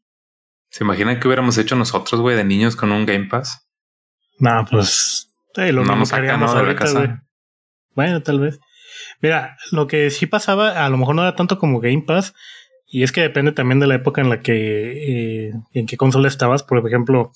¿Se 0.69 0.83
imaginan 0.83 1.19
qué 1.19 1.27
hubiéramos 1.27 1.57
hecho 1.57 1.75
nosotros, 1.75 2.21
güey, 2.21 2.35
de 2.35 2.43
niños 2.43 2.75
con 2.75 2.91
un 2.91 3.05
Game 3.05 3.25
Pass? 3.25 3.65
No, 4.37 4.65
pues. 4.69 5.29
lo 5.55 5.83
no 5.83 5.95
nos 5.95 6.11
de 6.11 6.21
la 6.21 6.75
casa. 6.75 7.23
Bueno, 7.95 8.21
tal 8.21 8.39
vez. 8.39 8.59
Mira, 9.21 9.57
lo 9.71 9.87
que 9.87 10.09
sí 10.11 10.25
pasaba, 10.25 10.85
a 10.85 10.89
lo 10.89 10.97
mejor 10.97 11.15
no 11.15 11.23
era 11.23 11.35
tanto 11.35 11.57
como 11.57 11.79
Game 11.79 12.03
Pass, 12.05 12.33
y 12.91 13.03
es 13.03 13.11
que 13.11 13.21
depende 13.21 13.51
también 13.51 13.79
de 13.79 13.87
la 13.87 13.95
época 13.95 14.21
en 14.21 14.29
la 14.29 14.41
que, 14.41 15.47
eh, 15.47 15.53
en 15.73 15.85
qué 15.85 15.95
consola 15.95 16.27
estabas. 16.27 16.63
Por 16.63 16.85
ejemplo, 16.85 17.31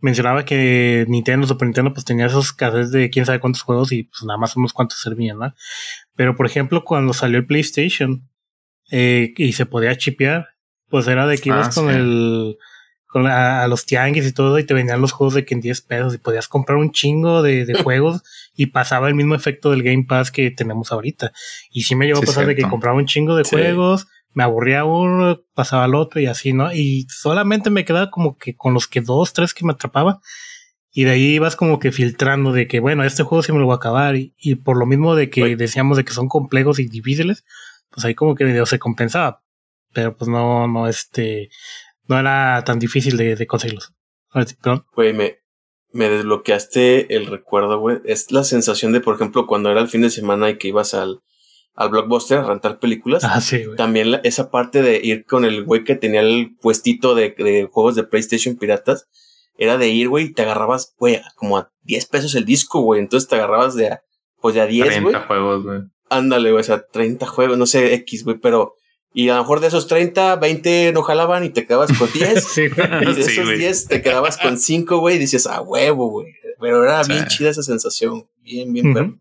mencionaba 0.00 0.44
que 0.44 1.04
Nintendo, 1.08 1.46
Super 1.46 1.66
Nintendo, 1.66 1.94
pues 1.94 2.04
tenía 2.04 2.26
esos 2.26 2.52
casos 2.52 2.90
de 2.90 3.08
quién 3.08 3.24
sabe 3.24 3.38
cuántos 3.38 3.62
juegos 3.62 3.92
y 3.92 4.04
pues 4.04 4.24
nada 4.24 4.38
más 4.38 4.56
unos 4.56 4.72
cuantos 4.72 5.00
servían, 5.00 5.38
¿no? 5.38 5.54
Pero 6.16 6.34
por 6.34 6.46
ejemplo, 6.46 6.84
cuando 6.84 7.12
salió 7.12 7.38
el 7.38 7.46
PlayStation 7.46 8.28
eh, 8.90 9.32
y 9.36 9.52
se 9.52 9.66
podía 9.66 9.96
chipear, 9.96 10.48
pues 10.88 11.06
era 11.06 11.26
de 11.28 11.38
que 11.38 11.50
ibas 11.50 11.68
ah, 11.68 11.80
con 11.80 11.90
el, 11.90 12.56
con 13.06 13.28
a 13.28 13.66
los 13.68 13.86
tianguis 13.86 14.26
y 14.26 14.32
todo 14.32 14.58
y 14.58 14.64
te 14.64 14.74
venían 14.74 15.00
los 15.00 15.12
juegos 15.12 15.34
de 15.34 15.44
que 15.44 15.54
en 15.54 15.60
10 15.60 15.82
pesos 15.82 16.14
y 16.14 16.18
podías 16.18 16.48
comprar 16.48 16.78
un 16.78 16.90
chingo 16.90 17.42
de, 17.42 17.64
de 17.64 17.74
juegos 17.82 18.22
y 18.56 18.66
pasaba 18.66 19.06
el 19.06 19.14
mismo 19.14 19.36
efecto 19.36 19.70
del 19.70 19.84
Game 19.84 20.04
Pass 20.08 20.32
que 20.32 20.50
tenemos 20.50 20.90
ahorita. 20.90 21.32
Y 21.70 21.82
sí 21.82 21.94
me 21.94 22.06
llegó 22.06 22.18
a 22.18 22.22
pasar 22.22 22.46
de 22.46 22.56
que 22.56 22.62
compraba 22.62 22.96
un 22.96 23.06
chingo 23.06 23.36
de 23.36 23.44
juegos 23.44 24.08
me 24.36 24.44
aburría 24.44 24.84
uno, 24.84 25.40
pasaba 25.54 25.84
al 25.84 25.94
otro 25.94 26.20
y 26.20 26.26
así, 26.26 26.52
¿no? 26.52 26.70
Y 26.70 27.06
solamente 27.08 27.70
me 27.70 27.86
quedaba 27.86 28.10
como 28.10 28.36
que 28.36 28.54
con 28.54 28.74
los 28.74 28.86
que 28.86 29.00
dos, 29.00 29.32
tres 29.32 29.54
que 29.54 29.64
me 29.64 29.72
atrapaba. 29.72 30.20
Y 30.92 31.04
de 31.04 31.12
ahí 31.12 31.34
ibas 31.36 31.56
como 31.56 31.78
que 31.78 31.90
filtrando 31.90 32.52
de 32.52 32.68
que, 32.68 32.78
bueno, 32.78 33.02
este 33.02 33.22
juego 33.22 33.42
sí 33.42 33.52
me 33.52 33.58
lo 33.60 33.64
voy 33.64 33.72
a 33.72 33.76
acabar. 33.76 34.14
Y, 34.14 34.54
por 34.56 34.76
lo 34.76 34.84
mismo 34.84 35.14
de 35.14 35.30
que 35.30 35.56
decíamos 35.56 35.96
de 35.96 36.04
que 36.04 36.12
son 36.12 36.28
complejos 36.28 36.78
y 36.80 36.86
difíciles, 36.86 37.46
pues 37.88 38.04
ahí 38.04 38.14
como 38.14 38.34
que 38.34 38.44
medio 38.44 38.66
se 38.66 38.78
compensaba. 38.78 39.42
Pero 39.94 40.14
pues 40.18 40.28
no, 40.28 40.68
no, 40.68 40.86
este, 40.86 41.48
no 42.06 42.18
era 42.18 42.62
tan 42.62 42.78
difícil 42.78 43.16
de, 43.16 43.36
de 43.36 43.46
conseguirlos. 43.46 43.94
Güey, 44.94 45.14
me, 45.14 45.38
me 45.92 46.10
desbloqueaste 46.10 47.16
el 47.16 47.24
recuerdo, 47.24 47.80
güey. 47.80 48.00
Es 48.04 48.30
la 48.32 48.44
sensación 48.44 48.92
de, 48.92 49.00
por 49.00 49.14
ejemplo, 49.14 49.46
cuando 49.46 49.70
era 49.70 49.80
el 49.80 49.88
fin 49.88 50.02
de 50.02 50.10
semana 50.10 50.50
y 50.50 50.58
que 50.58 50.68
ibas 50.68 50.92
al, 50.92 51.22
al 51.76 51.90
blockbuster 51.90 52.38
a 52.38 52.44
rentar 52.44 52.78
películas. 52.78 53.22
Ah, 53.24 53.40
sí, 53.40 53.64
güey. 53.64 53.76
También 53.76 54.18
esa 54.24 54.50
parte 54.50 54.82
de 54.82 55.00
ir 55.02 55.26
con 55.26 55.44
el 55.44 55.62
güey 55.64 55.84
que 55.84 55.94
tenía 55.94 56.20
el 56.20 56.56
puestito 56.60 57.14
de, 57.14 57.34
de 57.36 57.68
juegos 57.70 57.94
de 57.94 58.04
PlayStation 58.04 58.56
piratas, 58.56 59.06
era 59.58 59.78
de 59.78 59.88
ir, 59.88 60.08
güey, 60.08 60.26
y 60.26 60.32
te 60.32 60.42
agarrabas, 60.42 60.94
güey, 60.98 61.20
como 61.36 61.58
a 61.58 61.70
10 61.82 62.06
pesos 62.06 62.34
el 62.34 62.44
disco, 62.44 62.80
güey. 62.80 63.00
Entonces 63.00 63.28
te 63.28 63.36
agarrabas 63.36 63.74
de 63.74 63.88
a, 63.88 64.02
pues 64.40 64.54
de 64.54 64.62
a 64.62 64.66
10, 64.66 64.86
güey. 65.02 65.12
30 65.12 65.26
juegos, 65.26 65.64
güey. 65.64 65.80
Ándale, 66.08 66.50
güey, 66.50 66.60
o 66.60 66.64
sea, 66.64 66.82
30 66.86 67.26
juegos, 67.26 67.58
no 67.58 67.66
sé, 67.66 67.94
X, 67.94 68.24
güey, 68.24 68.38
pero. 68.38 68.74
Y 69.12 69.30
a 69.30 69.36
lo 69.36 69.40
mejor 69.40 69.60
de 69.60 69.68
esos 69.68 69.86
30, 69.86 70.36
20 70.36 70.92
no 70.92 71.02
jalaban 71.02 71.42
y 71.42 71.48
te 71.48 71.66
quedabas 71.66 71.90
con 71.96 72.10
10. 72.12 72.44
sí, 72.48 72.62
y 72.64 73.12
de 73.14 73.20
esos 73.20 73.48
10 73.48 73.88
te 73.88 74.02
quedabas 74.02 74.36
con 74.36 74.58
5, 74.58 74.98
güey, 74.98 75.16
y 75.16 75.18
dices, 75.18 75.46
ah, 75.46 75.62
huevo, 75.62 76.10
güey. 76.10 76.26
Pero 76.60 76.84
era 76.84 77.02
bien 77.02 77.26
chida 77.26 77.50
esa 77.50 77.62
sensación. 77.62 78.26
Bien, 78.42 78.72
bien, 78.72 79.20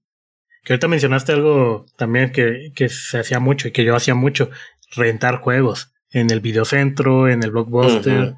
que 0.65 0.73
ahorita 0.73 0.87
mencionaste 0.87 1.31
algo 1.31 1.85
también 1.95 2.31
que, 2.31 2.71
que 2.75 2.89
se 2.89 3.19
hacía 3.19 3.39
mucho 3.39 3.67
y 3.67 3.71
que 3.71 3.85
yo 3.85 3.95
hacía 3.95 4.15
mucho, 4.15 4.49
rentar 4.95 5.39
juegos. 5.39 5.91
en 6.11 6.29
el 6.29 6.39
videocentro, 6.39 7.27
en 7.27 7.43
el 7.43 7.51
blockbuster, 7.51 8.35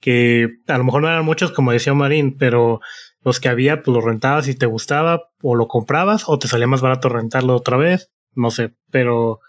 que 0.00 0.48
a 0.68 0.78
lo 0.78 0.84
mejor 0.84 1.02
no 1.02 1.08
eran 1.08 1.24
muchos, 1.24 1.50
como 1.50 1.72
decía 1.72 1.92
Marín, 1.92 2.36
pero 2.38 2.80
los 3.22 3.40
que 3.40 3.48
había, 3.48 3.82
pues 3.82 3.94
los 3.94 4.04
rentabas 4.04 4.46
y 4.46 4.54
te 4.54 4.66
gustaba, 4.66 5.30
o 5.42 5.56
lo 5.56 5.66
comprabas, 5.66 6.24
o 6.28 6.38
te 6.38 6.46
salía 6.46 6.68
más 6.68 6.82
barato 6.82 7.08
rentarlo 7.08 7.56
otra 7.56 7.76
vez, 7.76 8.12
no 8.34 8.50
sé, 8.50 8.74
pero 8.90 9.40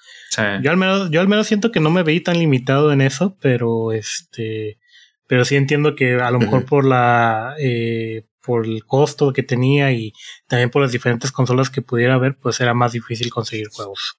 yo 0.64 0.72
al 0.72 0.78
menos, 0.78 1.12
yo 1.12 1.22
al 1.22 1.28
menos 1.28 1.46
siento 1.46 1.72
que 1.72 1.80
no 1.80 1.92
me 1.92 2.04
veí 2.04 2.20
tan 2.20 2.40
limitado 2.40 2.92
en 2.92 3.02
eso, 3.02 3.38
pero 3.42 3.92
este, 3.92 4.80
pero 5.28 5.46
sí 5.46 5.56
entiendo 5.56 5.96
que 5.96 6.16
a 6.16 6.32
lo 6.32 6.40
mejor 6.40 6.66
por 6.66 6.86
la, 6.86 7.54
eh, 7.60 8.26
por 8.48 8.66
el 8.66 8.86
costo 8.86 9.34
que 9.34 9.44
tenía 9.44 9.92
y 9.92 10.14
también 10.48 10.70
por 10.70 10.82
las 10.82 10.94
diferentes 10.94 11.34
consolas 11.34 11.70
que 11.70 11.82
pudiera 11.82 12.14
haber, 12.14 12.38
pues 12.38 12.62
era 12.62 12.74
más 12.74 12.94
difícil 12.94 13.30
conseguir 13.30 13.68
juegos 13.70 14.18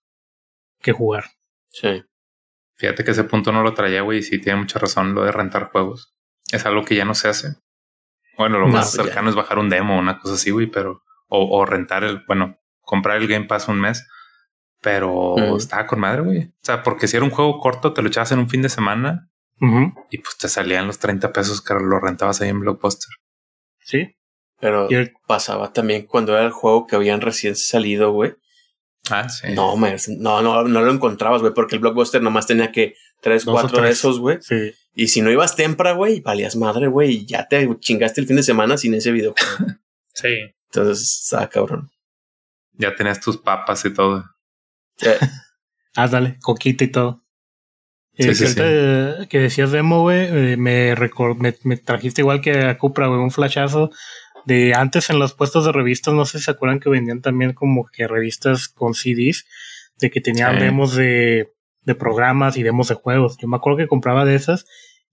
que 0.83 0.93
jugar. 0.93 1.25
Sí. 1.71 2.05
Fíjate 2.77 3.05
que 3.05 3.13
ese 3.13 3.25
punto 3.25 3.51
no 3.51 3.63
lo 3.63 3.73
traía, 3.73 4.03
güey, 4.03 4.19
y 4.19 4.23
sí 4.23 4.39
tiene 4.39 4.61
mucha 4.61 4.79
razón 4.79 5.15
lo 5.15 5.25
de 5.25 5.33
rentar 5.33 5.71
juegos. 5.73 6.15
Es 6.53 6.67
algo 6.67 6.85
que 6.85 6.95
ya 6.95 7.07
no 7.07 7.15
se 7.15 7.29
hace. 7.29 7.55
Bueno, 8.37 8.59
lo 8.59 8.69
más 8.69 8.93
cercano 8.93 9.31
es 9.31 9.35
bajar 9.35 9.59
un 9.59 9.71
demo, 9.71 9.99
una 9.99 10.21
cosa 10.21 10.35
así, 10.35 10.51
güey, 10.51 10.67
pero. 10.67 11.03
O, 11.27 11.59
o, 11.59 11.67
rentar 11.67 12.05
el, 12.05 12.23
bueno, 12.27 12.59
comprar 12.81 13.17
el 13.17 13.29
Game 13.29 13.47
Pass 13.47 13.69
un 13.69 13.81
mes. 13.81 14.07
Pero 14.81 15.57
estaba 15.57 15.87
con 15.87 15.99
madre, 15.99 16.23
güey. 16.23 16.39
O 16.45 16.63
sea, 16.63 16.85
porque 16.85 17.09
si 17.09 17.17
era 17.17 17.25
un 17.25 17.33
juego 17.33 17.59
corto, 17.59 17.93
te 17.93 18.01
lo 18.01 18.09
echabas 18.09 18.31
en 18.31 18.39
un 18.39 18.49
fin 18.49 18.63
de 18.63 18.69
semana 18.69 19.29
y 20.11 20.19
pues 20.19 20.37
te 20.39 20.49
salían 20.49 20.87
los 20.87 20.99
30 20.99 21.33
pesos 21.33 21.61
que 21.61 21.75
lo 21.75 21.99
rentabas 21.99 22.41
ahí 22.41 22.49
en 22.49 22.61
Blockbuster. 22.61 23.11
Sí. 23.81 24.17
Pero 24.61 24.89
pasaba 25.27 25.73
también 25.73 26.07
cuando 26.07 26.33
era 26.33 26.45
el 26.45 26.51
juego 26.51 26.87
que 26.87 26.97
habían 26.97 27.21
recién 27.21 27.55
salido, 27.55 28.13
güey. 28.13 28.35
Ah, 29.11 29.29
sí. 29.29 29.55
No, 29.55 29.77
no, 29.77 30.43
no, 30.43 30.65
no 30.65 30.83
lo 30.83 30.93
encontrabas, 30.93 31.41
güey, 31.41 31.55
porque 31.55 31.77
el 31.77 31.81
Blockbuster 31.81 32.21
nomás 32.21 32.47
tenía 32.47 32.73
que 32.73 32.95
tres, 33.21 33.45
cuatro 33.45 33.83
de 33.83 33.91
esos, 33.91 34.19
güey. 34.19 34.39
Sí. 34.41 34.73
Y 34.95 35.09
si 35.09 35.23
no 35.23 35.31
ibas 35.31 35.55
temprano, 35.55 35.99
güey, 35.99 36.21
valías 36.21 36.57
madre, 36.57 36.89
güey, 36.89 37.13
y 37.13 37.27
ya 37.27 37.47
te 37.47 37.69
chingaste 37.79 38.21
el 38.21 38.27
fin 38.27 38.37
de 38.37 38.43
semana 38.43 38.77
sin 38.77 38.95
ese 38.95 39.13
video. 39.13 39.35
sí. 40.15 40.55
Entonces, 40.71 41.21
está 41.23 41.49
cabrón. 41.49 41.91
Ya 42.75 42.95
tenías 42.95 43.21
tus 43.21 43.39
papas 43.39 43.85
y 43.85 43.95
todo. 43.95 44.25
ah, 45.97 46.09
dale, 46.09 46.39
coquita 46.41 46.85
y 46.85 46.89
todo. 46.89 47.23
Sí, 48.19 48.35
sí, 48.35 48.55
que 48.57 49.39
decías 49.39 49.71
demo, 49.71 50.01
güey, 50.01 50.27
eh, 50.27 50.57
me, 50.57 50.97
me, 50.97 51.55
me, 51.63 51.77
trajiste 51.77 52.23
igual 52.23 52.41
que 52.41 52.65
a 52.65 52.77
Cupra, 52.77 53.07
güey, 53.07 53.21
un 53.21 53.31
flashazo 53.31 53.93
de 54.49 54.73
antes 54.73 55.11
en 55.11 55.19
los 55.19 55.35
puestos 55.35 55.67
de 55.67 55.73
revistas, 55.73 56.15
no 56.15 56.25
sé 56.25 56.39
si 56.39 56.45
se 56.45 56.51
acuerdan 56.51 56.81
que 56.81 56.89
vendían 56.89 57.21
también 57.21 57.53
como 57.53 57.85
que 57.85 58.09
revistas 58.09 58.69
con 58.69 58.95
CDs, 58.95 59.47
de 59.99 60.11
que 60.11 60.23
tenían 60.23 60.59
demos 60.59 60.95
de, 60.95 61.53
de 61.83 61.95
programas 61.95 62.57
y 62.57 62.63
demos 62.63 62.89
de 62.89 62.95
juegos. 62.95 63.37
Yo 63.37 63.47
me 63.47 63.57
acuerdo 63.57 63.77
que 63.77 63.89
compraba 63.89 64.25
de 64.25 64.37
esas 64.37 64.65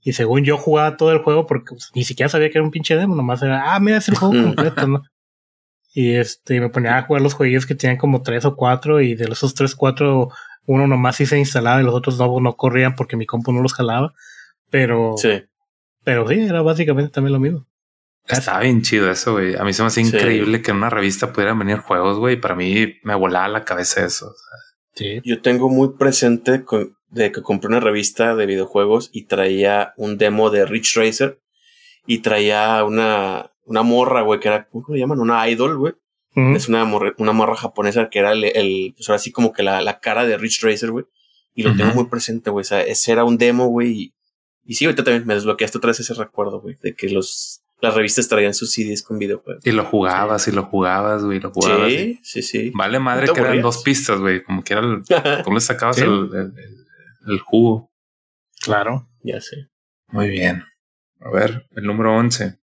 y 0.02 0.14
según 0.14 0.46
yo 0.46 0.58
jugaba 0.58 0.96
todo 0.96 1.12
el 1.12 1.20
juego 1.20 1.46
porque 1.48 1.72
pues, 1.72 1.92
ni 1.94 2.06
siquiera 2.06 2.30
sabía 2.30 2.50
que 2.50 2.60
era 2.60 2.64
un 2.64 2.72
pinche 2.72 2.96
demo, 2.96 3.14
nomás 3.14 3.42
era, 3.42 3.76
ah, 3.76 3.80
mira, 3.82 3.98
es 3.98 4.08
el 4.08 4.16
juego 4.16 4.34
completo, 4.44 4.88
¿no? 4.88 5.04
Y 5.94 6.14
este, 6.16 6.62
me 6.62 6.70
ponía 6.70 6.98
a 6.98 7.02
jugar 7.04 7.22
los 7.22 7.34
jueguillos 7.34 7.66
que 7.66 7.76
tenían 7.76 7.98
como 7.98 8.22
tres 8.22 8.46
o 8.46 8.56
cuatro 8.56 9.02
y 9.02 9.16
de 9.16 9.26
esos 9.26 9.54
tres, 9.54 9.76
cuatro 9.76 10.30
uno 10.66 10.88
nomás 10.88 11.18
sí 11.18 11.26
se 11.26 11.38
instalaba 11.38 11.82
y 11.82 11.84
los 11.84 11.94
otros 11.94 12.18
no, 12.18 12.40
no 12.40 12.56
corrían 12.56 12.96
porque 12.96 13.18
mi 13.18 13.26
compu 13.26 13.52
no 13.52 13.62
los 13.62 13.74
jalaba. 13.74 14.14
Pero. 14.70 15.16
Sí. 15.18 15.44
Pero 16.04 16.28
sí, 16.28 16.40
era 16.40 16.62
básicamente 16.62 17.12
también 17.12 17.34
lo 17.34 17.40
mismo. 17.40 17.68
Estaba 18.28 18.62
bien 18.62 18.82
chido 18.82 19.10
eso, 19.12 19.34
güey. 19.34 19.56
A 19.56 19.64
mí 19.64 19.74
se 19.74 19.84
me 19.84 19.88
hace 19.88 20.02
increíble 20.02 20.62
que 20.62 20.72
en 20.72 20.78
una 20.78 20.90
revista 20.90 21.32
pudieran 21.32 21.60
venir 21.60 21.78
juegos, 21.78 22.18
güey. 22.18 22.40
Para 22.40 22.56
mí 22.56 22.96
me 23.04 23.16
volaba 23.16 23.48
la 23.48 23.64
cabeza 23.64 24.06
eso. 24.06 24.34
Sí. 24.96 25.22
Yo 25.24 25.42
tengo 25.42 25.70
muy 25.70 25.94
presente 25.98 26.64
de 27.10 27.32
que 27.32 27.42
compré 27.42 27.68
una 27.68 27.80
revista 27.80 28.36
de 28.36 28.46
videojuegos 28.46 29.10
y 29.14 29.26
traía 29.26 29.94
un 29.98 30.18
demo 30.18 30.50
de 30.50 30.66
Rich 30.66 30.96
Racer 30.96 31.40
y 32.08 32.20
traía 32.20 32.84
una, 32.84 33.52
una 33.64 33.84
morra, 33.84 34.22
güey, 34.22 34.40
que 34.40 34.48
era, 34.48 34.68
¿cómo 34.68 34.86
le 34.90 35.00
llaman? 35.00 35.20
Una 35.20 35.48
idol, 35.50 35.78
güey. 35.78 35.94
Es 36.54 36.68
una 36.68 36.84
morra, 36.84 37.14
una 37.18 37.32
morra 37.32 37.56
japonesa 37.56 38.10
que 38.10 38.20
era 38.20 38.34
el, 38.34 38.44
el 38.44 38.94
pues 38.98 39.08
ahora 39.08 39.20
sí 39.20 39.32
como 39.32 39.54
que 39.54 39.64
la, 39.64 39.82
la 39.82 40.00
cara 40.00 40.26
de 40.26 40.38
Rich 40.38 40.64
Racer, 40.64 40.92
güey. 40.92 41.06
Y 41.54 41.64
lo 41.64 41.74
tengo 41.74 41.94
muy 41.94 42.08
presente, 42.08 42.50
güey. 42.50 42.64
O 42.64 42.66
sea, 42.66 42.82
ese 42.82 43.14
era 43.14 43.24
un 43.24 43.38
demo, 43.38 43.68
güey. 43.68 43.92
Y, 43.92 44.16
y 44.66 44.74
sí, 44.76 44.84
ahorita 44.84 45.06
también 45.06 45.26
me 45.26 45.36
desbloqueaste 45.36 45.78
otra 45.78 45.92
vez 45.92 46.02
ese 46.02 46.14
recuerdo, 46.14 46.60
güey, 46.60 46.76
de 46.82 46.94
que 46.94 47.08
los, 47.10 47.65
las 47.82 47.94
revistas 47.94 48.28
traían 48.28 48.54
sus 48.54 48.72
CDs 48.72 49.04
con 49.04 49.20
videojuegos. 49.20 49.66
Y 49.66 49.72
lo 49.72 49.86
jugabas, 49.86 50.48
y 50.48 50.52
lo 50.52 50.64
jugabas, 50.64 51.24
güey, 51.24 51.40
lo 51.40 51.52
jugabas. 51.52 51.92
Sí, 51.92 52.20
sí, 52.24 52.42
sí. 52.42 52.72
Vale 52.74 53.00
madre 53.00 53.28
que 53.34 53.40
eran 53.40 53.62
dos 53.62 53.84
pistas, 53.84 54.20
güey. 54.20 54.44
Como 54.44 54.64
que 54.64 54.74
era 54.74 54.82
el, 54.82 55.04
¿cómo 55.44 55.56
le 55.56 55.62
sacabas 55.62 55.98
el, 56.00 56.30
el, 56.34 56.54
el, 57.28 57.40
jugo? 57.40 57.92
Claro. 58.62 59.08
Ya 59.22 59.42
sé. 59.42 59.70
Muy 60.08 60.30
bien. 60.30 60.64
A 61.20 61.30
ver, 61.30 61.68
el 61.76 61.84
número 61.84 62.16
11. 62.16 62.58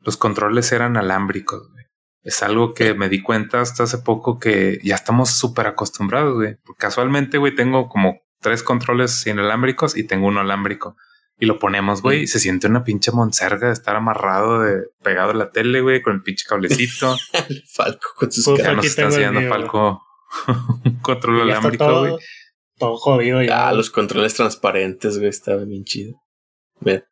Los 0.00 0.16
controles 0.16 0.70
eran 0.72 0.96
alámbricos, 0.96 1.70
güey. 1.70 1.84
Es 2.22 2.42
algo 2.42 2.74
que 2.74 2.94
me 2.94 3.08
di 3.08 3.22
cuenta 3.22 3.60
hasta 3.60 3.84
hace 3.84 3.98
poco 3.98 4.38
que 4.38 4.80
ya 4.82 4.96
estamos 4.96 5.30
súper 5.30 5.66
acostumbrados, 5.68 6.34
güey. 6.34 6.56
Casualmente, 6.76 7.38
güey, 7.38 7.54
tengo 7.54 7.88
como 7.88 8.20
tres 8.40 8.62
controles 8.62 9.26
inalámbricos 9.26 9.96
y 9.96 10.04
tengo 10.04 10.26
uno 10.26 10.40
alámbrico. 10.40 10.96
Y 11.38 11.46
lo 11.46 11.58
ponemos, 11.58 12.00
güey, 12.00 12.22
y 12.22 12.26
se 12.26 12.40
siente 12.40 12.66
una 12.66 12.82
pinche 12.82 13.12
monserga 13.12 13.66
de 13.66 13.74
estar 13.74 13.94
amarrado, 13.94 14.60
de 14.60 14.84
pegado 15.02 15.32
a 15.32 15.34
la 15.34 15.50
tele, 15.50 15.82
güey, 15.82 16.00
con 16.00 16.14
el 16.14 16.22
pinche 16.22 16.46
cablecito. 16.48 17.14
Falco 17.74 18.08
con 18.16 18.32
sus 18.32 18.44
pues 18.44 18.62
Ya 18.62 18.72
nos 18.72 18.86
está 18.86 19.08
haciendo 19.08 19.42
Falco 19.48 20.02
un 20.84 20.98
control 21.02 21.42
alámbrico, 21.42 22.00
güey. 22.00 22.14
Todo, 22.78 22.96
jodido 22.96 23.42
ya. 23.42 23.68
Ah, 23.68 23.72
los 23.72 23.90
controles 23.90 24.34
transparentes, 24.34 25.18
güey, 25.18 25.28
estaba 25.28 25.64
bien 25.64 25.84
chido. 25.84 26.22
Ve. 26.80 27.04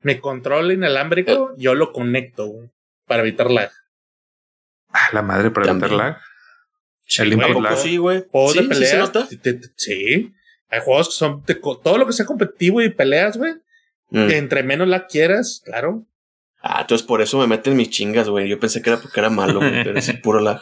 Mi 0.00 0.20
control 0.20 0.72
inalámbrico, 0.72 1.54
yo 1.56 1.74
lo 1.74 1.92
conecto, 1.92 2.46
güey, 2.46 2.70
para 3.06 3.22
evitar 3.22 3.50
lag. 3.50 3.70
Ah, 4.90 5.08
la 5.12 5.22
madre 5.22 5.50
para 5.50 5.70
evitar 5.70 5.90
lag. 5.90 6.18
Sí, 7.04 7.22
el 7.22 7.32
input 7.32 7.62
lag. 7.62 7.76
Sí, 7.76 7.96
güey. 7.96 8.24
Juegos 8.30 8.54
de 8.54 8.62
peleas. 8.64 9.12
¿Sí, 9.76 10.32
Hay 10.68 10.80
juegos 10.80 11.08
que 11.08 11.14
son 11.14 11.44
todo 11.82 11.98
lo 11.98 12.06
que 12.06 12.12
sea 12.12 12.26
competitivo 12.26 12.80
y 12.80 12.90
peleas, 12.90 13.36
güey. 13.36 13.54
Mm. 14.10 14.30
Entre 14.30 14.62
menos 14.62 14.88
la 14.88 15.06
quieras, 15.06 15.62
claro. 15.64 16.06
Ah, 16.60 16.80
entonces 16.82 17.06
por 17.06 17.22
eso 17.22 17.38
me 17.38 17.46
meten 17.46 17.76
mis 17.76 17.90
chingas, 17.90 18.28
güey. 18.28 18.48
Yo 18.48 18.58
pensé 18.58 18.82
que 18.82 18.90
era 18.90 19.00
porque 19.00 19.20
era 19.20 19.30
malo, 19.30 19.60
güey, 19.60 19.84
pero 19.84 19.98
es 19.98 20.12
puro 20.22 20.40
lag. 20.40 20.60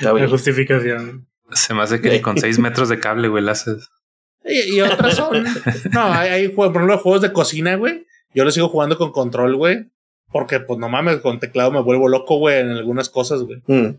La 0.00 0.28
justificación. 0.28 1.28
Se 1.52 1.74
me 1.74 1.82
hace 1.82 2.00
que 2.00 2.10
ni 2.10 2.20
con 2.20 2.38
seis 2.38 2.58
metros 2.58 2.88
de 2.88 3.00
cable, 3.00 3.28
güey, 3.28 3.42
la 3.42 3.52
haces. 3.52 3.88
Y, 4.44 4.80
otras 4.80 5.16
son. 5.16 5.44
no, 5.92 6.02
hay, 6.04 6.30
hay, 6.30 6.48
por 6.48 6.70
ejemplo, 6.70 6.98
juegos 6.98 7.22
de 7.22 7.32
cocina, 7.32 7.74
güey. 7.76 8.06
Yo 8.34 8.44
lo 8.44 8.50
sigo 8.50 8.68
jugando 8.68 8.96
con 8.96 9.12
control, 9.12 9.56
güey. 9.56 9.90
Porque, 10.30 10.60
pues, 10.60 10.78
no 10.78 10.88
mames, 10.88 11.18
con 11.18 11.40
teclado 11.40 11.70
me 11.70 11.82
vuelvo 11.82 12.08
loco, 12.08 12.38
güey, 12.38 12.60
en 12.60 12.70
algunas 12.70 13.08
cosas, 13.08 13.42
güey. 13.42 13.62
Mm. 13.66 13.96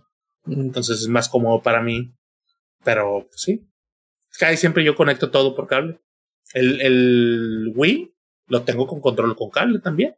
Entonces 0.48 1.02
es 1.02 1.08
más 1.08 1.28
cómodo 1.28 1.62
para 1.62 1.82
mí. 1.82 2.14
Pero, 2.84 3.28
pues, 3.28 3.42
sí. 3.42 3.68
Casi 4.40 4.58
siempre 4.58 4.84
yo 4.84 4.96
conecto 4.96 5.30
todo 5.30 5.56
por 5.56 5.68
cable. 5.68 6.00
El, 6.54 6.82
el 6.82 7.74
Wii 7.76 8.14
lo 8.50 8.64
tengo 8.64 8.88
con 8.88 9.00
control 9.00 9.36
con 9.36 9.50
cable 9.50 9.80
también. 9.80 10.16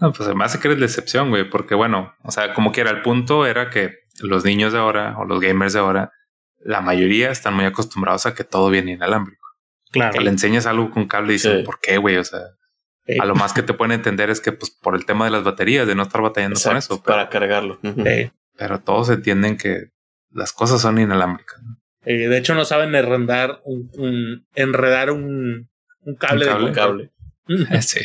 No, 0.00 0.12
pues 0.12 0.26
además 0.26 0.56
que 0.56 0.68
eres 0.68 0.80
la 0.80 0.86
excepción, 0.86 1.28
güey, 1.28 1.48
porque 1.48 1.74
bueno, 1.74 2.14
o 2.22 2.30
sea, 2.30 2.54
como 2.54 2.72
que 2.72 2.80
era 2.80 2.90
el 2.90 3.02
punto 3.02 3.46
era 3.46 3.70
que 3.70 3.98
los 4.20 4.44
niños 4.44 4.72
de 4.72 4.78
ahora 4.78 5.16
o 5.18 5.24
los 5.24 5.40
gamers 5.40 5.74
de 5.74 5.80
ahora, 5.80 6.12
la 6.58 6.80
mayoría 6.80 7.30
están 7.30 7.54
muy 7.54 7.64
acostumbrados 7.64 8.26
a 8.26 8.34
que 8.34 8.44
todo 8.44 8.70
viene 8.70 8.92
inalámbrico. 8.92 9.46
Claro. 9.90 10.12
Que 10.12 10.20
le 10.20 10.30
enseñas 10.30 10.66
algo 10.66 10.90
con 10.90 11.06
cable 11.06 11.32
y 11.32 11.34
dicen, 11.34 11.64
¿por 11.64 11.78
qué, 11.80 11.98
güey? 11.98 12.16
O 12.16 12.24
sea, 12.24 12.40
a 13.20 13.24
lo 13.26 13.34
más 13.34 13.52
que 13.52 13.62
te 13.62 13.74
pueden 13.74 13.92
entender 13.92 14.30
es 14.30 14.40
que, 14.40 14.52
pues, 14.52 14.70
por 14.70 14.94
el 14.94 15.04
tema 15.04 15.26
de 15.26 15.32
las 15.32 15.44
baterías, 15.44 15.86
de 15.86 15.94
no 15.94 16.02
estar 16.02 16.22
batallando 16.22 16.58
con 16.62 16.76
eso. 16.76 17.02
para 17.02 17.28
cargarlo. 17.28 17.78
Pero 18.56 18.80
todos 18.80 19.10
entienden 19.10 19.56
que 19.56 19.90
las 20.30 20.52
cosas 20.52 20.80
son 20.80 20.98
inalámbricas. 20.98 21.60
Eh, 22.04 22.28
de 22.28 22.38
hecho, 22.38 22.54
no 22.54 22.64
saben 22.64 22.94
enredar 22.94 23.60
un, 23.64 24.46
enredar 24.54 25.10
un, 25.10 25.68
un 26.00 26.14
cable, 26.16 26.46
de 26.46 26.72
cable. 26.72 27.10
sí. 27.82 28.00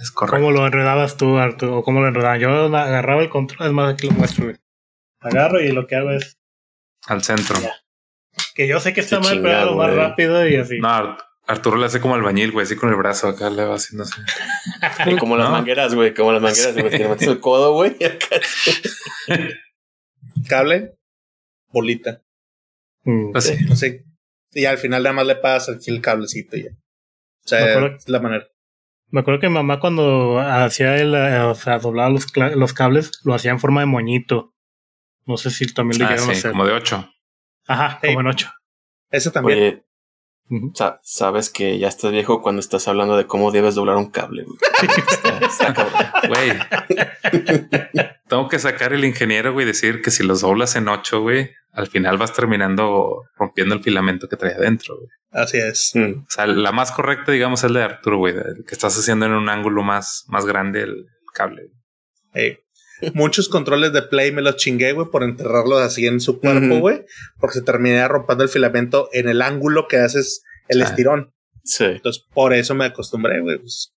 Es 0.00 0.10
correcto. 0.12 0.36
¿Cómo 0.36 0.50
lo 0.52 0.66
enredabas 0.66 1.16
tú, 1.16 1.38
Arturo? 1.38 1.78
¿O 1.78 1.82
cómo 1.82 2.00
lo 2.00 2.08
enredaba? 2.08 2.38
Yo 2.38 2.50
agarraba 2.76 3.22
el 3.22 3.28
control, 3.28 3.68
es 3.68 3.72
más, 3.72 3.94
aquí 3.94 4.06
lo 4.06 4.12
muestro. 4.12 4.52
Agarro 5.20 5.60
y 5.60 5.72
lo 5.72 5.86
que 5.86 5.96
hago 5.96 6.12
es. 6.12 6.38
Al 7.06 7.22
centro. 7.22 7.56
Que 8.54 8.68
yo 8.68 8.78
sé 8.78 8.92
que 8.92 9.00
está 9.00 9.18
mal, 9.20 9.40
pero 9.42 9.64
lo 9.64 9.76
más 9.76 9.94
rápido 9.94 10.46
y 10.46 10.56
así. 10.56 10.78
No, 10.78 11.16
Arturo 11.48 11.78
le 11.78 11.86
hace 11.86 12.00
como 12.00 12.14
albañil, 12.14 12.52
güey, 12.52 12.64
así 12.64 12.76
con 12.76 12.90
el 12.90 12.96
brazo 12.96 13.28
acá 13.28 13.48
le 13.48 13.64
va 13.64 13.76
haciendo 13.76 14.04
así. 14.04 14.20
como 15.18 15.36
las 15.36 15.50
mangueras, 15.50 15.94
güey, 15.94 16.12
como 16.12 16.30
las 16.30 16.42
mangueras, 16.42 16.74
güey, 16.74 16.90
que 16.90 16.98
le 16.98 17.08
metes 17.08 17.26
el 17.26 17.40
codo, 17.40 17.72
güey. 17.72 17.96
Cable, 20.48 20.94
bolita. 21.68 22.22
Mm. 23.04 23.36
Sí. 23.38 24.04
Y 24.52 24.64
al 24.66 24.76
final 24.76 25.02
nada 25.02 25.14
más 25.14 25.26
le 25.26 25.36
pasas 25.36 25.76
aquí 25.76 25.90
el 25.90 26.02
cablecito 26.02 26.56
y 26.56 26.64
ya. 26.64 26.70
O 27.48 27.56
sea, 27.56 27.86
es 27.86 28.08
la 28.08 28.20
manera. 28.20 28.46
Me 29.10 29.20
acuerdo 29.20 29.40
que 29.40 29.48
mamá 29.48 29.80
cuando 29.80 30.38
hacía 30.38 30.96
el, 30.96 31.14
eh, 31.14 31.40
o 31.40 31.54
sea, 31.54 31.78
doblaba 31.78 32.10
los, 32.10 32.26
los 32.36 32.72
cables, 32.74 33.20
lo 33.24 33.32
hacía 33.32 33.52
en 33.52 33.58
forma 33.58 33.80
de 33.80 33.86
moñito. 33.86 34.52
No 35.24 35.38
sé 35.38 35.50
si 35.50 35.72
también 35.72 35.98
lo 35.98 36.06
ah, 36.06 36.10
llegaron 36.10 36.26
sí, 36.26 36.32
a 36.32 36.38
hacer. 36.38 36.50
como 36.50 36.66
de 36.66 36.72
ocho. 36.74 37.10
Ajá, 37.66 38.00
como 38.04 38.20
en 38.20 38.26
ocho. 38.26 38.52
Ese 39.10 39.30
también. 39.30 39.82
sabes 41.02 41.48
que 41.48 41.78
ya 41.78 41.88
estás 41.88 42.12
viejo 42.12 42.42
cuando 42.42 42.60
estás 42.60 42.86
hablando 42.86 43.16
de 43.16 43.26
cómo 43.26 43.50
debes 43.50 43.74
doblar 43.74 43.96
un 43.96 44.10
cable, 44.10 44.44
güey. 44.44 44.58
Güey. 46.28 46.52
Tengo 48.28 48.48
que 48.48 48.58
sacar 48.58 48.92
el 48.92 49.04
ingeniero, 49.04 49.52
güey, 49.52 49.64
y 49.64 49.68
decir 49.68 50.02
que 50.02 50.10
si 50.10 50.22
los 50.22 50.42
doblas 50.42 50.76
en 50.76 50.88
ocho, 50.88 51.20
güey, 51.22 51.50
al 51.72 51.86
final 51.86 52.18
vas 52.18 52.32
terminando 52.32 53.24
rompiendo 53.36 53.74
el 53.74 53.82
filamento 53.82 54.28
que 54.28 54.36
trae 54.36 54.54
adentro, 54.54 54.96
güey. 54.96 55.08
Así 55.30 55.58
es. 55.58 55.92
Mm. 55.94 56.20
O 56.20 56.26
sea, 56.28 56.46
la 56.46 56.72
más 56.72 56.92
correcta, 56.92 57.32
digamos, 57.32 57.60
es 57.60 57.64
el 57.64 57.74
de 57.74 57.82
Arturo, 57.82 58.18
güey, 58.18 58.34
que 58.34 58.74
estás 58.74 58.98
haciendo 58.98 59.26
en 59.26 59.32
un 59.32 59.48
ángulo 59.48 59.82
más, 59.82 60.24
más 60.28 60.46
grande 60.46 60.82
el, 60.82 61.06
cable. 61.38 61.70
Muchos 63.14 63.48
controles 63.48 63.92
de 63.92 64.02
play 64.02 64.32
me 64.32 64.42
los 64.42 64.56
chingué, 64.56 64.92
güey, 64.92 65.08
por 65.08 65.22
enterrarlos 65.22 65.80
así 65.80 66.06
en 66.06 66.20
su 66.20 66.40
cuerpo, 66.40 66.78
güey, 66.80 67.04
porque 67.38 67.60
se 67.60 67.62
terminé 67.64 68.06
rompiendo 68.08 68.44
el 68.44 68.50
filamento 68.50 69.08
en 69.12 69.28
el 69.28 69.40
ángulo 69.40 69.86
que 69.86 69.98
haces 69.98 70.42
el 70.68 70.82
estirón. 70.82 71.32
Sí. 71.62 71.84
Entonces, 71.84 72.24
por 72.34 72.54
eso 72.54 72.74
me 72.74 72.86
acostumbré, 72.86 73.40
güey. 73.40 73.58
Pues, 73.58 73.94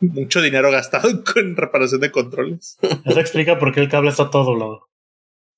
mucho 0.00 0.40
dinero 0.40 0.70
gastado 0.70 1.08
en 1.36 1.56
reparación 1.56 2.00
de 2.00 2.10
controles. 2.10 2.78
Eso 3.04 3.20
explica 3.20 3.58
por 3.58 3.72
qué 3.72 3.80
el 3.80 3.88
cable 3.88 4.10
está 4.10 4.30
todo 4.30 4.44
doblado. 4.44 4.88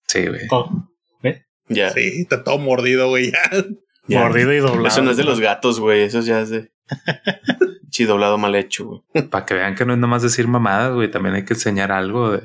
Sí, 0.07 0.27
güey. 0.27 0.49
Todo. 0.49 0.91
¿Ve? 1.23 1.47
Ya. 1.69 1.91
Sí, 1.91 2.23
está 2.23 2.43
todo 2.43 2.59
mordido, 2.59 3.09
güey, 3.09 3.33
ya. 3.33 4.21
Mordido 4.21 4.53
y 4.53 4.59
doblado. 4.59 4.89
Eso 4.89 5.03
no 5.03 5.11
es 5.13 5.17
de 5.17 5.25
los 5.25 5.41
gatos, 5.41 5.79
güey. 5.79 6.03
Eso 6.03 6.21
ya 6.21 6.41
es 6.41 6.51
de. 6.51 6.73
sí, 7.91 8.05
doblado 8.05 8.39
mal 8.39 8.55
hecho, 8.57 8.87
güey. 8.87 9.29
Para 9.29 9.47
que 9.47 9.55
vean 9.55 9.75
que 9.75 9.85
no 9.85 9.93
es 9.93 9.99
nomás 9.99 10.23
decir 10.23 10.49
mamadas, 10.49 10.95
güey. 10.95 11.11
También 11.11 11.37
hay 11.37 11.45
que 11.45 11.55
enseñar 11.55 11.93
algo 11.93 12.33
de 12.33 12.43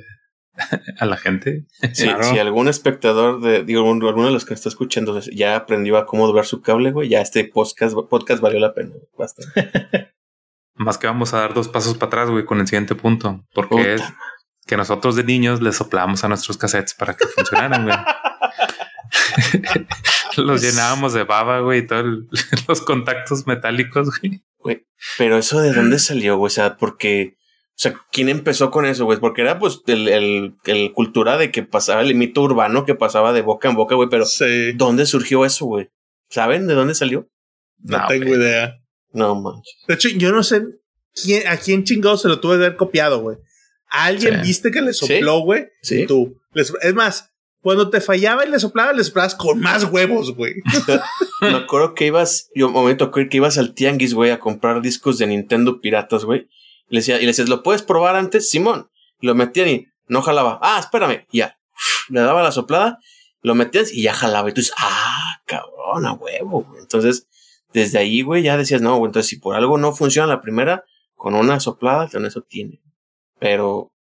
a 1.00 1.06
la 1.06 1.18
gente. 1.18 1.66
Si 1.94 2.08
algún 2.08 2.68
espectador 2.68 3.42
de, 3.42 3.64
digo, 3.64 3.90
alguno 3.90 4.28
de 4.28 4.34
los 4.34 4.46
que 4.46 4.54
está 4.54 4.70
escuchando 4.70 5.20
ya 5.20 5.56
aprendió 5.56 5.98
a 5.98 6.06
cómo 6.06 6.28
doblar 6.28 6.46
su 6.46 6.62
cable, 6.62 6.92
güey, 6.92 7.10
ya 7.10 7.22
este 7.22 7.46
podcast, 7.46 7.96
podcast 8.10 8.42
valió 8.42 8.60
la 8.60 8.74
pena. 8.74 8.94
Basta. 9.18 9.44
Más 10.76 10.98
que 10.98 11.08
vamos 11.08 11.34
a 11.34 11.40
dar 11.40 11.54
dos 11.54 11.68
pasos 11.68 11.96
para 11.96 12.08
atrás, 12.08 12.30
güey, 12.30 12.46
con 12.46 12.60
el 12.60 12.68
siguiente 12.68 12.96
punto. 12.96 13.46
Porque 13.54 13.96
es 13.96 14.04
que 14.66 14.78
nosotros 14.78 15.16
de 15.16 15.24
niños 15.24 15.62
les 15.62 15.76
soplamos 15.76 16.24
a 16.24 16.28
nuestros 16.28 16.58
cassettes 16.58 16.94
para 16.94 17.16
que 17.16 17.26
funcionaran, 17.28 17.86
güey. 17.86 17.98
los 20.38 20.62
llenábamos 20.62 21.14
de 21.14 21.24
baba, 21.24 21.60
güey, 21.60 21.80
y 21.80 21.88
todos 21.88 22.06
los 22.68 22.82
contactos 22.82 23.48
metálicos, 23.48 24.10
güey. 24.20 24.86
Pero 25.18 25.38
eso 25.38 25.62
de 25.62 25.74
dónde 25.74 26.00
salió, 26.00 26.38
güey, 26.38 26.48
o 26.48 26.50
sea, 26.50 26.78
porque 26.78 27.38
o 27.76 27.78
sea, 27.78 27.94
¿quién 28.10 28.30
empezó 28.30 28.72
con 28.72 28.86
eso, 28.86 29.04
güey? 29.04 29.20
Porque 29.20 29.42
era 29.42 29.60
pues 29.60 29.82
el, 29.88 30.08
el, 30.08 30.56
el, 30.64 30.94
cultura 30.94 31.38
de 31.38 31.52
que 31.52 31.62
pasaba 31.62 32.02
el 32.02 32.16
mito 32.16 32.42
urbano 32.42 32.86
que 32.86 32.96
pasaba 32.96 33.34
de 33.34 33.42
boca 33.42 33.68
en 33.68 33.76
boca, 33.76 33.96
güey. 33.96 34.08
Pero 34.10 34.24
¿dónde 34.76 35.06
surgió 35.06 35.44
eso, 35.44 35.66
güey? 35.66 35.90
¿Saben 36.30 36.68
de 36.68 36.74
dónde 36.74 36.96
salió? 36.96 37.28
No, 37.80 38.08
tengo 38.08 38.34
idea. 38.34 38.82
No 39.16 39.36
manches. 39.36 39.76
De 39.88 39.94
hecho, 39.96 40.10
yo 40.10 40.32
no 40.32 40.44
sé 40.44 40.64
quién, 41.14 41.48
a 41.48 41.58
quién 41.58 41.84
chingado 41.84 42.18
se 42.18 42.28
lo 42.28 42.40
tuve 42.40 42.58
que 42.58 42.66
haber 42.66 42.78
copiado, 42.78 43.22
güey. 43.22 43.38
¿A 43.90 44.06
alguien 44.06 44.42
viste 44.42 44.72
que 44.72 44.82
le 44.82 44.94
sopló, 44.94 45.40
güey? 45.40 45.68
Sí. 45.82 46.06
Tú. 46.06 46.38
es 46.54 46.94
más, 46.94 47.32
cuando 47.66 47.90
te 47.90 48.00
fallaba 48.00 48.46
y 48.46 48.50
le 48.52 48.60
soplaba, 48.60 48.94
le 48.94 49.04
soplabas 49.04 49.34
con 49.34 49.60
más 49.60 49.86
huevos, 49.86 50.36
güey. 50.36 50.54
Me 51.42 51.56
acuerdo 51.56 51.96
que 51.96 52.06
ibas, 52.06 52.52
yo 52.54 52.68
un 52.68 52.74
momento 52.74 53.10
que 53.10 53.28
ibas 53.32 53.58
al 53.58 53.74
tianguis, 53.74 54.14
güey, 54.14 54.30
a 54.30 54.40
comprar 54.40 54.84
discos 54.84 55.18
de 55.18 55.26
Nintendo 55.26 55.82
piratas, 55.82 56.26
güey. 56.26 56.48
Le 56.90 57.00
decía, 57.00 57.18
y 57.18 57.22
le 57.22 57.28
decías, 57.28 57.50
¿lo 57.50 57.64
puedes 57.64 57.82
probar 57.82 58.18
antes? 58.18 58.52
Simón. 58.52 58.92
lo 59.20 59.34
metían 59.34 59.68
y 59.68 59.88
no 60.08 60.22
jalaba. 60.22 60.60
Ah, 60.62 60.78
espérame. 60.80 61.26
Y 61.32 61.40
ya. 61.40 61.58
Le 62.10 62.20
daba 62.20 62.44
la 62.44 62.52
soplada, 62.52 63.00
lo 63.42 63.56
metías 63.56 63.92
y 63.92 64.04
ya 64.04 64.14
jalaba. 64.14 64.48
Y 64.48 64.54
tú 64.54 64.62
dices, 64.62 64.76
ah, 64.78 65.42
cabrón, 65.46 66.06
a 66.06 66.14
huevo. 66.14 66.72
Entonces, 66.80 67.28
desde 67.76 68.00
ahí, 68.00 68.22
güey, 68.22 68.42
ya 68.42 68.58
decías, 68.58 68.82
no, 68.82 68.98
güey, 68.98 69.10
entonces 69.10 69.30
si 69.30 69.38
por 69.38 69.56
algo 69.56 69.78
no 69.78 69.94
funciona 69.94 70.28
la 70.28 70.42
primera, 70.42 70.84
con 71.14 71.36
una 71.36 71.60
soplada, 71.60 72.10
con 72.10 72.26
eso 72.26 72.42
tiene. 72.42 72.82
Pero, 73.40 73.92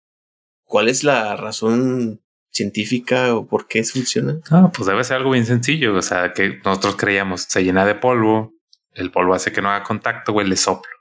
¿cuál 0.64 0.88
es 0.88 1.05
la 1.05 1.36
razón 1.36 2.22
científica 2.51 3.34
o 3.34 3.46
por 3.46 3.66
qué 3.66 3.84
funciona? 3.84 4.40
Ah, 4.51 4.70
pues 4.74 4.86
debe 4.86 5.05
ser 5.05 5.18
algo 5.18 5.30
bien 5.30 5.44
sencillo. 5.44 5.94
O 5.94 6.02
sea, 6.02 6.32
que 6.32 6.60
nosotros 6.64 6.96
creíamos, 6.96 7.42
se 7.42 7.62
llena 7.62 7.84
de 7.84 7.94
polvo, 7.94 8.55
el 8.92 9.10
polvo 9.10 9.34
hace 9.34 9.52
que 9.52 9.60
no 9.60 9.70
haga 9.70 9.84
contacto, 9.84 10.32
güey, 10.32 10.46
le 10.46 10.56
soplo 10.56 10.94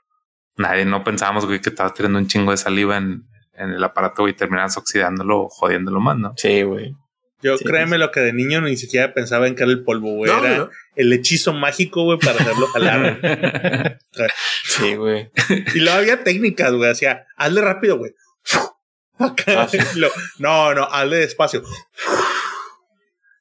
nadie 0.56 0.84
no 0.84 1.02
pensábamos, 1.04 1.46
güey, 1.46 1.60
que 1.60 1.70
estabas 1.70 1.94
tirando 1.94 2.18
un 2.18 2.26
chingo 2.26 2.50
de 2.50 2.56
saliva 2.56 2.96
en, 2.96 3.26
en 3.54 3.70
el 3.70 3.82
aparato 3.82 4.28
y 4.28 4.34
terminabas 4.34 4.76
oxidándolo 4.76 5.42
o 5.42 5.48
jodiéndolo 5.48 6.00
más, 6.00 6.18
¿no? 6.18 6.32
Sí, 6.36 6.62
güey. 6.62 6.94
Yo 7.44 7.58
créeme 7.58 7.98
lo 7.98 8.10
que 8.10 8.20
de 8.20 8.32
niño 8.32 8.62
ni 8.62 8.78
siquiera 8.78 9.12
pensaba 9.12 9.46
en 9.46 9.54
que 9.54 9.64
era 9.64 9.72
el 9.72 9.84
polvo, 9.84 10.14
güey. 10.14 10.32
era 10.32 10.70
el 10.96 11.12
hechizo 11.12 11.52
mágico, 11.52 12.04
güey, 12.04 12.18
para 12.18 12.40
hacerlo 12.40 12.66
jalar. 12.68 14.00
sí, 14.64 14.94
güey. 14.94 15.30
Y 15.74 15.80
luego 15.80 15.98
había 15.98 16.24
técnicas, 16.24 16.72
güey. 16.72 16.90
Hacía, 16.90 17.26
hazle 17.36 17.60
rápido, 17.60 17.98
güey. 17.98 18.14
Acá. 19.18 19.44
Ah, 19.62 19.68
no, 20.38 20.72
no, 20.72 20.84
hazle 20.84 21.18
despacio. 21.18 21.62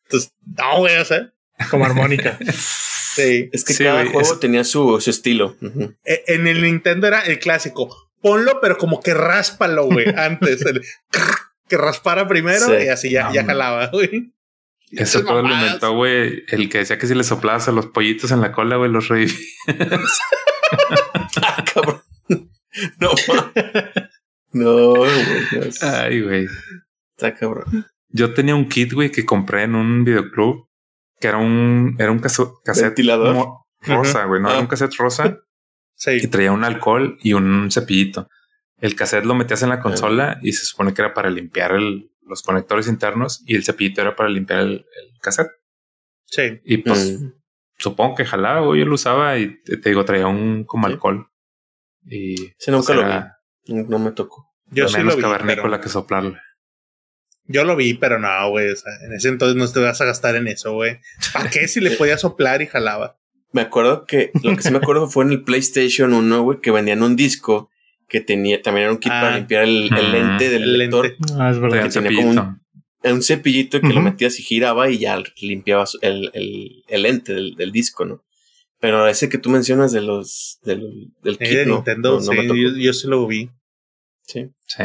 Entonces, 0.04 0.34
no, 0.58 0.80
güey, 0.80 0.98
o 0.98 1.06
sea. 1.06 1.32
Como 1.72 1.86
armónica. 1.86 2.38
Sí. 3.16 3.50
Es 3.54 3.64
que 3.64 3.74
cada 3.82 4.06
juego 4.06 4.38
tenía 4.38 4.66
su, 4.66 5.00
su 5.00 5.10
estilo. 5.10 5.56
E, 6.04 6.24
en 6.28 6.48
el 6.48 6.62
Nintendo 6.62 7.08
era 7.08 7.22
el 7.22 7.40
clásico. 7.40 8.12
Ponlo, 8.22 8.60
pero 8.60 8.78
como 8.78 9.02
que 9.02 9.14
ráspalo, 9.14 9.86
güey, 9.86 10.08
antes. 10.18 10.62
Que 11.68 11.78
raspara 11.78 12.28
primero 12.28 12.82
y 12.82 12.88
así 12.88 13.10
ya, 13.10 13.32
ya 13.32 13.46
jalaba, 13.46 13.88
güey. 13.88 14.34
Eso 14.92 15.24
todo 15.24 15.42
lo 15.42 15.54
inventó, 15.54 15.96
güey. 15.96 16.44
El 16.50 16.70
que 16.70 16.80
decía 16.80 16.98
que 16.98 17.08
si 17.08 17.16
le 17.16 17.24
soplabas 17.24 17.68
a 17.68 17.72
los 17.72 17.88
pollitos 17.88 18.32
en 18.32 18.42
la 18.42 18.52
cola, 18.52 18.76
güey, 18.76 18.92
los 18.92 19.08
revivías. 19.08 19.40
ah, 21.42 21.66
cabrón. 21.74 22.02
No, 23.00 23.12
no, 24.52 24.96
güey. 24.96 25.12
Ay, 25.82 26.22
güey. 26.22 26.48
Está 27.16 27.36
cabrón. 27.36 27.86
Yo 28.10 28.34
tenía 28.34 28.56
un 28.56 28.68
kit, 28.68 28.94
güey, 28.94 29.12
que 29.12 29.28
compré 29.28 29.62
en 29.62 29.76
un 29.76 30.04
videoclub 30.04 30.68
que 31.24 31.30
era 31.30 31.38
un, 31.38 31.96
era 32.00 32.12
un 32.12 32.20
cassette 32.20 33.00
rosa, 33.82 34.26
güey, 34.26 34.42
¿no? 34.42 34.50
Era 34.50 34.60
un 34.60 34.66
ah. 34.66 34.68
cassette 34.68 34.96
rosa. 34.98 35.40
sí. 35.96 36.12
Y 36.22 36.28
traía 36.28 36.52
un 36.52 36.66
alcohol 36.66 37.18
y 37.22 37.32
un 37.32 37.72
cepillito. 37.72 38.28
El 38.84 38.98
cassette 38.98 39.24
lo 39.24 39.34
metías 39.34 39.64
en 39.64 39.70
la 39.70 39.80
consola 39.80 40.40
y 40.42 40.52
se 40.52 40.66
supone 40.66 40.94
que 40.94 41.02
era 41.02 41.14
para 41.14 41.30
limpiar 41.30 41.72
el, 41.72 42.12
los 42.28 42.44
conectores 42.44 42.90
internos 42.90 43.42
y 43.46 43.56
el 43.56 43.64
cepillito 43.64 44.02
era 44.02 44.14
para 44.14 44.28
limpiar 44.28 44.60
el, 44.60 44.86
cassette. 45.22 45.52
Sí. 46.26 46.60
Y 46.66 46.80
pues 46.80 47.18
mm. 47.18 47.32
supongo 47.78 48.16
que 48.16 48.26
jalaba, 48.26 48.60
güey, 48.60 48.82
yo 48.82 48.86
lo 48.86 48.96
usaba 48.96 49.38
y 49.38 49.64
te, 49.64 49.78
digo, 49.78 50.04
traía 50.04 50.28
un 50.28 50.66
como 50.66 50.88
alcohol. 50.88 51.30
Y 52.06 52.36
sí, 52.58 52.72
nunca 52.72 52.94
pues, 52.94 53.08
lo 53.68 53.74
vi. 53.74 53.84
No 53.88 54.00
me 54.00 54.12
tocó. 54.12 54.54
Yo 54.66 54.90
sí 54.90 54.98
menos 54.98 55.14
lo 55.14 55.16
vi, 55.16 55.24
cavernícola 55.24 55.80
que 55.80 55.88
soplarle. 55.88 56.42
Yo 57.46 57.64
lo 57.64 57.78
vi, 57.78 57.94
pero 57.94 58.20
no, 58.20 58.50
güey. 58.50 58.70
O 58.70 58.76
sea, 58.76 58.92
en 59.06 59.14
ese 59.14 59.30
entonces 59.30 59.56
no 59.56 59.66
te 59.72 59.80
vas 59.80 60.02
a 60.02 60.06
gastar 60.06 60.36
en 60.36 60.50
eso, 60.50 60.74
güey. 60.74 61.00
¿Para 61.32 61.50
qué 61.50 61.70
si 61.70 61.80
le 61.80 61.92
podía 61.98 62.18
soplar 62.18 62.62
y 62.62 62.68
jalaba? 62.68 63.18
Me 63.54 63.62
acuerdo 63.62 64.06
que 64.06 64.32
lo 64.44 64.58
que 64.58 64.62
sí 64.62 64.72
me 64.72 64.80
acuerdo 64.80 65.08
fue 65.08 65.24
en 65.24 65.32
el 65.32 65.44
PlayStation 65.46 66.14
1, 66.14 66.42
güey, 66.42 66.60
que 66.60 66.72
vendían 66.72 67.02
un 67.02 67.16
disco 67.16 67.70
que 68.14 68.22
tenía 68.22 68.62
también 68.62 68.84
era 68.84 68.94
un 68.94 69.00
kit 69.00 69.10
para 69.12 69.34
ah. 69.34 69.38
limpiar 69.38 69.64
el, 69.64 69.90
lente 69.90 70.48
del 70.48 70.78
lector. 70.78 71.16
Ah, 71.36 71.50
es 71.50 71.60
verdad. 71.60 71.82
Que 71.82 71.90
tenía 71.90 72.16
como 72.16 72.30
un, 72.30 72.62
un 73.12 73.24
cepillito 73.24 73.82
que 73.82 73.88
lo 73.88 74.02
metías 74.02 74.40
y 74.40 74.44
giraba 74.44 74.88
y 74.92 75.00
ya 75.00 75.20
limpiabas 75.42 75.98
el, 76.02 76.30
el, 76.36 76.84
el 76.88 77.02
lente 77.02 77.34
del, 77.34 77.56
del, 77.56 77.72
disco, 77.72 78.06
¿no? 78.06 78.24
Pero 78.80 79.08
ese 79.08 79.30
que 79.30 79.40
tú 79.40 79.50
mencionas 79.50 79.92
de 79.94 80.02
los 80.02 80.60
del, 80.62 81.12
del 81.24 81.40
kit, 81.40 81.50
de 81.50 81.66
Nintendo, 81.66 82.22
sí, 82.22 82.36
yo, 82.46 82.78
yo 82.78 82.94
sí 82.94 83.08
lo 83.08 83.26
vi. 83.26 83.50
Sí. 84.28 84.52
Sí. 84.68 84.84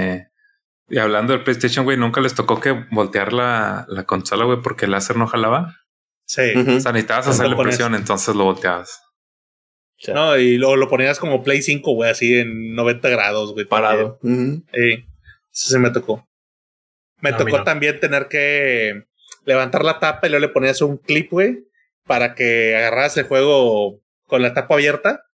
Y 0.88 0.96
hablando 0.96 1.34
del 1.34 1.44
PlayStation, 1.44 1.84
güey, 1.84 1.98
nunca 1.98 2.22
les 2.22 2.34
tocó 2.34 2.60
que 2.60 2.86
voltear 2.90 3.34
la, 3.34 3.84
la 3.88 4.04
consola, 4.04 4.46
güey, 4.46 4.62
porque 4.62 4.86
el 4.86 4.92
láser 4.92 5.18
no 5.18 5.26
jalaba. 5.26 5.76
Sí. 6.24 6.52
O 6.56 6.80
sea, 6.80 6.92
necesitabas 6.92 7.28
hacerle 7.28 7.56
presión, 7.56 7.94
entonces 7.94 8.34
lo 8.34 8.44
volteabas. 8.44 9.02
No, 10.14 10.36
y 10.36 10.56
luego 10.58 10.76
lo 10.76 10.88
ponías 10.88 11.18
como 11.18 11.42
Play 11.42 11.62
5, 11.62 11.92
güey, 11.92 12.10
así 12.10 12.38
en 12.38 12.74
90 12.74 13.08
grados, 13.08 13.52
güey. 13.52 13.66
Parado. 13.66 14.18
Sí. 14.22 15.04
Eso 15.52 15.68
se 15.70 15.78
me 15.78 15.90
tocó. 15.90 16.28
Me 17.20 17.32
tocó 17.32 17.64
también 17.64 17.98
tener 17.98 18.28
que 18.28 19.04
levantar 19.44 19.84
la 19.84 19.98
tapa 19.98 20.26
y 20.26 20.30
luego 20.30 20.46
le 20.46 20.52
ponías 20.52 20.80
un 20.82 20.98
clip, 20.98 21.30
güey, 21.32 21.64
para 22.06 22.34
que 22.34 22.76
agarras 22.76 23.16
el 23.16 23.24
juego 23.24 24.00
con 24.26 24.42
la 24.42 24.54
tapa 24.54 24.74
abierta. 24.74 25.24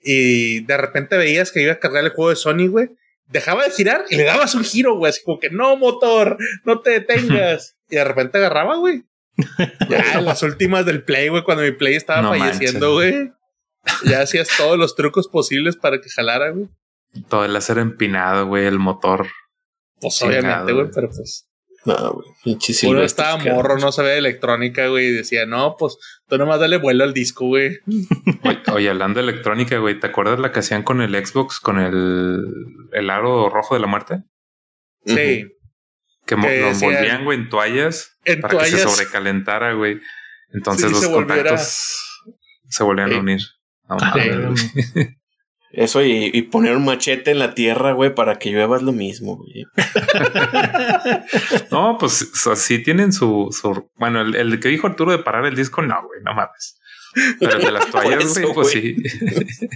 Y 0.00 0.60
de 0.60 0.76
repente 0.76 1.18
veías 1.18 1.52
que 1.52 1.62
iba 1.62 1.72
a 1.72 1.78
cargar 1.78 2.04
el 2.04 2.10
juego 2.10 2.30
de 2.30 2.36
Sony, 2.36 2.68
güey 2.68 2.88
dejaba 3.28 3.64
de 3.64 3.70
girar 3.70 4.04
y 4.08 4.16
le 4.16 4.24
dabas 4.24 4.54
un 4.54 4.64
giro, 4.64 4.96
güey, 4.96 5.10
así 5.10 5.22
como 5.22 5.38
que 5.38 5.50
no, 5.50 5.76
motor, 5.76 6.38
no 6.64 6.80
te 6.80 6.90
detengas. 6.90 7.76
y 7.90 7.96
de 7.96 8.04
repente 8.04 8.38
agarraba, 8.38 8.76
güey. 8.76 9.04
Ya 9.90 10.20
las 10.20 10.42
últimas 10.42 10.86
del 10.86 11.02
Play, 11.02 11.28
güey, 11.28 11.42
cuando 11.42 11.62
mi 11.62 11.72
Play 11.72 11.94
estaba 11.94 12.28
falleciendo, 12.28 12.94
güey. 12.94 13.32
Ya 14.04 14.20
hacías 14.22 14.48
todos 14.56 14.78
los 14.78 14.94
trucos 14.96 15.28
posibles 15.28 15.76
para 15.76 16.00
que 16.00 16.08
jalara, 16.10 16.50
güey. 16.50 16.68
Todo 17.28 17.44
el 17.44 17.52
láser 17.52 17.78
empinado, 17.78 18.46
güey, 18.46 18.66
el 18.66 18.78
motor. 18.78 19.26
Pues 20.00 20.20
obviamente, 20.22 20.72
güey, 20.72 20.88
pero 20.94 21.08
pues. 21.08 21.48
No, 21.84 22.14
güey. 22.14 22.58
Uno 22.84 23.02
estaba 23.02 23.36
morro, 23.36 23.78
no 23.78 23.92
sabía 23.92 24.10
de 24.12 24.18
electrónica, 24.18 24.88
güey. 24.88 25.06
Y 25.06 25.12
decía, 25.12 25.46
no, 25.46 25.76
pues 25.78 25.96
tú 26.26 26.36
nomás 26.36 26.58
dale 26.58 26.78
vuelo 26.78 27.04
al 27.04 27.14
disco, 27.14 27.46
güey. 27.46 27.78
Oye, 28.42 28.60
oye, 28.72 28.90
hablando 28.90 29.22
de 29.22 29.28
electrónica, 29.30 29.78
güey, 29.78 29.98
¿te 30.00 30.08
acuerdas 30.08 30.40
la 30.40 30.50
que 30.50 30.58
hacían 30.58 30.82
con 30.82 31.00
el 31.00 31.14
Xbox, 31.24 31.60
con 31.60 31.78
el, 31.78 32.42
el 32.92 33.08
aro 33.10 33.48
rojo 33.50 33.74
de 33.76 33.80
la 33.80 33.86
muerte? 33.86 34.24
Sí. 35.04 35.46
Que 36.26 36.34
lo 36.36 36.48
envolvían, 36.48 37.24
güey, 37.24 37.38
en 37.38 37.48
toallas 37.48 38.18
En 38.24 38.40
para 38.40 38.58
que 38.58 38.66
se 38.66 38.78
sobrecalentara, 38.80 39.74
güey. 39.74 40.00
Entonces 40.52 40.86
Sí, 40.88 40.92
los 40.92 41.00
se 41.02 41.06
volviera- 41.08 41.50
contactos 41.50 42.02
se 42.68 42.82
volvían 42.82 43.12
a 43.12 43.18
unir. 43.20 43.40
No 43.88 43.96
Ah, 44.00 44.14
mames, 44.16 44.72
güey. 44.94 45.16
Eso 45.72 46.02
y, 46.02 46.30
y 46.32 46.42
poner 46.42 46.76
un 46.76 46.84
machete 46.86 47.32
en 47.32 47.38
la 47.38 47.52
tierra, 47.54 47.92
güey, 47.92 48.14
para 48.14 48.36
que 48.38 48.50
llueva 48.50 48.76
es 48.76 48.82
lo 48.82 48.92
mismo, 48.92 49.36
güey. 49.36 49.64
No, 51.70 51.96
pues 51.98 52.22
o 52.22 52.36
sea, 52.36 52.56
sí 52.56 52.82
tienen 52.82 53.12
su, 53.12 53.48
su 53.50 53.90
bueno, 53.96 54.20
el, 54.22 54.34
el 54.34 54.60
que 54.60 54.68
dijo 54.68 54.86
Arturo 54.86 55.12
de 55.12 55.18
parar 55.18 55.44
el 55.46 55.56
disco, 55.56 55.82
no, 55.82 55.96
güey, 56.06 56.20
no 56.24 56.34
mames. 56.34 56.78
Pero 57.40 57.56
el 57.56 57.62
de 57.64 57.70
las 57.72 57.86
toallas, 57.90 58.24
eso, 58.24 58.40
güey, 58.42 58.54
pues 58.54 58.72
güey. 58.72 58.94
sí. 58.96 59.66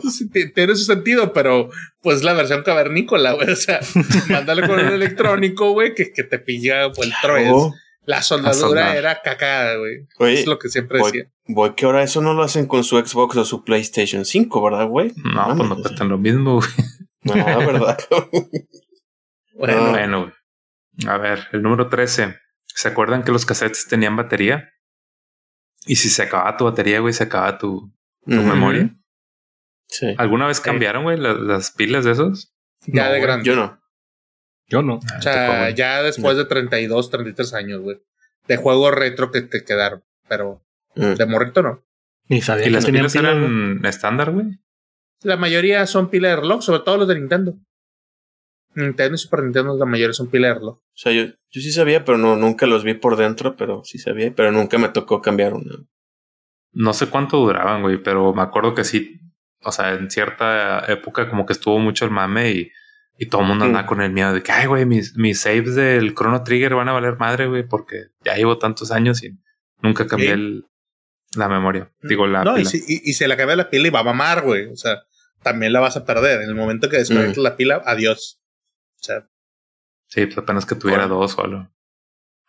Pues, 0.00 0.16
sí, 0.16 0.30
ti- 0.30 0.52
tiene 0.52 0.76
su 0.76 0.84
sentido, 0.84 1.32
pero 1.32 1.70
pues 2.02 2.22
la 2.22 2.34
versión 2.34 2.62
cavernícola, 2.62 3.32
güey. 3.32 3.50
O 3.50 3.56
sea, 3.56 3.80
mándale 4.28 4.64
con 4.64 4.78
el 4.78 4.92
electrónico, 4.92 5.72
güey, 5.72 5.92
que, 5.92 6.12
que 6.12 6.22
te 6.22 6.38
pilla 6.38 6.86
vuelto 6.86 7.32
vez. 7.32 7.50
Oh, 7.52 7.74
La 8.08 8.22
soldadura 8.22 8.96
era 8.96 9.20
caca, 9.20 9.74
güey. 9.76 10.06
Es 10.32 10.46
lo 10.46 10.58
que 10.58 10.70
siempre 10.70 10.98
voy, 10.98 11.12
decía. 11.12 11.30
voy 11.46 11.74
que 11.74 11.84
ahora 11.84 12.02
eso 12.02 12.22
no 12.22 12.32
lo 12.32 12.42
hacen 12.42 12.66
con 12.66 12.82
su 12.82 12.96
Xbox 12.98 13.36
o 13.36 13.44
su 13.44 13.64
PlayStation 13.64 14.24
5, 14.24 14.62
¿verdad, 14.62 14.86
güey? 14.86 15.12
No, 15.16 15.54
pues 15.54 15.68
no 15.68 15.76
cuestan 15.76 16.08
lo 16.08 16.16
mismo, 16.16 16.54
güey. 16.56 16.68
No, 17.22 17.34
¿verdad? 17.34 17.98
Bueno, 19.52 19.82
Ah. 19.86 19.90
Bueno, 19.90 20.20
güey. 20.22 20.32
A 21.06 21.18
ver, 21.18 21.48
el 21.52 21.62
número 21.62 21.88
13. 21.88 22.38
¿Se 22.66 22.88
acuerdan 22.88 23.24
que 23.24 23.32
los 23.32 23.44
cassettes 23.44 23.88
tenían 23.88 24.16
batería? 24.16 24.70
Y 25.86 25.96
si 25.96 26.08
se 26.08 26.22
acababa 26.22 26.56
tu 26.56 26.64
batería, 26.64 27.00
güey, 27.00 27.12
se 27.12 27.24
acababa 27.24 27.58
tu, 27.58 27.92
memoria. 28.24 28.94
Sí. 29.88 30.14
¿Alguna 30.16 30.46
vez 30.46 30.60
cambiaron, 30.60 31.02
güey, 31.02 31.18
la- 31.18 31.34
las, 31.34 31.72
pilas 31.72 32.04
de 32.04 32.12
esos? 32.12 32.54
ya 32.86 33.04
No, 33.04 33.10
de 33.10 33.18
güey, 33.18 33.22
grande. 33.22 33.44
Yo 33.44 33.56
no. 33.56 33.78
Yo 34.68 34.82
no. 34.82 35.00
Ah, 35.12 35.16
o 35.18 35.22
sea, 35.22 35.70
ya 35.70 36.02
después 36.02 36.36
de 36.36 36.44
32, 36.44 37.10
33 37.10 37.54
años, 37.54 37.80
güey. 37.80 37.98
De 38.46 38.56
juegos 38.56 38.94
retro 38.94 39.30
que 39.30 39.42
te 39.42 39.64
quedaron. 39.64 40.02
Pero 40.28 40.62
Mm. 40.94 41.14
de 41.14 41.26
morrito 41.26 41.62
no. 41.62 41.84
Ni 42.28 42.40
sabía 42.40 42.64
¿Y 42.64 42.68
que 42.68 42.70
las 42.72 42.86
pilas 42.86 43.14
eran 43.14 43.80
estándar, 43.84 44.32
güey? 44.32 44.46
La 45.22 45.36
mayoría 45.36 45.86
son 45.86 46.10
pila 46.10 46.28
de 46.28 46.36
reloj, 46.36 46.62
sobre 46.62 46.80
todo 46.82 46.98
los 46.98 47.08
de 47.08 47.14
Nintendo. 47.14 47.54
Nintendo 48.74 49.14
y 49.14 49.18
Super 49.18 49.42
Nintendo, 49.42 49.76
la 49.76 49.86
mayoría 49.86 50.12
son 50.12 50.28
pila 50.28 50.48
de 50.48 50.54
reloj. 50.54 50.76
O 50.76 50.82
sea, 50.94 51.12
yo, 51.12 51.24
yo 51.26 51.60
sí 51.60 51.72
sabía, 51.72 52.04
pero 52.04 52.18
no, 52.18 52.36
nunca 52.36 52.66
los 52.66 52.84
vi 52.84 52.94
por 52.94 53.16
dentro, 53.16 53.56
pero 53.56 53.82
sí 53.84 53.98
sabía, 53.98 54.32
pero 54.34 54.52
nunca 54.52 54.76
me 54.78 54.88
tocó 54.88 55.22
cambiar 55.22 55.54
una. 55.54 55.76
No 56.72 56.92
sé 56.92 57.06
cuánto 57.08 57.38
duraban, 57.38 57.82
güey, 57.82 58.02
pero 58.02 58.32
me 58.34 58.42
acuerdo 58.42 58.74
que 58.74 58.84
sí. 58.84 59.20
O 59.62 59.72
sea, 59.72 59.94
en 59.94 60.10
cierta 60.10 60.84
época 60.92 61.28
como 61.28 61.46
que 61.46 61.52
estuvo 61.52 61.78
mucho 61.78 62.04
el 62.04 62.10
mame 62.10 62.50
y, 62.52 62.72
y 63.18 63.26
todo 63.26 63.42
el 63.42 63.48
mundo 63.48 63.64
Mm. 63.64 63.68
andaba 63.68 63.86
con 63.86 64.00
el 64.00 64.12
miedo 64.12 64.32
de 64.32 64.42
que, 64.42 64.52
ay, 64.52 64.66
güey, 64.66 64.86
mis, 64.86 65.16
mis 65.16 65.40
saves 65.40 65.74
del 65.74 66.14
Chrono 66.14 66.42
Trigger 66.44 66.74
van 66.74 66.88
a 66.88 66.92
valer 66.92 67.16
madre, 67.18 67.46
güey, 67.48 67.64
porque 67.66 68.06
ya 68.24 68.34
llevo 68.36 68.58
tantos 68.58 68.90
años 68.92 69.22
y 69.24 69.36
nunca 69.82 70.06
cambié 70.06 70.28
Sí. 70.28 70.32
el- 70.34 70.64
la 71.36 71.48
memoria. 71.48 71.92
Digo, 72.02 72.26
la 72.26 72.42
no, 72.44 72.56
y 72.58 72.64
si, 72.64 72.78
y, 72.88 73.10
y 73.10 73.12
se 73.12 73.28
le 73.28 73.34
acaba 73.34 73.54
la 73.54 73.68
pila 73.68 73.88
y 73.88 73.90
va 73.90 74.00
a 74.00 74.04
mamar, 74.04 74.42
güey. 74.44 74.66
O 74.72 74.76
sea, 74.76 75.02
también 75.42 75.72
la 75.74 75.80
vas 75.80 75.96
a 75.96 76.06
perder. 76.06 76.40
En 76.40 76.48
el 76.48 76.54
momento 76.54 76.88
que 76.88 76.96
desconectes 76.96 77.36
la 77.36 77.54
pila, 77.56 77.82
adiós. 77.84 78.40
O 79.00 79.02
sea, 79.04 79.28
Sí, 80.06 80.24
pues 80.24 80.38
apenas 80.38 80.64
que 80.64 80.74
tuviera 80.74 81.02
Bueno. 81.06 81.20
dos 81.20 81.32
solo. 81.32 81.70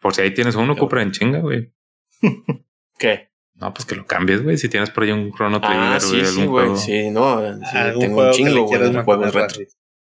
Por 0.02 0.14
si 0.16 0.22
ahí 0.22 0.34
tienes 0.34 0.56
uno, 0.56 0.76
Yo- 0.76 0.80
compra 0.80 1.02
en 1.02 1.12
chinga, 1.12 1.40
güey. 1.40 1.74
¿Qué? 2.98 3.32
No, 3.56 3.74
pues 3.74 3.86
que 3.86 3.96
lo 3.96 4.06
cambies, 4.06 4.42
güey. 4.44 4.58
Si 4.58 4.70
tienes 4.70 4.90
por 4.92 5.04
ahí 5.04 5.12
un 5.12 5.34
Chrono 5.34 5.60
Trigger, 5.60 5.78
Ah, 5.82 5.98
güey, 6.00 6.02
sí, 6.02 6.22
algún 6.30 6.46
güey. 6.48 6.66
juego. 6.68 6.78
Sí, 6.78 7.10
no, 7.10 7.42
sí, 7.70 7.78
algún 7.78 8.02
tengo 8.02 8.16
juego 8.16 8.30
un 8.30 8.36
chingo, 8.38 8.64
güey, 8.66 9.04
juegos 9.04 9.34
retro. 9.34 9.62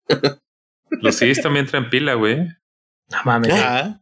Los 1.02 1.16
CDs 1.16 1.42
también 1.42 1.66
traen 1.66 1.90
pila, 1.90 2.14
güey. 2.16 2.38
No 3.10 3.18
mames. 3.26 3.54
Ah, 3.56 4.02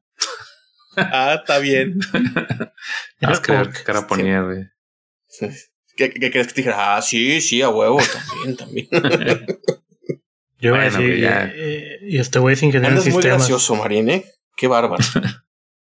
ah, 0.97 1.35
está 1.39 1.59
bien. 1.59 1.99
Porque- 3.21 3.69
qué 3.73 3.83
cara 3.83 4.07
ponía, 4.07 4.41
güey. 4.41 4.65
¿Qué, 5.95 6.09
qué 6.11 6.31
crees 6.31 6.47
que 6.47 6.53
te 6.53 6.61
dijera? 6.61 6.95
Ah, 6.97 7.01
sí, 7.01 7.41
sí, 7.41 7.61
a 7.61 7.69
huevo, 7.69 7.99
también, 8.01 8.57
también. 8.57 8.87
Yo 10.61 10.73
a 10.75 10.77
Bueno, 10.77 10.83
decir, 10.91 11.07
güey, 11.07 11.21
ya. 11.21 11.51
eh, 11.53 11.99
y 12.01 12.17
este 12.17 12.39
güey 12.39 12.53
es 12.53 12.63
ingeniero 12.63 12.87
en 12.87 12.91
Andas 12.97 13.05
muy 13.05 13.13
sistemas. 13.13 13.37
gracioso, 13.39 13.75
Marín, 13.75 14.09
¿eh? 14.09 14.25
Qué 14.57 14.67
bárbaro. 14.67 15.03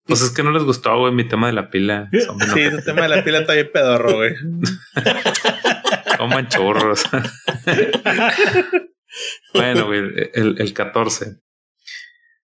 Pues 0.06 0.22
es 0.24 0.32
que 0.32 0.42
no 0.42 0.50
les 0.50 0.64
gustó, 0.64 0.98
güey, 0.98 1.14
mi 1.14 1.28
tema 1.28 1.46
de 1.46 1.54
la 1.54 1.70
pila. 1.70 2.10
Sí, 2.12 2.62
el 2.62 2.84
tema 2.84 3.04
de 3.04 3.10
la 3.10 3.24
pila 3.24 3.42
está 3.42 3.54
bien 3.54 3.70
pedorro, 3.72 4.16
güey. 4.16 4.34
Coman 6.18 6.48
churros. 6.48 7.04
Bueno, 9.54 9.86
güey, 9.88 10.00
el, 10.34 10.56
el 10.60 10.74
14. 10.74 11.38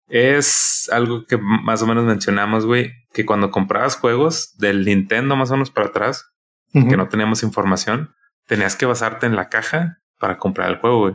Es 0.09 0.89
algo 0.93 1.25
que 1.27 1.39
más 1.39 1.83
o 1.83 1.87
menos 1.87 2.05
mencionamos, 2.05 2.67
güey, 2.67 2.93
que 3.13 3.25
cuando 3.25 3.51
comprabas 3.51 3.97
juegos 3.97 4.57
del 4.59 4.85
Nintendo 4.85 5.37
más 5.37 5.51
o 5.51 5.55
menos 5.55 5.71
para 5.71 5.89
atrás, 5.89 6.27
que 6.73 6.97
no 6.97 7.09
teníamos 7.09 7.43
información, 7.43 8.15
tenías 8.47 8.77
que 8.77 8.87
basarte 8.87 9.27
en 9.27 9.37
la 9.37 9.49
caja 9.51 9.99
para 10.19 10.39
comprar 10.39 10.71
el 10.71 10.79
juego, 10.79 11.01
güey. 11.01 11.15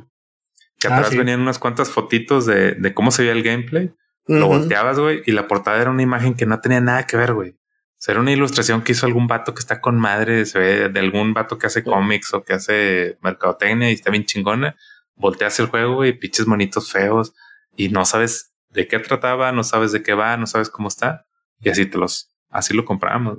Que 0.80 0.88
Ah, 0.88 0.96
atrás 0.98 1.10
sí. 1.12 1.18
venían 1.18 1.42
unas 1.42 1.58
cuantas 1.60 1.90
fotitos 1.90 2.46
de, 2.46 2.74
de 2.74 2.94
cómo 2.94 3.10
se 3.12 3.24
veía 3.24 3.34
el 3.34 3.44
gameplay. 3.44 3.92
Lo 4.28 4.48
volteabas, 4.48 5.00
güey, 5.00 5.22
y 5.26 5.32
la 5.32 5.48
portada 5.48 5.82
era 5.82 5.90
una 5.90 6.04
imagen 6.04 6.34
que 6.36 6.46
no 6.46 6.60
tenía 6.60 6.82
nada 6.82 7.08
que 7.08 7.18
ver, 7.18 7.34
güey. 7.34 7.52
O 7.52 8.00
sea, 8.00 8.12
era 8.12 8.22
una 8.22 8.32
ilustración 8.32 8.84
que 8.84 8.92
hizo 8.92 9.06
algún 9.08 9.26
vato 9.26 9.54
que 9.56 9.60
está 9.60 9.82
con 9.82 9.98
madre, 10.00 10.46
se 10.46 10.60
ve 10.60 10.90
de 10.90 11.00
algún 11.00 11.34
vato 11.34 11.58
que 11.58 11.66
hace 11.68 11.84
cómics 11.84 12.34
o 12.34 12.44
que 12.44 12.54
hace 12.54 13.18
mercadotecnia 13.22 13.90
y 13.90 13.94
está 13.94 14.12
bien 14.12 14.26
chingona. 14.26 14.76
Volteas 15.18 15.60
el 15.60 15.68
juego, 15.68 15.96
güey, 15.96 16.14
pinches 16.18 16.48
monitos 16.48 16.92
feos 16.92 17.34
y 17.76 17.90
no 17.90 18.06
sabes 18.06 18.54
de 18.70 18.88
qué 18.88 19.00
trataba, 19.00 19.52
no 19.52 19.64
sabes 19.64 19.92
de 19.92 20.04
qué 20.04 20.14
va, 20.14 20.38
no 20.38 20.46
sabes 20.48 20.70
cómo 20.70 20.88
está. 20.88 21.26
Y 21.60 21.70
así 21.70 21.86
te 21.86 21.98
los, 21.98 22.30
así 22.50 22.74
lo 22.76 22.86
compramos. 22.86 23.38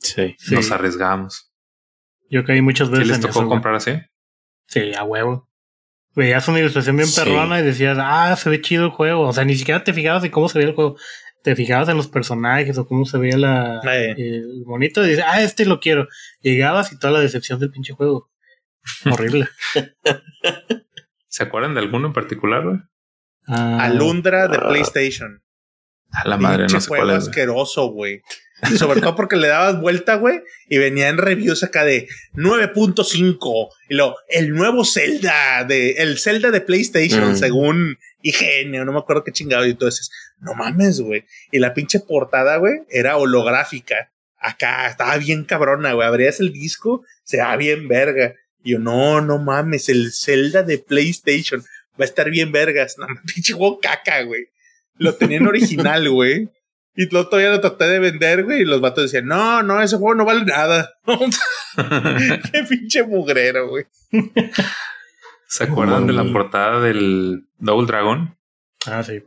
Sí. 0.00 0.34
Sí. 0.38 0.54
Nos 0.54 0.70
arriesgamos. 0.70 1.52
Yo 2.30 2.44
caí 2.44 2.60
muchas 2.62 2.88
¿Sí 2.88 2.92
veces 2.92 3.08
les 3.08 3.16
en 3.16 3.22
tocó 3.22 3.30
eso. 3.32 3.40
güey. 3.42 3.48
comprar 3.50 3.74
así? 3.74 3.92
Sí, 4.66 4.92
a 4.94 5.04
huevo. 5.04 5.48
Veías 6.14 6.48
una 6.48 6.58
ilustración 6.60 6.96
bien 6.96 7.08
Sí. 7.08 7.20
perrona 7.20 7.60
y 7.60 7.62
decías, 7.62 7.98
ah, 8.00 8.34
se 8.36 8.48
ve 8.48 8.60
chido 8.62 8.84
el 8.86 8.90
juego. 8.90 9.28
O 9.28 9.32
sea, 9.32 9.44
ni 9.44 9.54
siquiera 9.54 9.84
te 9.84 9.92
fijabas 9.92 10.24
en 10.24 10.30
cómo 10.30 10.48
se 10.48 10.58
veía 10.58 10.70
el 10.70 10.74
juego. 10.74 10.96
Te 11.42 11.54
fijabas 11.54 11.88
en 11.90 11.96
los 11.98 12.08
personajes 12.08 12.76
o 12.78 12.86
cómo 12.86 13.04
se 13.04 13.18
veía 13.18 13.36
la, 13.36 13.80
Eh. 13.84 14.14
el 14.16 14.64
monito 14.66 15.04
y 15.04 15.10
dices, 15.10 15.24
ah, 15.28 15.42
este 15.42 15.66
lo 15.66 15.78
quiero. 15.78 16.08
Llegabas 16.40 16.90
y 16.92 16.98
toda 16.98 17.12
la 17.12 17.20
decepción 17.20 17.60
del 17.60 17.70
pinche 17.70 17.92
juego. 17.92 18.30
Horrible. 19.04 19.46
¿Se 21.36 21.42
acuerdan 21.42 21.74
de 21.74 21.80
alguno 21.80 22.06
en 22.06 22.12
particular, 22.14 22.62
güey? 22.64 22.78
Ah, 23.46 23.84
Alundra 23.84 24.48
de 24.48 24.58
PlayStation. 24.58 25.42
A 26.10 26.26
la 26.26 26.38
madre, 26.38 26.66
no 26.72 26.80
sé 26.80 26.88
cuál 26.88 27.10
es. 27.10 27.28
asqueroso, 27.28 27.88
güey. 27.88 28.22
Sobre 28.78 29.02
todo 29.02 29.14
porque 29.16 29.36
le 29.36 29.48
dabas 29.48 29.78
vuelta, 29.78 30.14
güey, 30.14 30.40
y 30.66 30.78
venía 30.78 31.10
en 31.10 31.18
reviews 31.18 31.62
acá 31.62 31.84
de 31.84 32.08
9.5. 32.36 33.68
Y 33.90 33.94
luego, 33.96 34.16
el 34.30 34.54
nuevo 34.54 34.82
Zelda, 34.86 35.64
de, 35.64 35.90
el 35.98 36.18
Zelda 36.18 36.50
de 36.50 36.62
PlayStation, 36.62 37.32
Mm. 37.32 37.36
según 37.36 37.98
IGN, 38.22 38.82
no 38.86 38.92
me 38.92 38.98
acuerdo 38.98 39.24
qué 39.24 39.32
chingado. 39.32 39.66
Y 39.66 39.72
entonces, 39.72 40.10
no 40.38 40.54
mames, 40.54 41.00
güey. 41.02 41.26
Y 41.52 41.58
la 41.58 41.74
pinche 41.74 42.00
portada, 42.00 42.56
güey, 42.56 42.74
era 42.88 43.18
holográfica. 43.18 44.10
Acá, 44.38 44.86
estaba 44.88 45.18
bien 45.18 45.44
cabrona, 45.44 45.92
güey. 45.92 46.08
Abrías 46.08 46.40
el 46.40 46.50
disco, 46.50 47.04
se 47.24 47.38
va 47.42 47.54
bien 47.56 47.88
verga. 47.88 48.32
Y 48.66 48.72
yo, 48.72 48.80
no, 48.80 49.20
no 49.20 49.38
mames, 49.38 49.88
el 49.88 50.12
Zelda 50.12 50.64
de 50.64 50.78
PlayStation 50.78 51.60
va 51.60 52.00
a 52.00 52.04
estar 52.04 52.28
bien 52.28 52.50
vergas. 52.50 52.96
No, 52.98 53.06
pinche 53.32 53.52
juego 53.52 53.78
caca, 53.78 54.22
güey. 54.22 54.48
Lo 54.96 55.14
tenían 55.14 55.46
original, 55.46 56.10
güey. 56.10 56.48
Y 56.96 57.08
luego 57.08 57.28
todavía 57.28 57.52
lo 57.52 57.60
traté 57.60 57.84
de 57.84 58.00
vender, 58.00 58.42
güey. 58.42 58.62
Y 58.62 58.64
los 58.64 58.80
vatos 58.80 59.04
decían, 59.04 59.26
no, 59.26 59.62
no, 59.62 59.80
ese 59.80 59.98
juego 59.98 60.16
no 60.16 60.24
vale 60.24 60.44
nada. 60.46 60.94
Qué 62.52 62.64
pinche 62.68 63.04
mugrero, 63.04 63.68
güey. 63.68 63.84
¿Se 65.46 65.62
acuerdan 65.62 66.08
de 66.08 66.14
la 66.14 66.24
portada 66.24 66.80
del 66.80 67.46
Double 67.58 67.86
Dragon? 67.86 68.36
Ah, 68.86 69.04
sí. 69.04 69.22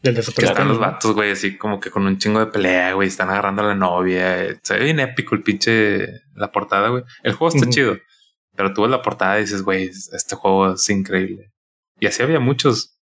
Del 0.00 0.14
de 0.14 0.22
Super 0.22 0.44
Que 0.44 0.50
están 0.50 0.68
los 0.68 0.78
vatos, 0.78 1.12
güey, 1.12 1.32
así 1.32 1.58
como 1.58 1.78
que 1.78 1.90
con 1.90 2.06
un 2.06 2.16
chingo 2.16 2.40
de 2.40 2.46
pelea, 2.46 2.94
güey. 2.94 3.08
Están 3.08 3.28
agarrando 3.28 3.60
a 3.64 3.66
la 3.66 3.74
novia. 3.74 4.58
Se 4.62 4.78
ve 4.78 4.84
bien 4.84 5.00
épico 5.00 5.34
el 5.34 5.42
pinche 5.42 6.22
la 6.34 6.50
portada, 6.50 6.88
güey. 6.88 7.04
El 7.22 7.34
juego 7.34 7.54
está 7.54 7.68
chido. 7.68 7.98
Pero 8.58 8.72
tú 8.74 8.82
ves 8.82 8.90
la 8.90 9.00
portada 9.02 9.38
y 9.38 9.42
dices, 9.42 9.62
güey, 9.62 9.84
este 9.88 10.34
juego 10.34 10.72
es 10.74 10.90
increíble. 10.90 11.52
Y 12.00 12.06
así 12.08 12.22
había 12.24 12.40
muchos. 12.40 12.98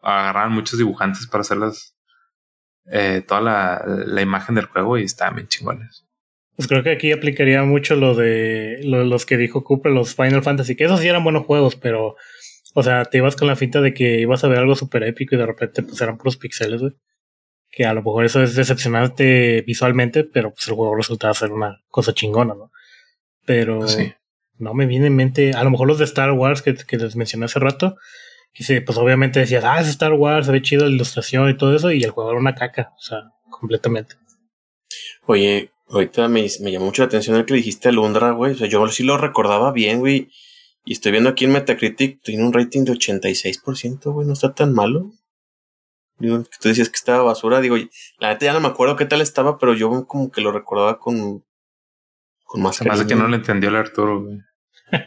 Agarraban 0.00 0.52
muchos 0.52 0.78
dibujantes 0.78 1.26
para 1.26 1.40
hacer 1.42 1.56
las, 1.56 1.96
eh, 2.86 3.22
toda 3.26 3.40
la, 3.40 3.82
la 3.84 4.22
imagen 4.22 4.54
del 4.54 4.66
juego 4.66 4.96
y 4.96 5.02
estaban 5.02 5.34
bien 5.34 5.48
chingones. 5.48 6.06
Pues 6.56 6.68
creo 6.68 6.84
que 6.84 6.92
aquí 6.92 7.10
aplicaría 7.10 7.64
mucho 7.64 7.96
lo 7.96 8.14
de 8.14 8.78
lo- 8.84 9.02
los 9.04 9.26
que 9.26 9.36
dijo 9.36 9.64
Cooper, 9.64 9.90
los 9.90 10.14
Final 10.14 10.42
Fantasy, 10.44 10.76
que 10.76 10.84
esos 10.84 11.00
sí 11.00 11.08
eran 11.08 11.24
buenos 11.24 11.44
juegos, 11.46 11.74
pero 11.76 12.14
O 12.76 12.82
sea, 12.82 13.04
te 13.04 13.18
ibas 13.18 13.36
con 13.36 13.46
la 13.48 13.54
finta 13.56 13.80
de 13.80 13.94
que 13.94 14.20
ibas 14.20 14.42
a 14.44 14.48
ver 14.48 14.58
algo 14.58 14.74
súper 14.74 15.04
épico 15.04 15.34
y 15.34 15.38
de 15.38 15.46
repente 15.46 15.82
pues 15.84 16.00
eran 16.00 16.16
puros 16.18 16.36
pixeles, 16.36 16.80
güey. 16.80 16.92
Que 17.70 17.86
a 17.86 17.94
lo 17.94 18.02
mejor 18.02 18.24
eso 18.24 18.42
es 18.42 18.56
decepcionante 18.56 19.62
visualmente, 19.66 20.24
pero 20.24 20.50
pues 20.52 20.66
el 20.68 20.74
juego 20.74 20.96
resultaba 20.96 21.34
ser 21.34 21.52
una 21.52 21.80
cosa 21.88 22.12
chingona, 22.14 22.54
¿no? 22.54 22.72
Pero 23.46 23.78
no 24.58 24.74
me 24.74 24.86
viene 24.86 25.06
en 25.08 25.16
mente, 25.16 25.52
a 25.52 25.64
lo 25.64 25.70
mejor 25.70 25.88
los 25.88 25.98
de 25.98 26.04
Star 26.04 26.32
Wars 26.32 26.62
que, 26.62 26.74
que 26.74 26.96
les 26.96 27.16
mencioné 27.16 27.46
hace 27.46 27.58
rato, 27.58 27.96
que 28.52 28.80
pues 28.82 28.98
obviamente 28.98 29.40
decías, 29.40 29.64
ah, 29.64 29.80
es 29.80 29.88
Star 29.88 30.12
Wars, 30.12 30.46
se 30.46 30.52
ve 30.52 30.62
chido 30.62 30.84
la 30.84 30.94
ilustración 30.94 31.50
y 31.50 31.56
todo 31.56 31.74
eso, 31.74 31.90
y 31.90 32.02
el 32.02 32.10
juego 32.10 32.30
era 32.30 32.38
una 32.38 32.54
caca, 32.54 32.92
o 32.96 33.02
sea, 33.02 33.32
completamente. 33.50 34.16
Oye, 35.26 35.72
ahorita 35.88 36.28
me, 36.28 36.46
me 36.60 36.72
llamó 36.72 36.86
mucho 36.86 37.02
la 37.02 37.06
atención 37.06 37.36
el 37.36 37.46
que 37.46 37.54
dijiste 37.54 37.90
Lundra, 37.92 38.30
güey. 38.32 38.52
O 38.52 38.56
sea, 38.56 38.68
yo 38.68 38.86
sí 38.88 39.02
lo 39.02 39.16
recordaba 39.16 39.72
bien, 39.72 40.00
güey. 40.00 40.28
Y 40.84 40.92
estoy 40.92 41.12
viendo 41.12 41.30
aquí 41.30 41.46
en 41.46 41.52
Metacritic, 41.52 42.22
tiene 42.22 42.44
un 42.44 42.52
rating 42.52 42.84
de 42.84 42.92
86%, 42.92 44.12
güey, 44.12 44.26
no 44.26 44.34
está 44.34 44.54
tan 44.54 44.72
malo. 44.74 45.12
Digo, 46.18 46.42
tú 46.60 46.68
decías 46.68 46.90
que 46.90 46.96
estaba 46.96 47.24
basura, 47.24 47.60
digo, 47.60 47.76
la 48.18 48.28
neta 48.28 48.46
ya 48.46 48.52
no 48.52 48.60
me 48.60 48.68
acuerdo 48.68 48.94
qué 48.94 49.06
tal 49.06 49.20
estaba, 49.20 49.58
pero 49.58 49.74
yo 49.74 50.06
como 50.06 50.30
que 50.30 50.42
lo 50.42 50.52
recordaba 50.52 50.98
con, 50.98 51.44
con 52.54 52.62
más 52.62 52.76
Se 52.76 52.84
que 52.84 53.16
no 53.16 53.26
le 53.26 53.36
entendió 53.36 53.68
el 53.68 53.74
Arturo, 53.74 54.22
güey. 54.22 54.38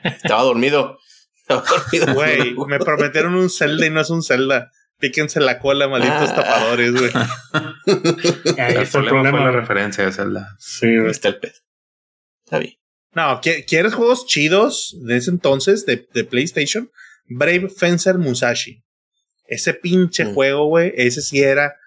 Estaba 0.03 0.43
dormido. 0.43 0.99
Estaba 1.37 1.63
dormido. 1.93 2.13
Güey, 2.13 2.55
me 2.67 2.77
prometieron 2.77 3.35
un 3.35 3.49
Zelda 3.49 3.85
y 3.85 3.89
no 3.89 4.01
es 4.01 4.09
un 4.09 4.21
Zelda. 4.21 4.69
Píquense 4.99 5.39
la 5.39 5.57
cola, 5.57 5.87
malditos 5.87 6.31
ah. 6.31 6.35
tapadores, 6.35 6.91
güey. 6.91 7.09
el 8.57 8.87
problema 8.87 9.29
fue 9.29 9.39
la 9.39 9.51
referencia 9.51 10.03
de 10.03 10.11
Zelda. 10.11 10.57
Sí, 10.59 10.93
güey. 10.97 11.09
Está 11.09 11.29
el 11.29 11.39
pez. 11.39 11.63
Está 12.43 12.59
bien. 12.59 12.73
No, 13.13 13.39
¿quieres 13.41 13.93
juegos 13.93 14.25
chidos 14.25 14.97
de 15.03 15.15
ese 15.15 15.31
entonces 15.31 15.85
de, 15.85 15.97
PlayStation? 16.25 16.91
Brave 17.27 17.69
Fencer 17.69 18.17
Musashi. 18.17 18.83
Ese 19.45 19.73
pinche 19.73 20.25
mm. 20.25 20.33
juego, 20.33 20.65
güey, 20.65 20.91
ese 20.97 21.21
sí 21.21 21.41
era 21.41 21.77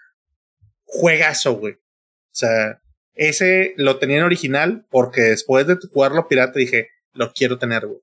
juegazo, 0.84 1.52
güey. 1.52 1.74
O 1.74 2.32
sea, 2.32 2.80
ese 3.20 3.74
lo 3.76 3.98
tenía 3.98 4.16
en 4.16 4.22
original 4.24 4.86
porque 4.90 5.20
después 5.20 5.66
de 5.66 5.76
jugarlo 5.92 6.26
pirata 6.26 6.58
dije, 6.58 6.88
lo 7.12 7.32
quiero 7.32 7.58
tener, 7.58 7.86
güey. 7.86 8.00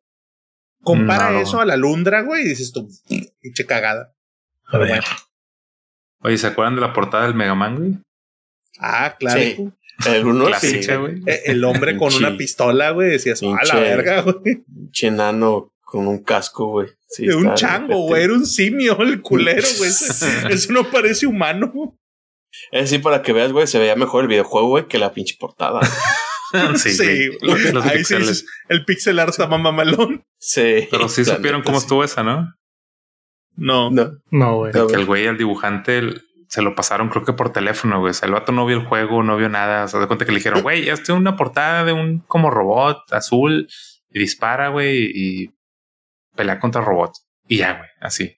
Compara 0.83 1.41
eso 1.41 1.59
a 1.59 1.65
la 1.65 1.75
Lundra, 1.75 2.21
güey, 2.21 2.43
y 2.43 2.49
dices 2.49 2.71
tú, 2.71 2.87
pinche 3.41 3.65
cagada. 3.65 4.13
A 4.67 4.77
ver. 4.77 5.03
Oye, 6.21 6.37
¿se 6.37 6.47
acuerdan 6.47 6.75
de 6.75 6.81
la 6.81 6.93
portada 6.93 7.25
del 7.25 7.33
Mega 7.33 7.55
Man, 7.55 7.77
güey? 7.77 7.97
Ah, 8.79 9.15
claro. 9.17 9.41
El 10.05 10.25
uno 10.27 10.53
sí. 10.59 10.81
Eh, 11.25 11.41
el 11.45 11.63
hombre 11.63 11.97
con 11.97 12.13
una 12.13 12.37
pistola, 12.37 12.91
güey, 12.91 13.09
decías, 13.09 13.41
a 13.41 13.65
la 13.65 13.79
verga, 13.79 14.21
güey. 14.21 14.63
Chenano 14.91 15.73
con 15.81 16.05
un 16.07 16.19
casco, 16.19 16.67
güey. 16.67 16.89
Sí, 17.07 17.27
un 17.29 17.55
chango, 17.55 18.01
güey, 18.01 18.23
era 18.23 18.33
un 18.33 18.45
simio 18.45 19.01
el 19.01 19.21
culero, 19.23 19.67
güey. 19.79 19.89
Eso 20.51 20.73
no 20.73 20.91
parece 20.91 21.25
humano. 21.25 21.97
Es 22.71 22.83
decir, 22.83 23.01
para 23.01 23.21
que 23.21 23.33
veas, 23.33 23.51
güey, 23.51 23.67
se 23.67 23.79
veía 23.79 23.95
mejor 23.95 24.23
el 24.23 24.27
videojuego, 24.27 24.67
güey, 24.69 24.87
que 24.87 24.97
la 24.97 25.13
pinche 25.13 25.35
portada. 25.39 25.81
sí, 26.75 26.91
sí. 26.91 27.29
ahí 27.83 28.03
sí 28.03 28.15
el 28.69 28.85
pixel 28.85 29.19
art 29.19 29.29
está 29.29 29.47
mamalón. 29.47 30.23
Sí. 30.39 30.87
Pero 30.89 31.09
sí 31.09 31.25
supieron 31.25 31.61
cómo 31.63 31.77
estuvo 31.77 32.03
esa, 32.03 32.23
¿no? 32.23 32.53
No. 33.55 33.89
No. 33.91 34.11
No, 34.31 34.55
güey. 34.57 34.71
Que 34.71 34.95
el 34.95 35.05
güey, 35.05 35.27
al 35.27 35.37
dibujante, 35.37 36.01
se 36.47 36.61
lo 36.61 36.75
pasaron 36.75 37.09
creo 37.09 37.25
que 37.25 37.33
por 37.33 37.51
teléfono, 37.51 37.99
güey. 37.99 38.11
O 38.11 38.13
sea, 38.13 38.27
el 38.27 38.33
vato 38.33 38.51
no 38.51 38.65
vio 38.65 38.77
el 38.77 38.85
juego, 38.85 39.23
no 39.23 39.35
vio 39.37 39.49
nada. 39.49 39.85
O 39.85 39.87
sea, 39.87 39.99
de 39.99 40.07
cuenta 40.07 40.25
que 40.25 40.31
le 40.31 40.37
dijeron, 40.37 40.61
güey, 40.61 40.85
ya 40.85 40.93
estoy 40.93 41.15
una 41.15 41.35
portada 41.35 41.83
de 41.83 41.93
un 41.93 42.19
como 42.19 42.49
robot 42.49 43.11
azul 43.11 43.67
y 44.11 44.19
dispara, 44.19 44.69
güey, 44.69 45.11
y 45.13 45.51
pelea 46.35 46.59
contra 46.59 46.81
robot. 46.81 47.11
Y 47.47 47.57
ya, 47.57 47.77
güey, 47.77 47.89
así. 47.99 48.36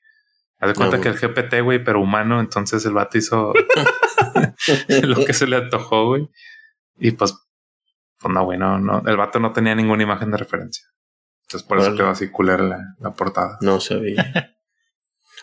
Haz 0.60 0.70
de 0.70 0.76
cuenta 0.76 1.00
que 1.00 1.08
el 1.08 1.18
GPT, 1.18 1.62
güey, 1.64 1.84
pero 1.84 2.02
humano, 2.02 2.40
entonces 2.40 2.86
el 2.86 2.94
vato 2.94 3.18
hizo 3.18 3.54
lo 5.04 5.26
que 5.26 5.34
se 5.34 5.48
le 5.48 5.56
antojó, 5.56 6.08
güey. 6.08 6.30
Y 6.98 7.12
pues, 7.12 7.34
pues 8.20 8.34
no, 8.34 8.44
güey, 8.44 8.60
no, 8.60 9.02
el 9.06 9.18
vato 9.18 9.40
no 9.40 9.54
tenía 9.54 9.74
ninguna 9.74 10.04
imagen 10.04 10.32
de 10.32 10.38
referencia. 10.38 10.86
Entonces 11.44 11.68
por 11.68 11.80
eso 11.80 11.96
quedó 11.96 12.10
así 12.10 12.30
culera 12.30 12.64
la, 12.64 12.80
la 13.00 13.14
portada. 13.14 13.58
No 13.62 13.80
sabía. 13.80 14.54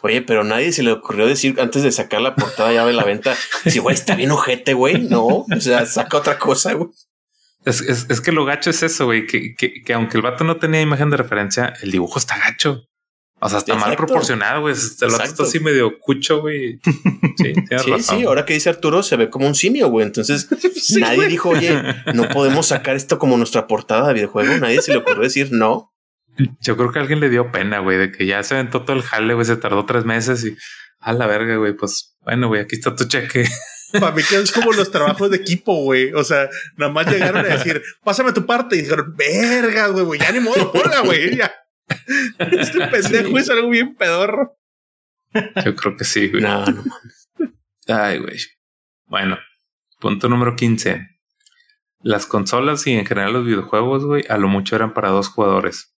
Oye, 0.03 0.23
pero 0.23 0.45
nadie 0.45 0.73
se 0.73 0.83
le 0.83 0.93
ocurrió 0.93 1.27
decir 1.27 1.59
antes 1.61 1.83
de 1.83 1.91
sacar 1.91 2.21
la 2.21 2.35
portada 2.35 2.73
ya 2.73 2.85
de 2.85 2.93
la 2.93 3.05
venta, 3.05 3.35
si 3.67 3.79
güey 3.79 3.95
está 3.95 4.15
bien 4.15 4.31
ojete, 4.31 4.75
güey, 4.75 5.01
no, 5.01 5.25
o 5.25 5.61
sea, 5.61 5.87
saca 5.87 6.19
otra 6.19 6.39
cosa, 6.39 6.75
güey. 6.75 6.91
Es, 7.65 7.81
es, 7.81 8.07
es, 8.09 8.21
que 8.21 8.31
lo 8.31 8.45
gacho 8.45 8.71
es 8.71 8.83
eso, 8.83 9.07
güey, 9.07 9.27
que, 9.27 9.55
que, 9.57 9.83
que, 9.83 9.95
aunque 9.95 10.19
el 10.19 10.23
vato 10.23 10.45
no 10.45 10.59
tenía 10.59 10.81
imagen 10.81 11.11
de 11.11 11.17
referencia, 11.17 11.73
el 11.83 11.91
dibujo 11.91 12.19
está 12.19 12.39
gacho. 12.39 12.85
O 13.39 13.49
sea, 13.51 13.59
está 13.59 13.75
mal 13.75 13.95
proporcionado, 13.97 14.63
güey. 14.63 14.75
El 14.75 15.11
vato 15.11 15.25
está 15.25 15.43
así 15.43 15.61
medio 15.61 15.99
cucho, 15.99 16.41
güey. 16.41 16.81
Sí, 17.37 17.53
sí, 17.85 18.03
sí, 18.03 18.25
ahora 18.25 18.47
que 18.47 18.55
dice 18.55 18.71
Arturo, 18.71 19.03
se 19.03 19.17
ve 19.17 19.29
como 19.29 19.47
un 19.47 19.55
simio, 19.55 19.89
güey. 19.89 20.07
Entonces, 20.07 20.49
nadie 20.99 21.29
dijo, 21.29 21.51
oye, 21.51 21.83
no 22.15 22.29
podemos 22.29 22.69
sacar 22.69 22.97
esto 22.97 23.19
como 23.19 23.37
nuestra 23.37 23.67
portada 23.67 24.09
de 24.09 24.15
videojuego. 24.15 24.57
Nadie 24.57 24.81
se 24.81 24.93
le 24.93 24.99
ocurrió 24.99 25.23
decir 25.23 25.49
no. 25.53 25.93
Yo 26.61 26.77
creo 26.77 26.93
que 26.93 26.99
alguien 26.99 27.21
le 27.21 27.31
dio 27.31 27.51
pena, 27.51 27.79
güey, 27.81 27.99
de 27.99 28.13
que 28.13 28.27
ya 28.27 28.43
se 28.43 28.55
aventó 28.55 28.83
todo 28.83 28.97
el 28.97 29.03
jale, 29.03 29.35
güey, 29.35 29.47
se 29.47 29.57
tardó 29.57 29.87
tres 29.87 30.05
meses 30.05 30.45
y 30.45 30.57
a 31.01 31.13
la 31.13 31.27
verga, 31.27 31.57
güey, 31.57 31.75
pues 31.75 32.17
bueno, 32.21 32.49
güey, 32.49 32.61
aquí 32.61 32.77
está 32.77 32.95
tu 32.95 33.05
cheque. 33.05 33.47
Para 33.93 34.13
mí 34.13 34.23
que 34.23 34.37
es 34.37 34.53
como 34.53 34.73
los 34.73 34.91
trabajos 34.91 35.31
de 35.31 35.37
equipo, 35.37 35.83
güey. 35.83 36.13
O 36.13 36.25
sea, 36.25 36.49
nada 36.77 36.93
más 36.93 37.07
llegaron 37.07 37.45
a 37.47 37.49
decir, 37.49 37.83
pásame 38.03 38.33
tu 38.33 38.45
parte. 38.45 38.77
Y 38.77 38.83
dijeron, 38.83 39.15
verga, 39.17 39.89
güey, 39.89 40.05
güey, 40.05 40.21
ya 40.21 40.33
ni 40.33 40.41
modo, 40.41 40.73
hola, 40.75 41.01
güey, 41.01 41.37
ya. 41.37 41.55
Este 42.39 42.87
pendejo 42.91 43.39
es 43.39 43.51
algo 43.51 43.71
bien 43.71 43.95
pedorro. 43.95 44.57
Yo 45.65 45.75
creo 45.77 45.97
que 45.97 46.05
sí, 46.05 46.29
güey. 46.29 46.43
No, 46.43 46.65
no 46.65 46.83
Ay, 47.89 48.19
güey. 48.19 48.39
Bueno, 49.07 49.39
punto 50.01 50.29
número 50.29 50.57
15. 50.57 51.09
Las 52.01 52.27
consolas 52.27 52.87
y 52.87 52.93
en 52.93 53.07
general 53.07 53.33
los 53.33 53.45
videojuegos, 53.45 54.05
güey, 54.05 54.25
a 54.29 54.39
lo 54.39 54.49
mucho 54.49 54.77
eran 54.77 54.95
para 54.95 55.11
dos 55.11 55.29
jugadores 55.29 55.97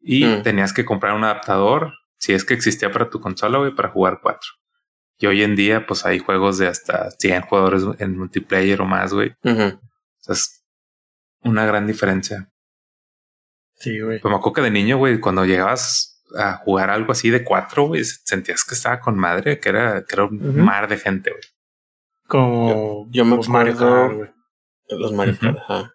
y 0.00 0.24
mm. 0.24 0.42
tenías 0.42 0.72
que 0.72 0.84
comprar 0.84 1.14
un 1.14 1.24
adaptador 1.24 1.92
si 2.18 2.32
es 2.32 2.44
que 2.44 2.54
existía 2.54 2.90
para 2.90 3.08
tu 3.08 3.20
consola, 3.20 3.58
güey, 3.58 3.74
para 3.74 3.90
jugar 3.90 4.20
cuatro. 4.22 4.50
Y 5.18 5.26
hoy 5.26 5.42
en 5.42 5.56
día, 5.56 5.86
pues 5.86 6.04
hay 6.06 6.18
juegos 6.18 6.58
de 6.58 6.68
hasta 6.68 7.10
100 7.10 7.42
jugadores 7.42 7.82
en 7.98 8.16
multiplayer 8.16 8.80
o 8.80 8.86
más, 8.86 9.12
güey. 9.12 9.34
es 10.28 10.64
una 11.42 11.66
gran 11.66 11.86
diferencia. 11.86 12.49
Sí, 13.80 13.98
güey. 14.00 14.20
Pues 14.20 14.30
me 14.30 14.36
acuerdo 14.36 14.54
que 14.54 14.62
de 14.62 14.70
niño, 14.70 14.98
güey, 14.98 15.18
cuando 15.20 15.44
llegabas 15.44 16.22
a 16.36 16.58
jugar 16.58 16.90
algo 16.90 17.12
así 17.12 17.30
de 17.30 17.42
cuatro, 17.42 17.88
güey, 17.88 18.04
sentías 18.04 18.64
que 18.64 18.74
estaba 18.74 19.00
con 19.00 19.18
madre, 19.18 19.58
que 19.58 19.70
era, 19.70 20.04
que 20.04 20.14
era 20.14 20.24
un 20.24 20.60
mar 20.62 20.88
de 20.88 20.98
gente, 20.98 21.30
güey. 21.30 21.42
Como 22.28 23.08
yo, 23.10 23.24
me 23.24 23.36
acuerdo 23.36 24.28
los 24.88 25.12
Mario 25.12 25.36
ajá. 25.42 25.94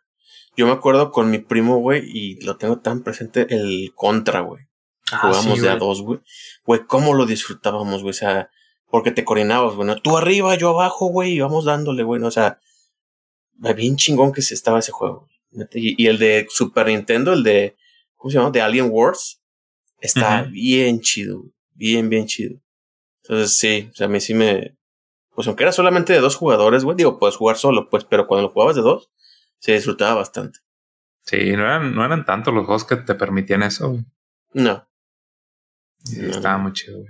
Yo 0.58 0.66
me 0.66 0.72
acuerdo 0.72 1.12
con 1.12 1.30
mi 1.30 1.40
primo, 1.40 1.78
güey, 1.78 2.04
y 2.06 2.42
lo 2.42 2.58
tengo 2.58 2.80
tan 2.80 3.04
presente, 3.04 3.46
el 3.50 3.92
Contra, 3.94 4.40
güey. 4.42 4.64
Ah, 5.12 5.20
Jugamos 5.22 5.62
de 5.62 5.70
a 5.70 5.76
dos, 5.76 6.02
güey. 6.02 6.20
Güey, 6.66 6.86
cómo 6.88 7.14
lo 7.14 7.26
disfrutábamos, 7.26 8.02
güey. 8.02 8.12
O 8.12 8.14
sea, 8.14 8.50
porque 8.90 9.12
te 9.12 9.26
coordinabas, 9.26 9.76
güey. 9.76 10.02
Tú 10.02 10.18
arriba, 10.18 10.56
yo 10.56 10.70
abajo, 10.70 11.08
güey, 11.08 11.34
y 11.34 11.40
vamos 11.40 11.66
dándole, 11.66 12.04
güey. 12.04 12.24
O 12.24 12.32
sea, 12.32 12.60
bien 13.54 13.98
chingón 13.98 14.32
que 14.32 14.42
se 14.42 14.54
estaba 14.54 14.80
ese 14.80 14.92
juego. 14.92 15.28
Y, 15.74 16.04
y, 16.04 16.08
el 16.08 16.18
de 16.18 16.48
Super 16.50 16.88
Nintendo, 16.88 17.34
el 17.34 17.44
de, 17.44 17.76
¿cómo 18.16 18.32
se 18.32 18.38
llama? 18.38 18.52
De 18.52 18.62
Alien 18.62 18.90
Wars, 18.92 19.42
está 20.00 20.44
bien 20.44 21.02
chido, 21.02 21.46
bien, 21.74 22.10
bien 22.10 22.26
chido. 22.26 22.60
Entonces, 23.24 23.58
sí, 23.58 23.90
o 23.92 23.96
sea, 23.96 24.08
a 24.08 24.10
mí 24.10 24.20
sí 24.20 24.34
me, 24.34 24.76
pues 25.36 25.48
aunque 25.48 25.64
era 25.64 25.72
solamente 25.74 26.14
de 26.14 26.20
dos 26.20 26.36
jugadores, 26.36 26.84
güey, 26.84 26.96
digo, 26.96 27.20
puedes 27.20 27.36
jugar 27.36 27.58
solo, 27.58 27.90
pues, 27.90 28.06
pero 28.06 28.26
cuando 28.26 28.48
lo 28.48 28.54
jugabas 28.54 28.78
de 28.78 28.82
dos, 28.82 29.12
se 29.60 29.74
disfrutaba 29.74 30.16
bastante. 30.16 30.60
Sí, 31.24 31.52
no 31.52 31.64
eran, 31.64 31.94
no 31.94 32.06
eran 32.06 32.26
tantos 32.26 32.54
los 32.54 32.66
juegos 32.66 32.86
que 32.86 32.96
te 32.98 33.16
permitían 33.16 33.64
eso. 33.64 34.00
No. 34.54 34.88
Estaba 36.04 36.58
muy 36.58 36.72
chido, 36.72 37.00
güey. 37.00 37.10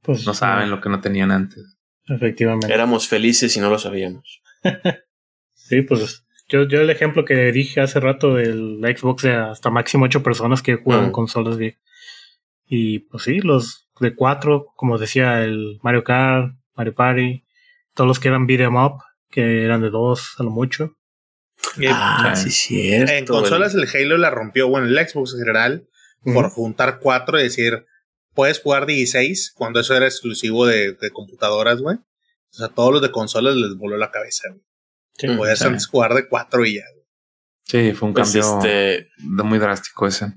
Pues, 0.00 0.26
no 0.26 0.32
saben 0.32 0.70
lo 0.70 0.80
que 0.80 0.88
no 0.88 1.00
tenían 1.00 1.30
antes. 1.30 1.76
Efectivamente. 2.06 2.72
Éramos 2.72 3.06
felices 3.06 3.56
y 3.56 3.60
no 3.60 3.68
lo 3.68 3.78
sabíamos. 3.78 4.42
sí, 5.54 5.82
pues 5.82 6.21
yo, 6.52 6.64
yo 6.64 6.82
el 6.82 6.90
ejemplo 6.90 7.24
que 7.24 7.50
dije 7.50 7.80
hace 7.80 7.98
rato 7.98 8.34
del 8.34 8.78
Xbox 8.82 9.22
de 9.22 9.32
hasta 9.32 9.70
máximo 9.70 10.04
ocho 10.04 10.22
personas 10.22 10.60
que 10.60 10.76
juegan 10.76 11.08
mm. 11.08 11.12
consolas 11.12 11.56
bien. 11.56 11.78
Y 12.66 13.00
pues 13.00 13.22
sí, 13.22 13.40
los 13.40 13.88
de 14.00 14.14
cuatro, 14.14 14.66
como 14.76 14.98
decía 14.98 15.42
el 15.44 15.78
Mario 15.82 16.04
Kart, 16.04 16.54
Mario 16.76 16.94
Party, 16.94 17.44
todos 17.94 18.06
los 18.06 18.20
que 18.20 18.28
eran 18.28 18.46
beat'em 18.46 18.76
up, 18.76 19.02
que 19.30 19.64
eran 19.64 19.80
de 19.80 19.88
dos 19.88 20.34
a 20.38 20.42
lo 20.42 20.50
mucho. 20.50 20.94
Ah, 21.88 22.34
sí, 22.36 22.50
cierto. 22.50 23.12
En 23.12 23.26
consolas 23.26 23.74
el 23.74 23.88
Halo 23.88 24.18
la 24.18 24.30
rompió, 24.30 24.68
bueno, 24.68 24.88
el 24.88 25.08
Xbox 25.08 25.32
en 25.32 25.40
general, 25.40 25.88
por 26.22 26.50
juntar 26.50 26.98
cuatro 27.00 27.40
y 27.40 27.44
decir, 27.44 27.86
puedes 28.34 28.60
jugar 28.60 28.84
16 28.84 29.52
cuando 29.56 29.80
eso 29.80 29.94
era 29.94 30.04
exclusivo 30.04 30.66
de, 30.66 30.96
computadoras, 31.14 31.80
güey. 31.80 31.96
O 31.96 32.54
sea, 32.54 32.68
todos 32.68 32.92
los 32.92 33.00
de 33.00 33.10
consolas 33.10 33.56
les 33.56 33.74
voló 33.76 33.96
la 33.96 34.10
cabeza, 34.10 34.48
güey. 34.50 34.62
Sí, 35.28 35.36
Podías 35.36 35.62
antes 35.62 35.86
jugar 35.86 36.14
de 36.14 36.28
cuatro 36.28 36.64
y 36.64 36.76
ya. 36.76 36.84
Sí, 37.64 37.92
fue 37.92 38.08
un 38.08 38.14
pues 38.14 38.32
cambio 38.32 38.58
este 38.58 39.08
muy 39.18 39.58
drástico 39.58 40.06
ese. 40.06 40.32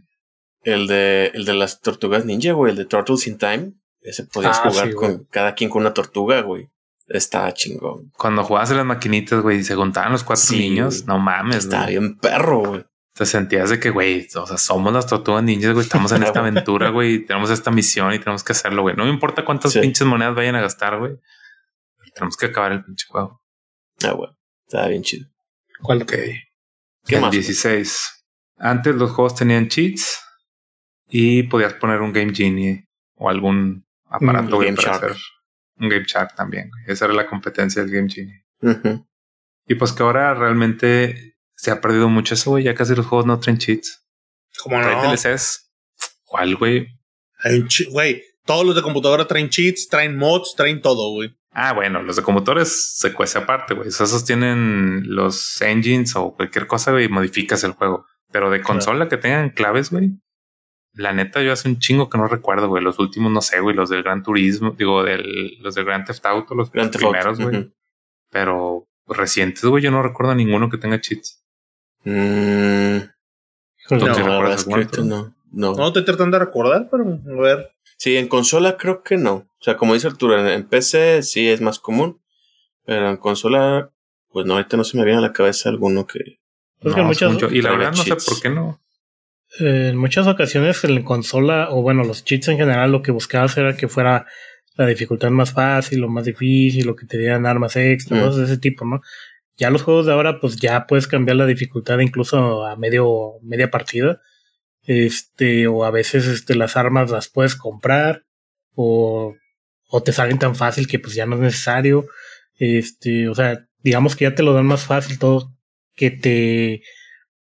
el 0.62 0.88
de, 0.88 1.32
el 1.34 1.46
de 1.46 1.54
las 1.54 1.82
tortugas 1.82 2.26
ninja, 2.26 2.54
güey, 2.54 2.72
el 2.72 2.78
de 2.78 2.86
Turtles 2.86 3.28
in 3.28 3.38
Time. 3.38 3.74
Ese 4.02 4.24
podías 4.26 4.60
Ah, 4.64 4.70
jugar 4.70 4.88
sí, 4.90 4.94
con 4.94 5.26
cada 5.32 5.56
quien 5.56 5.70
con 5.70 5.82
una 5.82 5.94
tortuga, 5.94 6.42
güey. 6.42 6.70
Está 7.08 7.52
chingón. 7.54 8.12
Cuando 8.18 8.44
jugabas 8.44 8.72
en 8.72 8.78
las 8.78 8.86
maquinitas, 8.86 9.42
güey, 9.42 9.60
y 9.60 9.64
se 9.64 9.76
juntaban 9.76 10.12
los 10.12 10.24
cuatro 10.24 10.44
Sí, 10.46 10.58
niños, 10.60 11.04
güey. 11.04 11.08
no 11.08 11.20
mames, 11.24 11.58
Está 11.66 11.84
güey. 11.84 11.90
bien 11.98 12.18
perro, 12.18 12.60
güey. 12.60 12.86
Te 13.14 13.26
sentías 13.26 13.70
de 13.70 13.80
que, 13.80 13.90
güey, 13.92 14.28
o 14.36 14.46
sea, 14.46 14.58
somos 14.58 14.92
las 14.94 15.08
tortugas 15.08 15.44
ninjas, 15.44 15.74
güey, 15.74 15.86
estamos 15.86 16.12
en 16.12 16.24
esta 16.24 16.40
aventura, 16.42 16.90
güey, 16.90 17.26
tenemos 17.26 17.50
esta 17.50 17.72
misión 17.72 18.14
y 18.14 18.20
tenemos 18.20 18.44
que 18.44 18.52
hacerlo, 18.54 18.82
güey. 18.82 18.96
No 18.96 19.06
me 19.06 19.10
importa 19.12 19.46
cuántas 19.46 19.72
Sí. 19.74 19.80
pinches 19.80 20.06
monedas 20.06 20.36
vayan 20.36 20.56
a 20.56 20.62
gastar, 20.62 20.98
güey. 21.00 21.14
Tenemos 22.14 22.38
que 22.38 22.48
acabar 22.48 22.72
el 22.72 22.84
pinche 22.84 23.06
juego. 23.08 23.42
Ah, 24.04 24.12
güey. 24.12 24.30
Está 24.68 24.88
bien 24.88 25.04
chido. 25.04 25.28
¿Cuál? 25.82 26.04
Ok. 26.04 26.14
¿Qué 27.06 27.16
el 27.16 27.22
más? 27.22 27.32
16. 27.32 28.26
Antes 28.58 28.96
los 28.96 29.12
juegos 29.12 29.36
tenían 29.36 29.68
cheats 29.68 30.20
y 31.10 31.44
podías 31.44 31.74
poner 31.76 32.02
un 32.02 32.14
Game 32.14 32.34
Genie 32.34 32.88
o 33.16 33.30
algún 33.30 33.86
aparato 34.06 34.58
Mm, 34.58 34.64
Game 34.64 34.74
para 34.76 34.88
Shark. 34.94 35.04
hacer 35.12 35.18
un 35.78 35.90
Game 35.90 36.06
Shark 36.08 36.36
también. 36.36 36.70
güey. 36.70 36.84
Esa 36.88 37.06
era 37.06 37.14
la 37.14 37.28
competencia 37.28 37.84
del 37.84 37.92
Game 37.92 38.10
Genie. 38.10 38.44
Y 39.68 39.76
pues 39.76 39.92
que 39.92 40.04
ahora 40.04 40.34
realmente 40.34 41.38
se 41.56 41.72
ha 41.72 41.82
perdido 41.82 42.10
mucho 42.10 42.34
eso, 42.34 42.52
güey. 42.52 42.64
Ya 42.64 42.74
casi 42.76 42.96
los 42.96 43.06
juegos 43.06 43.26
no 43.26 43.40
traen 43.40 43.58
cheats. 43.58 44.04
¿Cómo 44.64 44.80
Traen 44.80 44.98
no? 45.04 45.12
DLCs. 45.12 45.72
¿Cuál, 46.24 46.56
güey? 46.56 46.88
Hay 47.40 47.60
un 47.60 47.68
chi- 47.68 47.86
Güey, 47.92 48.24
todos 48.46 48.66
los 48.66 48.76
de 48.76 48.82
computadora 48.82 49.28
traen 49.28 49.50
cheats, 49.50 49.88
traen 49.88 50.16
mods, 50.18 50.54
traen 50.56 50.82
todo, 50.82 51.12
güey. 51.12 51.36
Ah, 51.58 51.72
bueno, 51.72 52.04
los 52.04 52.18
de 52.18 52.22
computadores 52.22 52.98
se 52.98 53.14
cuece 53.14 53.38
aparte, 53.38 53.74
güey. 53.74 53.88
O 53.88 53.92
sea, 53.92 54.06
esos 54.06 54.26
tienen 54.26 55.04
los 55.16 55.62
engines 55.62 56.14
o 56.18 56.36
cualquier 56.36 56.68
cosa, 56.68 56.92
güey, 56.92 57.06
y 57.06 57.10
modificas 57.10 57.64
el 57.64 57.72
juego. 57.72 58.06
Pero 58.32 58.50
de 58.50 58.62
consola 58.62 59.08
que 59.08 59.16
tengan 59.16 59.52
claves, 59.52 59.90
güey. 59.90 60.12
La 60.92 61.14
neta, 61.14 61.42
yo 61.42 61.54
hace 61.54 61.70
un 61.70 61.80
chingo 61.80 62.10
que 62.10 62.18
no 62.18 62.28
recuerdo, 62.28 62.68
güey. 62.68 62.84
Los 62.84 63.00
últimos, 63.00 63.32
no 63.32 63.40
sé, 63.42 63.62
güey. 63.62 63.74
Los 63.74 63.90
del 63.90 64.04
Gran 64.04 64.22
Turismo, 64.22 64.72
digo, 64.78 65.02
del, 65.04 65.58
los 65.62 65.76
del 65.76 65.86
Grand 65.86 66.06
Theft 66.06 66.26
Auto, 66.26 66.56
los 66.56 66.70
Grand 66.72 66.92
Theft 66.92 67.04
Auto, 67.06 67.12
primeros, 67.14 67.40
güey. 67.40 67.74
Pero 68.30 68.88
recientes, 69.08 69.64
güey, 69.64 69.82
yo 69.82 69.92
no 69.92 70.04
recuerdo 70.04 70.36
ninguno 70.36 70.70
que 70.70 70.78
tenga 70.78 71.00
cheats. 71.00 71.42
Mm, 72.04 72.98
¿Tú 73.88 73.96
No, 73.96 74.00
sí 74.00 74.06
la 74.06 74.14
verdad 74.14 74.26
recuerdas 74.26 74.60
es 74.60 74.66
que 74.66 74.74
alguno, 74.74 74.76
ahorita 74.76 74.98
tú? 74.98 75.06
no. 75.06 75.36
No. 75.52 75.74
No 75.76 75.88
estoy 75.88 76.04
tratando 76.04 76.38
de 76.38 76.46
recordar, 76.46 76.90
pero 76.92 77.04
a 77.06 77.42
ver. 77.42 77.72
Sí, 77.98 78.18
en 78.18 78.28
consola 78.28 78.78
creo 78.78 79.04
que 79.04 79.18
no. 79.18 79.34
O 79.34 79.58
sea, 79.62 79.78
como 79.78 79.94
dice 79.94 80.08
Arturo, 80.08 80.40
en, 80.40 80.48
en 80.48 80.68
PC 80.68 81.24
sí 81.24 81.48
es 81.50 81.62
más 81.62 81.80
común. 81.80 82.22
Pero 82.86 83.10
en 83.10 83.18
consola, 83.18 83.90
pues 84.30 84.46
no, 84.46 84.54
ahorita 84.56 84.78
no 84.78 84.84
se 84.84 84.98
me 84.98 85.04
viene 85.06 85.18
a 85.20 85.22
la 85.22 85.34
cabeza 85.34 85.70
alguno 85.70 86.06
que. 86.06 86.20
Pues 86.80 86.94
que 86.94 87.02
No, 87.02 87.08
muchas- 87.08 87.38
yo- 87.38 87.50
y 87.50 87.62
la 87.62 87.72
verdad 87.72 87.92
no 87.96 88.04
sé 88.04 88.16
por 88.16 88.42
qué 88.42 88.50
no. 88.50 88.80
Eh, 89.60 89.90
en 89.90 89.98
muchas 89.98 90.28
ocasiones 90.28 90.84
en 90.84 91.02
consola, 91.04 91.70
o 91.72 91.82
bueno, 91.82 92.04
los 92.04 92.24
cheats 92.26 92.48
en 92.50 92.58
general, 92.58 92.92
lo 92.92 93.02
que 93.02 93.12
buscabas 93.12 93.58
era 93.58 93.76
que 93.76 93.88
fuera 93.88 94.26
la 94.76 94.86
dificultad 94.86 95.30
más 95.32 95.54
fácil 95.54 96.04
o 96.04 96.10
más 96.10 96.26
difícil, 96.26 96.90
o 96.90 96.96
que 96.96 97.06
te 97.06 97.18
dieran 97.18 97.46
armas 97.46 97.76
extra, 97.78 98.18
Mm. 98.18 98.22
cosas 98.22 98.38
de 98.38 98.44
ese 98.54 98.58
tipo, 98.58 98.86
¿no? 98.86 99.02
Ya 99.58 99.70
los 99.70 99.84
juegos 99.84 100.06
de 100.06 100.12
ahora, 100.12 100.40
pues 100.42 100.58
ya 100.58 100.86
puedes 100.86 101.08
cambiar 101.08 101.38
la 101.38 101.46
dificultad 101.46 101.98
incluso 102.00 102.66
a 102.66 102.76
medio, 102.76 103.36
media 103.42 103.72
partida. 103.72 104.22
Este, 104.86 105.68
o 105.68 105.84
a 105.86 105.92
veces 105.92 106.28
este, 106.28 106.56
las 106.56 106.78
armas 106.78 107.12
las 107.12 107.30
puedes 107.30 107.56
comprar, 107.56 108.24
o, 108.76 109.36
o 109.90 110.04
te 110.04 110.12
salen 110.12 110.40
tan 110.40 110.56
fácil 110.56 110.88
que 110.88 111.00
pues 111.00 111.16
ya 111.16 111.26
no 111.26 111.36
es 111.36 111.42
necesario. 111.42 112.06
Este, 112.58 113.30
o 113.30 113.36
sea, 113.36 113.66
digamos 113.80 114.16
que 114.16 114.26
ya 114.26 114.36
te 114.36 114.44
lo 114.44 114.54
dan 114.54 114.66
más 114.66 114.86
fácil 114.86 115.20
todo, 115.20 115.52
que 115.96 116.12
te, 116.12 116.82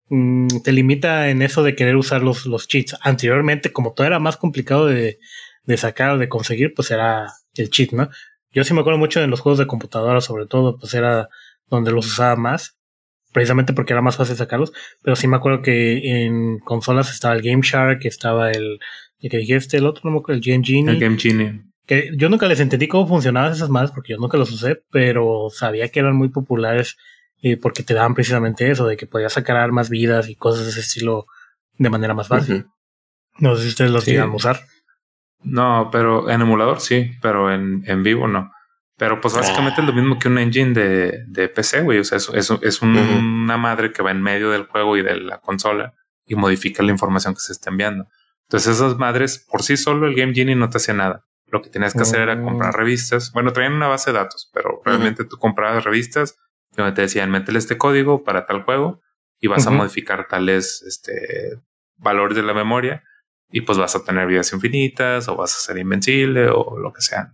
mm, 0.08 0.48
te 0.64 0.72
limita 0.72 1.28
en 1.30 1.42
eso 1.42 1.62
de 1.62 1.74
querer 1.76 1.96
usar 1.96 2.22
los, 2.22 2.46
los 2.46 2.68
cheats. 2.68 2.96
Anteriormente, 3.02 3.72
como 3.72 3.92
todo 3.94 4.06
era 4.06 4.18
más 4.18 4.36
complicado 4.36 4.86
de, 4.86 5.18
de 5.64 5.76
sacar 5.76 6.18
de 6.18 6.28
conseguir, 6.28 6.72
pues 6.74 6.90
era 6.90 7.32
el 7.54 7.70
cheat, 7.70 7.92
¿no? 7.92 8.08
Yo 8.52 8.64
sí 8.64 8.72
me 8.72 8.80
acuerdo 8.80 8.98
mucho 8.98 9.22
en 9.22 9.30
los 9.30 9.40
juegos 9.40 9.58
de 9.58 9.66
computadora, 9.66 10.20
sobre 10.20 10.46
todo, 10.46 10.78
pues 10.78 10.94
era 10.94 11.28
donde 11.68 11.90
los 11.90 12.06
usaba 12.06 12.36
más, 12.36 12.75
precisamente 13.36 13.74
porque 13.74 13.92
era 13.92 14.00
más 14.00 14.16
fácil 14.16 14.34
sacarlos, 14.34 14.72
pero 15.02 15.14
sí 15.14 15.28
me 15.28 15.36
acuerdo 15.36 15.60
que 15.60 16.24
en 16.24 16.58
consolas 16.60 17.10
estaba 17.12 17.34
el 17.34 17.42
Game 17.42 17.60
Shark, 17.62 18.00
estaba 18.06 18.50
el, 18.50 18.78
el 19.20 19.30
que 19.30 19.36
dijiste, 19.36 19.76
el 19.76 19.84
otro, 19.84 20.00
no 20.04 20.12
me 20.12 20.18
acuerdo, 20.20 20.38
el 20.40 20.42
Game 20.50 20.64
Genie. 20.64 20.90
El 20.94 20.98
Game 20.98 21.18
Genie. 21.18 21.60
Que 21.84 22.12
yo 22.16 22.30
nunca 22.30 22.46
les 22.48 22.60
entendí 22.60 22.88
cómo 22.88 23.06
funcionaban 23.06 23.52
esas 23.52 23.68
madres 23.68 23.90
porque 23.94 24.14
yo 24.14 24.18
nunca 24.18 24.38
los 24.38 24.50
usé, 24.50 24.82
pero 24.90 25.48
sabía 25.50 25.90
que 25.90 26.00
eran 26.00 26.16
muy 26.16 26.30
populares 26.30 26.96
eh, 27.42 27.58
porque 27.58 27.82
te 27.82 27.92
daban 27.92 28.14
precisamente 28.14 28.70
eso, 28.70 28.86
de 28.86 28.96
que 28.96 29.06
podías 29.06 29.34
sacar 29.34 29.58
armas, 29.58 29.90
vidas 29.90 30.30
y 30.30 30.34
cosas 30.34 30.64
de 30.64 30.70
ese 30.70 30.80
estilo 30.80 31.26
de 31.76 31.90
manera 31.90 32.14
más 32.14 32.28
fácil. 32.28 32.64
No 33.38 33.54
sé 33.54 33.64
si 33.64 33.68
ustedes 33.68 33.90
los 33.90 34.04
Sí. 34.04 34.12
llegan 34.12 34.30
a 34.30 34.34
usar. 34.34 34.60
No, 35.42 35.90
pero 35.92 36.30
en 36.30 36.40
emulador 36.40 36.80
sí, 36.80 37.10
pero 37.20 37.52
en, 37.52 37.84
en 37.86 38.02
vivo 38.02 38.26
no. 38.28 38.50
Pero 38.98 39.20
pues 39.20 39.34
básicamente 39.34 39.80
es 39.82 39.86
lo 39.86 39.92
mismo 39.92 40.18
que 40.18 40.28
un 40.28 40.38
engine 40.38 40.72
de, 40.72 41.24
de 41.26 41.48
PC, 41.48 41.82
güey. 41.82 41.98
O 41.98 42.04
sea, 42.04 42.16
es, 42.18 42.30
es, 42.32 42.50
es 42.62 42.82
un- 42.82 42.96
una 42.96 43.56
madre 43.58 43.92
que 43.92 44.02
va 44.02 44.10
en 44.10 44.22
medio 44.22 44.50
del 44.50 44.64
juego 44.66 44.96
y 44.96 45.02
de 45.02 45.16
la 45.20 45.38
consola 45.38 45.94
y 46.24 46.34
modifica 46.34 46.82
la 46.82 46.92
información 46.92 47.34
que 47.34 47.40
se 47.40 47.52
está 47.52 47.70
enviando. 47.70 48.06
Entonces 48.48 48.76
esas 48.76 48.96
madres, 48.96 49.44
por 49.50 49.62
sí 49.62 49.76
solo 49.76 50.06
el 50.06 50.14
Game 50.14 50.32
Genie 50.34 50.56
no 50.56 50.70
te 50.70 50.78
hacía 50.78 50.94
nada. 50.94 51.24
Lo 51.48 51.62
que 51.62 51.68
tenías 51.70 51.92
que 51.92 52.00
hacer 52.02 52.20
era 52.20 52.34
Oh. 52.40 52.42
comprar 52.44 52.74
revistas. 52.74 53.32
Bueno, 53.32 53.52
traían 53.52 53.74
una 53.74 53.86
base 53.88 54.12
de 54.12 54.18
datos, 54.18 54.50
pero 54.54 54.80
realmente 54.84 55.24
tú 55.24 55.36
comprabas 55.36 55.84
revistas 55.84 56.36
donde 56.72 56.92
te 56.92 57.02
decían, 57.02 57.30
métele 57.30 57.58
este 57.58 57.76
código 57.78 58.24
para 58.24 58.46
tal 58.46 58.62
juego 58.62 59.00
y 59.40 59.46
vas 59.48 59.66
a 59.66 59.70
modificar 59.70 60.26
tales 60.26 60.82
este, 60.86 61.60
valores 61.96 62.36
de 62.36 62.42
la 62.42 62.54
memoria 62.54 63.02
y 63.50 63.60
pues 63.60 63.78
vas 63.78 63.94
a 63.94 64.04
tener 64.04 64.26
vidas 64.26 64.52
infinitas 64.52 65.28
o 65.28 65.36
vas 65.36 65.54
a 65.54 65.58
ser 65.60 65.78
invencible 65.78 66.48
o 66.50 66.78
lo 66.78 66.92
que 66.92 67.02
sea. 67.02 67.32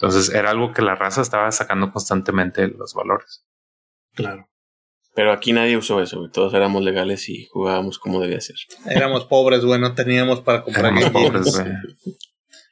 Entonces 0.00 0.34
era 0.34 0.50
algo 0.50 0.72
que 0.72 0.82
la 0.82 0.94
raza 0.94 1.20
estaba 1.20 1.50
sacando 1.52 1.92
constantemente 1.92 2.68
los 2.68 2.94
valores. 2.94 3.44
Claro. 4.14 4.48
Pero 5.14 5.32
aquí 5.32 5.52
nadie 5.52 5.76
usó 5.76 6.00
eso, 6.00 6.20
güey. 6.20 6.30
Todos 6.30 6.54
éramos 6.54 6.82
legales 6.82 7.28
y 7.28 7.46
jugábamos 7.50 7.98
como 7.98 8.20
debía 8.20 8.40
ser. 8.40 8.56
Éramos 8.86 9.24
pobres, 9.26 9.64
güey, 9.64 9.80
no 9.80 9.94
teníamos 9.94 10.40
para 10.40 10.62
comprar 10.62 10.86
Éramos 10.86 11.04
Game 11.04 11.18
Gear. 11.20 11.32
pobres, 11.32 11.56
güey. 11.56 11.74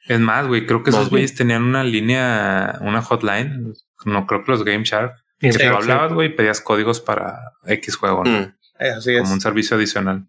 Es 0.07 0.19
más, 0.19 0.47
güey, 0.47 0.65
creo 0.65 0.81
que 0.81 0.89
Más 0.91 1.01
esos 1.01 1.11
güeyes 1.11 1.35
tenían 1.35 1.61
una 1.63 1.83
línea, 1.83 2.79
una 2.81 3.01
hotline. 3.03 3.73
No 4.05 4.25
creo 4.25 4.43
que 4.43 4.51
los 4.51 4.63
Game 4.63 4.83
Shark. 4.85 5.13
Que 5.37 5.51
tú 5.51 5.59
sí. 5.59 5.65
hablabas, 5.65 6.13
güey, 6.13 6.29
y 6.29 6.33
pedías 6.33 6.61
códigos 6.61 6.99
para 6.99 7.37
X 7.65 7.95
juego, 7.95 8.23
¿no? 8.23 8.31
Mm. 8.31 8.55
Eh, 8.79 8.89
así 8.89 9.13
es. 9.13 9.21
Como 9.21 9.33
un 9.33 9.41
servicio 9.41 9.77
adicional. 9.77 10.27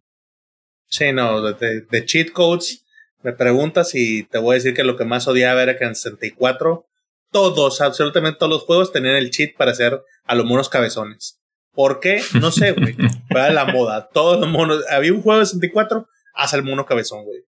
Sí, 0.86 1.12
no, 1.12 1.40
de, 1.40 1.54
de- 1.54 1.80
de 1.82 2.04
cheat 2.04 2.30
codes 2.32 2.84
me 3.22 3.32
preguntas 3.32 3.94
y 3.94 4.24
te 4.24 4.38
voy 4.38 4.54
a 4.54 4.58
decir 4.58 4.74
que 4.74 4.82
lo 4.82 4.96
que 4.96 5.04
más 5.04 5.28
odiaba 5.28 5.62
era 5.62 5.76
que 5.78 5.84
en 5.84 5.94
64 5.94 6.86
todos, 7.30 7.80
absolutamente 7.80 8.38
todos 8.38 8.50
los 8.52 8.62
juegos 8.62 8.92
tenían 8.92 9.16
el 9.16 9.30
cheat 9.30 9.56
para 9.56 9.70
hacer 9.72 10.00
a 10.24 10.34
los 10.34 10.44
monos 10.46 10.68
cabezones. 10.68 11.40
¿Por 11.72 12.00
qué? 12.00 12.20
No 12.40 12.50
sé, 12.50 12.72
güey. 12.72 12.96
Era 13.30 13.50
la 13.50 13.64
moda. 13.66 14.08
Todos 14.08 14.40
los 14.40 14.48
monos. 14.50 14.84
Había 14.90 15.12
un 15.12 15.22
juego 15.22 15.38
de 15.40 15.46
64, 15.46 16.08
haz 16.34 16.54
el 16.54 16.62
mono 16.64 16.84
cabezón, 16.84 17.24
güey. 17.24 17.40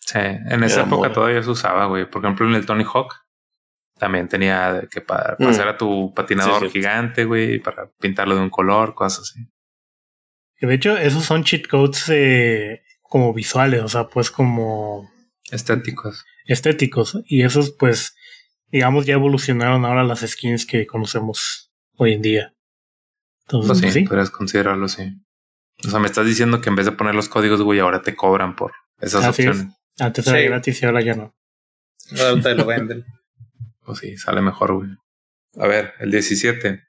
Sí, 0.00 0.18
en 0.18 0.62
esa 0.62 0.80
Era 0.80 0.86
época 0.86 1.08
moda. 1.08 1.12
todavía 1.12 1.42
se 1.42 1.50
usaba, 1.50 1.86
güey. 1.86 2.08
Por 2.08 2.22
ejemplo, 2.24 2.46
en 2.46 2.54
el 2.54 2.66
Tony 2.66 2.84
Hawk 2.84 3.14
también 3.98 4.28
tenía 4.28 4.86
que 4.90 5.00
para 5.00 5.36
Mm. 5.38 5.60
a 5.68 5.76
tu 5.78 6.12
patinador 6.14 6.60
Sí, 6.60 6.66
sí. 6.66 6.72
gigante, 6.72 7.24
güey, 7.24 7.58
para 7.58 7.88
pintarlo 7.98 8.34
de 8.36 8.42
un 8.42 8.50
color, 8.50 8.94
cosas 8.94 9.30
así. 9.30 9.40
Que 10.58 10.66
de 10.66 10.74
hecho, 10.74 10.96
esos 10.96 11.24
son 11.24 11.44
cheat 11.44 11.66
codes 11.66 12.08
eh, 12.10 12.82
como 13.02 13.32
visuales, 13.32 13.82
o 13.82 13.88
sea, 13.88 14.08
pues 14.08 14.30
como 14.30 15.10
Estéticos. 15.50 16.24
Estéticos. 16.46 17.18
Y 17.26 17.42
esos, 17.42 17.72
pues, 17.78 18.14
digamos, 18.70 19.06
ya 19.06 19.14
evolucionaron 19.14 19.84
ahora 19.84 20.04
las 20.04 20.20
skins 20.20 20.66
que 20.66 20.86
conocemos 20.86 21.70
hoy 21.96 22.14
en 22.14 22.22
día. 22.22 22.52
Entonces, 23.46 23.68
Pues 23.68 23.78
sí, 23.78 23.84
pues 23.84 23.94
sí. 23.94 24.04
podrías 24.04 24.30
considerarlo, 24.30 24.88
sí. 24.88 25.22
O 25.86 25.90
sea, 25.90 26.00
me 26.00 26.06
estás 26.06 26.26
diciendo 26.26 26.60
que 26.60 26.68
en 26.70 26.76
vez 26.76 26.86
de 26.86 26.92
poner 26.92 27.14
los 27.14 27.28
códigos, 27.28 27.60
güey, 27.62 27.78
ahora 27.80 28.02
te 28.02 28.16
cobran 28.16 28.56
por 28.56 28.72
esas 29.00 29.24
Así 29.24 29.42
es. 29.42 29.48
opciones. 29.48 29.74
Antes 29.98 30.26
era 30.26 30.38
Sí. 30.40 30.44
gratis 30.46 30.82
y 30.82 30.86
ahora 30.86 31.02
ya 31.02 31.14
no. 31.14 31.34
Ahora 32.18 32.40
te 32.42 32.54
lo 32.54 32.66
venden. 32.66 33.04
Pues 33.86 33.98
sí, 34.00 34.16
sale 34.16 34.42
mejor, 34.42 34.74
güey. 34.74 34.90
A 35.58 35.68
ver, 35.68 35.92
el 36.00 36.10
17. 36.10 36.82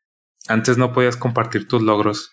Antes 0.48 0.80
no 0.80 0.94
podías 0.94 1.16
compartir 1.16 1.68
tus 1.68 1.84
logros 1.84 2.32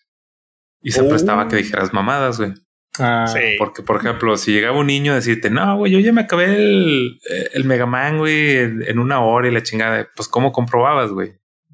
y 0.81 0.93
se 0.93 1.03
Oh. 1.03 1.09
prestaba 1.11 1.49
que 1.49 1.57
dijeras 1.57 1.93
mamadas, 1.93 2.39
güey. 2.39 2.55
Ah, 2.99 3.27
Sí. 3.27 3.57
Porque, 3.59 3.83
por 3.83 3.97
ejemplo, 3.97 4.37
si 4.37 4.53
llegaba 4.53 4.79
un 4.79 4.87
niño 4.87 5.13
a 5.13 5.17
decirte, 5.17 5.51
no, 5.51 5.77
güey, 5.77 5.93
yo 5.93 5.99
ya 5.99 6.13
me 6.13 6.23
acabé 6.23 6.55
el, 6.55 7.21
el 7.53 7.65
Mega 7.65 7.87
Man, 7.87 8.19
güey, 8.19 8.57
en, 8.59 8.83
en 8.87 8.99
una 8.99 9.21
hora 9.21 9.49
y 9.49 9.51
la 9.51 9.63
chingada, 9.63 10.09
pues, 10.15 10.29
¿cómo 10.29 10.53
comprobabas, 10.53 11.11
güey? 11.11 11.33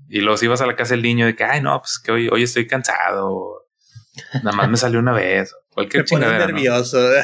Y 0.08 0.20
los 0.20 0.42
ibas 0.42 0.60
a 0.60 0.66
la 0.66 0.76
casa 0.76 0.94
del 0.94 1.02
niño 1.02 1.26
de 1.26 1.36
que, 1.36 1.44
ay, 1.44 1.60
no, 1.60 1.78
pues 1.80 2.00
que 2.02 2.10
hoy, 2.10 2.28
hoy 2.32 2.42
estoy 2.42 2.66
cansado. 2.66 3.66
Nada 4.42 4.56
más 4.56 4.68
me 4.68 4.76
salió 4.76 4.98
una 4.98 5.12
vez. 5.12 5.54
Cualquier. 5.70 6.04
¿no? 6.12 6.18
nervioso. 6.18 6.98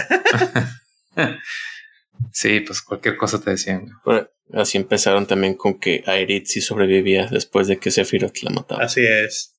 Sí, 2.33 2.61
pues 2.61 2.83
cualquier 2.83 3.17
cosa 3.17 3.41
te 3.41 3.51
decían. 3.51 3.81
güey. 3.83 3.95
Bueno, 4.05 4.29
así 4.55 4.79
empezaron 4.79 5.27
también 5.27 5.55
con 5.55 5.79
que 5.79 6.03
Aerith 6.07 6.47
sí 6.47 6.61
sobrevivía 6.61 7.27
después 7.31 7.67
de 7.67 7.79
que 7.79 7.91
Sephiroth 7.91 8.43
la 8.43 8.51
mataba. 8.51 8.85
Así 8.85 9.05
es. 9.05 9.56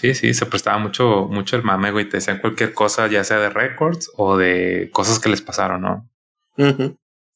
Sí, 0.00 0.14
sí, 0.14 0.32
se 0.32 0.46
prestaba 0.46 0.78
mucho, 0.78 1.28
mucho 1.28 1.56
el 1.56 1.62
mame, 1.62 1.90
güey. 1.90 2.08
Te 2.08 2.16
decían 2.16 2.38
cualquier 2.38 2.72
cosa, 2.72 3.06
ya 3.06 3.22
sea 3.22 3.38
de 3.38 3.50
récords 3.50 4.10
o 4.16 4.38
de 4.38 4.88
cosas 4.94 5.18
que 5.18 5.28
les 5.28 5.42
pasaron, 5.42 5.82
¿no? 5.82 6.08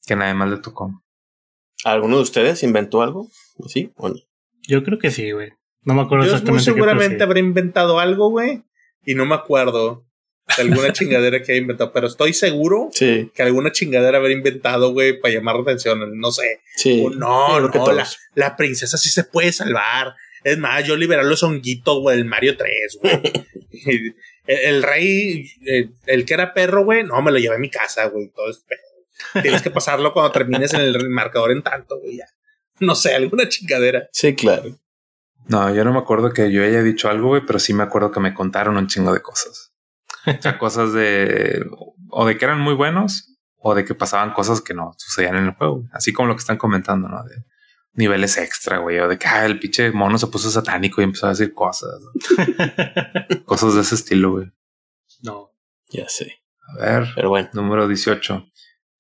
Que 0.07 0.17
nadie 0.17 0.33
más 0.33 0.49
le 0.49 0.57
tocó. 0.57 1.03
¿Alguno 1.85 2.17
de 2.17 2.23
ustedes 2.23 2.63
inventó 2.63 3.03
algo? 3.03 3.29
¿Sí 3.67 3.93
o 3.97 4.09
no? 4.09 4.15
Yo 4.63 4.83
creo 4.83 4.99
que 4.99 5.11
sí, 5.11 5.31
güey. 5.33 5.53
No 5.83 5.93
me 5.93 6.01
acuerdo 6.01 6.25
Yo 6.25 6.31
exactamente. 6.31 6.71
Muy 6.71 6.75
seguramente 6.75 7.23
habré 7.23 7.41
inventado 7.41 8.01
algo, 8.01 8.31
güey. 8.31 8.63
Y 9.05 9.15
no 9.15 9.27
me 9.27 9.35
acuerdo 9.35 10.07
de 10.57 10.63
alguna 10.63 10.91
chingadera 10.95 11.43
que 11.43 11.53
haya 11.53 11.61
inventado. 11.61 11.93
Pero 11.93 12.07
estoy 12.07 12.33
seguro 12.33 12.89
que 12.99 13.31
alguna 13.41 13.73
chingadera 13.73 14.17
habré 14.17 14.33
inventado, 14.33 14.95
güey, 14.95 15.21
para 15.21 15.35
llamar 15.35 15.57
la 15.57 15.63
atención. 15.65 16.19
No 16.19 16.33
sé. 16.33 16.61
Sí. 16.77 17.05
no, 17.15 17.61
no, 17.61 17.69
no 17.69 17.93
la, 17.93 18.09
la, 18.35 18.57
princesa 18.57 18.97
sí 18.97 19.11
se 19.11 19.25
puede 19.25 19.53
salvar. 19.53 20.15
Es 20.45 20.59
más, 20.59 20.85
yo 20.85 20.95
liberé 20.95 21.25
los 21.25 21.43
honguitos, 21.43 22.01
güey, 22.01 22.19
el 22.19 22.27
Mario 22.27 22.57
3, 22.57 22.99
güey. 23.03 23.23
el, 24.47 24.83
rey, 24.83 25.51
el, 26.07 26.25
que 26.27 26.35
era 26.35 26.53
perro, 26.53 26.85
güey, 26.85 27.03
no, 27.03 27.21
me 27.23 27.33
lo 27.33 27.39
llevé 27.39 27.57
a 27.57 27.59
mi 27.59 27.71
casa, 27.71 28.07
güey. 28.09 28.29
Todo 28.29 28.51
es 28.51 28.65
Tienes 29.43 29.63
que 29.63 29.71
pasarlo 29.71 30.13
cuando 30.13 30.33
termines 30.33 30.75
en 30.75 30.83
el 30.83 31.09
marcador 31.09 31.51
en 31.51 31.63
tanto, 31.63 31.99
güey, 31.99 32.19
ya. 32.19 32.27
No 32.81 32.95
sé, 32.95 33.15
alguna 33.15 33.49
chingadera. 33.49 34.09
Sí, 34.13 34.35
claro. 34.35 34.79
No, 35.47 35.75
yo 35.75 35.85
no 35.85 35.93
me 35.93 35.99
acuerdo 35.99 36.31
que 36.33 36.53
yo 36.53 36.63
haya 36.63 36.83
dicho 36.83 37.09
algo, 37.09 37.29
güey, 37.29 37.43
pero 37.47 37.59
sí 37.59 37.73
me 37.73 37.83
acuerdo 37.83 38.11
que 38.11 38.21
me 38.21 38.35
contaron 38.35 38.77
un 38.77 38.87
chingo 38.87 39.13
de 39.13 39.21
cosas. 39.21 39.73
O 40.27 40.43
sea, 40.43 40.59
cosas 40.59 40.93
de. 40.93 41.65
o 42.11 42.27
de 42.27 42.37
que 42.37 42.45
eran 42.45 42.61
muy 42.61 42.75
buenos, 42.75 43.35
o 43.57 43.75
de 43.75 43.85
que 43.85 43.95
pasaban 43.95 44.33
cosas 44.33 44.61
que 44.61 44.75
no 44.75 44.95
sucedían 44.99 45.37
en 45.37 45.45
el 45.45 45.53
juego. 45.53 45.85
Así 45.93 46.13
como 46.13 46.29
lo 46.29 46.35
que 46.35 46.41
están 46.41 46.57
comentando, 46.57 47.09
¿no? 47.09 47.23
De, 47.25 47.45
niveles 47.95 48.37
extra, 48.39 48.79
güey, 48.79 48.99
o 48.99 49.09
de 49.09 49.19
que 49.19 49.27
ah, 49.27 49.47
el 49.47 49.59
pinche 49.59 49.91
mono 49.93 50.19
se 50.19 50.27
puso 50.27 50.51
satánico 50.51 51.01
y 51.01 51.05
empezó 51.05 51.27
a 51.27 51.31
decir 51.31 51.55
cosas. 51.55 52.01
cosas 53.45 53.75
de 53.75 53.81
ese 53.81 53.95
estilo, 53.95 54.33
güey. 54.33 54.53
No, 55.23 55.53
ya 55.89 56.09
sé. 56.09 56.43
A 56.67 56.85
ver, 56.85 57.09
pero 57.15 57.29
bueno. 57.31 57.49
Número 57.53 57.89
18. 57.89 58.47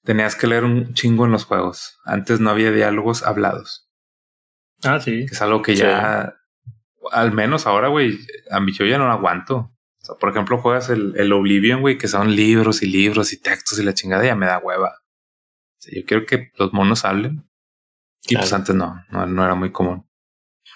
Tenías 0.04 0.36
que 0.36 0.46
leer 0.46 0.64
un 0.64 0.94
chingo 0.94 1.24
en 1.24 1.32
los 1.32 1.44
juegos. 1.44 1.98
Antes 2.04 2.40
no 2.40 2.50
había 2.50 2.70
diálogos 2.70 3.22
hablados. 3.22 3.90
Ah, 4.82 5.00
sí. 5.00 5.26
es 5.30 5.40
algo 5.40 5.62
que 5.62 5.76
ya, 5.76 6.36
al 7.10 7.32
menos 7.32 7.66
ahora, 7.66 7.88
güey, 7.88 8.18
a 8.50 8.60
mí 8.60 8.72
yo 8.72 8.84
ya 8.84 8.98
no 8.98 9.06
lo 9.06 9.12
aguanto. 9.12 9.56
O 9.56 10.04
sea, 10.04 10.14
por 10.16 10.28
ejemplo, 10.28 10.58
juegas 10.58 10.90
el, 10.90 11.14
el 11.16 11.32
Oblivion, 11.32 11.80
güey, 11.80 11.96
que 11.96 12.08
son 12.08 12.36
libros 12.36 12.82
y 12.82 12.86
libros 12.86 13.32
y 13.32 13.40
textos 13.40 13.78
y 13.78 13.82
la 13.82 13.94
chingada, 13.94 14.24
ya 14.24 14.36
me 14.36 14.46
da 14.46 14.58
hueva. 14.58 14.90
O 14.90 15.78
sea, 15.78 15.94
yo 15.98 16.04
quiero 16.04 16.26
que 16.26 16.52
los 16.58 16.74
monos 16.74 17.06
hablen. 17.06 17.48
Y 18.26 18.36
pues 18.36 18.52
antes 18.52 18.74
no, 18.74 19.04
no, 19.10 19.44
era 19.44 19.54
muy 19.54 19.70
común. 19.70 20.06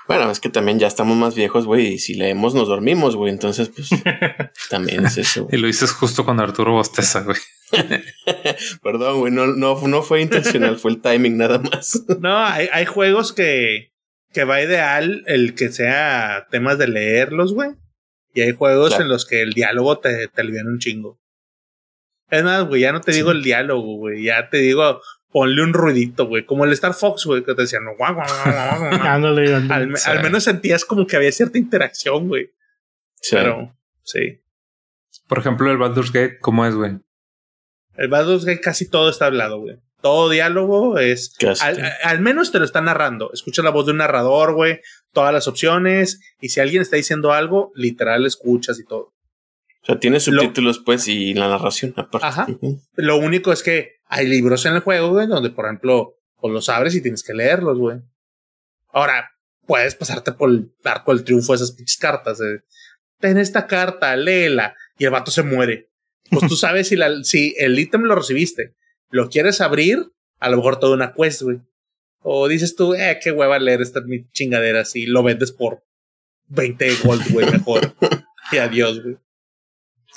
Bueno, 0.06 0.30
es 0.30 0.40
que 0.40 0.48
también 0.48 0.78
ya 0.78 0.86
estamos 0.86 1.16
más 1.16 1.34
viejos, 1.34 1.66
güey, 1.66 1.94
y 1.94 1.98
si 1.98 2.14
leemos 2.14 2.54
nos 2.54 2.68
dormimos, 2.68 3.14
güey, 3.14 3.30
entonces 3.30 3.68
pues 3.68 3.90
también 4.70 5.04
es 5.04 5.18
eso. 5.18 5.48
y 5.50 5.58
lo 5.58 5.66
dices 5.66 5.92
justo 5.92 6.24
cuando 6.24 6.42
Arturo 6.42 6.72
bosteza, 6.72 7.20
güey. 7.20 7.36
Perdón, 8.82 9.20
güey, 9.20 9.32
no, 9.32 9.46
no, 9.46 9.78
no 9.86 10.02
fue 10.02 10.22
intencional, 10.22 10.78
fue 10.78 10.92
el 10.92 11.02
timing 11.02 11.36
nada 11.36 11.58
más. 11.58 12.04
no, 12.20 12.38
hay, 12.38 12.68
hay 12.72 12.86
juegos 12.86 13.32
que, 13.32 13.92
que 14.32 14.44
va 14.44 14.62
ideal 14.62 15.24
el 15.26 15.54
que 15.54 15.70
sea 15.70 16.46
temas 16.50 16.78
de 16.78 16.88
leerlos, 16.88 17.52
güey. 17.52 17.70
Y 18.34 18.42
hay 18.42 18.52
juegos 18.52 18.98
en 19.00 19.08
los 19.08 19.26
que 19.26 19.42
el 19.42 19.52
diálogo 19.52 19.98
te, 19.98 20.28
te 20.28 20.40
alivian 20.40 20.68
un 20.68 20.78
chingo. 20.78 21.20
Es 22.30 22.44
más, 22.44 22.66
güey, 22.66 22.82
ya 22.82 22.92
no 22.92 23.00
te 23.00 23.12
digo 23.12 23.30
el 23.30 23.42
diálogo, 23.42 23.96
güey, 23.96 24.22
ya 24.22 24.48
te 24.50 24.58
digo 24.58 25.00
ponle 25.30 25.62
un 25.62 25.72
ruidito, 25.72 26.26
güey. 26.26 26.44
Como 26.44 26.64
el 26.64 26.72
Star 26.72 26.94
Fox, 26.94 27.26
güey, 27.26 27.44
que 27.44 27.54
te 27.54 27.62
decían, 27.62 27.84
no, 27.84 27.96
guau, 27.96 28.18
al, 28.20 29.30
al, 29.30 30.22
menos 30.22 30.44
sentías 30.44 30.84
como 30.84 31.06
que 31.06 31.16
había 31.16 31.32
cierta 31.32 31.58
interacción, 31.58 32.28
güey. 32.28 32.50
Sí. 33.20 33.36
Pero, 33.36 33.76
sí. 34.02 34.40
Por 35.26 35.38
ejemplo, 35.38 35.70
el 35.70 35.78
Baldur's 35.78 36.12
Gate, 36.12 36.38
¿cómo 36.40 36.66
es, 36.66 36.74
güey? 36.74 36.98
El 37.96 38.08
Baldur's 38.08 38.44
Gate 38.44 38.60
casi 38.60 38.88
todo 38.88 39.10
está 39.10 39.26
hablado, 39.26 39.58
güey. 39.58 39.78
Todo 40.00 40.30
diálogo 40.30 40.98
es. 40.98 41.34
Al, 41.60 41.92
al, 42.04 42.20
menos 42.20 42.52
te 42.52 42.60
lo 42.60 42.64
está 42.64 42.80
narrando. 42.80 43.32
Escucha 43.32 43.62
la 43.62 43.70
voz 43.70 43.86
de 43.86 43.92
un 43.92 43.98
narrador, 43.98 44.54
güey. 44.54 44.80
Todas 45.12 45.32
las 45.34 45.48
opciones. 45.48 46.20
Y 46.40 46.50
si 46.50 46.60
alguien 46.60 46.82
está 46.82 46.94
diciendo 46.94 47.32
algo, 47.32 47.72
literal 47.74 48.24
escuchas 48.24 48.78
y 48.78 48.84
todo. 48.84 49.12
O 49.82 49.86
sea, 49.86 49.98
tiene 49.98 50.20
subtítulos, 50.20 50.80
pues, 50.84 51.08
y 51.08 51.34
la 51.34 51.48
narración 51.48 51.94
aparte. 51.96 52.26
Ajá. 52.26 52.46
Lo 52.94 53.16
único 53.16 53.52
es 53.52 53.62
que 53.62 53.98
hay 54.06 54.26
libros 54.26 54.66
en 54.66 54.74
el 54.74 54.80
juego, 54.80 55.10
güey, 55.10 55.26
donde, 55.26 55.50
por 55.50 55.66
ejemplo, 55.66 56.16
pues 56.36 56.52
los 56.52 56.68
abres 56.68 56.94
y 56.94 57.02
tienes 57.02 57.22
que 57.22 57.34
leerlos, 57.34 57.78
güey. 57.78 57.98
Ahora, 58.92 59.30
puedes 59.66 59.94
pasarte 59.94 60.32
por 60.32 60.50
el 60.50 60.72
arco 60.84 61.14
del 61.14 61.24
triunfo 61.24 61.52
de 61.52 61.56
esas 61.56 61.72
pinches 61.72 61.98
cartas. 61.98 62.40
Ten 63.20 63.38
esta 63.38 63.66
carta, 63.66 64.16
léela. 64.16 64.74
Y 64.98 65.04
el 65.04 65.10
vato 65.10 65.30
se 65.30 65.42
muere. 65.42 65.90
Pues 66.30 66.48
tú 66.48 66.56
sabes 66.56 66.88
si, 66.88 66.96
la, 66.96 67.22
si 67.22 67.54
el 67.58 67.78
ítem 67.78 68.02
lo 68.02 68.14
recibiste, 68.14 68.74
lo 69.10 69.28
quieres 69.28 69.60
abrir, 69.60 70.10
a 70.38 70.48
lo 70.48 70.56
mejor 70.56 70.80
toda 70.80 70.94
una 70.94 71.12
quest, 71.12 71.42
güey. 71.42 71.60
O 72.20 72.48
dices 72.48 72.74
tú, 72.76 72.94
eh, 72.94 73.18
qué 73.22 73.30
hueva 73.30 73.58
leer 73.58 73.80
esta 73.80 74.02
chingadera 74.32 74.80
así, 74.80 75.06
lo 75.06 75.22
vendes 75.22 75.52
por 75.52 75.84
20 76.48 76.96
gold, 77.04 77.30
güey, 77.30 77.50
mejor. 77.50 77.94
y 78.52 78.58
adiós, 78.58 79.02
güey. 79.02 79.16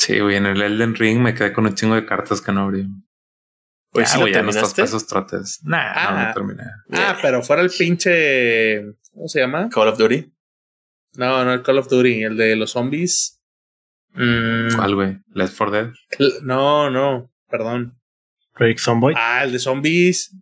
Sí, 0.01 0.19
güey, 0.19 0.35
en 0.35 0.47
el 0.47 0.59
Elden 0.59 0.95
Ring 0.95 1.19
me 1.19 1.35
quedé 1.35 1.53
con 1.53 1.67
un 1.67 1.75
chingo 1.75 1.93
de 1.93 2.07
cartas 2.07 2.41
que 2.41 2.51
no 2.51 2.61
abrí. 2.61 2.87
Pues 3.91 4.09
sí, 4.09 4.19
ya 4.33 4.41
no 4.41 4.49
estás 4.49 4.79
esos 4.79 5.05
trotes. 5.05 5.59
Nah, 5.63 5.93
no, 5.93 6.11
no 6.11 6.17
ah. 6.17 6.31
terminé. 6.33 6.63
Ah, 6.91 7.19
pero 7.21 7.43
fuera 7.43 7.61
el 7.61 7.69
pinche. 7.69 8.81
¿Cómo 9.13 9.27
se 9.27 9.41
llama? 9.41 9.69
Call 9.69 9.89
of 9.89 9.99
Duty. 9.99 10.33
No, 11.17 11.45
no 11.45 11.53
el 11.53 11.61
Call 11.61 11.77
of 11.77 11.87
Duty, 11.87 12.23
el 12.23 12.35
de 12.35 12.55
los 12.55 12.71
zombies. 12.71 13.43
Mm. 14.13 14.75
¿Cuál, 14.75 14.95
güey? 14.95 15.17
Left 15.35 15.55
4 15.55 15.71
Dead. 15.71 15.91
No, 16.41 16.89
no, 16.89 17.31
perdón. 17.47 18.01
Project 18.55 18.79
Zomboid. 18.79 19.13
Ah, 19.15 19.43
el 19.43 19.51
de 19.51 19.59
zombies. 19.59 20.35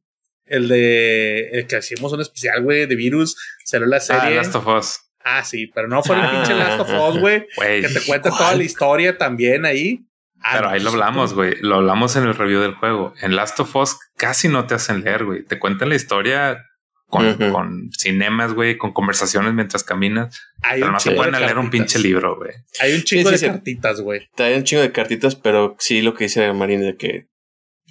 El 0.46 0.70
de. 0.70 1.50
El 1.50 1.68
que 1.68 1.76
hacíamos 1.76 2.14
un 2.14 2.22
especial, 2.22 2.64
güey, 2.64 2.86
de 2.86 2.96
virus. 2.96 3.36
Salió 3.66 3.88
la 3.88 3.98
ah, 3.98 4.00
serie. 4.00 4.22
Ah, 4.22 4.42
Last 4.42 4.56
of 4.56 4.68
Us. 4.68 5.09
Ah, 5.24 5.44
sí, 5.44 5.68
pero 5.68 5.88
no 5.88 6.02
fue 6.02 6.16
el 6.20 6.30
pinche 6.30 6.54
Last 6.56 6.80
of 6.80 6.90
Us, 6.90 7.20
güey. 7.20 7.46
Que 7.58 7.90
te 7.94 8.02
cuenta 8.06 8.30
toda 8.30 8.56
la 8.56 8.64
historia 8.64 9.18
también 9.18 9.66
ahí. 9.66 10.06
Ah, 10.42 10.52
Pero 10.56 10.70
ahí 10.70 10.80
lo 10.80 10.92
hablamos, 10.92 11.34
güey. 11.34 11.56
Lo 11.60 11.76
hablamos 11.76 12.16
en 12.16 12.24
el 12.24 12.34
review 12.34 12.62
del 12.62 12.74
juego. 12.76 13.14
En 13.22 13.36
Last 13.36 13.60
of 13.60 13.76
Us 13.76 13.98
casi 14.16 14.48
no 14.48 14.66
te 14.68 14.76
hacen 14.76 15.04
leer, 15.04 15.26
güey. 15.26 15.44
Te 15.44 15.60
cuentan 15.60 15.90
la 15.90 15.96
historia 15.96 16.66
con, 17.08 17.34
con 17.52 17.90
cinemas, 17.92 18.54
güey, 18.54 18.78
con 18.78 18.94
conversaciones 18.94 19.54
mientras 19.54 19.84
caminas. 19.84 20.40
pero 20.62 20.92
no 20.92 21.00
se 21.00 21.12
pueden 21.12 21.34
leer 21.34 21.58
un 21.58 21.70
pinche 21.70 22.00
libro, 22.00 22.38
güey. 22.38 22.52
Hay 22.80 22.94
un 22.94 23.04
chingo 23.04 23.32
de 23.32 23.40
cartitas, 23.40 24.00
güey. 24.02 24.30
Hay 24.38 24.54
un 24.54 24.64
chingo 24.64 24.82
de 24.82 24.92
cartitas, 24.92 25.36
pero 25.36 25.76
sí 25.80 26.02
lo 26.02 26.14
que 26.14 26.26
dice 26.26 26.54
Marín 26.54 26.82
de 26.82 26.96
que 26.96 27.28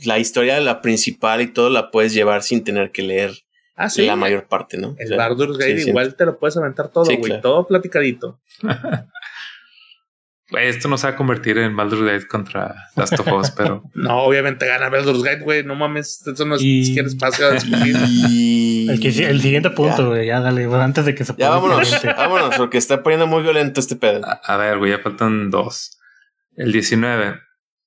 la 0.04 0.18
historia, 0.18 0.60
la 0.60 0.80
principal 0.80 1.40
y 1.40 1.48
todo 1.48 1.68
la 1.68 1.90
puedes 1.90 2.14
llevar 2.14 2.42
sin 2.42 2.64
tener 2.64 2.92
que 2.92 3.02
leer 3.02 3.32
ah, 3.78 3.88
la 3.96 4.16
mayor 4.16 4.46
parte, 4.48 4.76
¿no? 4.76 4.94
El 4.98 5.16
Baldur's 5.16 5.56
Gate 5.56 5.82
igual 5.82 6.14
te 6.16 6.26
lo 6.26 6.38
puedes 6.38 6.56
aventar 6.56 6.88
todo, 6.88 7.04
güey. 7.04 7.40
Todo 7.40 7.66
platicadito. 7.66 8.40
Esto 10.50 10.88
no 10.88 10.96
se 10.96 11.06
va 11.06 11.12
a 11.12 11.16
convertir 11.16 11.58
en 11.58 11.76
Baldur's 11.76 12.02
Gate 12.02 12.26
contra 12.26 12.74
Last 12.96 13.20
of 13.20 13.30
Us, 13.32 13.50
pero. 13.50 13.82
no, 13.94 14.22
obviamente 14.22 14.66
gana 14.66 14.88
Baldur's 14.88 15.22
Gate, 15.22 15.40
güey. 15.40 15.62
No 15.62 15.74
mames, 15.74 16.26
eso 16.26 16.46
no 16.46 16.54
es 16.54 16.62
y... 16.62 16.86
siquiera 16.86 17.06
espacio 17.06 17.46
a 17.48 17.52
discutir. 17.52 17.96
El, 18.88 18.98
que, 18.98 19.08
el 19.08 19.42
siguiente 19.42 19.68
punto, 19.70 20.08
güey, 20.08 20.26
ya. 20.26 20.40
dale, 20.40 20.64
antes 20.64 21.04
de 21.04 21.14
que 21.14 21.24
se 21.24 21.34
Ya 21.36 21.50
vámonos, 21.50 21.90
vámonos, 22.16 22.56
porque 22.56 22.78
está 22.78 23.02
poniendo 23.02 23.26
muy 23.26 23.42
violento 23.42 23.78
este 23.78 23.96
pedo. 23.96 24.22
A, 24.24 24.56
ver, 24.56 24.78
güey, 24.78 24.92
ya 24.92 25.00
faltan 25.00 25.50
dos. 25.50 25.98
El 26.56 26.72
19. 26.72 27.40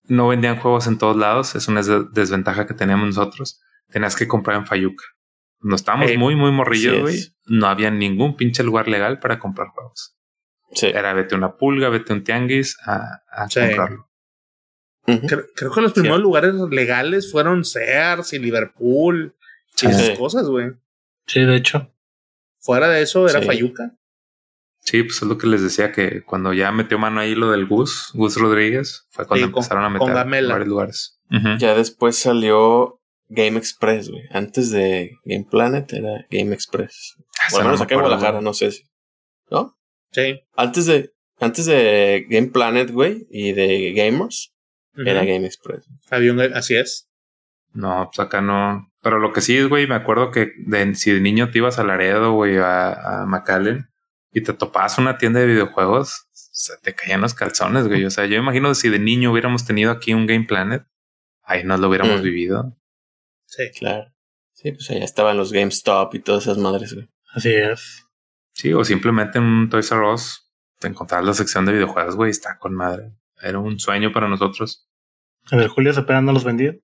No 0.08 0.28
vendían 0.28 0.58
juegos 0.58 0.86
en 0.86 1.00
todos 1.00 1.18
lados, 1.18 1.56
es 1.56 1.68
una 1.68 1.82
desventaja 1.82 2.68
que 2.68 2.76
teníamos 2.76 3.08
nosotros. 3.08 3.60
Tenías 3.90 4.16
que 4.16 4.28
comprar 4.28 4.58
en 4.58 4.68
Fayuca. 4.68 5.04
No 5.62 5.76
estábamos 5.76 6.16
muy, 6.18 6.36
muy 6.36 6.52
morrillos, 6.52 7.02
güey. 7.02 7.20
No 7.46 7.68
había 7.68 7.92
ningún 7.92 8.36
pinche 8.36 8.64
lugar 8.64 8.88
legal 8.88 9.20
para 9.20 9.40
comprar 9.40 9.70
juegos. 9.70 10.16
Era 10.82 11.14
vete 11.14 11.36
una 11.36 11.58
pulga, 11.58 11.90
vete 11.90 12.14
un 12.14 12.24
tianguis 12.24 12.78
a, 12.86 13.22
comprarlo. 13.54 14.10
creo, 15.06 15.72
que 15.72 15.82
los 15.82 15.94
primeros 15.94 16.20
lugares 16.20 16.56
legales 16.70 17.32
fueron 17.32 17.66
Sears 17.66 18.34
y 18.34 18.40
Liverpool 18.40 19.36
y 19.82 19.88
esas 19.88 20.18
cosas, 20.18 20.48
güey. 20.48 20.72
Sí, 21.28 21.42
de 21.42 21.56
hecho. 21.56 21.92
Fuera 22.60 22.88
de 22.90 23.02
eso 23.02 23.28
era 23.28 23.42
Fayuca. 23.42 23.96
Sí, 24.84 25.04
pues 25.04 25.18
es 25.22 25.28
lo 25.28 25.38
que 25.38 25.48
les 25.48 25.62
decía 25.62 25.92
que 25.92 26.24
cuando 26.24 26.54
ya 26.54 26.72
metió 26.72 26.98
mano 26.98 27.20
ahí 27.20 27.36
lo 27.36 27.52
del 27.52 27.68
Gus, 27.68 28.12
Gus 28.14 28.36
Rodríguez, 28.38 29.06
fue 29.10 29.28
cuando 29.28 29.48
empezaron 29.48 29.84
a 29.84 29.90
meter 29.90 30.10
en 30.10 30.48
varios 30.50 30.68
lugares. 30.68 31.20
Ya 31.60 31.76
después 31.76 32.18
salió 32.18 33.01
Game 33.34 33.58
Express, 33.58 34.10
güey. 34.10 34.24
Antes 34.32 34.72
de 34.72 35.12
Game 35.24 35.46
Planet 35.50 35.92
era 35.94 36.26
Game 36.30 36.54
Express. 36.54 37.16
Ah, 37.40 37.48
bueno, 37.52 37.70
no 37.76 37.82
acá 37.82 37.96
en 37.96 38.02
Guadalajara, 38.02 38.42
no 38.42 38.54
sé 38.54 38.72
si. 38.72 38.84
¿No? 39.50 39.78
Sí. 40.12 40.42
Antes 40.56 40.86
de, 40.86 41.12
antes 41.40 41.66
de 41.66 42.26
Game 42.30 42.48
Planet, 42.48 42.92
güey, 42.92 43.26
y 43.30 43.54
de 43.54 43.94
Gamers, 43.94 44.54
era 44.96 45.24
Game 45.24 45.46
Express. 45.46 45.88
Había 46.10 46.34
un, 46.34 46.42
así 46.42 46.76
es. 46.76 47.10
No, 47.74 48.10
pues 48.14 48.20
acá 48.26 48.42
no. 48.42 48.92
Pero 49.02 49.20
lo 49.20 49.32
que 49.32 49.40
sí 49.42 49.56
es, 49.58 49.70
güey, 49.70 49.88
me 49.88 49.96
acuerdo 49.96 50.32
que 50.32 50.52
de, 50.68 50.94
si 50.96 51.12
de 51.12 51.22
niño 51.22 51.50
te 51.52 51.60
ibas 51.60 51.80
a 51.80 51.86
Laredo, 51.86 52.34
güey, 52.34 52.58
a, 52.58 53.22
a 53.22 53.26
McAllen 53.26 53.88
y 54.34 54.42
te 54.44 54.54
topabas 54.54 54.98
una 54.98 55.18
tienda 55.18 55.40
de 55.40 55.46
videojuegos, 55.48 56.28
se 56.32 56.74
te 56.84 56.94
caían 56.94 57.22
los 57.22 57.34
calzones, 57.34 57.88
güey. 57.88 58.04
O 58.04 58.10
sea, 58.12 58.26
yo 58.26 58.36
imagino 58.38 58.76
si 58.76 58.90
de 58.90 59.00
niño 59.00 59.32
hubiéramos 59.32 59.66
tenido 59.66 59.92
aquí 59.92 60.14
un 60.14 60.28
Game 60.28 60.46
Planet, 60.46 60.84
ahí 61.44 61.64
nos 61.64 61.80
lo 61.80 61.88
hubiéramos 61.88 62.20
Mm. 62.20 62.24
vivido. 62.24 62.78
Sí. 63.52 63.64
Claro. 63.78 64.12
Sí, 64.54 64.72
pues 64.72 64.90
allá 64.92 65.04
estaban 65.04 65.36
los 65.38 65.52
GameStop 65.52 66.14
y 66.16 66.20
todas 66.20 66.44
esas 66.44 66.58
madres, 66.58 66.94
güey. 66.94 67.10
Así 67.34 67.54
es. 67.54 68.06
Sí, 68.54 68.72
o 68.74 68.84
simplemente 68.86 69.40
en 69.40 69.44
un 69.46 69.70
Toys 69.70 69.92
R 69.92 70.08
Us 70.14 70.52
te 70.80 70.88
encontrar 70.88 71.24
la 71.24 71.34
sección 71.34 71.66
de 71.66 71.74
videojuegos, 71.74 72.16
güey, 72.16 72.32
está 72.32 72.58
con 72.60 72.74
madre. 72.74 73.12
Era 73.42 73.60
un 73.60 73.80
sueño 73.80 74.12
para 74.12 74.28
nosotros. 74.28 74.88
En 75.52 75.60
el 75.60 75.68
Julio 75.68 75.94
Cepeda 75.94 76.22
no 76.22 76.32
los 76.32 76.44
vendía. 76.44 76.76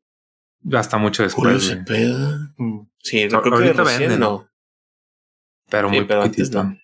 Hasta 0.73 0.97
mucho 0.97 1.27
Julio 1.29 1.53
después, 1.53 1.67
güey. 1.67 1.79
Cepeda. 1.85 2.53
Mm. 2.57 2.79
Sí, 2.99 3.23
Ahor- 3.23 3.29
creo 3.29 3.41
que 3.43 3.49
ahorita 3.65 3.83
recién 3.83 3.99
venden. 4.01 4.19
no. 4.19 4.49
pero 5.69 5.89
Sí, 5.89 5.97
muy 5.97 6.05
pero 6.05 6.21
antes 6.23 6.49
poquitito. 6.49 6.63
no. 6.63 6.79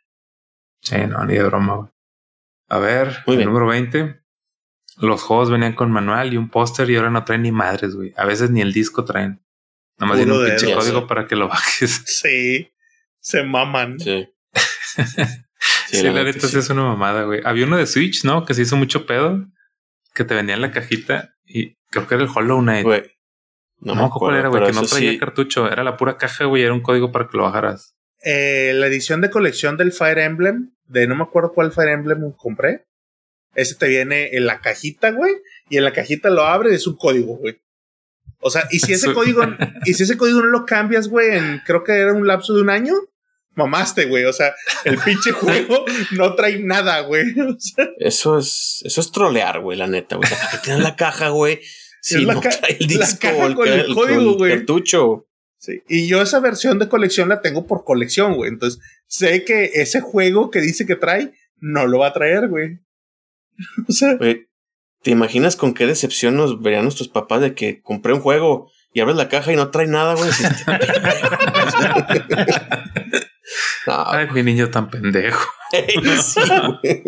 Sí, 0.82 0.96
no, 1.10 1.26
ni 1.26 1.34
de 1.36 1.44
broma, 1.44 1.76
güey. 1.76 1.90
A 2.70 2.78
ver, 2.80 3.08
Muy 3.26 3.34
el 3.36 3.38
bien. 3.38 3.50
número 3.50 3.68
20. 3.68 4.22
Los 4.98 5.24
juegos 5.24 5.50
venían 5.50 5.74
con 5.74 5.92
manual 5.92 6.34
y 6.34 6.38
un 6.38 6.50
póster 6.50 6.90
y 6.90 6.96
ahora 6.96 7.10
no 7.10 7.24
traen 7.26 7.42
ni 7.44 7.52
madres, 7.52 7.96
güey. 7.96 8.14
A 8.18 8.26
veces 8.26 8.50
ni 8.52 8.62
el 8.62 8.74
disco 8.74 9.04
traen. 9.06 9.44
Nada 9.98 10.10
más 10.10 10.18
tiene 10.18 10.34
un 10.38 10.46
pinche 10.46 10.74
código 10.74 11.08
para 11.08 11.28
que 11.28 11.36
lo 11.36 11.48
bajes. 11.48 12.02
Sí. 12.06 12.70
Se 13.20 13.44
maman. 13.44 14.00
Sí. 14.00 14.28
Sí, 15.88 16.02
la 16.02 16.24
neta 16.24 16.48
sí 16.48 16.58
es 16.58 16.70
una 16.70 16.84
mamada, 16.84 17.24
güey. 17.24 17.42
Había 17.46 17.66
uno 17.66 17.78
de 17.78 17.86
Switch, 17.86 18.26
¿no? 18.26 18.46
Que 18.46 18.54
se 18.54 18.64
hizo 18.64 18.76
mucho 18.76 19.06
pedo. 19.06 19.46
Que 20.14 20.24
te 20.26 20.34
vendía 20.34 20.56
en 20.56 20.62
la 20.62 20.72
cajita 20.72 21.36
y 21.46 21.76
creo 21.90 22.08
que 22.08 22.16
era 22.16 22.24
el 22.24 22.30
Hollow 22.34 22.62
Knight. 22.62 22.84
Güey. 22.84 23.04
No, 23.80 23.94
me 23.96 24.02
acuerdo 24.04 24.20
cuál 24.20 24.36
era, 24.38 24.50
güey. 24.50 24.66
Que 24.66 24.72
no 24.74 24.84
traía 24.84 25.12
sí- 25.12 25.20
cartucho. 25.20 25.72
Era 25.72 25.84
la 25.84 25.96
pura 25.96 26.18
caja, 26.18 26.46
güey. 26.46 26.64
Era 26.64 26.74
un 26.74 26.82
código 26.82 27.12
para 27.12 27.28
que 27.28 27.38
lo 27.38 27.44
bajaras. 27.44 27.96
Eh, 28.24 28.72
la 28.76 28.88
edición 28.88 29.22
de 29.22 29.30
colección 29.30 29.78
del 29.78 29.92
Fire 29.92 30.18
Emblem, 30.20 30.74
de 30.86 31.08
no 31.08 31.16
me 31.16 31.24
acuerdo 31.24 31.52
cuál 31.54 31.72
Fire 31.72 31.90
Emblem 31.90 32.32
compré. 32.36 32.86
Ese 33.56 33.76
te 33.76 33.88
viene 33.88 34.36
en 34.36 34.46
la 34.48 34.62
cajita, 34.62 35.12
güey. 35.12 35.34
Y 35.70 35.78
en 35.78 35.84
la 35.84 35.94
cajita 35.94 36.30
lo 36.30 36.44
abres 36.44 36.74
y 36.74 36.76
es 36.76 36.88
un 36.88 36.96
código, 36.98 37.38
güey. 37.38 37.62
O 38.44 38.50
sea, 38.50 38.68
y 38.72 38.80
si 38.80 38.94
ese 38.94 39.14
código, 39.14 39.42
y 39.86 39.94
si 39.94 40.04
ese 40.04 40.18
código 40.18 40.40
no 40.42 40.48
lo 40.48 40.66
cambias, 40.66 41.08
güey, 41.08 41.38
en 41.38 41.62
creo 41.66 41.84
que 41.84 41.94
era 41.94 42.14
un 42.14 42.28
lapso 42.28 42.54
de 42.54 42.62
un 42.62 42.70
año, 42.70 42.94
mamaste, 43.56 44.06
güey. 44.06 44.26
O 44.26 44.34
sea, 44.34 44.54
el 44.86 44.98
pinche 44.98 45.32
juego 45.32 45.86
no 46.12 46.36
trae 46.36 46.60
nada, 46.60 47.02
güey. 47.02 47.34
O 47.40 47.56
sea, 47.60 47.88
Eso 48.00 48.38
es, 48.38 48.82
eso 48.86 49.02
es 49.02 49.12
trolear, 49.12 49.60
güey, 49.62 49.78
la 49.78 49.88
neta, 49.88 50.16
güey. 50.18 50.30
¿Para 50.30 50.62
dan 50.68 50.84
la 50.84 50.96
caja, 50.96 51.30
güey? 51.30 51.60
Si 52.02 52.16
Es 52.16 52.24
la 52.24 52.34
no 52.34 52.40
trae 52.42 52.78
el 52.80 52.88
la 53.00 53.06
disco 53.06 53.20
caja 53.22 53.46
el, 53.46 53.56
con 53.56 53.68
el 53.68 53.80
el- 53.80 53.94
código, 53.94 54.34
güey. 54.38 54.52
cartucho. 54.58 55.28
sí. 55.58 55.82
Y 55.88 56.08
yo 56.08 56.22
esa 56.22 56.40
versión 56.40 56.80
de 56.80 56.90
colección 56.90 57.30
la 57.30 57.42
tengo 57.42 57.66
por 57.66 57.84
colección, 57.86 58.36
güey. 58.36 58.50
Entonces, 58.50 58.82
sé 59.08 59.46
que 59.46 59.72
ese 59.76 60.02
juego 60.02 60.52
que 60.52 60.60
dice 60.60 60.86
que 60.86 60.96
trae, 60.96 61.34
no 61.60 61.88
lo 61.88 62.00
va 62.00 62.08
a 62.08 62.14
traer, 62.14 62.48
güey. 62.50 62.80
O 63.88 63.92
sea, 63.94 64.18
¿te 65.04 65.12
imaginas 65.12 65.56
con 65.56 65.74
qué 65.74 65.86
decepción 65.86 66.36
nos 66.38 66.62
verían 66.62 66.84
nuestros 66.84 67.10
papás 67.10 67.42
de 67.42 67.54
que 67.54 67.82
compré 67.82 68.14
un 68.14 68.22
juego 68.22 68.72
y 68.94 69.02
abres 69.02 69.16
la 69.18 69.30
caja 69.30 69.52
y 69.52 69.56
no 69.56 69.70
trae 69.70 69.88
nada, 69.88 70.16
güey? 70.16 70.30
No, 73.86 74.06
Ay, 74.08 74.30
mi 74.32 74.44
niño 74.44 74.70
tan 74.70 74.90
pendejo. 74.90 75.46
güey, 75.72 76.18
sí, 76.22 76.40
güey. 76.40 77.04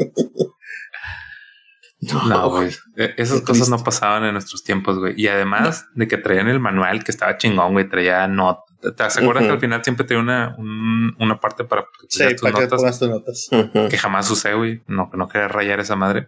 No, 2.27 2.49
güey. 2.49 2.69
Eh, 2.97 3.13
Esas 3.17 3.39
Qué 3.39 3.45
cosas 3.45 3.69
no 3.69 3.81
pasaban 3.83 4.25
en 4.25 4.33
nuestros 4.33 4.63
tiempos, 4.63 4.99
güey. 4.99 5.13
Y 5.17 5.27
además 5.27 5.87
de 5.95 6.07
que 6.07 6.17
traían 6.17 6.49
el 6.49 6.59
manual 6.59 7.03
que 7.03 7.11
estaba 7.11 7.37
chingón, 7.37 7.71
güey. 7.73 7.87
Traía 7.89 8.27
not. 8.27 8.59
¿Te 8.81 9.03
acuerdas 9.03 9.45
que 9.45 9.49
al 9.51 9.59
final 9.59 9.83
siempre 9.83 10.05
traía 10.05 10.21
una, 10.21 10.53
un- 10.57 11.15
una 11.19 11.39
parte 11.39 11.63
para 11.63 11.83
que 11.83 12.07
sí, 12.09 12.23
tus 12.33 12.41
para 12.41 12.53
que 12.55 12.61
notas? 12.63 12.79
pongas 12.81 12.99
tus 12.99 13.09
notas. 13.09 13.47
Ujú. 13.51 13.87
Que 13.89 13.97
jamás 13.97 14.29
usé, 14.29 14.53
güey. 14.53 14.83
No, 14.87 15.09
no 15.13 15.27
quería 15.29 15.47
rayar 15.47 15.79
esa 15.79 15.95
madre. 15.95 16.27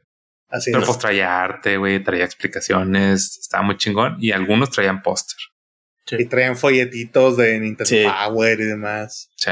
Así 0.49 0.71
Pero 0.71 0.83
es. 0.83 0.87
pues 0.87 0.99
traía 0.99 1.43
arte, 1.43 1.77
güey. 1.77 2.01
Traía 2.03 2.23
explicaciones. 2.25 3.37
Estaba 3.39 3.63
muy 3.63 3.77
chingón. 3.77 4.17
Y 4.19 4.31
algunos 4.31 4.69
traían 4.71 5.01
póster. 5.01 5.37
Y 6.17 6.25
traían 6.25 6.55
folletitos 6.55 7.35
de 7.37 7.59
Nintendo 7.59 7.85
Sí. 7.85 8.03
Power 8.05 8.59
y 8.59 8.63
demás. 8.63 9.29
Sí. 9.35 9.51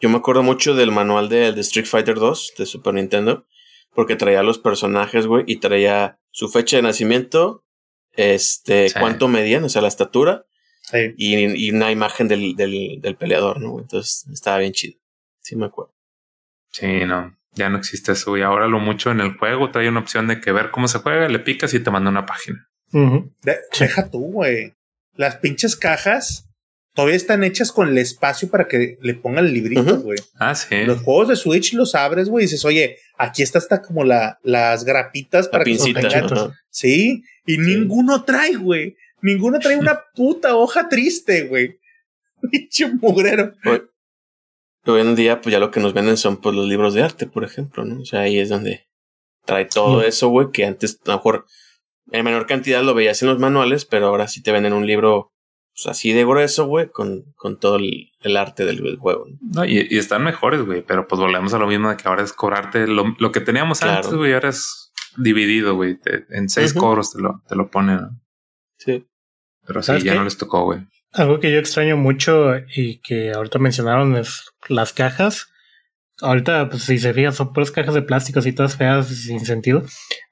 Yo 0.00 0.08
me 0.08 0.18
acuerdo 0.18 0.42
mucho 0.44 0.74
del 0.74 0.92
manual 0.92 1.28
de, 1.28 1.52
de 1.52 1.60
Street 1.62 1.86
Fighter 1.86 2.14
2 2.16 2.54
de 2.58 2.66
Super 2.66 2.94
Nintendo, 2.94 3.46
porque 3.94 4.14
traía 4.14 4.42
los 4.44 4.58
personajes, 4.58 5.26
güey, 5.26 5.42
y 5.46 5.56
traía 5.58 6.20
su 6.30 6.48
fecha 6.50 6.76
de 6.76 6.82
nacimiento, 6.82 7.64
este, 8.12 8.90
Sí. 8.90 8.94
cuánto 9.00 9.26
medían, 9.26 9.64
o 9.64 9.68
sea, 9.68 9.82
la 9.82 9.88
estatura, 9.88 10.44
Sí. 10.82 11.14
y, 11.16 11.66
y 11.66 11.70
una 11.72 11.90
imagen 11.90 12.28
del, 12.28 12.54
del, 12.54 13.00
del 13.00 13.16
peleador, 13.16 13.60
¿no? 13.60 13.80
Entonces 13.80 14.24
estaba 14.32 14.58
bien 14.58 14.72
chido. 14.72 15.00
Sí, 15.40 15.56
me 15.56 15.66
acuerdo. 15.66 15.94
Sí, 16.70 17.04
no. 17.06 17.36
Ya 17.56 17.68
no 17.68 17.78
existe 17.78 18.12
eso, 18.12 18.30
güey. 18.32 18.42
Ahora 18.42 18.68
lo 18.68 18.78
mucho 18.78 19.10
en 19.10 19.20
el 19.20 19.36
juego 19.36 19.70
trae 19.70 19.88
una 19.88 20.00
opción 20.00 20.28
de 20.28 20.40
que 20.40 20.52
ver 20.52 20.70
cómo 20.70 20.86
se 20.88 20.98
juega, 20.98 21.28
le 21.28 21.38
picas 21.40 21.74
y 21.74 21.80
te 21.80 21.90
manda 21.90 22.10
una 22.10 22.24
página. 22.26 22.68
De- 22.92 23.58
Deja 23.80 24.08
tú, 24.10 24.20
güey. 24.32 24.72
Las 25.14 25.36
pinches 25.36 25.74
cajas 25.76 26.48
todavía 26.94 27.16
están 27.16 27.44
hechas 27.44 27.72
con 27.72 27.88
el 27.88 27.98
espacio 27.98 28.48
para 28.50 28.68
que 28.68 28.96
le 29.02 29.14
pongan 29.14 29.46
el 29.46 29.52
librito, 29.54 30.00
güey. 30.02 30.18
Ah, 30.38 30.54
sí. 30.54 30.84
Los 30.84 31.00
juegos 31.02 31.28
de 31.28 31.36
Switch 31.36 31.72
los 31.74 31.94
abres, 31.94 32.28
güey, 32.28 32.44
y 32.44 32.46
dices, 32.46 32.64
oye, 32.64 32.96
aquí 33.18 33.42
está 33.42 33.58
hasta 33.58 33.82
como 33.82 34.04
la, 34.04 34.38
las 34.42 34.84
grapitas 34.84 35.46
La 35.46 35.50
para 35.52 35.64
que 35.64 35.70
pincita. 35.72 36.00
sostengan. 36.02 36.32
ajá. 36.32 36.54
Sí, 36.70 37.22
y 37.46 37.58
ninguno 37.58 38.24
trae, 38.24 38.54
güey. 38.56 38.96
Ninguno 39.22 39.58
trae 39.58 39.76
una 39.78 40.00
puta 40.14 40.54
hoja 40.56 40.88
triste, 40.88 41.44
güey. 41.44 41.78
Pinche 42.50 42.86
mugrero. 43.00 43.52
Hoy 44.86 45.00
en 45.00 45.14
día, 45.16 45.40
pues 45.40 45.52
ya 45.52 45.58
lo 45.58 45.70
que 45.70 45.80
nos 45.80 45.92
venden 45.94 46.16
son 46.16 46.36
pues 46.38 46.54
los 46.54 46.66
libros 46.66 46.94
de 46.94 47.02
arte, 47.02 47.26
por 47.26 47.44
ejemplo, 47.44 47.84
¿no? 47.84 48.00
O 48.02 48.04
sea, 48.04 48.20
ahí 48.20 48.38
es 48.38 48.48
donde 48.48 48.86
trae 49.44 49.64
todo 49.66 50.02
eso, 50.02 50.28
güey, 50.28 50.50
que 50.52 50.64
antes 50.64 51.00
a 51.06 51.10
lo 51.10 51.16
mejor 51.16 51.46
en 52.12 52.24
menor 52.24 52.46
cantidad 52.46 52.82
lo 52.82 52.94
veías 52.94 53.20
en 53.22 53.28
los 53.28 53.38
manuales, 53.38 53.84
pero 53.84 54.06
ahora 54.06 54.28
sí 54.28 54.42
te 54.42 54.52
venden 54.52 54.72
un 54.72 54.86
libro 54.86 55.32
pues, 55.74 55.86
así 55.88 56.12
de 56.12 56.24
grueso, 56.24 56.66
güey, 56.66 56.88
con, 56.88 57.32
con 57.36 57.58
todo 57.58 57.76
el, 57.76 58.10
el 58.20 58.36
arte 58.36 58.64
del, 58.64 58.82
del 58.82 58.96
juego. 58.98 59.26
¿no? 59.28 59.38
No, 59.62 59.64
y, 59.64 59.86
y 59.90 59.98
están 59.98 60.22
mejores, 60.24 60.62
güey, 60.62 60.82
pero 60.82 61.06
pues 61.08 61.20
volvemos 61.20 61.52
a 61.54 61.58
lo 61.58 61.66
mismo 61.66 61.90
de 61.90 61.96
que 61.96 62.08
ahora 62.08 62.22
es 62.22 62.32
cobrarte 62.32 62.86
lo, 62.86 63.14
lo 63.18 63.32
que 63.32 63.40
teníamos 63.40 63.80
Claro. 63.80 63.96
antes, 63.96 64.14
güey, 64.14 64.32
ahora 64.34 64.48
es 64.50 64.92
dividido, 65.16 65.74
güey. 65.74 65.98
En 66.30 66.48
seis 66.48 66.72
Ujú. 66.72 66.80
cobros 66.80 67.12
te 67.12 67.20
lo, 67.20 67.42
te 67.48 67.56
lo 67.56 67.70
ponen, 67.70 67.96
¿no? 67.96 68.10
Sí. 68.78 69.04
Pero 69.66 69.82
sí, 69.82 69.86
¿Sabes 69.86 70.04
ya 70.04 70.12
qué? 70.12 70.18
no 70.18 70.24
les 70.24 70.36
tocó, 70.38 70.64
güey. 70.64 70.80
Algo 71.16 71.40
que 71.40 71.50
yo 71.50 71.58
extraño 71.58 71.96
mucho 71.96 72.52
y 72.74 72.98
que 73.00 73.32
ahorita 73.32 73.58
mencionaron 73.58 74.16
es 74.16 74.44
las 74.68 74.92
cajas. 74.92 75.48
Ahorita, 76.20 76.68
pues 76.70 76.84
si 76.84 76.98
se 76.98 77.12
fijan, 77.12 77.32
son 77.32 77.52
puras 77.52 77.70
cajas 77.70 77.94
de 77.94 78.02
plástico 78.02 78.38
así 78.38 78.52
todas 78.52 78.76
feas 78.76 79.06
sin 79.08 79.40
sentido. 79.44 79.82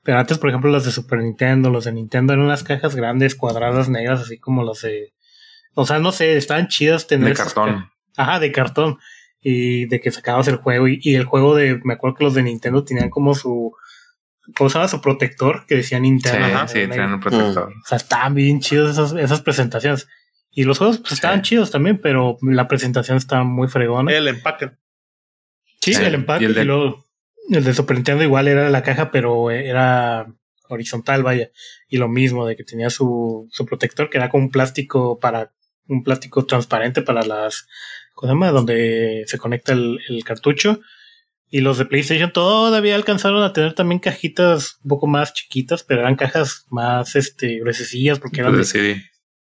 Pero 0.02 0.19
antes, 0.19 0.39
por 0.39 0.48
ejemplo, 0.51 0.70
las 0.70 0.85
de 0.85 0.93
Super 0.93 1.19
Nintendo, 1.20 1.70
los 1.70 1.85
de 1.85 1.93
Nintendo 1.93 2.32
eran 2.32 2.44
unas 2.44 2.62
cajas 2.65 2.94
grandes, 2.97 3.35
cuadradas, 3.35 3.89
negras, 3.89 4.20
así 4.20 4.39
como 4.39 4.62
las 4.65 4.81
de. 4.82 5.12
O 5.74 5.85
sea, 5.86 5.98
no 5.98 6.12
sé, 6.12 6.36
estaban 6.36 6.69
chidas 6.69 7.06
tener. 7.06 7.31
De 7.31 7.35
cartón. 7.35 7.90
ca- 8.16 8.23
Ajá, 8.23 8.39
de 8.40 8.52
cartón. 8.52 8.98
Y 9.40 9.86
de 9.86 10.01
que 10.01 10.11
sacabas 10.11 10.48
el 10.48 10.56
juego. 10.56 10.89
Y, 10.89 11.01
y 11.02 11.16
el 11.16 11.24
juego 11.24 11.55
de. 11.55 11.81
Me 11.85 11.94
acuerdo 11.94 12.16
que 12.16 12.24
los 12.24 12.35
de 12.35 12.43
Nintendo 12.44 12.85
tenían 12.85 13.11
como 13.11 13.35
su. 13.35 13.73
¿Cómo 14.56 14.69
se 14.70 14.74
llama? 14.78 14.89
Su 14.89 15.01
protector 15.01 15.65
que 15.66 15.77
decía 15.77 15.98
Sí, 15.98 16.02
Nintendo. 16.02 16.47
Ajá, 16.47 16.69
sí, 16.69 16.74
traen 16.74 16.89
medio. 16.90 17.15
un 17.15 17.20
protector. 17.20 17.69
O 17.70 17.86
sea, 17.86 17.97
estaban 17.97 18.35
bien 18.35 18.61
chidos 18.61 18.90
esas, 18.93 19.12
esas 19.15 19.40
presentaciones. 19.43 20.06
Y 20.55 20.64
los 20.64 20.78
juegos 20.78 20.98
pues, 20.98 21.09
Sí. 21.10 21.14
estaban 21.14 21.43
chidos 21.43 21.70
también, 21.70 21.98
pero 22.01 22.39
la 22.43 22.68
presentación 22.68 23.16
estaba 23.16 23.44
muy 23.44 23.68
fregona. 23.68 24.12
El 24.12 24.28
empaque. 24.28 24.70
sí, 25.81 25.94
sí. 25.94 26.02
el 26.02 26.14
empaque 26.14 26.44
Y 26.44 26.47
y, 26.47 26.48
el 26.51 26.55
de- 26.55 26.64
luego 26.64 27.05
el 27.51 27.64
de 27.64 27.74
Super 27.74 27.97
Nintendo 27.97 28.22
igual 28.24 28.48
era 28.48 28.70
la 28.70 28.82
caja, 28.82 29.10
pero 29.10 29.51
era 29.51 30.26
horizontal, 30.68 31.22
vaya. 31.22 31.51
Y 31.89 31.98
lo 31.98 32.09
mismo, 32.09 32.47
de 32.47 32.56
que 32.56 32.64
tenía 32.64 32.89
su, 32.89 33.48
su 33.52 33.66
protector, 33.66 34.09
que 34.09 34.16
era 34.16 34.31
como 34.31 34.44
un 34.44 34.51
plástico 34.51 35.18
para, 35.20 35.52
un 35.89 36.02
plástico 36.02 36.47
transparente 36.47 37.02
para 37.02 37.22
las, 37.22 37.66
¿cómo 38.14 38.31
se 38.31 38.35
llama? 38.35 38.51
Donde 38.51 39.24
se 39.26 39.36
conecta 39.39 39.72
el, 39.72 39.98
el 40.09 40.24
cartucho. 40.24 40.81
Y 41.51 41.60
los 41.60 41.76
de 41.78 41.85
PlayStation 41.85 42.32
todavía 42.32 42.94
alcanzaron 42.97 43.43
a 43.43 43.52
tener 43.52 43.74
también 43.74 43.98
cajitas 43.98 44.78
un 44.82 44.89
poco 44.89 45.06
más 45.06 45.35
chiquitas, 45.35 45.82
pero 45.85 46.01
eran 46.01 46.16
cajas 46.16 46.64
más 46.70 47.14
este 47.14 47.59
gruesecillas 47.60 48.18
porque 48.18 48.40
eran 48.40 48.52
de 48.52 48.59
Pues. 48.59 48.70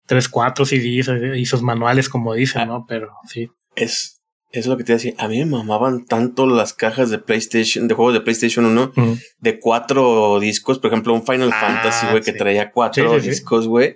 3, 0.06 0.28
4 0.30 0.66
CDs 0.66 1.10
y 1.38 1.46
sus 1.46 1.62
manuales, 1.62 2.10
como 2.10 2.34
dicen, 2.34 2.64
Ah. 2.64 2.66
¿no? 2.66 2.86
Pero 2.88 3.10
sí. 3.28 3.50
Es, 3.76 4.22
es 4.52 4.68
lo 4.68 4.78
que 4.78 4.84
te 4.84 4.94
iba 4.94 5.24
a 5.24 5.28
mí 5.28 5.40
me 5.40 5.46
mamaban 5.46 6.06
tanto 6.06 6.46
las 6.46 6.74
cajas 6.74 7.10
de 7.10 7.20
PlayStation, 7.20 7.88
de 7.88 7.96
juegos 7.96 8.14
de 8.14 8.22
PlayStation 8.22 8.66
1, 8.66 8.92
Ujú. 8.96 9.18
de 9.40 9.60
cuatro 9.60 10.40
discos. 10.40 10.80
Por 10.80 10.92
ejemplo, 10.92 11.14
un 11.14 11.26
Final 11.26 11.52
Ah, 11.54 11.60
Fantasy, 11.60 12.08
güey, 12.12 12.22
que 12.22 12.34
traía 12.34 12.72
cuatro 12.72 13.10
Sí, 13.14 13.16
sí, 13.20 13.24
sí. 13.24 13.30
discos, 13.32 13.68
güey. 13.68 13.96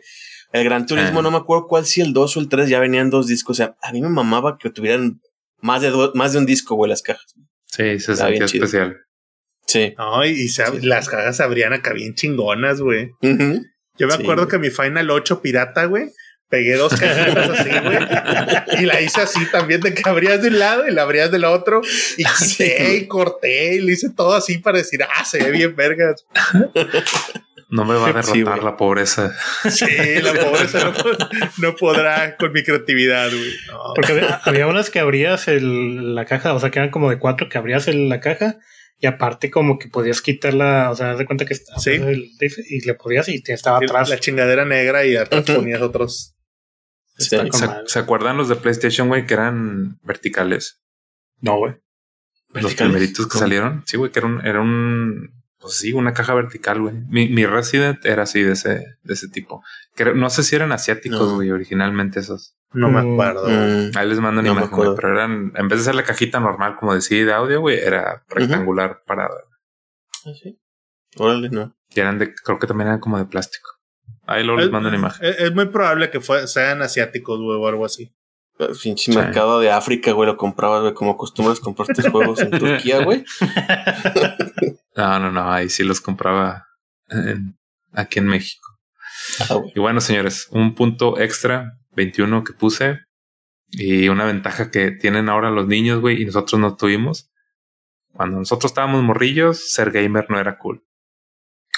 El 0.54 0.64
Gran 0.64 0.86
Turismo, 0.86 1.20
Ah. 1.20 1.24
no 1.24 1.32
me 1.32 1.38
acuerdo 1.38 1.68
cuál, 1.68 1.86
si 1.86 2.00
el 2.02 2.14
2 2.14 2.38
o 2.38 2.40
el 2.40 2.48
3 2.50 2.70
ya 2.70 2.80
venían 2.80 3.10
dos 3.10 3.28
discos. 3.28 3.56
O 3.56 3.58
sea, 3.58 3.76
a 3.84 3.92
mí 3.92 4.02
me 4.02 4.08
mamaba 4.10 4.58
que 4.58 4.70
tuvieran 4.70 5.20
más 5.62 5.82
de, 5.82 5.90
do- 5.90 6.12
más 6.16 6.32
de 6.34 6.40
un 6.40 6.46
disco, 6.46 6.76
güey, 6.76 6.90
las 6.90 7.02
cajas. 7.02 7.34
Sí, 7.66 8.00
se 8.00 8.16
sentía 8.16 8.46
chido. 8.46 8.64
especial. 8.66 8.96
Sí. 9.68 9.94
No, 9.98 10.26
y, 10.26 10.48
las 10.84 11.10
cajas 11.10 11.42
abrían 11.42 11.74
acá 11.74 11.92
bien 11.92 12.16
chingonas, 12.16 12.80
güey. 12.80 13.12
Yo 13.98 14.08
me 14.08 14.14
Sí, 14.14 14.22
acuerdo 14.22 14.44
güey. 14.46 14.52
que 14.52 14.58
mi 14.60 14.70
Final 14.70 15.10
8 15.10 15.42
pirata, 15.42 15.86
güey, 15.86 16.12
pegué 16.50 16.76
dos 16.76 16.94
cajitas 16.96 17.50
así, 17.50 17.70
güey. 17.70 17.98
Y 18.82 18.86
la 18.86 19.02
hice 19.02 19.22
así 19.22 19.46
también, 19.52 19.82
de 19.82 19.94
que 19.94 20.08
abrías 20.08 20.42
de 20.42 20.50
un 20.50 20.60
lado 20.60 20.88
y 20.88 20.92
la 20.92 21.02
abrías 21.04 21.32
del 21.32 21.46
otro. 21.46 21.82
Y 22.18 22.24
quité 22.24 22.96
y 22.98 23.08
corté 23.08 23.76
y 23.76 23.82
le 23.82 23.94
hice 23.94 24.10
todo 24.16 24.36
así 24.36 24.58
para 24.60 24.78
decir, 24.78 25.02
ah, 25.04 25.26
se 25.26 25.44
ve 25.44 25.52
bien 25.52 25.76
vergas. 25.76 26.26
No 27.70 27.84
me 27.84 27.96
va 27.96 28.08
a 28.08 28.14
derrotar 28.14 28.64
la 28.64 28.78
pobreza. 28.78 29.36
Sí, 29.70 29.86
la 30.22 30.34
pobreza 30.34 30.94
no, 31.58 31.76
podrá 31.76 32.38
con 32.38 32.54
mi 32.54 32.64
creatividad, 32.64 33.30
güey. 33.30 33.54
Porque 33.94 34.26
había, 34.44 34.68
unas 34.68 34.90
que 34.90 35.00
abrías 35.00 35.50
el, 35.50 36.16
la 36.16 36.24
caja, 36.24 36.54
o 36.54 36.60
sea, 36.62 36.70
que 36.72 36.80
eran 36.80 36.92
como 36.92 37.10
de 37.10 37.20
cuatro 37.20 37.50
que 37.50 37.58
abrías 37.58 37.90
el, 37.90 38.08
la 38.08 38.22
caja 38.22 38.56
y 39.00 39.08
aparte 39.08 39.52
como 39.52 39.78
que 39.78 39.90
podías 39.90 40.22
quitarla, 40.22 40.90
o 40.92 40.96
sea, 40.96 41.16
de 41.16 41.26
cuenta 41.26 41.46
que 41.46 41.54
estaba 41.54 41.80
¿Sí? 41.80 41.92
y 41.92 42.86
le 42.86 42.94
podías 42.96 43.30
y 43.30 43.42
te 43.42 43.54
estaba 43.54 43.78
atrás. 43.78 44.10
La 44.10 44.20
chingadera 44.20 44.66
negra 44.66 45.06
y 45.06 45.16
atrás 45.16 45.46
ponías 45.46 45.82
otros. 45.82 46.36
¿Se, 47.18 48.00
acuerdan 48.00 48.38
los 48.38 48.50
de 48.50 48.56
PlayStation, 48.56 49.08
güey, 49.08 49.26
que 49.26 49.34
eran 49.34 50.00
verticales? 50.04 50.82
No, 51.40 51.58
güey. 51.58 51.76
Los 52.54 52.76
primeritos 52.76 53.28
que 53.28 53.38
salieron. 53.38 53.84
Sí, 53.86 53.98
güey, 53.98 54.12
que 54.12 54.20
era 54.20 54.28
un, 54.28 54.46
era 54.46 54.62
un, 54.62 55.37
pues 55.60 55.76
sí, 55.76 55.94
una 55.94 56.14
caja 56.14 56.34
vertical, 56.34 56.82
güey. 56.82 56.96
Mi, 57.10 57.28
mi 57.30 57.46
Resident 57.46 58.06
era 58.06 58.24
así 58.24 58.42
de 58.44 58.54
ese, 58.54 58.98
de 59.04 59.14
ese 59.14 59.28
tipo. 59.28 59.64
no 60.16 60.30
sé 60.30 60.44
si 60.44 60.56
eran 60.56 60.72
asiáticos, 60.72 61.34
güey, 61.34 61.52
originalmente 61.52 62.20
esos. 62.20 62.56
No 62.74 62.90
me 62.90 63.00
acuerdo. 63.00 63.48
Mm. 63.48 63.92
Ahí 63.96 64.08
les 64.08 64.20
mando 64.20 64.42
una 64.42 64.50
imagen, 64.50 64.96
pero 64.96 65.14
eran, 65.14 65.52
en 65.56 65.68
vez 65.68 65.80
de 65.80 65.86
ser 65.86 65.96
la 65.96 66.04
cajita 66.04 66.40
normal, 66.40 66.76
como 66.76 66.94
decía 66.94 67.26
de 67.26 67.34
audio, 67.34 67.62
güey, 67.62 67.80
era 67.80 68.24
rectangular 68.30 69.04
para. 69.06 69.26
¿Ah, 69.26 70.32
sí? 70.42 70.60
Órale, 71.18 71.50
no. 71.50 71.76
Y 71.90 72.00
eran 72.00 72.20
de, 72.20 72.36
creo 72.36 72.60
que 72.60 72.68
también 72.68 72.90
eran 72.90 73.00
como 73.00 73.18
de 73.18 73.26
plástico. 73.26 73.70
Ahí 74.28 74.44
luego 74.44 74.60
les 74.60 74.70
mando 74.70 74.90
una 74.90 74.98
imagen. 74.98 75.26
Es, 75.26 75.54
muy 75.56 75.68
probable 75.68 76.12
que 76.12 76.20
sean 76.48 76.82
asiáticos, 76.82 77.40
güey, 77.40 77.58
o 77.58 77.68
algo 77.68 77.86
así. 77.86 78.14
Pinche 78.82 79.14
mercado 79.14 79.60
de 79.60 79.72
África, 79.72 80.12
güey, 80.12 80.28
lo 80.28 80.36
comprabas, 80.36 80.82
güey, 80.82 80.94
como 80.94 81.12
acostumbras 81.12 81.60
comprar 81.60 81.88
tus 81.88 82.08
juegos 82.10 82.40
en 82.42 82.52
Turquía, 82.60 83.04
güey. 83.04 83.24
no, 84.98 85.20
no, 85.20 85.32
no, 85.32 85.52
ahí 85.52 85.70
sí 85.70 85.84
los 85.84 86.02
compraba 86.02 86.68
aquí 87.94 88.20
en 88.20 88.28
México. 88.28 88.68
Ah, 89.40 89.62
y 89.74 89.80
bueno, 89.80 90.02
señores, 90.02 90.48
un 90.52 90.76
punto 90.76 91.20
extra 91.20 91.78
21 91.92 92.44
que 92.44 92.54
puse 92.54 93.00
y 93.70 94.10
una 94.10 94.26
ventaja 94.26 94.72
que 94.72 94.92
tienen 94.92 95.30
ahora 95.30 95.52
los 95.52 95.68
niños, 95.68 96.02
güey, 96.02 96.22
y 96.22 96.26
nosotros 96.26 96.60
no 96.60 96.76
tuvimos. 96.76 97.30
Cuando 98.14 98.40
nosotros 98.40 98.72
estábamos 98.72 99.04
morrillos, 99.04 99.70
ser 99.70 99.92
gamer 99.92 100.26
no 100.30 100.40
era 100.40 100.58
cool. 100.58 100.84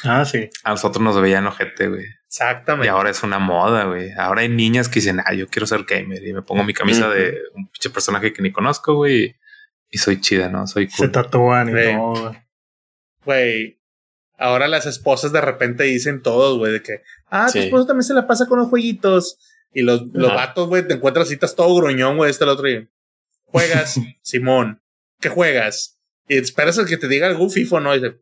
Ah, 0.03 0.23
sí. 0.23 0.49
A 0.63 0.71
nosotros 0.71 1.03
nos 1.03 1.19
veían 1.21 1.45
ojete, 1.45 1.89
güey. 1.89 2.05
Exactamente. 2.25 2.87
Y 2.87 2.89
ahora 2.89 3.09
es 3.09 3.23
una 3.23 3.39
moda, 3.39 3.85
güey. 3.85 4.11
Ahora 4.17 4.41
hay 4.41 4.49
niñas 4.49 4.87
que 4.87 5.01
dicen, 5.01 5.19
ah, 5.25 5.33
yo 5.33 5.47
quiero 5.47 5.67
ser 5.67 5.83
gamer 5.83 6.25
y 6.25 6.31
me 6.31 6.41
pongo 6.41 6.63
mi 6.63 6.73
camisa 6.73 7.09
de 7.09 7.37
un 7.53 7.67
pinche 7.67 7.89
personaje 7.89 8.31
que 8.31 8.41
ni 8.41 8.51
conozco, 8.51 8.95
güey. 8.95 9.35
Y 9.89 9.97
soy 9.97 10.21
chida, 10.21 10.47
¿no? 10.47 10.67
Soy 10.67 10.87
cool. 10.87 11.07
Se 11.07 11.09
tatúan 11.09 11.69
y 11.69 11.73
todo. 11.73 12.35
Güey, 13.25 13.79
ahora 14.37 14.67
las 14.67 14.85
esposas 14.85 15.31
de 15.31 15.41
repente 15.41 15.83
dicen 15.83 16.21
todos, 16.21 16.57
güey, 16.57 16.73
de 16.73 16.81
que, 16.81 17.01
ah, 17.29 17.49
tu 17.51 17.59
esposo 17.59 17.85
también 17.85 18.03
se 18.03 18.13
la 18.13 18.27
pasa 18.27 18.47
con 18.47 18.59
los 18.59 18.69
jueguitos. 18.69 19.37
Y 19.73 19.81
los, 19.83 20.07
los 20.13 20.33
vatos, 20.33 20.67
güey, 20.67 20.87
te 20.87 20.95
encuentras 20.95 21.27
citas 21.27 21.55
todo 21.55 21.75
gruñón, 21.75 22.17
güey, 22.17 22.31
este 22.31 22.43
el 22.43 22.49
otro 22.49 22.67
día. 22.67 22.87
Juegas, 23.45 23.99
Simón. 24.21 24.81
¿Qué 25.19 25.29
juegas? 25.29 25.99
Y 26.27 26.37
esperas 26.37 26.79
a 26.79 26.85
que 26.85 26.97
te 26.97 27.07
diga 27.07 27.27
algún 27.27 27.51
FIFO, 27.51 27.79
¿no? 27.79 27.93
Y 27.93 27.99
dice, 27.99 28.19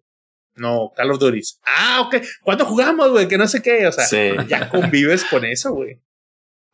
no, 0.55 0.91
Call 0.95 1.11
of 1.11 1.19
Duty. 1.19 1.41
Ah, 1.65 2.01
ok. 2.01 2.15
¿Cuándo 2.41 2.65
jugamos, 2.65 3.11
güey? 3.11 3.27
Que 3.27 3.37
no 3.37 3.47
sé 3.47 3.61
qué. 3.61 3.85
O 3.87 3.91
sea, 3.91 4.45
ya 4.47 4.69
convives 4.69 5.23
con 5.25 5.45
eso, 5.45 5.73
güey. 5.73 6.01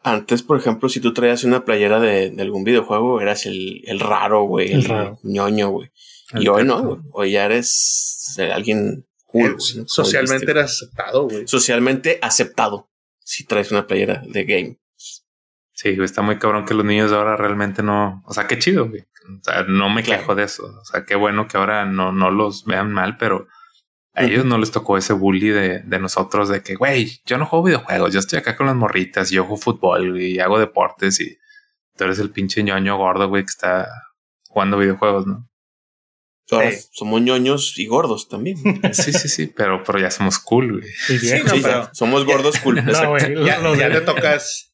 Antes, 0.03 0.43
por 0.43 0.57
ejemplo, 0.57 0.89
si 0.89 0.99
tú 0.99 1.13
traías 1.13 1.43
una 1.43 1.63
playera 1.63 1.99
de, 1.99 2.29
de 2.29 2.41
algún 2.41 2.63
videojuego, 2.63 3.21
eras 3.21 3.45
el, 3.45 3.81
el 3.85 3.99
raro, 3.99 4.43
güey. 4.43 4.71
El, 4.71 4.83
raro. 4.85 5.19
ñoño, 5.23 5.69
güey. 5.69 5.91
Y 6.31 6.47
hoy 6.47 6.65
no, 6.65 6.81
güey. 6.81 6.99
Hoy 7.11 7.31
ya 7.31 7.45
eres 7.45 8.35
alguien 8.53 9.05
cool. 9.25 9.57
Socialmente 9.59 10.51
eres 10.51 10.65
aceptado, 10.65 11.27
güey. 11.27 11.47
Socialmente 11.47 12.19
aceptado 12.21 12.89
si 13.19 13.45
traes 13.45 13.71
una 13.71 13.87
playera 13.87 14.21
de 14.25 14.43
game. 14.43 14.79
Sí, 15.73 15.97
está 16.01 16.21
muy 16.21 16.37
cabrón 16.37 16.65
que 16.65 16.73
los 16.73 16.85
niños 16.85 17.11
de 17.11 17.17
ahora 17.17 17.35
realmente 17.35 17.83
no, 17.83 18.23
o 18.25 18.33
sea, 18.33 18.47
qué 18.47 18.59
chido, 18.59 18.87
güey. 18.87 19.01
O 19.01 19.43
sea, 19.43 19.63
no 19.63 19.89
me 19.89 20.03
quejo 20.03 20.35
de 20.35 20.43
eso. 20.43 20.65
O 20.65 20.85
sea, 20.85 21.03
qué 21.05 21.15
bueno 21.15 21.47
que 21.47 21.57
ahora 21.57 21.85
no, 21.85 22.11
no 22.11 22.29
los 22.29 22.65
vean 22.65 22.91
mal, 22.91 23.17
pero 23.17 23.47
a 24.13 24.23
ellos 24.23 24.45
no 24.45 24.57
les 24.57 24.71
tocó 24.71 24.97
ese 24.97 25.13
bully 25.13 25.49
de, 25.49 25.79
de 25.79 25.99
nosotros 25.99 26.47
de 26.47 26.61
que, 26.61 26.75
güey, 26.75 27.19
yo 27.25 27.37
no 27.37 27.45
juego 27.45 27.65
videojuegos, 27.65 28.13
yo 28.13 28.19
estoy 28.19 28.39
acá 28.39 28.55
con 28.55 28.67
las 28.67 28.75
morritas 28.75 29.31
y 29.31 29.35
yo 29.35 29.43
juego 29.43 29.57
fútbol 29.57 30.21
y 30.21 30.39
hago 30.39 30.59
deportes 30.59 31.19
y 31.19 31.37
tú 31.97 32.03
eres 32.03 32.19
el 32.19 32.29
pinche 32.29 32.63
ñoño 32.63 32.97
gordo, 32.97 33.27
güey, 33.27 33.43
que 33.43 33.49
está 33.49 33.87
jugando 34.47 34.77
videojuegos, 34.77 35.25
¿no? 35.25 35.49
Ahora 36.51 36.71
somos 36.91 37.21
ñoños 37.21 37.77
y 37.77 37.87
gordos 37.87 38.27
también. 38.27 38.57
Sí, 38.93 39.13
sí, 39.13 39.29
sí, 39.29 39.47
pero, 39.47 39.83
pero 39.83 39.99
ya 39.99 40.11
somos 40.11 40.39
cool, 40.39 40.79
güey. 40.79 41.19
Sí, 41.19 41.41
no, 41.45 41.89
somos 41.93 42.25
gordos 42.25 42.59
cool. 42.59 42.83
ya, 43.45 43.91
te 43.91 44.01
tocas. 44.01 44.73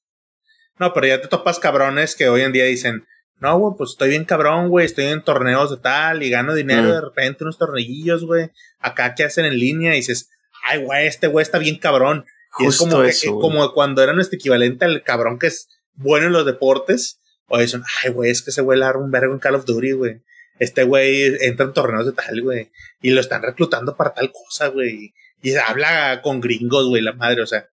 No, 0.79 0.93
pero 0.93 1.07
ya 1.07 1.21
te 1.21 1.27
topas 1.27 1.59
cabrones 1.59 2.15
que 2.15 2.29
hoy 2.29 2.41
en 2.41 2.51
día 2.51 2.65
dicen, 2.65 3.05
no, 3.39 3.57
güey, 3.59 3.75
pues 3.77 3.91
estoy 3.91 4.09
bien 4.09 4.25
cabrón, 4.25 4.69
güey, 4.69 4.85
estoy 4.85 5.05
en 5.05 5.23
torneos 5.23 5.69
de 5.69 5.77
tal 5.77 6.23
y 6.23 6.29
gano 6.29 6.55
dinero 6.55 6.83
mm. 6.83 6.91
de 6.91 7.01
repente, 7.01 7.43
unos 7.43 7.57
tornillos, 7.57 8.25
güey. 8.25 8.49
Acá 8.79 9.13
que 9.15 9.23
hacen 9.23 9.45
en 9.45 9.57
línea 9.57 9.93
y 9.93 9.97
dices, 9.97 10.29
ay, 10.67 10.83
güey, 10.83 11.07
este 11.07 11.27
güey 11.27 11.43
está 11.43 11.59
bien 11.59 11.77
cabrón. 11.77 12.25
y 12.59 12.65
es 12.65 12.77
como, 12.77 13.01
como 13.41 13.73
cuando 13.73 14.01
era 14.01 14.13
nuestro 14.13 14.37
equivalente 14.37 14.85
al 14.85 15.03
cabrón 15.03 15.37
que 15.37 15.47
es 15.47 15.69
bueno 15.93 16.27
en 16.27 16.33
los 16.33 16.45
deportes. 16.45 17.19
O 17.51 17.57
dicen, 17.57 17.81
ay, 18.03 18.11
güey, 18.11 18.29
es 18.29 18.43
que 18.43 18.51
se 18.51 18.61
güey 18.61 18.79
un 18.95 19.09
vergo 19.09 19.33
en 19.33 19.39
Call 19.39 19.55
of 19.55 19.65
Duty, 19.65 19.91
güey 19.93 20.21
este 20.59 20.83
güey 20.83 21.35
entra 21.41 21.65
en 21.65 21.73
torneos 21.73 22.05
de 22.05 22.11
tal, 22.11 22.41
güey, 22.41 22.71
y 23.01 23.09
lo 23.11 23.21
están 23.21 23.41
reclutando 23.41 23.95
para 23.95 24.13
tal 24.13 24.31
cosa, 24.31 24.67
güey, 24.67 25.13
y 25.41 25.55
habla 25.55 26.21
con 26.21 26.41
gringos, 26.41 26.87
güey, 26.87 27.01
la 27.01 27.13
madre, 27.13 27.41
o 27.41 27.47
sea, 27.47 27.69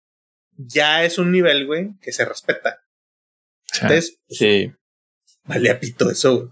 ya 0.56 1.04
es 1.04 1.18
un 1.18 1.32
nivel, 1.32 1.66
güey, 1.66 1.90
que 2.00 2.12
se 2.12 2.24
respeta. 2.24 2.80
Entonces, 3.74 4.18
pues, 4.26 4.38
sí. 4.38 4.72
Vale 5.44 5.70
a 5.70 5.78
pito 5.78 6.10
eso, 6.10 6.36
güey. 6.36 6.48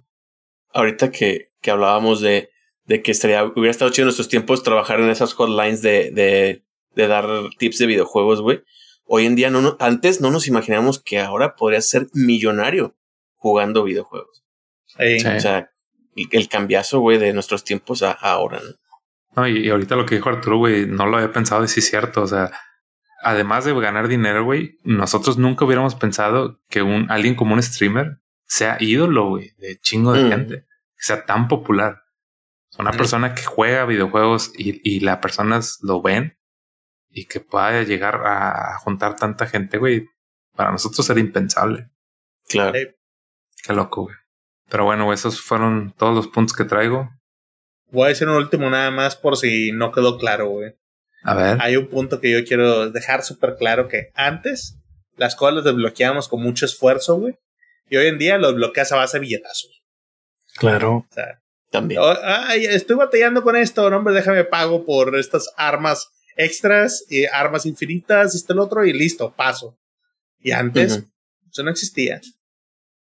Ahorita 0.72 1.10
que, 1.10 1.52
que 1.60 1.70
hablábamos 1.70 2.20
de, 2.20 2.50
de 2.84 3.02
que 3.02 3.12
estaría, 3.12 3.44
hubiera 3.44 3.70
estado 3.70 3.90
chido 3.90 4.02
en 4.02 4.06
nuestros 4.06 4.28
tiempos 4.28 4.62
trabajar 4.62 5.00
en 5.00 5.08
esas 5.08 5.32
hotlines 5.34 5.82
de, 5.82 6.10
de, 6.10 6.64
de 6.94 7.06
dar 7.06 7.26
tips 7.58 7.78
de 7.78 7.86
videojuegos, 7.86 8.40
güey. 8.40 8.62
Hoy 9.04 9.26
en 9.26 9.36
día 9.36 9.50
no, 9.50 9.76
antes 9.80 10.20
no 10.20 10.30
nos 10.30 10.48
imaginamos 10.48 11.00
que 11.00 11.20
ahora 11.20 11.54
podría 11.54 11.80
ser 11.80 12.08
millonario 12.12 12.96
jugando 13.36 13.84
videojuegos. 13.84 14.44
Sí. 14.86 15.24
O 15.26 15.40
sea, 15.40 15.70
el 16.16 16.48
cambiazo, 16.48 17.00
güey, 17.00 17.18
de 17.18 17.32
nuestros 17.32 17.64
tiempos 17.64 18.02
a, 18.02 18.12
ahora, 18.12 18.60
¿no? 18.60 18.74
No, 19.36 19.48
y, 19.48 19.68
ahorita 19.68 19.96
lo 19.96 20.06
que 20.06 20.14
dijo 20.16 20.28
Arturo, 20.28 20.58
güey, 20.58 20.86
no 20.86 21.06
lo 21.06 21.16
había 21.16 21.32
pensado 21.32 21.64
y 21.64 21.68
sí 21.68 21.80
es 21.80 21.88
cierto. 21.88 22.22
O 22.22 22.26
sea, 22.26 22.52
además 23.22 23.64
de 23.64 23.74
ganar 23.74 24.08
dinero, 24.08 24.44
güey, 24.44 24.78
nosotros 24.84 25.38
nunca 25.38 25.64
hubiéramos 25.64 25.94
pensado 25.96 26.60
que 26.68 26.82
un 26.82 27.10
alguien 27.10 27.34
como 27.34 27.54
un 27.54 27.62
streamer 27.62 28.20
sea 28.46 28.76
ídolo, 28.78 29.30
güey, 29.30 29.50
de 29.58 29.78
chingo 29.80 30.12
de 30.12 30.24
mm. 30.24 30.28
gente, 30.28 30.54
que 30.60 31.02
sea 31.02 31.26
tan 31.26 31.48
popular. 31.48 32.02
Una 32.78 32.90
persona 32.90 33.34
que 33.34 33.44
juega 33.44 33.84
videojuegos 33.84 34.52
y, 34.56 34.80
y 34.82 35.00
las 35.00 35.18
personas 35.18 35.78
lo 35.82 36.02
ven 36.02 36.36
y 37.08 37.26
que 37.26 37.38
pueda 37.38 37.84
llegar 37.84 38.22
a 38.26 38.78
juntar 38.78 39.14
tanta 39.14 39.46
gente, 39.46 39.78
güey, 39.78 40.08
para 40.56 40.72
nosotros 40.72 41.08
era 41.08 41.20
impensable. 41.20 41.90
Claro. 42.48 42.72
Qué 43.62 43.72
loco, 43.72 44.02
güey. 44.04 44.16
Pero 44.68 44.84
bueno, 44.84 45.12
esos 45.12 45.40
fueron 45.40 45.94
todos 45.96 46.14
los 46.14 46.28
puntos 46.28 46.56
que 46.56 46.64
traigo. 46.64 47.10
Voy 47.90 48.06
a 48.06 48.08
decir 48.08 48.28
un 48.28 48.36
último 48.36 48.70
nada 48.70 48.90
más 48.90 49.16
por 49.16 49.36
si 49.36 49.72
no 49.72 49.92
quedó 49.92 50.18
claro, 50.18 50.48
güey. 50.48 50.74
A 51.22 51.34
ver. 51.34 51.58
Hay 51.60 51.76
un 51.76 51.88
punto 51.88 52.20
que 52.20 52.30
yo 52.30 52.44
quiero 52.44 52.90
dejar 52.90 53.22
súper 53.22 53.56
claro 53.56 53.88
que 53.88 54.10
antes 54.14 54.76
las 55.16 55.36
cosas 55.36 55.56
las 55.56 55.64
desbloqueábamos 55.64 56.28
con 56.28 56.42
mucho 56.42 56.66
esfuerzo, 56.66 57.16
güey. 57.16 57.38
Y 57.88 57.96
hoy 57.96 58.06
en 58.06 58.18
día 58.18 58.38
los 58.38 58.54
bloqueas 58.54 58.90
a 58.92 58.96
base 58.96 59.18
de 59.18 59.22
billetazos. 59.22 59.82
Claro. 60.56 61.06
O 61.10 61.14
sea, 61.14 61.40
también. 61.70 62.00
ay, 62.22 62.64
estoy 62.66 62.96
batallando 62.96 63.42
con 63.42 63.56
esto, 63.56 63.88
no, 63.90 63.98
hombre, 63.98 64.14
déjame 64.14 64.44
pago 64.44 64.84
por 64.84 65.16
estas 65.16 65.52
armas 65.56 66.08
extras, 66.36 67.04
y 67.08 67.26
armas 67.26 67.66
infinitas, 67.66 68.34
este 68.34 68.52
el 68.52 68.58
otro, 68.58 68.84
y 68.84 68.92
listo, 68.92 69.34
paso. 69.34 69.78
Y 70.40 70.50
antes, 70.50 71.04
eso 71.50 71.62
no 71.62 71.70
existía. 71.70 72.20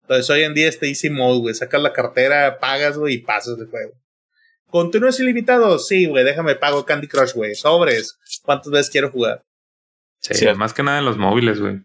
Entonces 0.05 0.29
hoy 0.29 0.43
en 0.43 0.53
día 0.53 0.69
este 0.69 0.89
easy 0.89 1.09
mode, 1.09 1.41
güey. 1.41 1.55
Sacas 1.55 1.81
la 1.81 1.93
cartera, 1.93 2.59
pagas, 2.59 2.99
güey, 2.99 3.15
y 3.15 3.19
pasas 3.19 3.59
de 3.59 3.67
juego. 3.67 3.93
¿Continúes 4.69 5.19
ilimitado? 5.19 5.79
Sí, 5.79 6.07
güey, 6.07 6.25
déjame 6.25 6.57
pago 6.57 6.85
Candy 6.85 7.09
Crush, 7.09 7.33
güey. 7.33 7.55
Sobres. 7.55 8.19
¿Cuántas 8.43 8.71
veces 8.71 8.91
quiero 8.91 9.11
jugar? 9.11 9.45
Sí, 10.21 10.47
más 10.57 10.75
que 10.75 10.83
nada 10.83 10.99
en 10.99 11.05
los 11.05 11.17
móviles, 11.17 11.61
güey. 11.61 11.81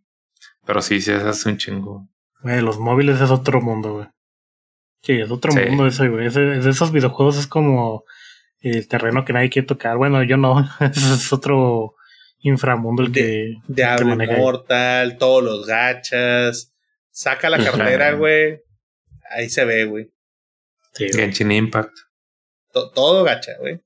Pero 0.65 0.81
sí, 0.81 0.99
sí, 0.99 1.11
eso 1.11 1.29
es 1.29 1.45
un 1.45 1.57
chingo. 1.57 2.09
Güey, 2.41 2.61
los 2.61 2.77
móviles 2.77 3.21
es 3.21 3.31
otro 3.31 3.61
mundo, 3.61 3.93
güey. 3.93 4.07
Sí, 5.01 5.13
es 5.13 5.31
otro 5.31 5.53
mundo 5.53 5.87
ese, 5.87 6.09
güey. 6.09 6.29
de 6.29 6.69
esos 6.69 6.91
videojuegos 6.91 7.37
es 7.37 7.47
como 7.47 8.03
el 8.59 8.87
terreno 8.87 9.23
que 9.23 9.33
nadie 9.33 9.49
quiere 9.49 9.67
tocar. 9.67 9.97
Bueno, 9.97 10.21
yo 10.23 10.35
no. 10.35 10.67
es 10.79 11.31
otro 11.31 11.95
inframundo 12.39 13.03
el 13.03 13.11
de, 13.11 13.21
que. 13.21 13.55
Diablo 13.67 14.07
maneja 14.07 14.33
ahí. 14.33 14.39
Immortal, 14.39 15.17
todos 15.17 15.43
los 15.43 15.65
gachas. 15.65 16.68
Saca 17.19 17.49
la 17.49 17.57
cartera, 17.61 18.13
güey. 18.13 18.61
Ahí 19.29 19.49
se 19.49 19.65
ve, 19.65 19.83
güey. 19.83 20.09
Sí. 20.93 21.09
Genshin 21.11 21.51
Impact. 21.51 21.91
To- 22.71 22.91
todo 22.91 23.25
gacha, 23.25 23.57
güey. 23.59 23.81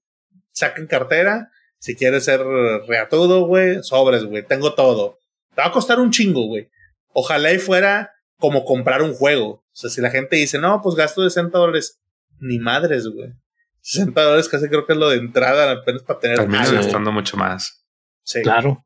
Saquen 0.51 0.85
cartera. 0.85 1.49
Si 1.79 1.95
quieres 1.95 2.25
ser 2.25 2.41
reatudo, 2.87 3.47
güey, 3.47 3.81
sobres, 3.81 4.23
güey. 4.25 4.43
Tengo 4.45 4.75
todo. 4.75 5.17
Te 5.55 5.61
va 5.63 5.69
a 5.69 5.71
costar 5.71 5.99
un 5.99 6.11
chingo, 6.11 6.45
güey. 6.45 6.69
Ojalá 7.11 7.51
y 7.51 7.57
fuera 7.57 8.11
como 8.37 8.65
comprar 8.65 9.01
un 9.01 9.15
juego. 9.15 9.47
O 9.49 9.63
sea, 9.71 9.89
si 9.89 9.99
la 9.99 10.11
gente 10.11 10.35
dice, 10.35 10.59
no, 10.59 10.79
pues 10.83 10.93
gasto 10.95 11.27
60 11.27 11.57
dólares. 11.57 11.99
Ni 12.39 12.59
madres, 12.59 13.07
güey. 13.07 13.33
60 13.81 14.21
dólares 14.21 14.47
casi 14.47 14.69
creo 14.69 14.85
que 14.85 14.93
es 14.93 14.99
lo 14.99 15.09
de 15.09 15.17
entrada 15.17 15.71
apenas 15.71 16.03
para 16.03 16.19
tener 16.19 16.37
Terminas 16.37 16.69
algo. 16.69 16.83
gastando 16.83 17.11
mucho 17.11 17.35
más. 17.35 17.83
Sí. 18.23 18.43
Claro. 18.43 18.85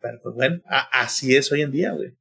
Pero 0.00 0.18
pues 0.24 0.34
bueno, 0.34 0.60
así 0.90 1.36
es 1.36 1.52
hoy 1.52 1.62
en 1.62 1.70
día, 1.70 1.92
güey. 1.92 2.18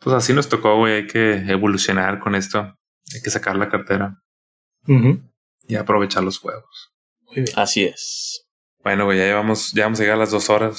Pues 0.00 0.14
así 0.14 0.32
nos 0.32 0.48
tocó, 0.48 0.76
güey. 0.76 0.94
Hay 0.94 1.06
que 1.06 1.32
evolucionar 1.50 2.20
con 2.20 2.34
esto. 2.34 2.74
Hay 3.14 3.22
que 3.22 3.30
sacar 3.30 3.56
la 3.56 3.68
cartera 3.68 4.18
y 5.66 5.74
aprovechar 5.76 6.22
los 6.22 6.38
juegos. 6.38 6.92
Muy 7.26 7.36
bien. 7.42 7.48
Así 7.56 7.84
es. 7.84 8.46
Bueno, 8.82 9.04
güey, 9.04 9.18
ya 9.18 9.24
llevamos, 9.24 9.72
ya 9.72 9.84
vamos 9.84 10.00
a 10.00 10.02
llegar 10.02 10.16
a 10.16 10.20
las 10.20 10.30
dos 10.30 10.50
horas. 10.50 10.78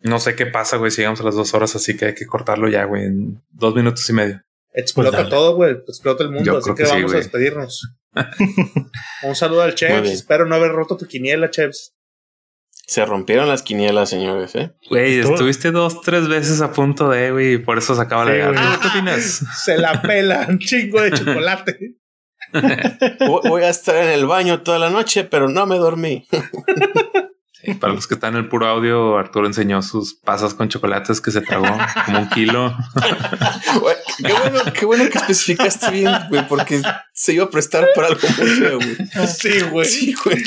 No 0.00 0.20
sé 0.20 0.36
qué 0.36 0.46
pasa, 0.46 0.76
güey, 0.76 0.90
si 0.90 0.98
llegamos 0.98 1.20
a 1.20 1.24
las 1.24 1.34
dos 1.34 1.54
horas, 1.54 1.74
así 1.74 1.96
que 1.96 2.06
hay 2.06 2.14
que 2.14 2.26
cortarlo 2.26 2.68
ya, 2.68 2.84
güey, 2.84 3.04
en 3.04 3.42
dos 3.50 3.74
minutos 3.74 4.08
y 4.10 4.12
medio. 4.12 4.42
Explota 4.72 5.16
Pues 5.18 5.30
todo, 5.30 5.56
güey. 5.56 5.72
Explota 5.72 6.22
el 6.22 6.30
mundo. 6.30 6.44
Yo 6.44 6.58
Así 6.58 6.64
creo 6.64 6.76
que, 6.76 6.86
sí, 6.86 6.92
vamos 6.92 7.14
a 7.14 7.16
despedirnos. 7.16 7.96
Un 9.22 9.34
saludo 9.34 9.62
al 9.62 9.74
Chefs. 9.74 10.10
Espero 10.10 10.44
no 10.46 10.54
haber 10.54 10.72
roto 10.72 10.96
tu 10.96 11.06
quiniela, 11.06 11.50
Chefs. 11.50 11.94
Se 12.86 13.04
rompieron 13.04 13.48
las 13.48 13.62
quinielas, 13.62 14.08
señores, 14.08 14.54
¿eh? 14.54 14.72
Güey, 14.88 15.18
estuviste 15.18 15.72
dos, 15.72 16.02
tres 16.02 16.28
veces 16.28 16.60
a 16.60 16.72
punto 16.72 17.08
de, 17.08 17.32
güey, 17.32 17.54
y 17.54 17.58
por 17.58 17.78
eso 17.78 17.96
se 17.96 18.02
acaba 18.02 18.24
Sí, 18.24 18.30
la 18.30 18.36
gana. 18.36 18.78
¿Qué 18.80 18.88
opinas? 18.88 19.44
Se 19.64 19.76
la 19.76 20.00
pela 20.02 20.46
un 20.48 20.58
chingo 20.60 21.02
de 21.02 21.10
chocolate. 21.10 21.96
Voy 23.26 23.62
a 23.62 23.70
estar 23.70 23.96
en 23.96 24.10
el 24.10 24.26
baño 24.26 24.62
toda 24.62 24.78
la 24.78 24.90
noche, 24.90 25.24
pero 25.24 25.48
no 25.48 25.66
me 25.66 25.76
dormí. 25.76 26.26
Sí, 27.62 27.72
para 27.74 27.94
los 27.94 28.06
que 28.06 28.14
están 28.14 28.34
en 28.34 28.40
el 28.44 28.48
puro 28.48 28.66
audio, 28.66 29.16
Arturo 29.16 29.46
enseñó 29.46 29.80
sus 29.82 30.14
pasas 30.14 30.52
con 30.54 30.68
chocolates 30.68 31.20
que 31.22 31.30
se 31.30 31.40
tragó 31.40 31.66
como 32.04 32.18
un 32.20 32.28
kilo. 32.28 32.76
Qué 34.18 34.32
bueno, 34.32 34.60
qué 34.72 34.86
bueno 34.86 35.10
que 35.10 35.18
especificaste 35.18 35.90
bien, 35.90 36.10
güey, 36.30 36.46
porque 36.48 36.80
se 37.12 37.32
iba 37.34 37.44
a 37.44 37.50
prestar 37.50 37.86
para 37.94 38.08
algo 38.08 38.20
muy 38.38 38.46
feo, 38.48 38.78
güey. 38.78 38.96
Sí, 39.26 39.60
güey. 39.70 39.86
Sí, 39.88 40.14
güey. 40.24 40.42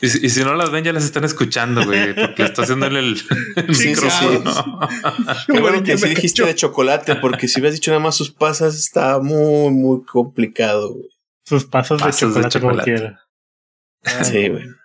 Y, 0.00 0.08
si- 0.08 0.26
y 0.26 0.30
si 0.30 0.44
no 0.44 0.54
las 0.54 0.70
ven, 0.70 0.84
ya 0.84 0.92
las 0.92 1.04
están 1.04 1.24
escuchando, 1.24 1.84
güey, 1.84 2.14
porque 2.14 2.44
está 2.44 2.62
haciéndole 2.62 3.00
el, 3.00 3.16
el 3.56 3.74
Sí, 3.74 3.94
sí, 3.94 4.02
micrófono. 4.02 4.88
Qué 5.52 5.60
bueno 5.60 5.82
que 5.82 5.98
sí 5.98 6.08
dijiste 6.10 6.44
de 6.44 6.54
chocolate, 6.54 7.16
porque 7.16 7.48
si 7.48 7.60
hubieras 7.60 7.74
dicho 7.74 7.90
nada 7.90 8.02
más 8.02 8.16
sus 8.16 8.30
pasas, 8.32 8.76
está 8.76 9.18
muy, 9.18 9.70
muy 9.72 10.04
complicado, 10.04 10.94
güey. 10.94 11.08
Sus 11.44 11.64
pasos 11.64 12.00
de 12.04 12.10
chocolate, 12.12 12.60
como 12.60 12.76
quiera. 12.78 13.20
Sí, 14.22 14.48
güey. 14.48 14.64
Bueno, 14.64 14.76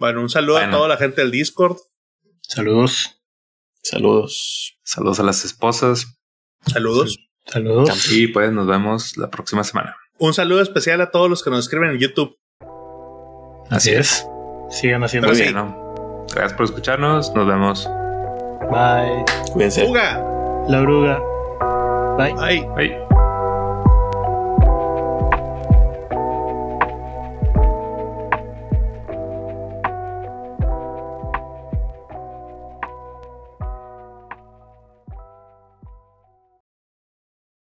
un 0.00 0.28
saludo 0.30 0.54
Bueno. 0.58 0.68
a 0.74 0.76
toda 0.76 0.88
la 0.88 0.96
gente 0.96 1.20
del 1.20 1.30
Discord. 1.30 1.76
Saludos. 2.42 3.20
Saludos. 3.82 4.78
Saludos 4.84 5.20
a 5.20 5.22
las 5.22 5.44
esposas 5.44 6.18
Saludos. 6.66 7.16
Saludos. 7.46 8.12
y 8.12 8.26
pues 8.28 8.52
nos 8.52 8.66
vemos 8.66 9.16
la 9.16 9.30
próxima 9.30 9.64
semana. 9.64 9.96
Un 10.18 10.34
saludo 10.34 10.60
especial 10.60 11.00
a 11.00 11.10
todos 11.10 11.30
los 11.30 11.42
que 11.42 11.50
nos 11.50 11.60
escriben 11.60 11.90
en 11.90 11.98
YouTube. 11.98 12.36
Así 13.70 13.90
es. 13.90 14.26
Sigan 14.70 15.02
haciendo 15.04 15.28
Pero 15.28 15.36
Muy 15.38 15.46
sí. 15.46 15.52
bien, 15.52 15.54
¿no? 15.54 16.24
Gracias 16.34 16.52
por 16.54 16.64
escucharnos. 16.66 17.32
Nos 17.34 17.46
vemos. 17.46 17.88
Bye. 18.70 19.24
Cuídense. 19.52 19.86
La 20.68 20.80
oruga. 20.80 21.20
Bye. 22.18 22.34
Ay. 22.38 22.66
Bye. 22.76 23.07